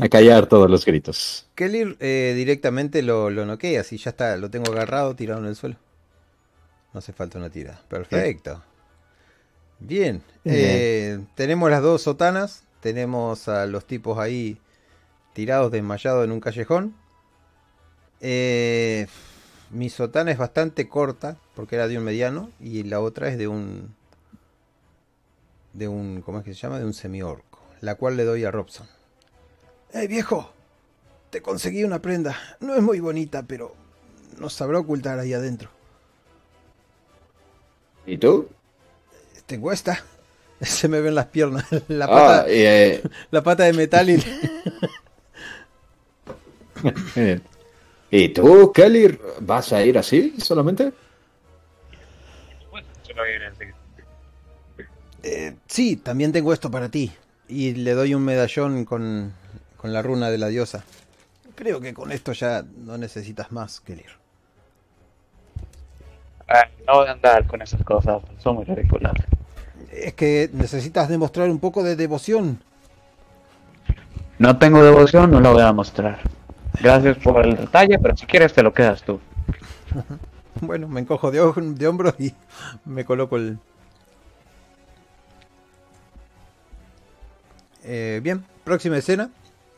acallar 0.00 0.46
todos 0.46 0.70
los 0.70 0.84
gritos. 0.84 1.48
Kelir 1.54 1.96
eh, 2.00 2.34
directamente 2.36 3.02
lo, 3.02 3.30
lo 3.30 3.46
noquea, 3.46 3.80
así 3.80 3.96
ya 3.96 4.10
está, 4.10 4.36
lo 4.36 4.50
tengo 4.50 4.72
agarrado, 4.72 5.16
tirado 5.16 5.40
en 5.40 5.46
el 5.46 5.56
suelo. 5.56 5.76
No 6.92 6.98
hace 6.98 7.12
falta 7.12 7.38
una 7.38 7.50
tirada. 7.50 7.82
Perfecto. 7.88 8.62
Bien. 9.80 10.22
Bien. 10.44 10.56
eh, 10.56 11.24
tenemos 11.34 11.70
las 11.70 11.82
dos 11.82 12.02
sotanas. 12.02 12.62
Tenemos 12.80 13.48
a 13.48 13.64
los 13.64 13.86
tipos 13.86 14.18
ahí 14.18 14.58
tirados, 15.32 15.72
desmayados 15.72 16.24
en 16.24 16.32
un 16.32 16.40
callejón. 16.40 16.94
Eh, 18.20 19.06
mi 19.70 19.88
sotana 19.88 20.30
es 20.30 20.38
bastante 20.38 20.86
corta, 20.88 21.38
porque 21.56 21.76
era 21.76 21.88
de 21.88 21.96
un 21.96 22.04
mediano, 22.04 22.50
y 22.60 22.82
la 22.82 23.00
otra 23.00 23.28
es 23.28 23.38
de 23.38 23.48
un... 23.48 23.94
De 25.72 25.88
un... 25.88 26.20
¿Cómo 26.20 26.38
es 26.38 26.44
que 26.44 26.54
se 26.54 26.60
llama? 26.60 26.78
De 26.78 26.84
un 26.84 26.92
semiorco. 26.92 27.53
La 27.84 27.96
cual 27.96 28.16
le 28.16 28.24
doy 28.24 28.42
a 28.44 28.50
Robson. 28.50 28.86
¡Hey 29.92 30.06
viejo! 30.08 30.50
Te 31.28 31.42
conseguí 31.42 31.84
una 31.84 32.00
prenda. 32.00 32.34
No 32.60 32.74
es 32.74 32.80
muy 32.80 32.98
bonita, 32.98 33.42
pero 33.42 33.74
nos 34.38 34.54
sabrá 34.54 34.78
ocultar 34.78 35.18
ahí 35.18 35.34
adentro. 35.34 35.68
¿Y 38.06 38.16
tú? 38.16 38.48
Tengo 39.44 39.70
esta. 39.70 40.02
Se 40.62 40.88
me 40.88 41.02
ven 41.02 41.14
las 41.14 41.26
piernas. 41.26 41.66
La 41.88 42.06
Ah, 42.06 42.08
pata, 42.08 42.44
eh, 42.48 43.02
la 43.30 43.42
pata 43.42 43.64
de 43.64 43.74
metal 43.74 44.08
y... 44.08 44.24
¿Y 48.10 48.28
tú, 48.30 48.72
Kelly, 48.72 49.18
vas 49.40 49.74
a 49.74 49.82
ir 49.84 49.98
así 49.98 50.34
solamente? 50.38 50.90
Eh, 55.22 55.54
sí, 55.66 55.96
también 55.96 56.32
tengo 56.32 56.50
esto 56.50 56.70
para 56.70 56.88
ti. 56.88 57.12
Y 57.54 57.74
le 57.74 57.92
doy 57.92 58.14
un 58.14 58.24
medallón 58.24 58.84
con, 58.84 59.32
con 59.76 59.92
la 59.92 60.02
runa 60.02 60.28
de 60.28 60.38
la 60.38 60.48
diosa. 60.48 60.82
Creo 61.54 61.80
que 61.80 61.94
con 61.94 62.10
esto 62.10 62.32
ya 62.32 62.64
no 62.78 62.98
necesitas 62.98 63.52
más, 63.52 63.78
Kelir. 63.78 64.10
Eh, 66.48 66.54
no 66.84 66.94
voy 66.94 67.06
a 67.06 67.12
andar 67.12 67.46
con 67.46 67.62
esas 67.62 67.84
cosas, 67.84 68.20
son 68.38 68.56
muy 68.56 68.64
ridículas. 68.64 69.12
Es 69.92 70.14
que 70.14 70.50
necesitas 70.52 71.08
demostrar 71.08 71.48
un 71.48 71.60
poco 71.60 71.84
de 71.84 71.94
devoción. 71.94 72.60
No 74.40 74.58
tengo 74.58 74.82
devoción, 74.82 75.30
no 75.30 75.40
la 75.40 75.50
voy 75.52 75.62
a 75.62 75.72
mostrar. 75.72 76.18
Gracias 76.80 77.18
por 77.18 77.46
el 77.46 77.56
detalle, 77.56 78.00
pero 78.00 78.16
si 78.16 78.26
quieres 78.26 78.52
te 78.52 78.64
lo 78.64 78.72
quedas 78.72 79.02
tú. 79.04 79.20
Bueno, 80.60 80.86
me 80.86 81.00
encojo 81.00 81.32
de, 81.32 81.40
de 81.40 81.88
hombros 81.88 82.14
y 82.20 82.32
me 82.84 83.04
coloco 83.04 83.36
el... 83.36 83.58
Eh, 87.84 88.20
bien, 88.22 88.44
próxima 88.64 88.98
escena. 88.98 89.30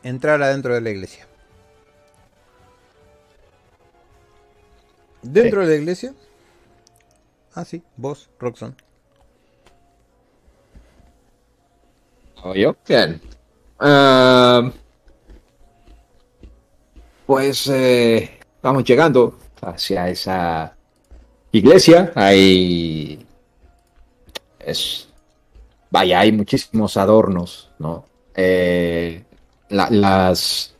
Entrar 0.03 0.41
adentro 0.41 0.73
de 0.73 0.81
la 0.81 0.89
iglesia. 0.89 1.27
Dentro 5.21 5.61
de 5.61 5.67
la 5.67 5.75
iglesia. 5.75 6.13
Ah, 7.53 7.65
sí, 7.65 7.83
vos, 7.97 8.29
Roxon. 8.39 8.75
¿O 12.43 12.53
yo? 12.53 12.75
Bien. 12.87 13.19
Ah, 13.79 14.71
pues 17.25 17.67
eh, 17.67 18.39
vamos 18.61 18.83
llegando 18.83 19.37
hacia 19.61 20.07
esa 20.09 20.75
iglesia. 21.51 22.11
Hay. 22.15 23.25
Es. 24.59 25.06
Vaya, 25.89 26.19
hay 26.19 26.31
muchísimos 26.31 26.97
adornos, 26.97 27.69
¿no? 27.79 28.05
Eh, 28.35 29.23
la- 29.69 29.89
las. 29.89 30.73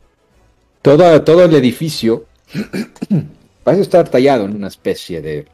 Toda, 0.82 1.24
todo 1.24 1.44
el 1.44 1.54
edificio 1.54 2.26
parece 3.64 3.82
estar 3.82 4.08
tallado 4.08 4.44
en 4.44 4.56
una 4.56 4.68
especie 4.68 5.20
de. 5.20 5.46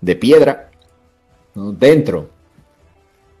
de 0.00 0.16
piedra. 0.16 0.70
Dentro 1.54 2.30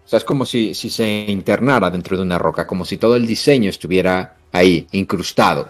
o 0.04 0.08
sea, 0.08 0.16
es 0.18 0.24
como 0.24 0.46
si, 0.46 0.74
si 0.74 0.88
se 0.88 1.26
internara 1.28 1.90
dentro 1.90 2.16
de 2.16 2.22
una 2.22 2.38
roca, 2.38 2.66
como 2.66 2.84
si 2.86 2.96
todo 2.96 3.14
el 3.16 3.26
diseño 3.26 3.68
estuviera 3.68 4.36
ahí, 4.52 4.86
incrustado. 4.92 5.68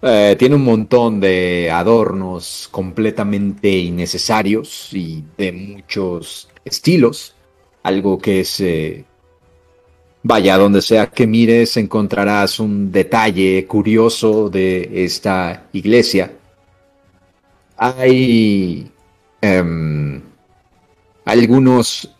Eh, 0.00 0.36
tiene 0.38 0.54
un 0.54 0.64
montón 0.64 1.18
de 1.20 1.70
adornos 1.72 2.68
completamente 2.70 3.68
innecesarios 3.70 4.90
y 4.92 5.24
de 5.36 5.50
muchos 5.52 6.48
estilos. 6.64 7.34
Algo 7.88 8.18
que 8.18 8.40
es 8.40 8.60
eh, 8.60 9.04
Vaya, 10.22 10.58
donde 10.58 10.82
sea 10.82 11.06
que 11.06 11.26
mires 11.26 11.76
encontrarás 11.76 12.58
un 12.60 12.90
detalle 12.90 13.66
curioso 13.66 14.50
de 14.50 15.04
esta 15.04 15.68
iglesia. 15.72 16.32
Hay 17.78 18.90
em, 19.40 20.20
algunos 21.24 22.10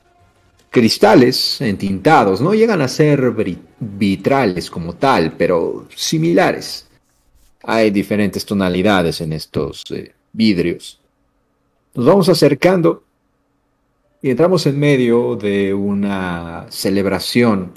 cristales 0.70 1.60
entintados, 1.60 2.40
no 2.40 2.54
llegan 2.54 2.80
a 2.80 2.88
ser 2.88 3.34
vitrales 3.78 4.70
como 4.70 4.94
tal, 4.94 5.32
pero 5.32 5.86
similares. 5.94 6.86
Hay 7.64 7.90
diferentes 7.90 8.46
tonalidades 8.46 9.20
en 9.20 9.32
estos 9.34 9.84
eh, 9.90 10.14
vidrios. 10.32 11.00
Nos 11.94 12.06
vamos 12.06 12.28
acercando 12.28 13.02
y 14.20 14.30
entramos 14.30 14.66
en 14.66 14.78
medio 14.78 15.36
de 15.36 15.72
una 15.74 16.66
celebración, 16.70 17.72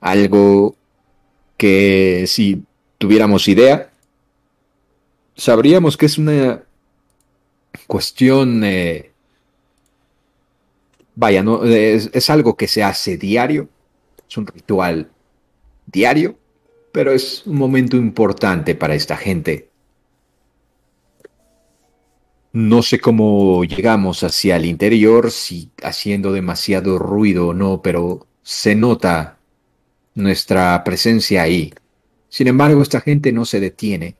algo 0.00 0.76
que 1.56 2.24
si 2.26 2.62
tuviéramos 2.98 3.46
idea, 3.48 3.90
sabríamos 5.36 5.96
que 5.96 6.06
es 6.06 6.16
una 6.16 6.62
cuestión, 7.86 8.64
eh, 8.64 9.10
vaya, 11.14 11.42
no, 11.42 11.64
es 11.64 12.30
algo 12.30 12.56
que 12.56 12.66
se 12.66 12.82
hace 12.82 13.18
diario, 13.18 13.68
es 14.28 14.36
un 14.38 14.46
ritual 14.46 15.10
diario, 15.86 16.36
pero 16.92 17.12
es 17.12 17.46
un 17.46 17.56
momento 17.56 17.96
importante 17.96 18.74
para 18.74 18.94
esta 18.94 19.16
gente 19.16 19.69
no 22.52 22.82
sé 22.82 22.98
cómo 22.98 23.64
llegamos 23.64 24.22
hacia 24.24 24.56
el 24.56 24.64
interior, 24.64 25.30
si 25.30 25.70
haciendo 25.82 26.32
demasiado 26.32 26.98
ruido 26.98 27.48
o 27.48 27.54
no, 27.54 27.80
pero 27.82 28.26
se 28.42 28.74
nota 28.74 29.38
nuestra 30.14 30.82
presencia 30.82 31.42
ahí. 31.42 31.72
Sin 32.28 32.48
embargo, 32.48 32.82
esta 32.82 33.00
gente 33.00 33.32
no 33.32 33.44
se 33.44 33.60
detiene 33.60 34.16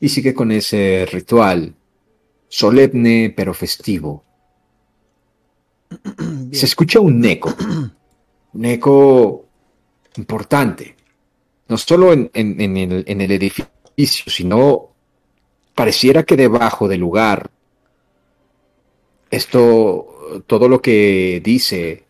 y 0.00 0.08
sigue 0.08 0.34
con 0.34 0.52
ese 0.52 1.06
ritual 1.10 1.74
solemne 2.48 3.32
pero 3.34 3.54
festivo. 3.54 4.24
Se 6.52 6.66
escucha 6.66 7.00
un 7.00 7.24
eco, 7.24 7.54
un 8.52 8.64
eco 8.64 9.46
importante, 10.16 10.96
no 11.68 11.78
solo 11.78 12.12
en, 12.12 12.30
el, 12.34 13.04
en 13.06 13.20
el 13.20 13.30
edificio, 13.30 13.66
sino 14.26 14.90
pareciera 15.78 16.24
que 16.24 16.36
debajo 16.36 16.88
del 16.88 16.98
lugar, 16.98 17.52
esto, 19.30 20.42
todo 20.44 20.68
lo 20.68 20.82
que 20.82 21.40
dice 21.44 22.04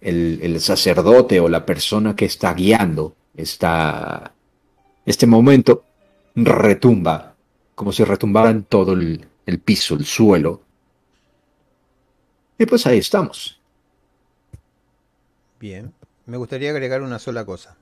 el, 0.00 0.60
sacerdote 0.60 1.38
o 1.38 1.48
la 1.48 1.64
persona 1.64 2.16
que 2.16 2.24
está 2.24 2.52
guiando 2.52 3.14
esta, 3.36 4.34
este 5.04 5.28
momento, 5.28 5.84
retumba, 6.34 7.36
como 7.76 7.92
si 7.92 8.02
retumbara 8.02 8.50
en 8.50 8.64
todo 8.64 8.94
el, 8.94 9.24
el 9.46 9.60
piso, 9.60 9.94
el 9.94 10.04
suelo. 10.04 10.62
Y 12.58 12.66
pues 12.66 12.88
ahí 12.88 12.98
estamos. 12.98 13.60
Bien, 15.60 15.94
me 16.26 16.38
gustaría 16.38 16.70
agregar 16.70 17.02
una 17.02 17.20
sola 17.20 17.44
cosa 17.44 17.76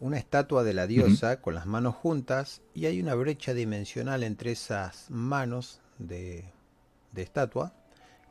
una 0.00 0.16
estatua 0.16 0.64
de 0.64 0.72
la 0.72 0.86
diosa 0.86 1.40
con 1.40 1.54
las 1.54 1.66
manos 1.66 1.94
juntas 1.94 2.62
y 2.74 2.86
hay 2.86 3.00
una 3.00 3.14
brecha 3.14 3.54
dimensional 3.54 4.22
entre 4.22 4.52
esas 4.52 5.10
manos 5.10 5.80
de, 5.98 6.46
estatua, 7.14 7.74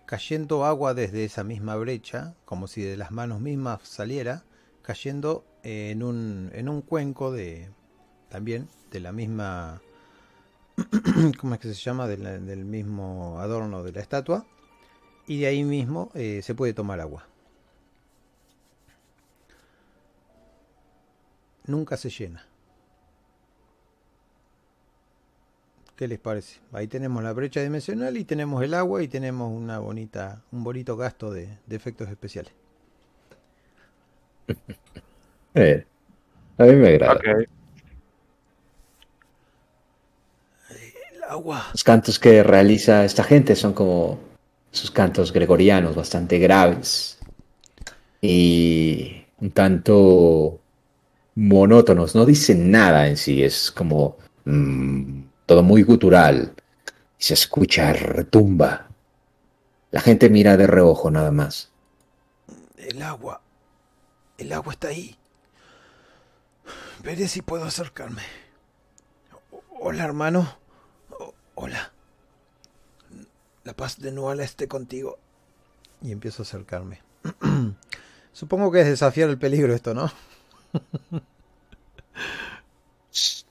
cayendo 0.06 0.66
agua 0.66 0.96
desde 0.96 1.24
esa 1.24 1.44
misma 1.44 1.76
brecha, 1.76 2.34
como 2.46 2.68
si 2.68 2.82
de 2.82 2.98
las 2.98 3.12
manos 3.12 3.40
mismas 3.40 3.82
saliera, 3.84 4.44
cayendo 4.82 5.46
en 5.64 6.02
un, 6.02 6.50
en 6.54 6.70
un 6.70 6.82
cuenco 6.82 7.32
de 7.32 7.70
también 8.30 8.68
de 8.92 9.00
la 9.00 9.12
misma 9.12 9.82
¿cómo 11.40 11.54
es 11.54 11.60
que 11.60 11.68
se 11.68 11.74
llama? 11.74 12.08
Del, 12.08 12.66
mismo 12.66 13.40
adorno 13.40 13.84
de 13.84 13.92
la 13.92 14.02
estatua 14.02 14.46
y 15.28 15.40
de 15.40 15.48
ahí 15.48 15.64
mismo 15.64 16.12
eh, 16.16 16.42
se 16.44 16.56
puede 16.56 16.74
tomar 16.74 17.00
agua. 17.00 17.28
Nunca 21.70 21.96
se 21.96 22.10
llena. 22.10 22.46
¿Qué 25.96 26.08
les 26.08 26.20
parece? 26.20 26.60
Ahí 26.72 26.88
tenemos 26.88 27.22
la 27.24 27.34
brecha 27.34 27.62
dimensional 27.62 28.16
y 28.18 28.24
tenemos 28.24 28.64
el 28.64 28.74
agua 28.74 29.04
y 29.04 29.08
tenemos 29.08 29.52
una 29.52 29.80
bonita, 29.80 30.42
un 30.52 30.64
bonito 30.64 30.96
gasto 30.96 31.32
de, 31.32 31.50
efectos 31.70 32.10
especiales. 32.10 32.52
Eh, 35.56 35.84
a 36.60 36.64
mí 36.64 36.74
me 36.74 36.90
agrada. 36.90 37.20
El 40.70 41.24
agua. 41.28 41.66
Los 41.74 41.84
cantos 41.84 42.20
que 42.20 42.44
realiza 42.44 43.04
esta 43.04 43.24
gente 43.24 43.56
son 43.56 43.74
como 43.74 44.20
sus 44.70 44.92
cantos 44.92 45.34
gregorianos, 45.34 45.96
bastante 45.96 46.38
graves 46.38 47.18
y 48.22 49.26
un 49.42 49.50
tanto 49.50 50.62
monótonos, 51.40 52.16
no 52.16 52.26
dicen 52.26 52.70
nada 52.70 53.08
en 53.08 53.16
sí, 53.16 53.44
es 53.44 53.72
como 53.72 54.18
mm, 54.44 55.22
todo 55.46 55.64
muy 55.64 55.84
gutural. 55.84 56.54
Y 57.18 57.24
se 57.24 57.34
escucha, 57.34 57.94
retumba. 57.94 58.90
La 59.92 60.02
gente 60.02 60.30
mira 60.30 60.58
de 60.58 60.68
reojo 60.68 61.10
nada 61.10 61.32
más. 61.32 61.72
El 62.78 63.02
agua. 63.02 63.42
El 64.38 64.52
agua 64.52 64.74
está 64.74 64.90
ahí. 64.90 65.16
Veré 67.04 67.28
si 67.28 67.42
puedo 67.42 67.64
acercarme. 67.64 68.24
Hola, 69.80 70.04
hermano. 70.04 70.58
hola. 71.56 71.94
La 73.64 73.74
paz 73.74 74.00
de 74.00 74.12
Nuala 74.12 74.44
esté 74.44 74.68
contigo. 74.68 75.18
Y 76.02 76.12
empiezo 76.12 76.44
a 76.44 76.46
acercarme. 76.46 77.02
Supongo 78.34 78.72
que 78.72 78.82
es 78.82 78.88
desafiar 78.88 79.30
el 79.30 79.38
peligro 79.38 79.74
esto, 79.74 79.94
¿no? 79.94 80.12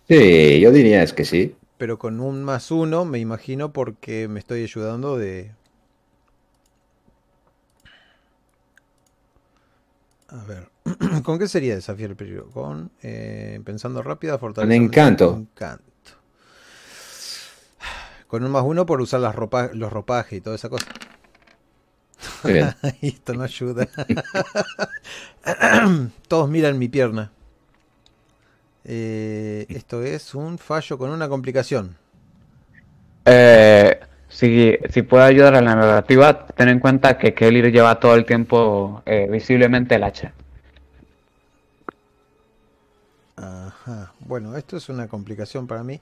Sí, 0.09 0.61
yo 0.61 0.73
diría 0.73 1.03
es 1.03 1.12
que 1.12 1.24
sí. 1.27 1.55
Pero 1.77 1.99
con 1.99 2.20
un 2.20 2.43
más 2.43 2.70
uno, 2.70 3.05
me 3.05 3.19
imagino, 3.19 3.73
porque 3.73 4.27
me 4.27 4.40
estoy 4.40 4.62
ayudando 4.62 5.19
de... 5.19 5.53
A 10.28 10.45
ver, 10.45 10.70
¿con 11.23 11.39
qué 11.39 11.47
sería 11.47 11.74
desafiar 11.74 12.11
el 12.11 12.16
peligro? 12.16 12.51
Con, 12.51 12.90
eh, 13.03 13.61
pensando 13.65 14.03
rápida, 14.03 14.39
fortaleza. 14.39 14.77
Con 14.77 14.85
encanto. 14.85 15.36
encanto. 15.36 15.85
Con 18.27 18.45
un 18.45 18.51
más 18.51 18.62
uno 18.65 18.85
por 18.86 19.01
usar 19.01 19.20
las 19.20 19.35
ropa, 19.35 19.70
los 19.73 19.93
ropajes 19.93 20.39
y 20.39 20.40
toda 20.40 20.57
esa 20.57 20.69
cosa. 20.69 20.86
Esto 23.02 23.35
no 23.35 23.43
ayuda. 23.43 23.89
Todos 26.28 26.48
miran 26.48 26.78
mi 26.78 26.89
pierna. 26.89 27.31
Eh, 28.90 29.66
esto 29.69 30.02
es 30.02 30.35
un 30.35 30.56
fallo 30.56 30.97
con 30.97 31.10
una 31.10 31.28
complicación. 31.28 31.94
Eh, 33.27 34.01
si, 34.28 34.78
si 34.89 35.02
puedo 35.02 35.23
ayudar 35.24 35.56
a 35.56 35.60
la 35.60 35.74
narrativa, 35.74 36.47
ten 36.47 36.70
en 36.70 36.81
cuenta 36.81 37.19
que 37.19 37.35
Kelly 37.35 37.70
lleva 37.70 38.01
todo 38.01 38.15
el 38.15 38.24
tiempo 38.24 39.02
eh, 39.05 39.28
visiblemente 39.31 39.97
el 39.97 40.05
hacha. 40.05 40.32
Ajá. 43.36 44.15
Bueno, 44.20 44.56
esto 44.56 44.78
es 44.78 44.89
una 44.89 45.06
complicación 45.06 45.66
para 45.66 45.85
mí. 45.85 46.01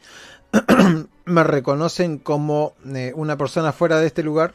¿Me 1.24 1.42
reconocen 1.42 2.18
como 2.18 2.74
una 3.14 3.36
persona 3.36 3.72
fuera 3.72 3.98
de 3.98 4.06
este 4.06 4.22
lugar? 4.22 4.54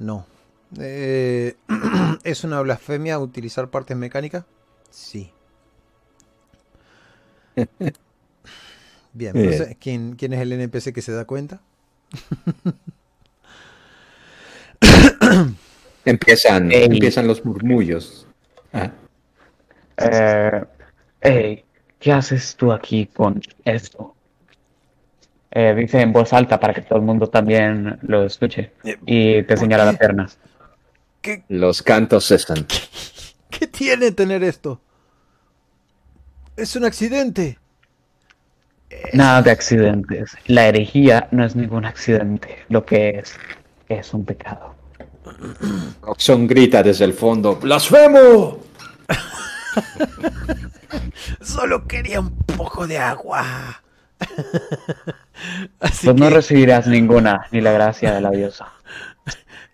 No. 0.00 0.26
¿Es 2.24 2.44
una 2.44 2.60
blasfemia 2.60 3.18
utilizar 3.18 3.68
partes 3.70 3.96
mecánicas? 3.96 4.44
Sí. 4.90 5.32
Bien, 9.12 9.76
¿quién, 9.80 10.16
¿quién 10.16 10.32
es 10.34 10.40
el 10.40 10.52
NPC 10.52 10.92
que 10.92 11.00
se 11.00 11.12
da 11.12 11.24
cuenta? 11.24 11.60
empiezan, 16.04 16.70
empiezan 16.70 17.26
los 17.26 17.44
murmullos. 17.44 18.26
Ah. 18.72 18.90
Eh, 21.22 21.64
¿Qué 21.98 22.12
haces 22.12 22.56
tú 22.56 22.72
aquí 22.72 23.06
con 23.06 23.40
esto? 23.64 24.14
Eh, 25.50 25.74
dice 25.74 26.00
en 26.02 26.12
voz 26.12 26.32
alta 26.32 26.60
para 26.60 26.74
que 26.74 26.82
todo 26.82 26.98
el 26.98 27.04
mundo 27.04 27.28
también 27.28 27.98
lo 28.02 28.24
escuche. 28.24 28.72
Eh, 28.84 28.98
y 29.06 29.42
te 29.44 29.56
señala 29.56 29.86
las 29.86 29.96
piernas. 29.96 30.38
Los 31.48 31.82
cantos 31.82 32.26
cesan. 32.26 32.66
¿Qué 33.50 33.66
tiene 33.66 34.12
tener 34.12 34.44
esto? 34.44 34.80
Es 36.56 36.76
un 36.76 36.84
accidente. 36.84 37.58
Nada 39.12 39.42
de 39.42 39.50
accidentes. 39.50 40.36
La 40.46 40.68
herejía 40.68 41.28
no 41.30 41.44
es 41.44 41.56
ningún 41.56 41.84
accidente. 41.84 42.64
Lo 42.68 42.86
que 42.86 43.18
es, 43.18 43.36
es 43.88 44.14
un 44.14 44.24
pecado. 44.24 44.74
Roxon 46.02 46.46
grita 46.46 46.82
desde 46.82 47.04
el 47.04 47.12
fondo: 47.12 47.56
¡Blasfemo! 47.56 48.60
Solo 51.40 51.86
quería 51.86 52.20
un 52.20 52.36
poco 52.36 52.86
de 52.86 52.98
agua. 52.98 53.82
Así 55.80 56.06
pues 56.06 56.16
no 56.16 56.30
recibirás 56.30 56.86
ninguna, 56.86 57.46
ni 57.50 57.60
la 57.60 57.72
gracia 57.72 58.14
de 58.14 58.20
la 58.20 58.30
diosa. 58.30 58.72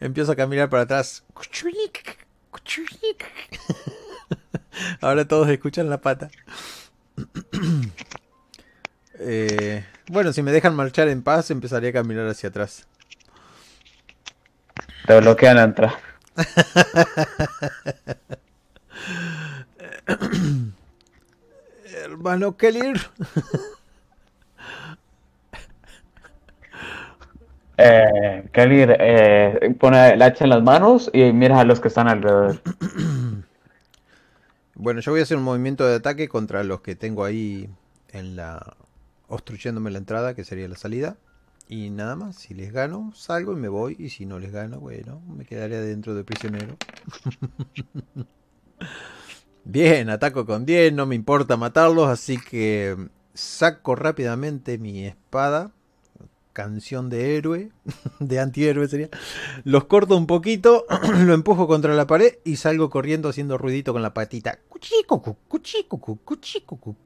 Empiezo 0.03 0.33
a 0.33 0.37
caminar 0.37 0.69
para 0.69 0.83
atrás. 0.83 1.25
Ahora 5.01 5.29
todos 5.29 5.49
escuchan 5.49 5.89
la 5.89 6.01
pata. 6.01 6.29
Eh, 9.25 9.87
bueno, 10.09 10.33
si 10.33 10.43
me 10.43 10.51
dejan 10.51 10.75
marchar 10.75 11.07
en 11.07 11.23
paz, 11.23 11.53
empezaría 11.53 11.91
a 11.91 11.93
caminar 11.93 12.27
hacia 12.27 12.49
atrás. 12.49 12.89
Te 15.07 15.21
bloquean 15.21 15.59
entrada. 15.59 15.97
Hermano 21.85 22.57
Kelir. 22.57 22.97
eh, 27.77 28.49
Kelir, 28.53 28.97
eh, 28.99 29.75
pone 29.79 30.11
el 30.11 30.23
hacha 30.23 30.45
en 30.45 30.51
las 30.51 30.63
manos 30.63 31.11
y 31.13 31.33
mira 31.33 31.61
a 31.61 31.65
los 31.65 31.81
que 31.81 31.89
están 31.89 32.09
alrededor. 32.09 32.61
Bueno, 34.75 35.01
yo 35.01 35.13
voy 35.13 35.21
a 35.21 35.23
hacer 35.23 35.37
un 35.37 35.45
movimiento 35.45 35.87
de 35.87 35.95
ataque 35.97 36.29
contra 36.29 36.65
los 36.65 36.81
que 36.81 36.97
tengo 36.97 37.25
ahí 37.25 37.69
en 38.11 38.35
la 38.35 38.75
obstruyéndome 39.29 39.91
la 39.91 39.99
entrada, 39.99 40.35
que 40.35 40.45
sería 40.45 40.69
la 40.69 40.77
salida. 40.77 41.17
Y 41.69 41.91
nada 41.91 42.17
más, 42.17 42.37
si 42.37 42.55
les 42.55 42.73
gano, 42.73 43.13
salgo 43.15 43.53
y 43.53 43.57
me 43.57 43.69
voy. 43.69 43.97
Y 43.99 44.11
si 44.11 44.27
no 44.27 44.39
les 44.39 44.53
gano, 44.53 44.81
bueno, 44.81 45.23
me 45.27 45.45
quedaré 45.45 45.77
adentro 45.77 46.15
de 46.15 46.25
prisionero. 46.25 46.77
Bien, 49.65 50.11
ataco 50.11 50.45
con 50.45 50.67
10, 50.67 50.93
no 50.93 51.07
me 51.07 51.15
importa 51.15 51.57
matarlos, 51.57 52.09
así 52.09 52.37
que 52.37 52.97
saco 53.33 53.95
rápidamente 53.95 54.79
mi 54.79 55.07
espada. 55.07 55.71
Canción 56.53 57.09
de 57.09 57.37
héroe, 57.37 57.71
de 58.21 58.41
antihéroe 58.41 58.87
sería. 58.89 59.09
Los 59.65 59.85
corto 59.85 60.17
un 60.17 60.27
poquito, 60.27 60.87
lo 61.25 61.35
empujo 61.35 61.67
contra 61.67 61.95
la 61.95 62.07
pared 62.07 62.35
y 62.45 62.57
salgo 62.57 62.91
corriendo 62.91 63.29
haciendo 63.29 63.59
ruidito 63.59 63.93
con 63.93 64.03
la 64.03 64.13
patita. 64.15 64.59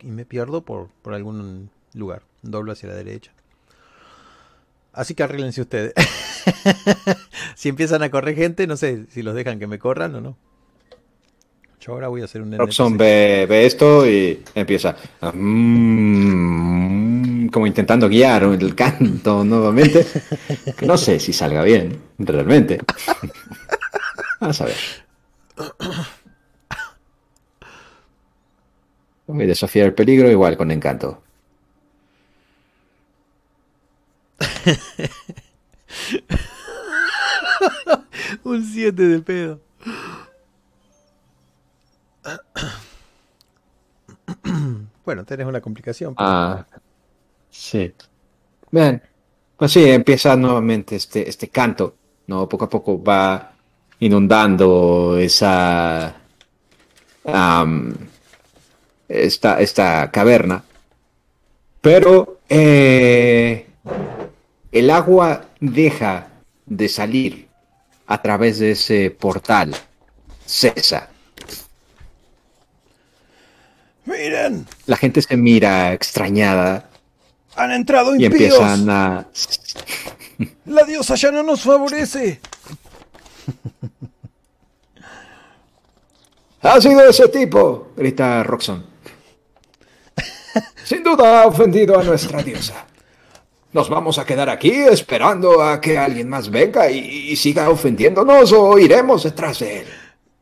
Y 0.01 0.07
me 0.11 0.25
pierdo 0.25 0.65
por, 0.65 0.89
por 1.03 1.15
algún 1.15 1.71
lugar. 1.95 2.23
Doblo 2.43 2.73
hacia 2.73 2.89
la 2.89 2.95
derecha. 2.95 3.33
Así 4.93 5.15
que 5.15 5.23
arréglense 5.23 5.61
ustedes. 5.61 5.93
si 7.55 7.69
empiezan 7.69 8.03
a 8.03 8.11
correr 8.11 8.35
gente, 8.35 8.67
no 8.67 8.77
sé 8.77 9.05
si 9.11 9.23
los 9.23 9.35
dejan 9.35 9.59
que 9.59 9.67
me 9.67 9.79
corran 9.79 10.15
o 10.15 10.21
no. 10.21 10.37
Yo 11.81 11.93
ahora 11.93 12.09
voy 12.09 12.23
a 12.23 12.25
hacer 12.25 12.43
un 12.43 12.57
Robson 12.57 12.97
ve, 12.97 13.47
esto 13.65 14.09
y 14.11 14.43
empieza 14.57 14.97
mm, 15.21 16.86
como 17.49 17.67
intentando 17.67 18.09
guiar 18.09 18.45
el 18.45 18.75
canto 18.75 19.45
nuevamente. 19.45 20.07
No 20.83 20.97
sé 20.97 21.21
si 21.21 21.33
salga 21.33 21.63
bien, 21.63 22.01
realmente. 22.19 22.81
Vamos 24.41 24.61
a 24.61 24.67
ver. 24.67 24.77
Voy 29.27 29.45
a 29.45 29.47
desafiar 29.47 29.87
el 29.87 29.95
peligro 29.95 30.31
igual 30.31 30.57
con 30.57 30.71
encanto. 30.71 31.23
Un 38.45 38.65
7 38.65 39.03
de 39.03 39.19
pedo. 39.21 39.61
bueno, 45.05 45.25
tenés 45.25 45.47
una 45.47 45.61
complicación. 45.61 46.15
Ah, 46.17 46.65
sí. 47.57 47.93
Bien, 48.71 49.03
pues 49.57 49.73
sí, 49.73 49.85
empieza 49.89 50.37
nuevamente 50.37 50.97
este, 50.97 51.29
este 51.29 51.49
canto, 51.49 51.97
¿no? 52.27 52.49
Poco 52.49 52.67
a 52.67 52.71
poco 52.71 53.03
va 53.03 53.53
inundando 54.01 55.17
esa... 55.19 56.15
esta, 59.09 59.61
esta 59.61 60.11
caverna. 60.11 60.65
Pero 61.81 62.41
eh, 62.49 63.67
el 64.73 64.91
agua 64.91 65.47
deja 65.61 66.29
de 66.67 66.89
salir 66.89 67.49
a 68.07 68.21
través 68.23 68.59
de 68.59 68.73
ese 68.73 69.11
portal. 69.11 69.75
Cesa. 70.45 71.09
Miren. 74.05 74.67
La 74.87 74.97
gente 74.97 75.23
se 75.23 75.37
mira 75.37 75.93
extrañada. 75.93 76.89
Han 77.57 77.73
entrado 77.73 78.15
impíos. 78.15 78.33
Y 78.33 78.45
empiezan 78.45 78.91
a... 78.91 79.27
La 80.67 80.85
diosa 80.85 81.15
ya 81.15 81.31
no 81.31 81.43
nos 81.43 81.63
favorece. 81.63 82.41
Ha 86.63 86.81
sido 86.81 87.09
ese 87.09 87.29
tipo, 87.29 87.93
grita 87.97 88.43
Roxon. 88.43 88.85
Sin 90.85 91.03
duda 91.03 91.43
ha 91.43 91.47
ofendido 91.47 91.99
a 91.99 92.03
nuestra 92.03 92.43
diosa. 92.43 92.87
¿Nos 93.73 93.89
vamos 93.89 94.19
a 94.19 94.25
quedar 94.25 94.49
aquí 94.49 94.73
esperando 94.73 95.63
a 95.63 95.81
que 95.81 95.99
alguien 95.99 96.29
más 96.29 96.51
venga 96.51 96.91
y, 96.91 97.37
siga 97.37 97.69
ofendiéndonos 97.69 98.53
o 98.53 98.79
iremos 98.79 99.23
detrás 99.23 99.59
de 99.61 99.81
él? 99.81 99.87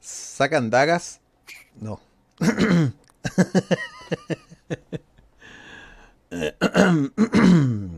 ¿Sacan 0.01 0.71
dagas? 0.71 1.21
No. 1.81 2.01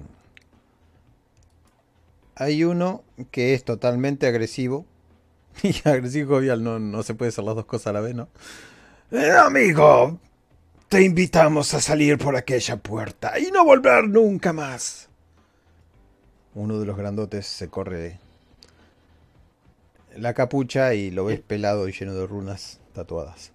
Hay 2.37 2.65
uno 2.65 3.03
que 3.31 3.55
es 3.55 3.65
totalmente 3.65 4.27
agresivo. 4.27 4.87
Y 5.63 5.75
agresivo 5.89 6.35
jovial 6.35 6.63
no, 6.63 6.79
no 6.79 7.03
se 7.03 7.15
puede 7.15 7.31
hacer 7.31 7.45
las 7.45 7.55
dos 7.55 7.65
cosas 7.65 7.87
a 7.89 7.93
la 7.95 8.01
vez, 8.01 8.15
¿no? 8.15 8.29
Eh, 9.11 9.31
amigo, 9.31 10.19
te 10.89 11.03
invitamos 11.03 11.73
a 11.73 11.81
salir 11.81 12.19
por 12.19 12.37
aquella 12.37 12.77
puerta 12.77 13.39
y 13.39 13.51
no 13.51 13.65
volver 13.65 14.07
nunca 14.07 14.53
más. 14.53 15.09
Uno 16.55 16.79
de 16.79 16.87
los 16.87 16.97
grandotes 16.97 17.47
se 17.47 17.69
corre 17.69 18.19
la 20.17 20.35
capucha 20.35 20.95
y 20.95 21.11
lo 21.11 21.25
ves 21.25 21.41
pelado 21.41 21.89
y 21.89 21.93
lleno 21.93 22.15
de 22.15 22.27
runas 22.27 22.81
tatuadas. 22.93 23.53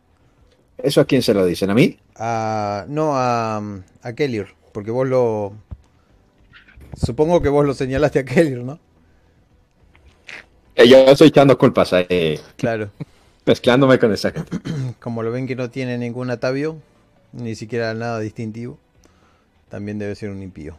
¿Eso 0.78 1.02
a 1.02 1.06
quién 1.06 1.22
se 1.22 1.34
lo 1.34 1.45
dicen? 1.45 1.70
¿A 1.70 1.76
mí? 1.76 1.99
no, 2.18 3.16
a, 3.16 3.62
a 4.02 4.14
Kelly, 4.14 4.45
porque 4.72 4.91
vos 4.91 5.07
lo... 5.07 5.53
Supongo 6.95 7.41
que 7.41 7.49
vos 7.49 7.65
lo 7.65 7.73
señalaste 7.73 8.19
a 8.19 8.26
Kelly, 8.26 8.64
¿no? 8.64 8.80
Eh, 10.76 10.88
yo 10.88 10.98
estoy 11.06 11.30
echando 11.30 11.57
culpas 11.57 11.93
ahí. 11.93 12.39
Claro. 12.57 12.89
Mezclándome 13.45 13.98
con 13.98 14.14
esa 14.14 14.31
Como 14.99 15.23
lo 15.23 15.31
ven 15.31 15.48
que 15.48 15.56
no 15.56 15.69
tiene 15.69 15.98
ningún 15.98 16.30
atavio, 16.30 16.77
ni 17.34 17.56
siquiera 17.56 17.93
nada 17.93 18.19
distintivo, 18.19 18.77
también 19.69 19.99
debe 19.99 20.15
ser 20.15 20.30
un 20.30 20.43
impío. 20.43 20.77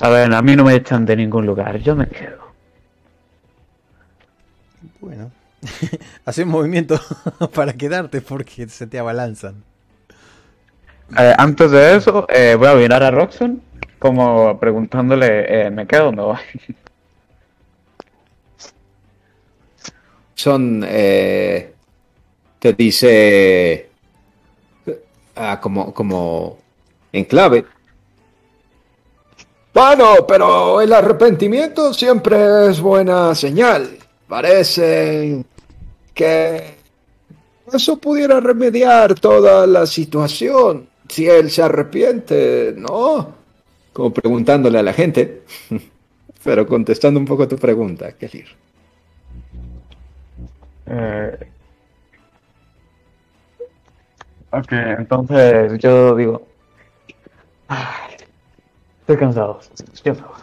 ver, 0.00 0.32
a 0.32 0.42
mí 0.42 0.56
no 0.56 0.64
me 0.64 0.74
echan 0.74 1.04
de 1.04 1.16
ningún 1.16 1.44
lugar, 1.44 1.78
yo 1.80 1.94
me 1.94 2.08
quedo. 2.08 2.38
Bueno, 5.00 5.30
hace 6.24 6.44
un 6.44 6.50
movimiento 6.50 6.98
para 7.54 7.74
quedarte 7.74 8.22
porque 8.22 8.68
se 8.68 8.86
te 8.86 8.98
abalanzan. 8.98 9.64
Eh, 11.18 11.34
antes 11.36 11.70
de 11.70 11.96
eso, 11.96 12.26
eh, 12.28 12.54
voy 12.56 12.68
a 12.68 12.74
mirar 12.74 13.02
a 13.02 13.10
Roxon 13.10 13.60
como 13.98 14.58
preguntándole, 14.58 15.66
eh, 15.66 15.70
¿me 15.70 15.86
quedo 15.86 16.08
o 16.08 16.12
no? 16.12 16.34
Son, 20.34 20.80
te 20.80 21.74
dice, 22.76 23.90
ah, 25.36 25.60
como, 25.60 25.92
como 25.92 26.58
en 27.12 27.24
clave, 27.24 27.66
bueno, 29.72 30.26
pero 30.26 30.80
el 30.80 30.92
arrepentimiento 30.92 31.94
siempre 31.94 32.68
es 32.70 32.80
buena 32.80 33.34
señal. 33.34 33.98
Parece 34.26 35.44
que 36.14 36.76
eso 37.72 37.96
pudiera 37.98 38.40
remediar 38.40 39.14
toda 39.14 39.66
la 39.66 39.86
situación 39.86 40.89
si 41.10 41.28
él 41.28 41.50
se 41.50 41.62
arrepiente, 41.62 42.74
no. 42.76 43.34
Como 43.92 44.12
preguntándole 44.12 44.78
a 44.78 44.82
la 44.82 44.92
gente, 44.92 45.42
pero 46.44 46.66
contestando 46.66 47.18
un 47.20 47.26
poco 47.26 47.48
tu 47.48 47.56
pregunta, 47.56 48.12
Kelir. 48.12 48.46
Eh, 50.86 51.38
ok, 54.50 54.72
entonces 54.98 55.78
yo 55.78 56.14
digo, 56.16 56.46
estoy 59.00 59.16
cansado, 59.16 59.60
estoy 59.60 60.12
cansado. 60.12 60.34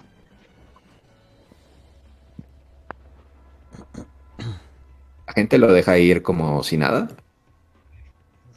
¿La 5.27 5.34
gente 5.34 5.57
lo 5.57 5.72
deja 5.72 5.98
ir 5.98 6.22
como 6.23 6.64
si 6.64 6.77
nada? 6.77 7.10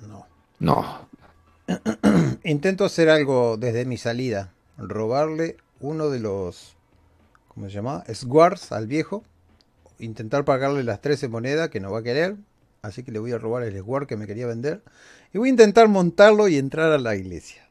No. 0.01 0.27
No, 0.59 1.00
Intento 2.45 2.85
hacer 2.85 3.11
algo 3.11 3.57
desde 3.57 3.85
mi 3.85 3.97
salida. 3.97 4.53
Robarle 4.79 5.57
uno 5.81 6.11
de 6.11 6.21
los. 6.21 6.77
¿Cómo 7.49 7.69
se 7.69 7.73
llama? 7.73 8.05
Sguards 8.13 8.73
al 8.73 8.87
viejo. 8.87 9.25
Intentar 9.99 10.45
pagarle 10.45 10.83
las 10.85 11.01
13 11.01 11.29
monedas 11.29 11.69
que 11.69 11.81
no 11.81 11.91
va 11.93 12.01
a 12.01 12.03
querer. 12.03 12.37
Así 12.83 13.03
que 13.03 13.13
le 13.13 13.19
voy 13.19 13.33
a 13.33 13.39
robar 13.39 13.63
el 13.63 13.77
Sguard 13.79 14.07
que 14.07 14.17
me 14.17 14.27
quería 14.27 14.47
vender. 14.47 14.83
Y 15.33 15.39
voy 15.39 15.49
a 15.49 15.51
intentar 15.51 15.89
montarlo 15.89 16.49
y 16.49 16.57
entrar 16.57 16.93
a 16.93 16.99
la 16.99 17.15
iglesia. 17.15 17.69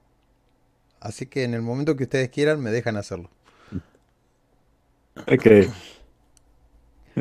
Así 0.99 1.25
que 1.25 1.43
en 1.43 1.53
el 1.53 1.61
momento 1.61 1.95
que 1.95 2.03
ustedes 2.03 2.29
quieran, 2.29 2.61
me 2.61 2.71
dejan 2.71 2.97
hacerlo. 2.97 3.29
Ok. 5.27 5.71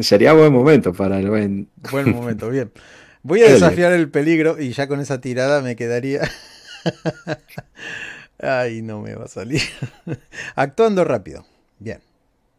Sería 0.00 0.32
buen 0.32 0.52
momento 0.52 0.92
para 0.92 1.18
el 1.18 1.30
buen. 1.30 1.68
Buen 1.90 2.10
momento, 2.10 2.50
bien. 2.50 2.70
Voy 3.22 3.42
a 3.42 3.50
desafiar 3.50 3.92
el 3.92 4.10
peligro 4.10 4.60
y 4.60 4.72
ya 4.72 4.86
con 4.86 5.00
esa 5.00 5.20
tirada 5.20 5.60
me 5.62 5.76
quedaría. 5.76 6.20
Ay, 8.40 8.82
no 8.82 9.00
me 9.00 9.14
va 9.14 9.24
a 9.24 9.28
salir. 9.28 9.62
Actuando 10.55 11.05
rápido. 11.05 11.44
Bien. 11.78 12.00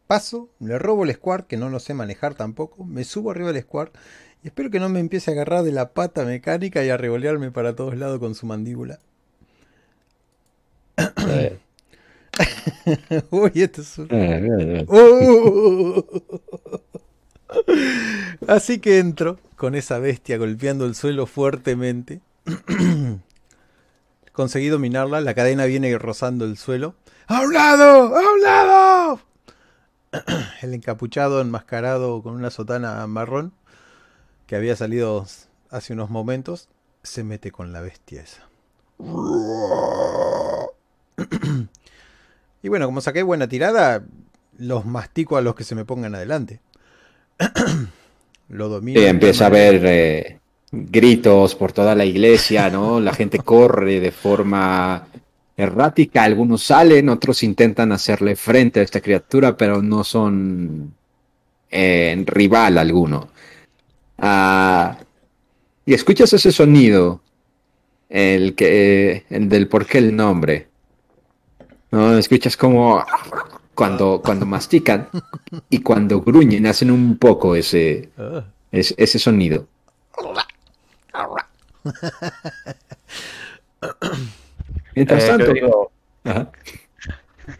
Paso, 0.07 0.49
le 0.59 0.79
robo 0.79 1.05
el 1.05 1.13
squad, 1.13 1.43
que 1.43 1.57
no 1.57 1.69
lo 1.69 1.79
sé 1.79 1.93
manejar 1.93 2.33
tampoco. 2.33 2.83
Me 2.83 3.03
subo 3.03 3.31
arriba 3.31 3.53
del 3.53 3.61
squad 3.61 3.89
y 4.43 4.47
espero 4.47 4.71
que 4.71 4.79
no 4.79 4.89
me 4.89 4.99
empiece 4.99 5.29
a 5.29 5.33
agarrar 5.33 5.63
de 5.63 5.71
la 5.71 5.93
pata 5.93 6.25
mecánica 6.25 6.83
y 6.83 6.89
a 6.89 6.97
revolearme 6.97 7.51
para 7.51 7.75
todos 7.75 7.95
lados 7.97 8.19
con 8.19 8.35
su 8.35 8.45
mandíbula. 8.45 8.99
Uy, 13.31 13.51
esto 13.55 13.81
es 13.81 13.97
un... 13.97 14.09
Uh. 14.87 16.03
Así 18.47 18.79
que 18.79 18.99
entro 18.99 19.39
con 19.55 19.75
esa 19.75 19.99
bestia 19.99 20.37
golpeando 20.37 20.85
el 20.85 20.95
suelo 20.95 21.25
fuertemente. 21.25 22.21
Conseguí 24.39 24.69
dominarla, 24.69 25.19
la 25.19 25.33
cadena 25.33 25.65
viene 25.65 25.97
rozando 25.97 26.45
el 26.45 26.55
suelo. 26.55 26.95
¡A 27.27 27.41
un 27.41 27.53
lado! 27.53 28.15
¡A 28.15 28.21
un 28.21 28.41
lado! 28.41 29.19
El 30.61 30.73
encapuchado, 30.73 31.41
enmascarado 31.41 32.23
con 32.23 32.35
una 32.35 32.49
sotana 32.49 33.05
marrón, 33.05 33.51
que 34.47 34.55
había 34.55 34.77
salido 34.77 35.27
hace 35.69 35.91
unos 35.91 36.09
momentos, 36.09 36.69
se 37.03 37.25
mete 37.25 37.51
con 37.51 37.73
la 37.73 37.81
bestia 37.81 38.21
esa. 38.21 38.47
Y 42.63 42.69
bueno, 42.69 42.85
como 42.85 43.01
saqué 43.01 43.23
buena 43.23 43.49
tirada, 43.49 44.05
los 44.57 44.85
mastico 44.85 45.35
a 45.35 45.41
los 45.41 45.53
que 45.53 45.65
se 45.65 45.75
me 45.75 45.83
pongan 45.83 46.15
adelante. 46.15 46.61
Lo 48.47 48.69
domino. 48.69 49.01
Sí, 49.01 49.05
empieza 49.05 49.47
a 49.47 49.51
eh, 49.53 50.38
gritos 50.71 51.55
por 51.55 51.71
toda 51.71 51.95
la 51.95 52.05
iglesia, 52.05 52.69
¿no? 52.69 52.99
La 52.99 53.13
gente 53.13 53.39
corre 53.39 53.99
de 53.99 54.11
forma 54.11 55.07
errática, 55.57 56.23
algunos 56.23 56.63
salen, 56.63 57.09
otros 57.09 57.43
intentan 57.43 57.91
hacerle 57.91 58.35
frente 58.35 58.79
a 58.79 58.83
esta 58.83 59.01
criatura, 59.01 59.57
pero 59.57 59.81
no 59.81 60.03
son 60.03 60.93
eh, 61.69 62.23
rival 62.25 62.77
alguno. 62.77 63.29
Ah, 64.17 64.97
y 65.85 65.93
escuchas 65.93 66.31
ese 66.33 66.51
sonido, 66.51 67.21
el 68.09 68.55
que 68.55 69.25
el 69.29 69.49
del 69.49 69.67
por 69.67 69.85
qué 69.85 69.97
el 69.99 70.15
nombre. 70.15 70.67
¿no? 71.91 72.17
Escuchas 72.17 72.55
como 72.55 73.03
cuando, 73.73 74.21
cuando 74.23 74.45
mastican 74.45 75.09
y 75.69 75.79
cuando 75.79 76.21
gruñen 76.21 76.67
hacen 76.67 76.91
un 76.91 77.17
poco 77.17 77.55
ese, 77.55 78.09
ese, 78.71 78.95
ese 78.97 79.19
sonido. 79.19 79.67
Mientras 84.95 85.23
Eh, 85.23 85.27
tanto, 85.27 85.45
yo, 85.45 85.53
digo, 85.53 85.91
Ajá. 86.25 86.49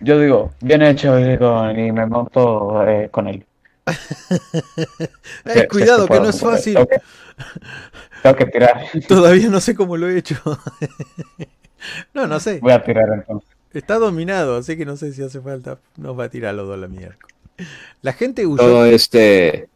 yo 0.02 0.20
digo, 0.20 0.54
bien 0.62 0.82
hecho, 0.82 1.16
digo, 1.16 1.70
y 1.72 1.92
me 1.92 2.06
monto 2.06 2.86
eh, 2.88 3.10
con 3.12 3.28
él. 3.28 3.46
Ay, 3.86 3.96
se 5.54 5.68
cuidado, 5.68 6.08
que 6.08 6.20
no 6.20 6.30
es 6.30 6.40
fácil. 6.40 6.74
Tengo 6.76 6.88
que, 6.88 7.02
tengo 8.22 8.36
que 8.36 8.46
tirar. 8.46 8.84
Todavía 9.08 9.50
no 9.50 9.60
sé 9.60 9.76
cómo 9.76 9.98
lo 9.98 10.10
he 10.10 10.18
hecho. 10.18 10.36
no, 12.14 12.28
no 12.28 12.40
sé. 12.40 12.60
Voy 12.60 12.74
a 12.74 12.84
tirar 12.84 13.06
entonces. 13.14 13.50
Está 13.74 14.00
dominado, 14.00 14.58
así 14.58 14.76
que 14.78 14.86
no 14.86 14.98
sé 14.98 15.14
si 15.14 15.24
hace 15.24 15.42
falta. 15.42 15.80
Nos 15.96 16.18
va 16.20 16.26
a 16.26 16.30
tirar 16.30 16.54
los 16.56 16.68
dos 16.68 16.78
la 16.78 16.88
mierda. 16.88 17.18
La 18.02 18.14
gente 18.14 18.46
huyó. 18.46 18.58
todo 18.58 18.86
este... 18.86 19.70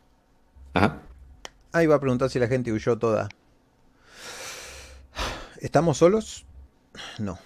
Ajá. 0.73 0.97
Ah, 1.72 1.84
iba 1.84 1.95
a 1.95 1.99
preguntar 1.99 2.30
si 2.30 2.39
la 2.39 2.47
gente 2.47 2.72
huyó 2.72 2.97
toda. 2.97 3.30
¿Estamos 5.64 5.98
solos? 5.98 6.45
No. 7.19 7.40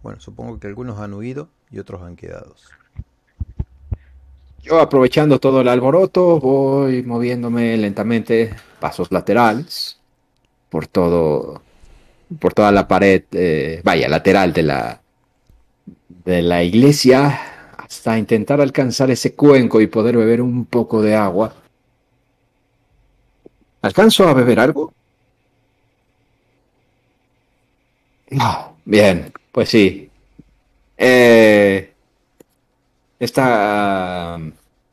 Bueno, 0.00 0.20
supongo 0.20 0.60
que 0.60 0.68
algunos 0.68 1.00
han 1.00 1.12
huido 1.12 1.48
y 1.68 1.80
otros 1.80 2.02
han 2.02 2.14
quedado. 2.14 2.54
Yo 4.62 4.78
aprovechando 4.80 5.40
todo 5.40 5.60
el 5.60 5.68
alboroto, 5.68 6.38
voy 6.38 7.02
moviéndome 7.02 7.76
lentamente, 7.76 8.54
pasos 8.78 9.10
laterales, 9.10 9.98
por 10.70 10.86
todo, 10.86 11.60
por 12.38 12.54
toda 12.54 12.70
la 12.70 12.86
pared, 12.86 13.24
eh, 13.32 13.80
vaya, 13.82 14.08
lateral 14.08 14.52
de 14.52 14.62
la, 14.62 15.00
de 16.24 16.42
la 16.42 16.62
iglesia, 16.62 17.72
hasta 17.76 18.16
intentar 18.16 18.60
alcanzar 18.60 19.10
ese 19.10 19.34
cuenco 19.34 19.80
y 19.80 19.88
poder 19.88 20.16
beber 20.16 20.42
un 20.42 20.64
poco 20.64 21.02
de 21.02 21.16
agua. 21.16 21.54
¿Alcanzo 23.82 24.28
a 24.28 24.34
beber 24.34 24.58
algo? 24.60 24.92
No, 28.30 28.76
bien, 28.84 29.32
pues 29.52 29.68
sí. 29.70 30.10
Eh, 30.96 31.92
esta, 33.18 34.38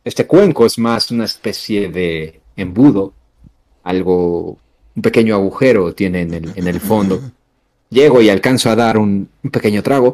este 0.04 0.26
cuenco 0.28 0.66
es 0.66 0.78
más 0.78 1.12
una 1.12 1.26
especie 1.26 1.90
de 1.90 2.40
embudo, 2.56 3.14
algo, 3.84 4.58
un 4.96 5.02
pequeño 5.02 5.36
agujero 5.36 5.94
tiene 5.94 6.22
en 6.22 6.34
el, 6.34 6.54
en 6.56 6.68
el 6.68 6.80
fondo. 6.80 7.20
Llego 7.90 8.22
y 8.22 8.30
alcanzo 8.30 8.70
a 8.70 8.76
dar 8.76 8.98
un, 8.98 9.30
un 9.44 9.52
pequeño 9.52 9.84
trago. 9.84 10.14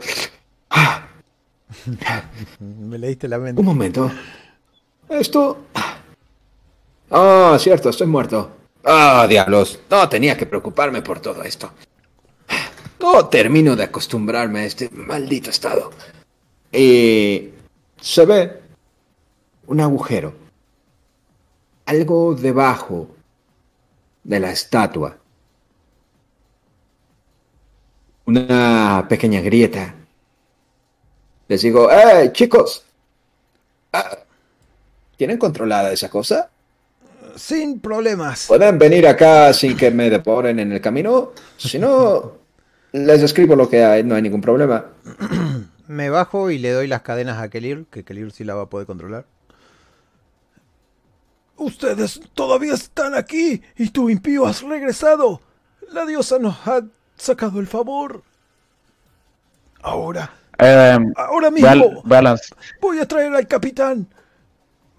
Ah, 0.69 1.07
Me 2.59 2.97
leíste 2.97 3.27
la 3.27 3.37
mente. 3.37 3.59
un 3.59 3.65
momento. 3.65 4.11
Esto... 5.09 5.65
Ah, 7.13 7.57
cierto, 7.59 7.89
estoy 7.89 8.07
muerto. 8.07 8.51
Ah, 8.83 9.25
diablos. 9.29 9.79
No 9.89 10.09
tenía 10.09 10.35
que 10.37 10.45
preocuparme 10.45 11.01
por 11.01 11.19
todo 11.19 11.43
esto. 11.43 11.71
No 12.99 13.27
termino 13.27 13.75
de 13.75 13.83
acostumbrarme 13.83 14.61
a 14.61 14.65
este 14.65 14.89
maldito 14.89 15.49
estado. 15.49 15.91
Y 16.71 17.49
se 17.99 18.25
ve 18.25 18.61
un 19.67 19.81
agujero. 19.81 20.33
Algo 21.85 22.35
debajo 22.35 23.09
de 24.23 24.39
la 24.39 24.51
estatua. 24.51 25.17
Una 28.25 29.05
pequeña 29.09 29.41
grieta. 29.41 29.95
Les 31.47 31.61
digo, 31.61 31.91
¡eh, 31.91 32.31
chicos! 32.31 32.85
Ah, 33.91 34.17
¿Tienen 35.17 35.37
controlada 35.37 35.91
esa 35.91 36.09
cosa? 36.09 36.49
Sin 37.35 37.79
problemas. 37.79 38.45
¿Pueden 38.47 38.77
venir 38.77 39.07
acá 39.07 39.53
sin 39.53 39.75
que 39.77 39.91
me 39.91 40.09
devoren 40.09 40.59
en 40.59 40.71
el 40.71 40.81
camino? 40.81 41.31
Si 41.57 41.77
no, 41.79 42.33
les 42.91 43.21
escribo 43.23 43.55
lo 43.55 43.69
que 43.69 43.83
hay, 43.83 44.03
no 44.03 44.15
hay 44.15 44.21
ningún 44.21 44.41
problema. 44.41 44.85
Me 45.87 46.09
bajo 46.09 46.49
y 46.51 46.57
le 46.57 46.71
doy 46.71 46.87
las 46.87 47.01
cadenas 47.01 47.41
a 47.41 47.49
Kelir, 47.49 47.85
que 47.91 48.03
Kelir 48.05 48.31
sí 48.31 48.43
la 48.45 48.55
va 48.55 48.63
a 48.63 48.69
poder 48.69 48.87
controlar. 48.87 49.25
Ustedes 51.57 52.21
todavía 52.33 52.73
están 52.73 53.13
aquí 53.13 53.61
y 53.77 53.89
tú 53.89 54.09
impío 54.09 54.45
has 54.45 54.61
regresado. 54.63 55.41
La 55.91 56.05
diosa 56.05 56.39
nos 56.39 56.55
ha 56.67 56.81
sacado 57.17 57.59
el 57.59 57.67
favor. 57.67 58.23
Ahora, 59.81 60.31
Eh, 60.63 60.97
ahora 61.17 61.49
mismo 61.51 62.01
voy 62.03 62.17
a 62.17 62.21
lanz- 62.21 62.53
voy 62.79 62.99
a 62.99 63.07
traer 63.07 63.33
al 63.33 63.47
capitán. 63.47 64.07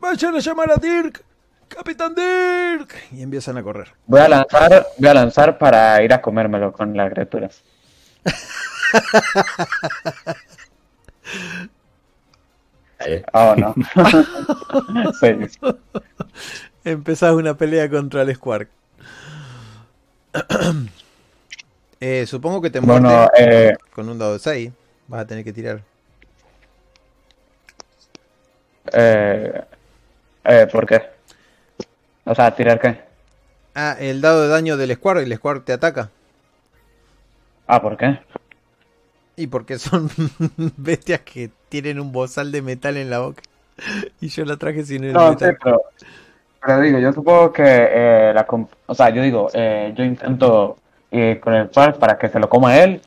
Vayan 0.00 0.34
a 0.34 0.40
llamar 0.40 0.70
a 0.72 0.76
Dirk. 0.76 1.24
Capitán 1.74 2.14
Dirk. 2.14 2.94
Y 3.12 3.22
empiezan 3.22 3.56
a 3.56 3.62
correr. 3.62 3.92
voy 4.06 4.20
a 4.20 4.28
lanzar, 4.28 4.86
voy 4.98 5.08
a 5.08 5.14
lanzar 5.14 5.58
para 5.58 6.02
ir 6.02 6.12
a 6.12 6.20
comérmelo 6.20 6.72
con 6.72 6.96
las 6.96 7.10
criaturas. 7.10 7.62
Oh, 13.32 13.56
no. 13.56 13.74
Seis. 15.18 15.58
Empezás 16.84 17.32
una 17.32 17.56
pelea 17.56 17.88
contra 17.90 18.22
el 18.22 18.34
Squark. 18.34 18.68
Eh, 22.04 22.26
supongo 22.26 22.60
que 22.60 22.68
te 22.68 22.80
muerde 22.80 23.00
Bueno, 23.00 23.28
eh, 23.38 23.76
con 23.94 24.08
un 24.08 24.18
dado 24.18 24.32
de 24.32 24.40
6. 24.40 24.72
Vas 25.06 25.20
a 25.20 25.26
tener 25.28 25.44
que 25.44 25.52
tirar. 25.52 25.84
Eh, 28.92 29.62
eh, 30.42 30.66
¿Por 30.72 30.84
qué? 30.84 31.00
O 32.24 32.34
sea, 32.34 32.54
¿tirar 32.54 32.80
qué? 32.80 33.00
Ah, 33.74 33.96
el 33.98 34.22
dado 34.22 34.40
de 34.42 34.48
daño 34.48 34.78
del 34.78 34.94
Square, 34.94 35.22
el 35.24 35.34
Square 35.36 35.60
te 35.60 35.74
ataca. 35.74 36.10
Ah, 37.66 37.80
¿por 37.82 37.96
qué? 37.96 38.18
Y 39.36 39.46
porque 39.46 39.78
son 39.78 40.08
bestias 40.76 41.20
que 41.20 41.50
tienen 41.68 42.00
un 42.00 42.12
bozal 42.12 42.52
de 42.52 42.62
metal 42.62 42.96
en 42.96 43.10
la 43.10 43.20
boca. 43.20 43.42
Y 44.20 44.28
yo 44.28 44.44
la 44.44 44.56
traje 44.58 44.84
sin 44.84 45.04
el 45.04 45.12
No, 45.12 45.36
sí, 45.38 45.46
metal. 45.46 45.58
pero, 45.62 45.80
pero 46.60 46.80
digo, 46.80 46.98
yo 46.98 47.12
supongo 47.12 47.52
que 47.52 47.62
eh, 47.66 48.32
la, 48.34 48.46
o 48.86 48.94
sea, 48.94 49.10
yo 49.10 49.22
digo, 49.22 49.50
eh, 49.54 49.92
yo 49.96 50.04
intento 50.04 50.78
ir 51.10 51.40
con 51.40 51.54
el 51.54 51.68
Spark 51.68 51.98
para 51.98 52.18
que 52.18 52.28
se 52.28 52.40
lo 52.40 52.48
coma 52.48 52.78
él, 52.78 53.02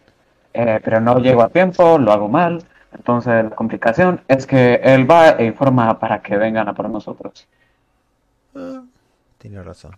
eh, 0.54 0.82
pero 0.84 1.02
no 1.02 1.20
llego 1.20 1.42
a 1.44 1.50
tiempo, 1.50 1.98
lo 2.00 2.12
hago 2.12 2.30
mal. 2.30 2.64
Entonces 2.94 3.46
la 3.46 3.52
complicación 3.52 4.22
es 4.28 4.48
que 4.48 4.76
él 4.84 5.10
va 5.10 5.32
e 5.32 5.46
informa 5.46 6.00
para 6.00 6.22
que 6.22 6.38
vengan 6.38 6.70
a 6.70 6.74
por 6.76 6.90
nosotros. 6.90 7.48
Tiene 9.46 9.62
razón. 9.62 9.96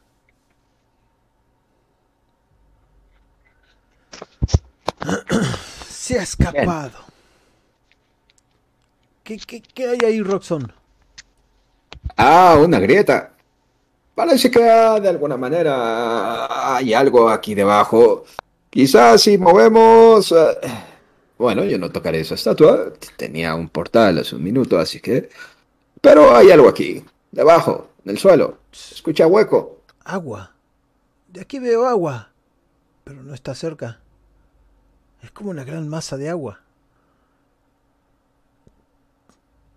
Se 5.87 6.19
ha 6.19 6.23
escapado. 6.23 6.99
¿Qué, 9.23 9.37
qué, 9.37 9.61
qué 9.61 9.87
hay 9.87 9.99
ahí, 10.03 10.21
Roxon? 10.21 10.73
Ah, 12.17 12.57
una 12.61 12.79
grieta. 12.81 13.31
Parece 14.15 14.51
que 14.51 14.59
de 14.59 15.07
alguna 15.07 15.37
manera 15.37 16.75
hay 16.75 16.93
algo 16.93 17.29
aquí 17.29 17.55
debajo. 17.55 18.25
Quizás 18.69 19.21
si 19.21 19.37
movemos... 19.37 20.33
eh, 20.33 20.57
Bueno, 21.37 21.63
yo 21.63 21.77
no 21.77 21.89
tocaré 21.89 22.19
esa 22.19 22.35
estatua. 22.35 22.91
Tenía 23.15 23.55
un 23.55 23.69
portal 23.69 24.17
hace 24.19 24.35
un 24.35 24.43
minuto, 24.43 24.77
así 24.77 24.99
que... 24.99 25.29
Pero 26.01 26.35
hay 26.35 26.51
algo 26.51 26.67
aquí, 26.69 27.03
debajo, 27.31 27.91
en 28.07 28.11
el 28.11 28.17
suelo. 28.17 28.59
Escucha 28.71 29.27
hueco. 29.27 29.81
Agua. 30.05 30.53
De 31.27 31.41
aquí 31.41 31.59
veo 31.59 31.85
agua. 31.85 32.29
Pero 33.03 33.21
no 33.21 33.33
está 33.33 33.53
cerca. 33.53 33.99
Es 35.21 35.31
como 35.31 35.49
una 35.49 35.65
gran 35.65 35.89
masa 35.89 36.15
de 36.15 36.29
agua. 36.29 36.61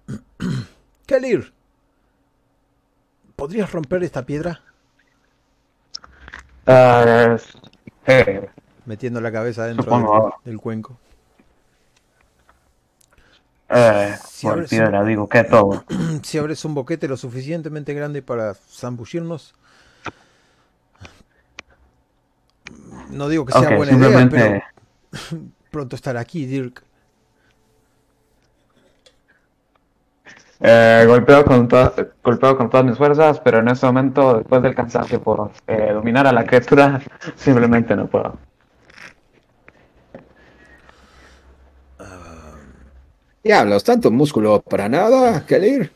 Kalir. 1.07 1.52
¿Podrías 3.35 3.73
romper 3.73 4.05
esta 4.05 4.24
piedra? 4.24 4.62
Eh, 6.66 7.36
sí, 8.07 8.12
Metiendo 8.85 9.20
la 9.20 9.32
cabeza 9.32 9.66
dentro 9.66 9.90
del, 9.93 10.07
del 10.44 10.61
cuenco. 10.61 11.01
Eh, 13.70 14.16
Sí, 14.24 14.47
por 14.47 14.66
piedra 14.68 15.05
digo 15.05 15.28
que 15.28 15.44
todo. 15.44 15.84
Si 16.22 16.38
abres 16.38 16.64
un 16.64 16.74
boquete 16.74 17.09
lo 17.09 17.16
suficientemente 17.16 17.94
grande 17.94 18.22
para 18.22 18.55
zambullirnos. 18.55 19.55
No 23.10 23.28
digo 23.28 23.44
que 23.47 23.52
sea 23.52 23.70
Ok, 23.70 23.76
buena 23.76 23.92
idea, 23.92 24.24
simplemente... 24.24 24.64
pero 25.30 25.42
pronto 25.70 25.97
estará 25.97 26.20
aquí, 26.20 26.47
Dirk. 26.47 26.82
Eh, 30.62 31.05
golpeo, 31.06 31.44
con 31.44 31.68
to- 31.68 31.92
golpeo 32.22 32.56
con 32.56 32.68
todas 32.68 32.84
mis 32.84 32.97
fuerzas, 32.98 33.40
pero 33.40 33.59
en 33.60 33.68
este 33.68 33.86
momento, 33.86 34.34
después 34.38 34.62
del 34.62 34.74
cansancio 34.74 35.22
por 35.22 35.51
eh, 35.66 35.92
dominar 35.94 36.26
a 36.26 36.32
la 36.32 36.44
criatura, 36.44 37.01
simplemente 37.36 37.97
no 37.97 38.06
puedo. 38.09 38.38
Diablos, 43.42 43.84
tanto 43.84 44.10
músculo 44.10 44.60
para 44.60 44.88
nada, 44.88 45.44
Kelir. 45.46 45.90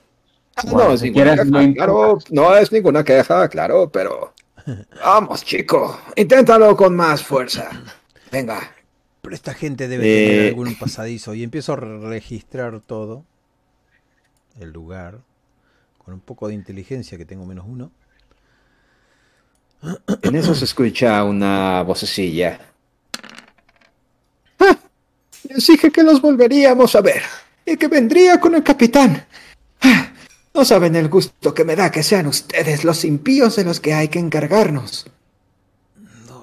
Ah, 0.56 0.62
Bueno, 0.70 0.88
no 0.88 0.94
es 0.94 1.00
si 1.00 1.12
queja, 1.12 1.44
no 1.44 1.74
claro, 1.74 2.18
no 2.30 2.56
es 2.56 2.72
ninguna 2.72 3.04
queja, 3.04 3.48
claro, 3.48 3.90
pero... 3.90 4.32
Vamos, 5.04 5.44
chico, 5.44 6.00
inténtalo 6.16 6.74
con 6.76 6.96
más 6.96 7.22
fuerza. 7.22 7.68
Venga. 8.32 8.70
Pero 9.20 9.34
esta 9.34 9.52
gente 9.54 9.88
debe 9.88 10.04
tener 10.04 10.44
Eh. 10.44 10.48
algún 10.48 10.74
pasadizo. 10.78 11.34
Y 11.34 11.42
empiezo 11.42 11.72
a 11.74 11.76
registrar 11.76 12.80
todo. 12.80 13.24
El 14.58 14.70
lugar. 14.70 15.18
Con 15.98 16.14
un 16.14 16.20
poco 16.20 16.48
de 16.48 16.54
inteligencia, 16.54 17.16
que 17.18 17.24
tengo 17.24 17.44
menos 17.46 17.64
uno. 17.68 17.90
En 20.22 20.34
eso 20.34 20.54
se 20.54 20.64
escucha 20.64 21.24
una 21.24 21.82
vocecilla. 21.82 22.58
Les 25.48 25.66
dije 25.66 25.90
que 25.90 26.02
los 26.02 26.20
volveríamos 26.20 26.94
a 26.94 27.00
ver 27.00 27.22
y 27.64 27.76
que 27.76 27.88
vendría 27.88 28.40
con 28.40 28.54
el 28.54 28.62
capitán. 28.62 29.26
Ah, 29.80 30.12
no 30.54 30.64
saben 30.64 30.96
el 30.96 31.08
gusto 31.08 31.52
que 31.52 31.64
me 31.64 31.76
da 31.76 31.90
que 31.90 32.02
sean 32.02 32.26
ustedes 32.26 32.84
los 32.84 33.04
impíos 33.04 33.56
de 33.56 33.64
los 33.64 33.80
que 33.80 33.92
hay 33.94 34.08
que 34.08 34.18
encargarnos. 34.18 35.06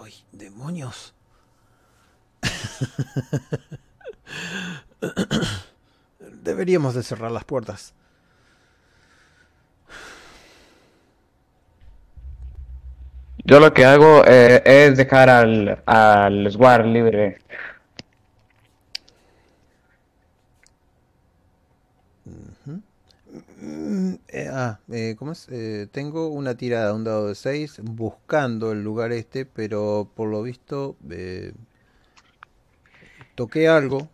¡Ay, 0.03 0.13
demonios! 0.31 1.13
Deberíamos 6.43 6.93
de 6.95 7.03
cerrar 7.03 7.31
las 7.31 7.43
puertas. 7.45 7.93
Yo 13.43 13.59
lo 13.59 13.73
que 13.73 13.85
hago 13.85 14.23
eh, 14.25 14.61
es 14.65 14.97
dejar 14.97 15.29
al, 15.29 15.81
al 15.85 16.43
libre. 16.93 17.39
Mm, 23.61 24.15
eh, 24.29 24.49
ah, 24.51 24.79
eh, 24.91 25.15
¿cómo 25.19 25.33
es? 25.33 25.47
Eh, 25.49 25.87
tengo 25.91 26.29
una 26.29 26.55
tirada, 26.55 26.93
un 26.95 27.03
dado 27.03 27.27
de 27.27 27.35
6, 27.35 27.79
buscando 27.83 28.71
el 28.71 28.83
lugar 28.83 29.11
este, 29.11 29.45
pero 29.45 30.09
por 30.15 30.29
lo 30.29 30.41
visto 30.41 30.95
eh, 31.11 31.53
toqué 33.35 33.67
algo. 33.67 34.09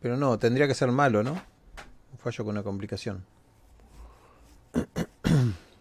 Pero 0.00 0.16
no, 0.16 0.38
tendría 0.38 0.68
que 0.68 0.74
ser 0.74 0.92
malo, 0.92 1.24
¿no? 1.24 1.32
Un 1.32 2.18
fallo 2.18 2.44
con 2.44 2.52
una 2.54 2.62
complicación. 2.62 3.24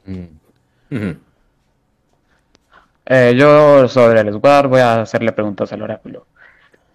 Ujú. 0.07 1.17
Eh, 3.05 3.35
yo 3.37 3.85
sobre 3.89 4.21
el 4.21 4.31
Swar 4.31 4.69
voy 4.69 4.79
a 4.79 5.01
hacerle 5.01 5.33
preguntas 5.33 5.73
al 5.73 5.81
oráculo. 5.81 6.25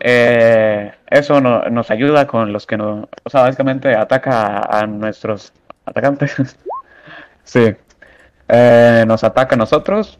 Eh, 0.01 0.93
eso 1.11 1.41
no- 1.41 1.62
nos 1.70 1.91
ayuda 1.91 2.27
con 2.27 2.53
los 2.53 2.66
que 2.66 2.77
no, 2.77 3.09
o 3.25 3.31
sea, 3.31 3.43
básicamente 3.43 3.95
ataca 3.97 4.59
a, 4.59 4.81
a 4.81 4.87
nuestros 4.87 5.53
atacantes. 5.87 6.35
Sí. 7.45 7.75
Eh, 8.49 9.05
¿nos 9.07 9.25
ataca 9.25 9.55
a 9.55 9.59
nosotros? 9.59 10.19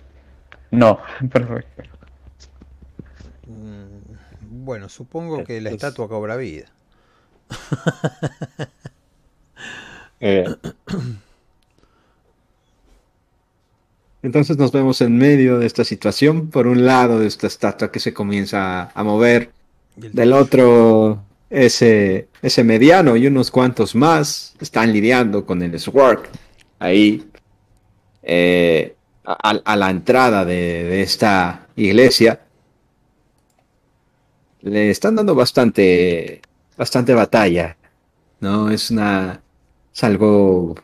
No. 0.71 1.01
Perfecto. 1.33 1.83
Mm, 3.47 4.17
Bueno, 4.65 4.89
supongo 4.89 5.45
que 5.45 5.61
la 5.61 5.71
estatua 5.71 6.09
cobra 6.09 6.37
vida. 6.37 6.67
Eh, 10.21 10.45
Entonces 14.23 14.57
nos 14.59 14.73
vemos 14.73 15.01
en 15.01 15.17
medio 15.17 15.59
de 15.59 15.67
esta 15.67 15.85
situación. 15.85 16.51
Por 16.51 16.67
un 16.67 16.85
lado, 16.85 17.23
esta 17.23 17.47
estatua 17.47 17.93
que 17.93 18.01
se 18.01 18.13
comienza 18.15 18.91
a 18.93 19.05
mover. 19.05 19.53
Del 19.99 20.33
otro, 20.33 21.25
ese, 21.51 22.29
ese 22.41 22.65
mediano 22.65 23.17
y 23.17 23.27
unos 23.27 23.51
cuantos 23.51 23.95
más 23.95 24.55
están 24.61 24.93
lidiando 24.93 25.45
con 25.45 25.63
el 25.63 25.79
Sword. 25.79 26.21
Ahí, 26.79 27.29
eh, 28.23 28.95
a, 29.25 29.51
a 29.51 29.77
la 29.77 29.91
entrada 29.91 30.45
de, 30.45 30.85
de 30.85 31.03
esta 31.03 31.67
iglesia. 31.77 32.41
Le 34.61 34.91
están 34.91 35.17
dando 35.17 35.35
bastante, 35.35 36.43
bastante 36.77 37.15
batalla. 37.15 37.77
No 38.41 38.71
es 38.71 38.91
una, 38.91 39.41
es 39.95 40.05
algo 40.05 40.77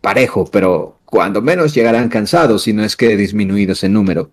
parejo, 0.00 0.48
pero 0.50 0.98
cuando 1.04 1.40
menos 1.40 1.72
llegarán 1.72 2.08
cansados, 2.08 2.64
si 2.64 2.72
no 2.72 2.84
es 2.84 2.96
que 2.96 3.16
disminuidos 3.16 3.84
en 3.84 3.92
número. 3.92 4.30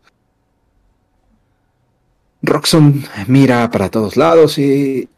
Roxon 2.45 3.05
mira 3.27 3.71
para 3.71 3.89
todos 3.89 4.17
lados 4.17 4.57
y 4.57 5.09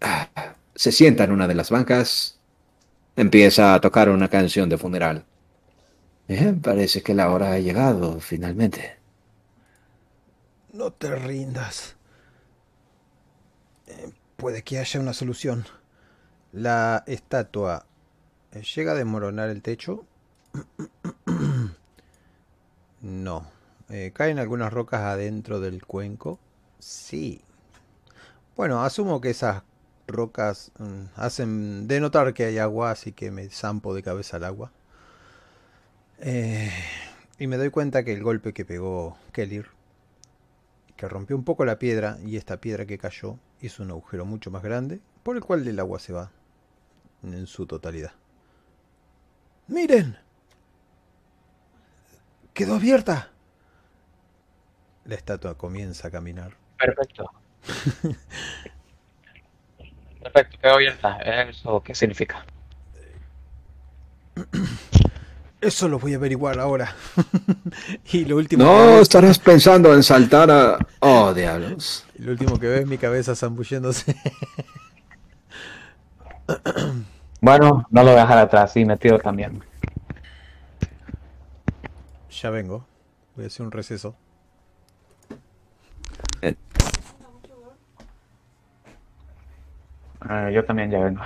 ah, 0.00 0.30
se 0.74 0.92
sienta 0.92 1.24
en 1.24 1.32
una 1.32 1.46
de 1.46 1.54
las 1.54 1.68
bancas. 1.68 2.38
Empieza 3.16 3.74
a 3.74 3.80
tocar 3.82 4.08
una 4.08 4.28
canción 4.28 4.70
de 4.70 4.78
funeral. 4.78 5.26
Eh, 6.26 6.54
parece 6.62 7.02
que 7.02 7.12
la 7.12 7.30
hora 7.30 7.52
ha 7.52 7.58
llegado 7.58 8.18
finalmente. 8.18 8.96
No 10.72 10.90
te 10.90 11.14
rindas. 11.14 11.96
Eh, 13.86 14.12
puede 14.36 14.62
que 14.62 14.78
haya 14.78 15.00
una 15.00 15.12
solución. 15.12 15.66
La 16.50 17.04
estatua 17.06 17.84
eh, 18.52 18.62
llega 18.74 18.92
a 18.92 18.94
desmoronar 18.94 19.50
el 19.50 19.60
techo. 19.62 20.06
No. 23.02 23.46
¿Caen 24.12 24.38
algunas 24.38 24.70
rocas 24.70 25.00
adentro 25.00 25.58
del 25.58 25.86
cuenco? 25.86 26.38
Sí. 26.80 27.42
Bueno, 28.56 28.82
asumo 28.82 29.20
que 29.20 29.30
esas 29.30 29.62
rocas 30.06 30.72
mm, 30.78 31.04
hacen 31.16 31.88
denotar 31.88 32.34
que 32.34 32.44
hay 32.44 32.58
agua, 32.58 32.90
así 32.90 33.12
que 33.12 33.30
me 33.30 33.48
zampo 33.48 33.94
de 33.94 34.02
cabeza 34.02 34.38
al 34.38 34.44
agua. 34.44 34.72
Eh, 36.18 36.70
y 37.38 37.46
me 37.46 37.56
doy 37.56 37.70
cuenta 37.70 38.04
que 38.04 38.12
el 38.12 38.22
golpe 38.22 38.52
que 38.52 38.64
pegó 38.64 39.16
Kelir, 39.32 39.68
que 40.96 41.08
rompió 41.08 41.36
un 41.36 41.44
poco 41.44 41.64
la 41.64 41.78
piedra, 41.78 42.18
y 42.24 42.36
esta 42.36 42.60
piedra 42.60 42.86
que 42.86 42.98
cayó 42.98 43.38
hizo 43.60 43.82
un 43.82 43.90
agujero 43.90 44.24
mucho 44.24 44.50
más 44.50 44.62
grande, 44.62 45.00
por 45.22 45.36
el 45.36 45.42
cual 45.42 45.66
el 45.66 45.78
agua 45.78 45.98
se 45.98 46.12
va 46.12 46.30
en 47.22 47.46
su 47.46 47.66
totalidad. 47.66 48.12
¡Miren! 49.68 50.18
¡Quedó 52.52 52.74
abierta! 52.74 53.30
La 55.04 55.14
estatua 55.14 55.56
comienza 55.56 56.08
a 56.08 56.10
caminar. 56.10 56.56
Perfecto. 56.80 57.30
Perfecto, 60.22 60.58
quedó 60.60 60.74
abierta. 60.74 61.18
¿Eso 61.18 61.82
qué 61.82 61.94
significa? 61.94 62.44
Eso 65.60 65.88
lo 65.88 65.98
voy 65.98 66.14
a 66.14 66.16
averiguar 66.16 66.58
ahora. 66.58 66.94
y 68.12 68.24
lo 68.24 68.36
último. 68.36 68.64
No, 68.64 68.98
estarás 69.00 69.38
pensando 69.38 69.92
en 69.94 70.02
saltar 70.02 70.50
a. 70.50 70.78
Oh, 71.00 71.34
diablos. 71.34 72.06
Lo 72.16 72.32
último 72.32 72.58
que 72.58 72.66
veo 72.66 72.80
es 72.80 72.86
mi 72.86 72.96
cabeza 72.96 73.34
zambulléndose. 73.34 74.16
bueno, 77.42 77.86
no 77.90 78.02
lo 78.02 78.10
voy 78.10 78.18
a 78.18 78.22
dejar 78.22 78.38
atrás, 78.38 78.72
sí, 78.72 78.86
metido 78.86 79.18
también. 79.18 79.62
Ya 82.30 82.48
vengo. 82.48 82.86
Voy 83.36 83.44
a 83.44 83.48
hacer 83.48 83.66
un 83.66 83.72
receso. 83.72 84.16
Yo 90.52 90.64
también 90.64 90.90
ya 90.90 90.98
vengo. 91.00 91.22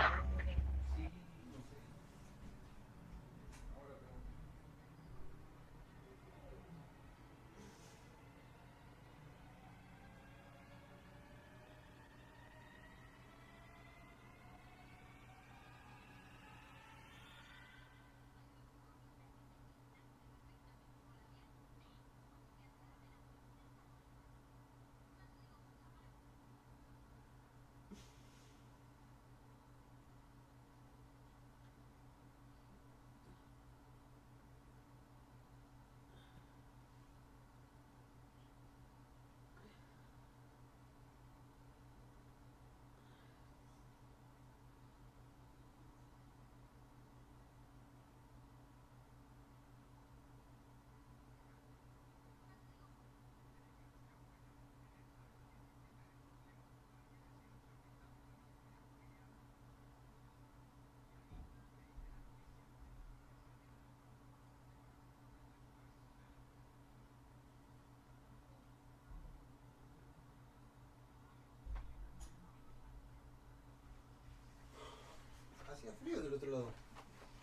frío 75.92 76.20
del 76.20 76.33
otro 76.44 76.50
lado, 76.50 76.70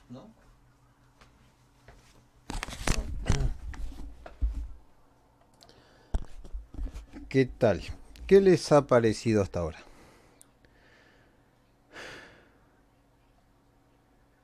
¿no? 0.09 0.29
¿Qué 7.29 7.45
tal? 7.45 7.81
¿Qué 8.27 8.41
les 8.41 8.71
ha 8.71 8.87
parecido 8.87 9.41
hasta 9.41 9.59
ahora? 9.59 9.79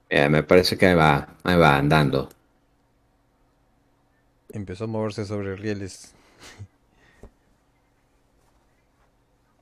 Eh, 0.10 0.30
me 0.30 0.42
parece 0.44 0.78
que 0.78 0.96
va, 0.96 1.36
va 1.46 1.78
andando. 1.78 2.30
Empezó 4.50 4.86
a 4.86 4.88
moverse 4.88 5.26
sobre 5.26 5.56
rieles. 5.58 6.14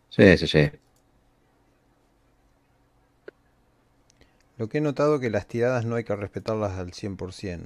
Sí, 0.10 0.38
sí, 0.38 0.48
sí. 0.48 0.72
Lo 4.57 4.69
que 4.69 4.77
he 4.77 4.82
notado 4.82 5.19
que 5.19 5.30
las 5.30 5.48
tiradas 5.48 5.86
no 5.86 5.95
hay 5.95 6.03
que 6.03 6.15
respetarlas 6.15 6.73
al 6.80 6.91
100%. 6.91 7.61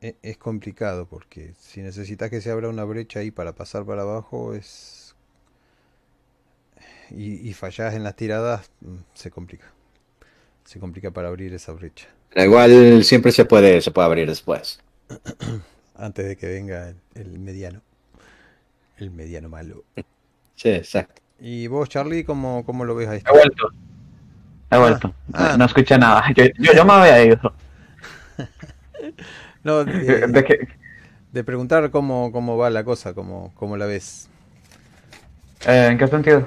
E, 0.00 0.16
es 0.22 0.36
complicado 0.36 1.06
porque 1.06 1.54
si 1.60 1.80
necesitas 1.80 2.28
que 2.28 2.40
se 2.40 2.50
abra 2.50 2.68
una 2.68 2.84
brecha 2.84 3.20
ahí 3.20 3.30
para 3.30 3.54
pasar 3.54 3.84
para 3.84 4.02
abajo 4.02 4.54
es... 4.54 5.14
Y, 7.10 7.48
y 7.48 7.52
fallas 7.52 7.94
en 7.94 8.04
las 8.04 8.16
tiradas, 8.16 8.70
mm, 8.80 8.96
se 9.14 9.30
complica. 9.30 9.72
Se 10.64 10.80
complica 10.80 11.10
para 11.10 11.28
abrir 11.28 11.52
esa 11.54 11.72
brecha. 11.72 12.08
Pero 12.30 12.46
igual 12.46 13.04
siempre 13.04 13.30
se 13.32 13.44
puede, 13.44 13.80
se 13.80 13.90
puede 13.90 14.06
abrir 14.06 14.28
después. 14.28 14.80
Antes 15.94 16.26
de 16.26 16.36
que 16.36 16.46
venga 16.46 16.94
el 17.14 17.38
mediano. 17.38 17.82
El 18.96 19.10
mediano 19.10 19.48
malo. 19.48 19.84
Sí, 20.54 20.70
exacto. 20.70 21.21
¿Y 21.44 21.66
vos, 21.66 21.88
Charlie, 21.88 22.22
cómo, 22.22 22.64
cómo 22.64 22.84
lo 22.84 22.94
ves 22.94 23.08
ahí? 23.08 23.20
He 23.26 23.32
vuelto. 23.32 23.68
He 24.70 24.78
vuelto. 24.78 25.12
Ah, 25.32 25.56
no, 25.58 25.64
escuché 25.64 25.98
nada. 25.98 26.24
Yo, 26.36 26.44
yo, 26.72 26.84
me 26.84 26.92
había 26.92 27.24
ido. 27.24 27.52
no, 29.64 29.84
de, 29.84 30.68
de, 31.32 31.42
preguntar 31.44 31.90
cómo, 31.90 32.30
cómo 32.30 32.56
va 32.56 32.70
la 32.70 32.84
cosa, 32.84 33.12
cómo, 33.12 33.52
cómo 33.56 33.76
la 33.76 33.86
ves. 33.86 34.28
Eh, 35.66 35.88
¿En 35.90 35.98
qué 35.98 36.06
sentido? 36.06 36.46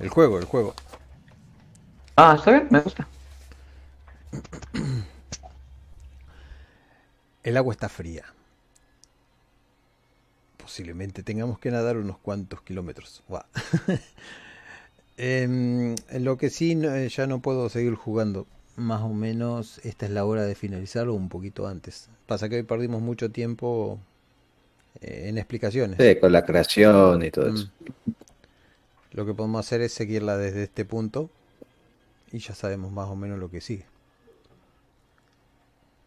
El 0.00 0.08
juego, 0.08 0.38
el 0.38 0.46
juego. 0.46 0.74
Ah, 2.16 2.34
está 2.36 2.50
bien, 2.50 2.66
me 2.70 2.80
gusta. 2.80 3.06
El 7.44 7.56
agua 7.56 7.72
está 7.72 7.88
fría 7.88 8.24
posiblemente 10.64 11.22
tengamos 11.22 11.58
que 11.58 11.70
nadar 11.70 11.98
unos 11.98 12.16
cuantos 12.16 12.62
kilómetros. 12.62 13.22
Em, 15.16 15.94
lo 16.18 16.36
que 16.38 16.50
sí, 16.50 16.76
eh, 16.82 17.08
ya 17.08 17.28
no 17.28 17.40
puedo 17.40 17.68
seguir 17.68 17.94
jugando. 17.94 18.48
Más 18.76 19.02
o 19.02 19.10
menos 19.10 19.78
esta 19.84 20.06
es 20.06 20.12
la 20.12 20.24
hora 20.24 20.42
de 20.42 20.56
finalizarlo 20.56 21.14
un 21.14 21.28
poquito 21.28 21.68
antes. 21.68 22.08
Pasa 22.26 22.48
que 22.48 22.56
hoy 22.56 22.62
perdimos 22.64 23.00
mucho 23.00 23.30
tiempo 23.30 24.00
eh, 25.00 25.26
en 25.28 25.38
explicaciones. 25.38 25.98
Sí, 26.00 26.18
con 26.18 26.32
la 26.32 26.44
creación 26.44 27.22
y 27.22 27.30
todo 27.30 27.52
mm. 27.52 27.54
eso. 27.54 27.70
Lo 29.12 29.24
que 29.24 29.34
podemos 29.34 29.64
hacer 29.64 29.82
es 29.82 29.92
seguirla 29.92 30.36
desde 30.36 30.64
este 30.64 30.84
punto 30.84 31.30
y 32.32 32.38
ya 32.38 32.54
sabemos 32.54 32.90
más 32.90 33.08
o 33.08 33.14
menos 33.14 33.38
lo 33.38 33.50
que 33.50 33.60
sigue. 33.60 33.86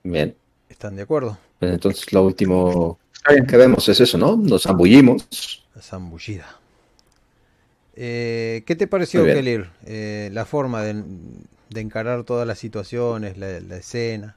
Bien. 0.03 0.35
¿Están 0.67 0.97
de 0.97 1.03
acuerdo? 1.03 1.37
Pues 1.59 1.71
entonces 1.71 2.11
lo 2.11 2.23
último 2.23 2.99
que 3.47 3.57
vemos 3.57 3.87
es 3.89 3.99
eso, 3.99 4.17
¿no? 4.17 4.37
Nos 4.37 4.63
zambullimos. 4.63 5.65
La 5.75 5.81
zambullida. 5.81 6.47
Eh, 7.95 8.63
¿Qué 8.65 8.75
te 8.75 8.87
pareció, 8.87 9.25
Kelir? 9.25 9.69
Eh, 9.85 10.29
la 10.31 10.45
forma 10.45 10.83
de, 10.83 11.03
encarar 11.75 12.23
todas 12.23 12.47
las 12.47 12.59
situaciones, 12.59 13.37
la, 13.37 13.75
escena. 13.75 14.35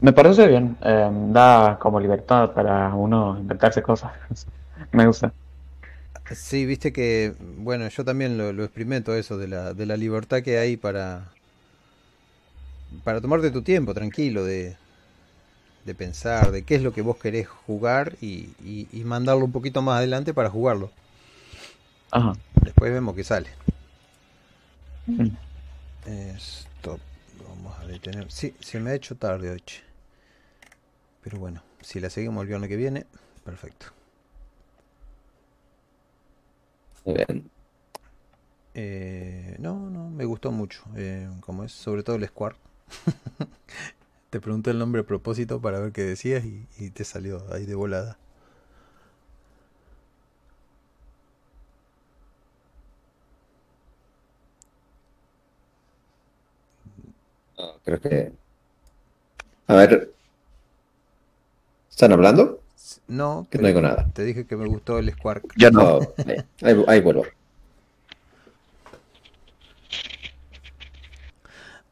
Me 0.00 0.12
parece 0.12 0.46
bien. 0.46 0.76
Eh, 0.82 1.10
da 1.30 1.78
como 1.80 1.98
libertad 1.98 2.52
para 2.52 2.94
uno 2.94 3.38
inventarse 3.38 3.82
cosas. 3.82 4.12
Me 4.92 5.06
gusta. 5.06 5.32
Sí, 6.34 6.64
viste 6.66 6.92
que, 6.92 7.34
bueno, 7.58 7.88
yo 7.88 8.04
también 8.04 8.38
lo, 8.38 8.52
lo 8.52 8.64
experimento 8.64 9.14
eso 9.14 9.36
de 9.36 9.48
la, 9.48 9.74
de 9.74 9.86
la 9.86 9.96
libertad 9.96 10.42
que 10.42 10.58
hay 10.58 10.76
para, 10.76 11.30
para 13.04 13.20
tomarte 13.20 13.50
tu 13.50 13.62
tiempo, 13.62 13.92
tranquilo, 13.92 14.44
de, 14.44 14.76
de 15.84 15.94
pensar, 15.94 16.50
de 16.50 16.62
qué 16.62 16.76
es 16.76 16.82
lo 16.82 16.92
que 16.92 17.02
vos 17.02 17.16
querés 17.18 17.46
jugar 17.46 18.16
y, 18.20 18.48
mandarlo 19.04 19.44
un 19.44 19.52
poquito 19.52 19.82
más 19.82 19.98
adelante 19.98 20.32
para 20.32 20.50
jugarlo. 20.50 20.90
Ajá. 22.10 22.32
Después 22.62 22.92
vemos 22.92 23.14
que 23.14 23.24
sale. 23.24 23.48
Mm. 25.06 25.28
Stop. 26.36 27.00
Vamos 27.48 27.78
a 27.78 27.86
detener. 27.86 28.30
Sí, 28.30 28.54
se 28.60 28.80
me 28.80 28.90
ha 28.90 28.94
hecho 28.94 29.16
tarde 29.16 29.50
hoy. 29.50 29.62
Pero 31.22 31.38
bueno, 31.38 31.62
si 31.80 32.00
la 32.00 32.10
seguimos 32.10 32.42
el 32.42 32.48
viernes 32.48 32.68
que 32.68 32.76
viene, 32.76 33.06
perfecto. 33.44 33.86
Muy 37.04 37.14
bien. 37.14 37.50
Eh, 38.74 39.56
no, 39.58 39.90
no, 39.90 40.10
me 40.10 40.24
gustó 40.24 40.50
mucho. 40.50 40.82
eh, 40.96 41.28
como 41.40 41.64
es, 41.64 41.72
sobre 41.72 42.02
todo 42.02 42.16
el 42.16 42.26
Squark. 42.26 42.56
Te 44.34 44.40
pregunté 44.40 44.72
el 44.72 44.80
nombre 44.80 45.02
a 45.02 45.04
propósito 45.04 45.60
para 45.60 45.78
ver 45.78 45.92
qué 45.92 46.02
decías 46.02 46.44
y, 46.44 46.66
y 46.76 46.90
te 46.90 47.04
salió 47.04 47.44
ahí 47.52 47.66
de 47.66 47.76
volada. 47.76 48.18
No, 57.56 57.78
creo 57.84 58.00
que. 58.00 58.32
A 59.68 59.74
ver. 59.76 60.12
¿Están 61.88 62.10
hablando? 62.12 62.60
No, 63.06 63.46
Que 63.48 63.58
no 63.58 63.62
pero 63.68 63.80
nada. 63.82 64.10
te 64.12 64.24
dije 64.24 64.48
que 64.48 64.56
me 64.56 64.66
gustó 64.66 64.98
el 64.98 65.12
Squark. 65.12 65.44
Ya 65.56 65.70
no. 65.70 66.00
Ahí- 66.60 66.84
ahí 66.88 67.00
vuelvo. 67.00 67.24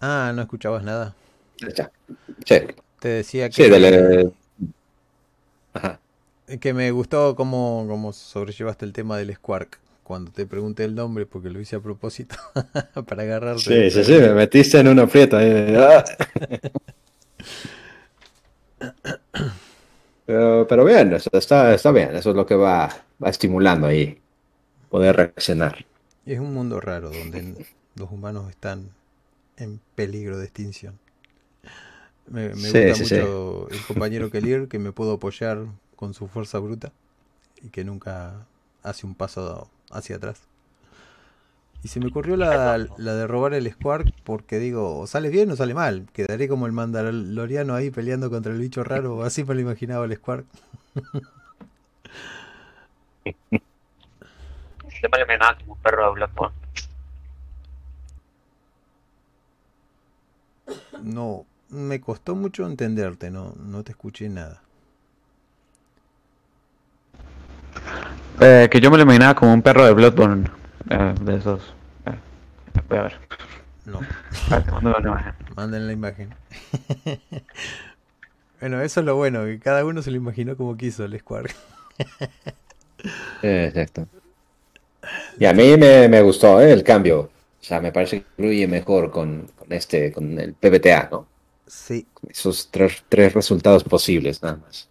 Ah, 0.00 0.32
no 0.34 0.42
escuchabas 0.42 0.82
nada. 0.82 1.14
Sí, 2.44 2.54
Te 3.00 3.08
decía 3.08 3.48
que, 3.48 3.64
sí, 3.64 3.70
dale. 3.70 4.30
Ajá. 5.74 6.00
que 6.60 6.74
me 6.74 6.90
gustó 6.90 7.34
cómo, 7.34 7.84
cómo 7.88 8.12
sobrellevaste 8.12 8.84
el 8.84 8.92
tema 8.92 9.16
del 9.16 9.34
Squark. 9.34 9.78
Cuando 10.02 10.32
te 10.32 10.46
pregunté 10.46 10.84
el 10.84 10.94
nombre, 10.94 11.26
porque 11.26 11.48
lo 11.48 11.60
hice 11.60 11.76
a 11.76 11.80
propósito, 11.80 12.36
para 13.06 13.22
agarrarte. 13.22 13.90
Sí, 13.90 13.90
sí, 13.90 14.04
sí, 14.04 14.12
me 14.18 14.34
metiste 14.34 14.80
en 14.80 14.88
un 14.88 14.98
aprieto. 14.98 15.36
ahí. 15.36 15.74
Ah. 15.76 16.04
Pero, 20.26 20.66
pero 20.68 20.84
bien, 20.84 21.12
eso 21.12 21.30
está, 21.32 21.74
está 21.74 21.92
bien. 21.92 22.14
Eso 22.14 22.30
es 22.30 22.36
lo 22.36 22.46
que 22.46 22.54
va, 22.54 22.88
va 23.22 23.28
estimulando 23.30 23.86
ahí. 23.86 24.20
Poder 24.88 25.16
reaccionar. 25.16 25.84
Es 26.26 26.38
un 26.38 26.54
mundo 26.54 26.80
raro 26.80 27.10
donde 27.10 27.66
los 27.96 28.10
humanos 28.10 28.48
están 28.50 28.90
en 29.56 29.80
peligro 29.94 30.38
de 30.38 30.44
extinción. 30.44 30.98
Me, 32.28 32.54
me 32.54 32.70
Sí, 32.70 32.70
gusta 32.70 32.94
sí, 32.94 33.04
sí. 33.06 33.16
mucho 33.16 33.68
el 33.70 33.82
compañero 33.82 34.30
Kelir 34.30 34.68
que 34.68 34.78
me 34.78 34.92
puedo 34.92 35.12
apoyar 35.14 35.66
con 35.96 36.14
su 36.14 36.28
fuerza 36.28 36.58
bruta 36.58 36.92
y 37.62 37.70
que 37.70 37.84
nunca 37.84 38.46
hace 38.82 39.06
un 39.06 39.14
paso 39.14 39.70
hacia 39.90 40.16
atrás. 40.16 40.40
Y 41.82 41.88
se 41.88 41.98
me 42.00 42.06
ocurrió 42.08 42.36
la, 42.36 42.78
la 42.96 43.14
de 43.14 43.26
robar 43.26 43.54
el 43.54 43.70
Squark 43.70 44.08
porque 44.24 44.58
digo, 44.60 44.98
o 45.00 45.06
sale 45.08 45.30
bien 45.30 45.50
o 45.50 45.56
sale 45.56 45.74
mal. 45.74 46.06
Quedaré 46.12 46.46
como 46.48 46.66
el 46.66 46.72
mandaloriano 46.72 47.74
ahí 47.74 47.90
peleando 47.90 48.30
contra 48.30 48.52
el 48.52 48.58
bicho 48.60 48.84
raro. 48.84 49.22
Así 49.24 49.42
me 49.44 49.54
lo 49.54 49.60
imaginaba 49.60 50.04
el 50.04 50.14
Squark. 50.14 50.46
Yo 55.02 55.08
me 55.10 55.18
imaginaba 55.20 55.56
como 55.58 55.72
un 55.72 55.78
perro 55.80 56.06
de 56.06 56.12
Bloodborne. 56.14 56.54
No, 61.02 61.46
me 61.72 62.00
costó 62.00 62.36
mucho 62.36 62.64
entenderte, 62.66 63.30
no, 63.32 63.54
no 63.56 63.82
te 63.82 63.90
escuché 63.92 64.28
nada. 64.28 64.62
Eh, 68.40 68.68
que 68.70 68.80
yo 68.80 68.90
me 68.90 68.96
lo 68.96 69.02
imaginaba 69.04 69.34
como 69.34 69.52
un 69.52 69.62
perro 69.62 69.84
de 69.84 69.92
Bloodborne. 69.92 70.50
eh, 70.90 71.14
de 71.20 71.36
esos. 71.36 71.74
eh, 72.06 72.18
voy 72.88 72.98
a 72.98 73.02
ver. 73.02 73.20
No. 73.84 74.08
A 74.48 74.58
ver, 74.58 74.66
una 74.80 74.98
imagen. 75.00 75.34
Manden 75.56 75.86
la 75.86 75.92
imagen. 75.92 76.36
bueno, 78.60 78.80
eso 78.80 79.00
es 79.00 79.06
lo 79.06 79.16
bueno, 79.16 79.44
que 79.44 79.58
cada 79.60 79.84
uno 79.84 80.02
se 80.02 80.10
lo 80.10 80.16
imaginó 80.16 80.56
como 80.56 80.76
quiso 80.76 81.04
el 81.04 81.18
Squark. 81.18 81.54
Eh, 83.42 83.66
Exacto. 83.68 84.08
Y 85.38 85.44
a 85.46 85.52
mí 85.52 85.76
me, 85.76 86.08
me 86.08 86.22
gustó 86.22 86.60
eh, 86.60 86.72
el 86.72 86.82
cambio. 86.84 87.20
O 87.60 87.64
sea, 87.64 87.80
me 87.80 87.92
parece 87.92 88.20
que 88.22 88.26
fluye 88.36 88.66
mejor 88.66 89.10
con, 89.10 89.48
con 89.56 89.72
este, 89.72 90.12
con 90.12 90.38
el 90.38 90.54
PBTA, 90.54 91.08
¿no? 91.10 91.26
Sí, 91.78 92.06
Esos 92.28 92.68
tres, 92.72 93.04
tres 93.08 93.32
resultados 93.32 93.84
posibles, 93.84 94.42
nada 94.42 94.56
más. 94.56 94.90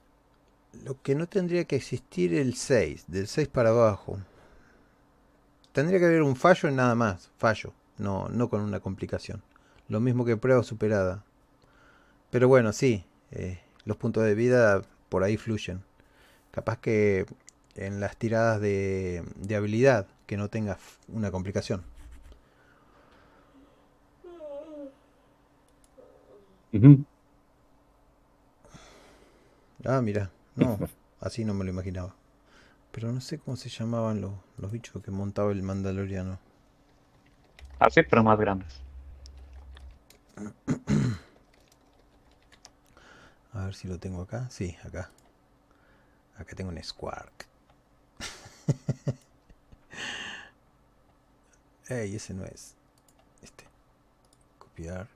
lo 0.83 1.01
que 1.01 1.15
no 1.15 1.29
tendría 1.29 1.63
que 1.63 1.77
existir 1.77 2.33
el 2.33 2.55
6, 2.55 3.05
del 3.07 3.27
6 3.29 3.47
para 3.47 3.69
abajo. 3.69 4.19
Tendría 5.73 5.99
que 5.99 6.05
haber 6.05 6.21
un 6.21 6.35
fallo 6.37 6.69
en 6.69 6.75
nada 6.77 6.95
más, 6.95 7.29
fallo, 7.37 7.73
no, 7.97 8.27
no 8.29 8.49
con 8.49 8.61
una 8.61 8.79
complicación. 8.79 9.41
Lo 9.89 9.99
mismo 9.99 10.23
que 10.25 10.37
prueba 10.37 10.63
superada. 10.63 11.23
Pero 12.29 12.47
bueno, 12.47 12.71
sí, 12.73 13.05
eh, 13.31 13.59
los 13.85 13.97
puntos 13.97 14.23
de 14.23 14.35
vida 14.35 14.81
por 15.09 15.23
ahí 15.23 15.37
fluyen. 15.37 15.83
Capaz 16.51 16.79
que 16.79 17.27
en 17.75 17.99
las 18.01 18.17
tiradas 18.17 18.61
de, 18.61 19.23
de 19.37 19.55
habilidad 19.57 20.07
que 20.27 20.37
no 20.37 20.49
tenga 20.49 20.73
f- 20.73 20.99
una 21.09 21.31
complicación. 21.31 21.83
Ah, 29.84 30.02
mira, 30.02 30.31
no, 30.56 30.80
así 31.19 31.43
no 31.43 31.53
me 31.53 31.65
lo 31.65 31.72
imaginaba. 31.72 32.15
Pero 32.91 33.11
no 33.11 33.22
sé 33.22 33.39
cómo 33.39 33.57
se 33.57 33.69
llamaban 33.69 34.22
los, 34.22 34.34
los 34.57 34.72
bichos 34.72 35.02
que 35.02 35.11
montaba 35.11 35.52
el 35.52 35.64
mandaloriano. 35.64 36.39
Así, 37.80 38.03
pero 38.03 38.23
más 38.23 38.39
grandes. 38.39 38.81
A 43.53 43.65
ver 43.65 43.76
si 43.76 43.88
lo 43.88 43.99
tengo 43.99 44.22
acá. 44.22 44.49
Sí, 44.49 44.77
acá. 44.84 45.10
Acá 46.38 46.56
tengo 46.56 46.69
un 46.72 46.81
Squark. 46.84 47.48
Ey, 51.89 52.15
ese 52.15 52.34
no 52.34 52.45
es. 52.45 52.76
Este. 53.41 53.65
Copiar. 54.57 55.07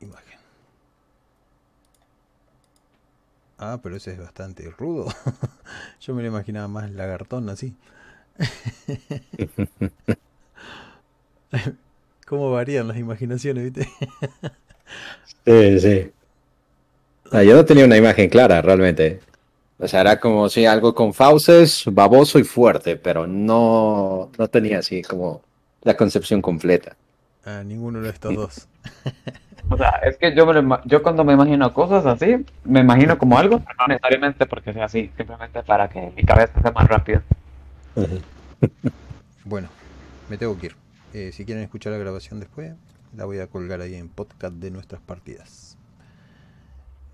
Imagen. 0.00 0.38
Ah, 3.58 3.80
pero 3.82 3.96
ese 3.96 4.12
es 4.12 4.18
bastante 4.18 4.70
rudo. 4.70 5.06
Yo 6.00 6.14
me 6.14 6.22
lo 6.22 6.28
imaginaba 6.28 6.68
más 6.68 6.90
lagartón 6.90 7.48
así. 7.48 7.74
Cómo 12.26 12.50
varían 12.50 12.88
las 12.88 12.96
imaginaciones, 12.96 13.72
¿viste? 13.72 13.88
Sí, 15.44 15.80
sí. 15.80 16.10
Ah, 17.30 17.42
yo 17.42 17.54
no 17.54 17.64
tenía 17.64 17.84
una 17.84 17.96
imagen 17.96 18.28
clara, 18.28 18.60
realmente. 18.60 19.20
O 19.78 19.88
sea, 19.88 20.00
era 20.00 20.18
como 20.20 20.48
si 20.48 20.66
algo 20.66 20.94
con 20.94 21.12
fauces, 21.12 21.84
baboso 21.86 22.38
y 22.38 22.44
fuerte, 22.44 22.96
pero 22.96 23.26
no, 23.26 24.30
no 24.38 24.48
tenía 24.48 24.78
así 24.78 25.02
como 25.02 25.42
la 25.82 25.96
concepción 25.96 26.40
completa. 26.40 26.96
Ah, 27.44 27.62
ninguno 27.64 28.00
de 28.00 28.10
estos 28.10 28.34
dos. 28.34 28.68
O 29.70 29.76
sea, 29.76 29.90
es 30.04 30.16
que 30.18 30.34
yo, 30.36 30.44
me 30.46 30.52
lo 30.54 30.84
yo 30.84 31.02
cuando 31.02 31.24
me 31.24 31.32
imagino 31.32 31.72
cosas 31.72 32.04
así, 32.06 32.44
me 32.64 32.80
imagino 32.80 33.16
como 33.18 33.38
algo, 33.38 33.58
pero 33.60 33.74
no 33.80 33.86
necesariamente 33.88 34.46
porque 34.46 34.72
sea 34.72 34.84
así, 34.84 35.10
simplemente 35.16 35.62
para 35.62 35.88
que 35.88 36.12
mi 36.14 36.22
cabeza 36.22 36.60
sea 36.60 36.70
más 36.72 36.86
rápida. 36.88 37.22
Bueno, 39.46 39.68
me 40.30 40.38
tengo 40.38 40.56
que 40.58 40.66
ir. 40.66 40.76
Eh, 41.12 41.30
si 41.32 41.44
quieren 41.44 41.62
escuchar 41.62 41.92
la 41.92 41.98
grabación 41.98 42.40
después, 42.40 42.72
la 43.14 43.26
voy 43.26 43.38
a 43.40 43.46
colgar 43.46 43.80
ahí 43.82 43.94
en 43.94 44.08
podcast 44.08 44.54
de 44.54 44.70
nuestras 44.70 45.02
partidas. 45.02 45.76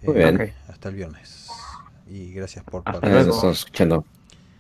Muy 0.03 0.15
Eh, 0.15 0.19
bien. 0.19 0.37
Ok. 0.41 0.49
Hasta 0.69 0.89
el 0.91 0.95
viernes. 0.95 1.49
Y 2.09 2.33
gracias 2.33 2.65
por 2.65 2.85
participar. 2.85 3.27
nos 3.27 3.35
estamos 3.37 3.59
escuchando. 3.59 4.05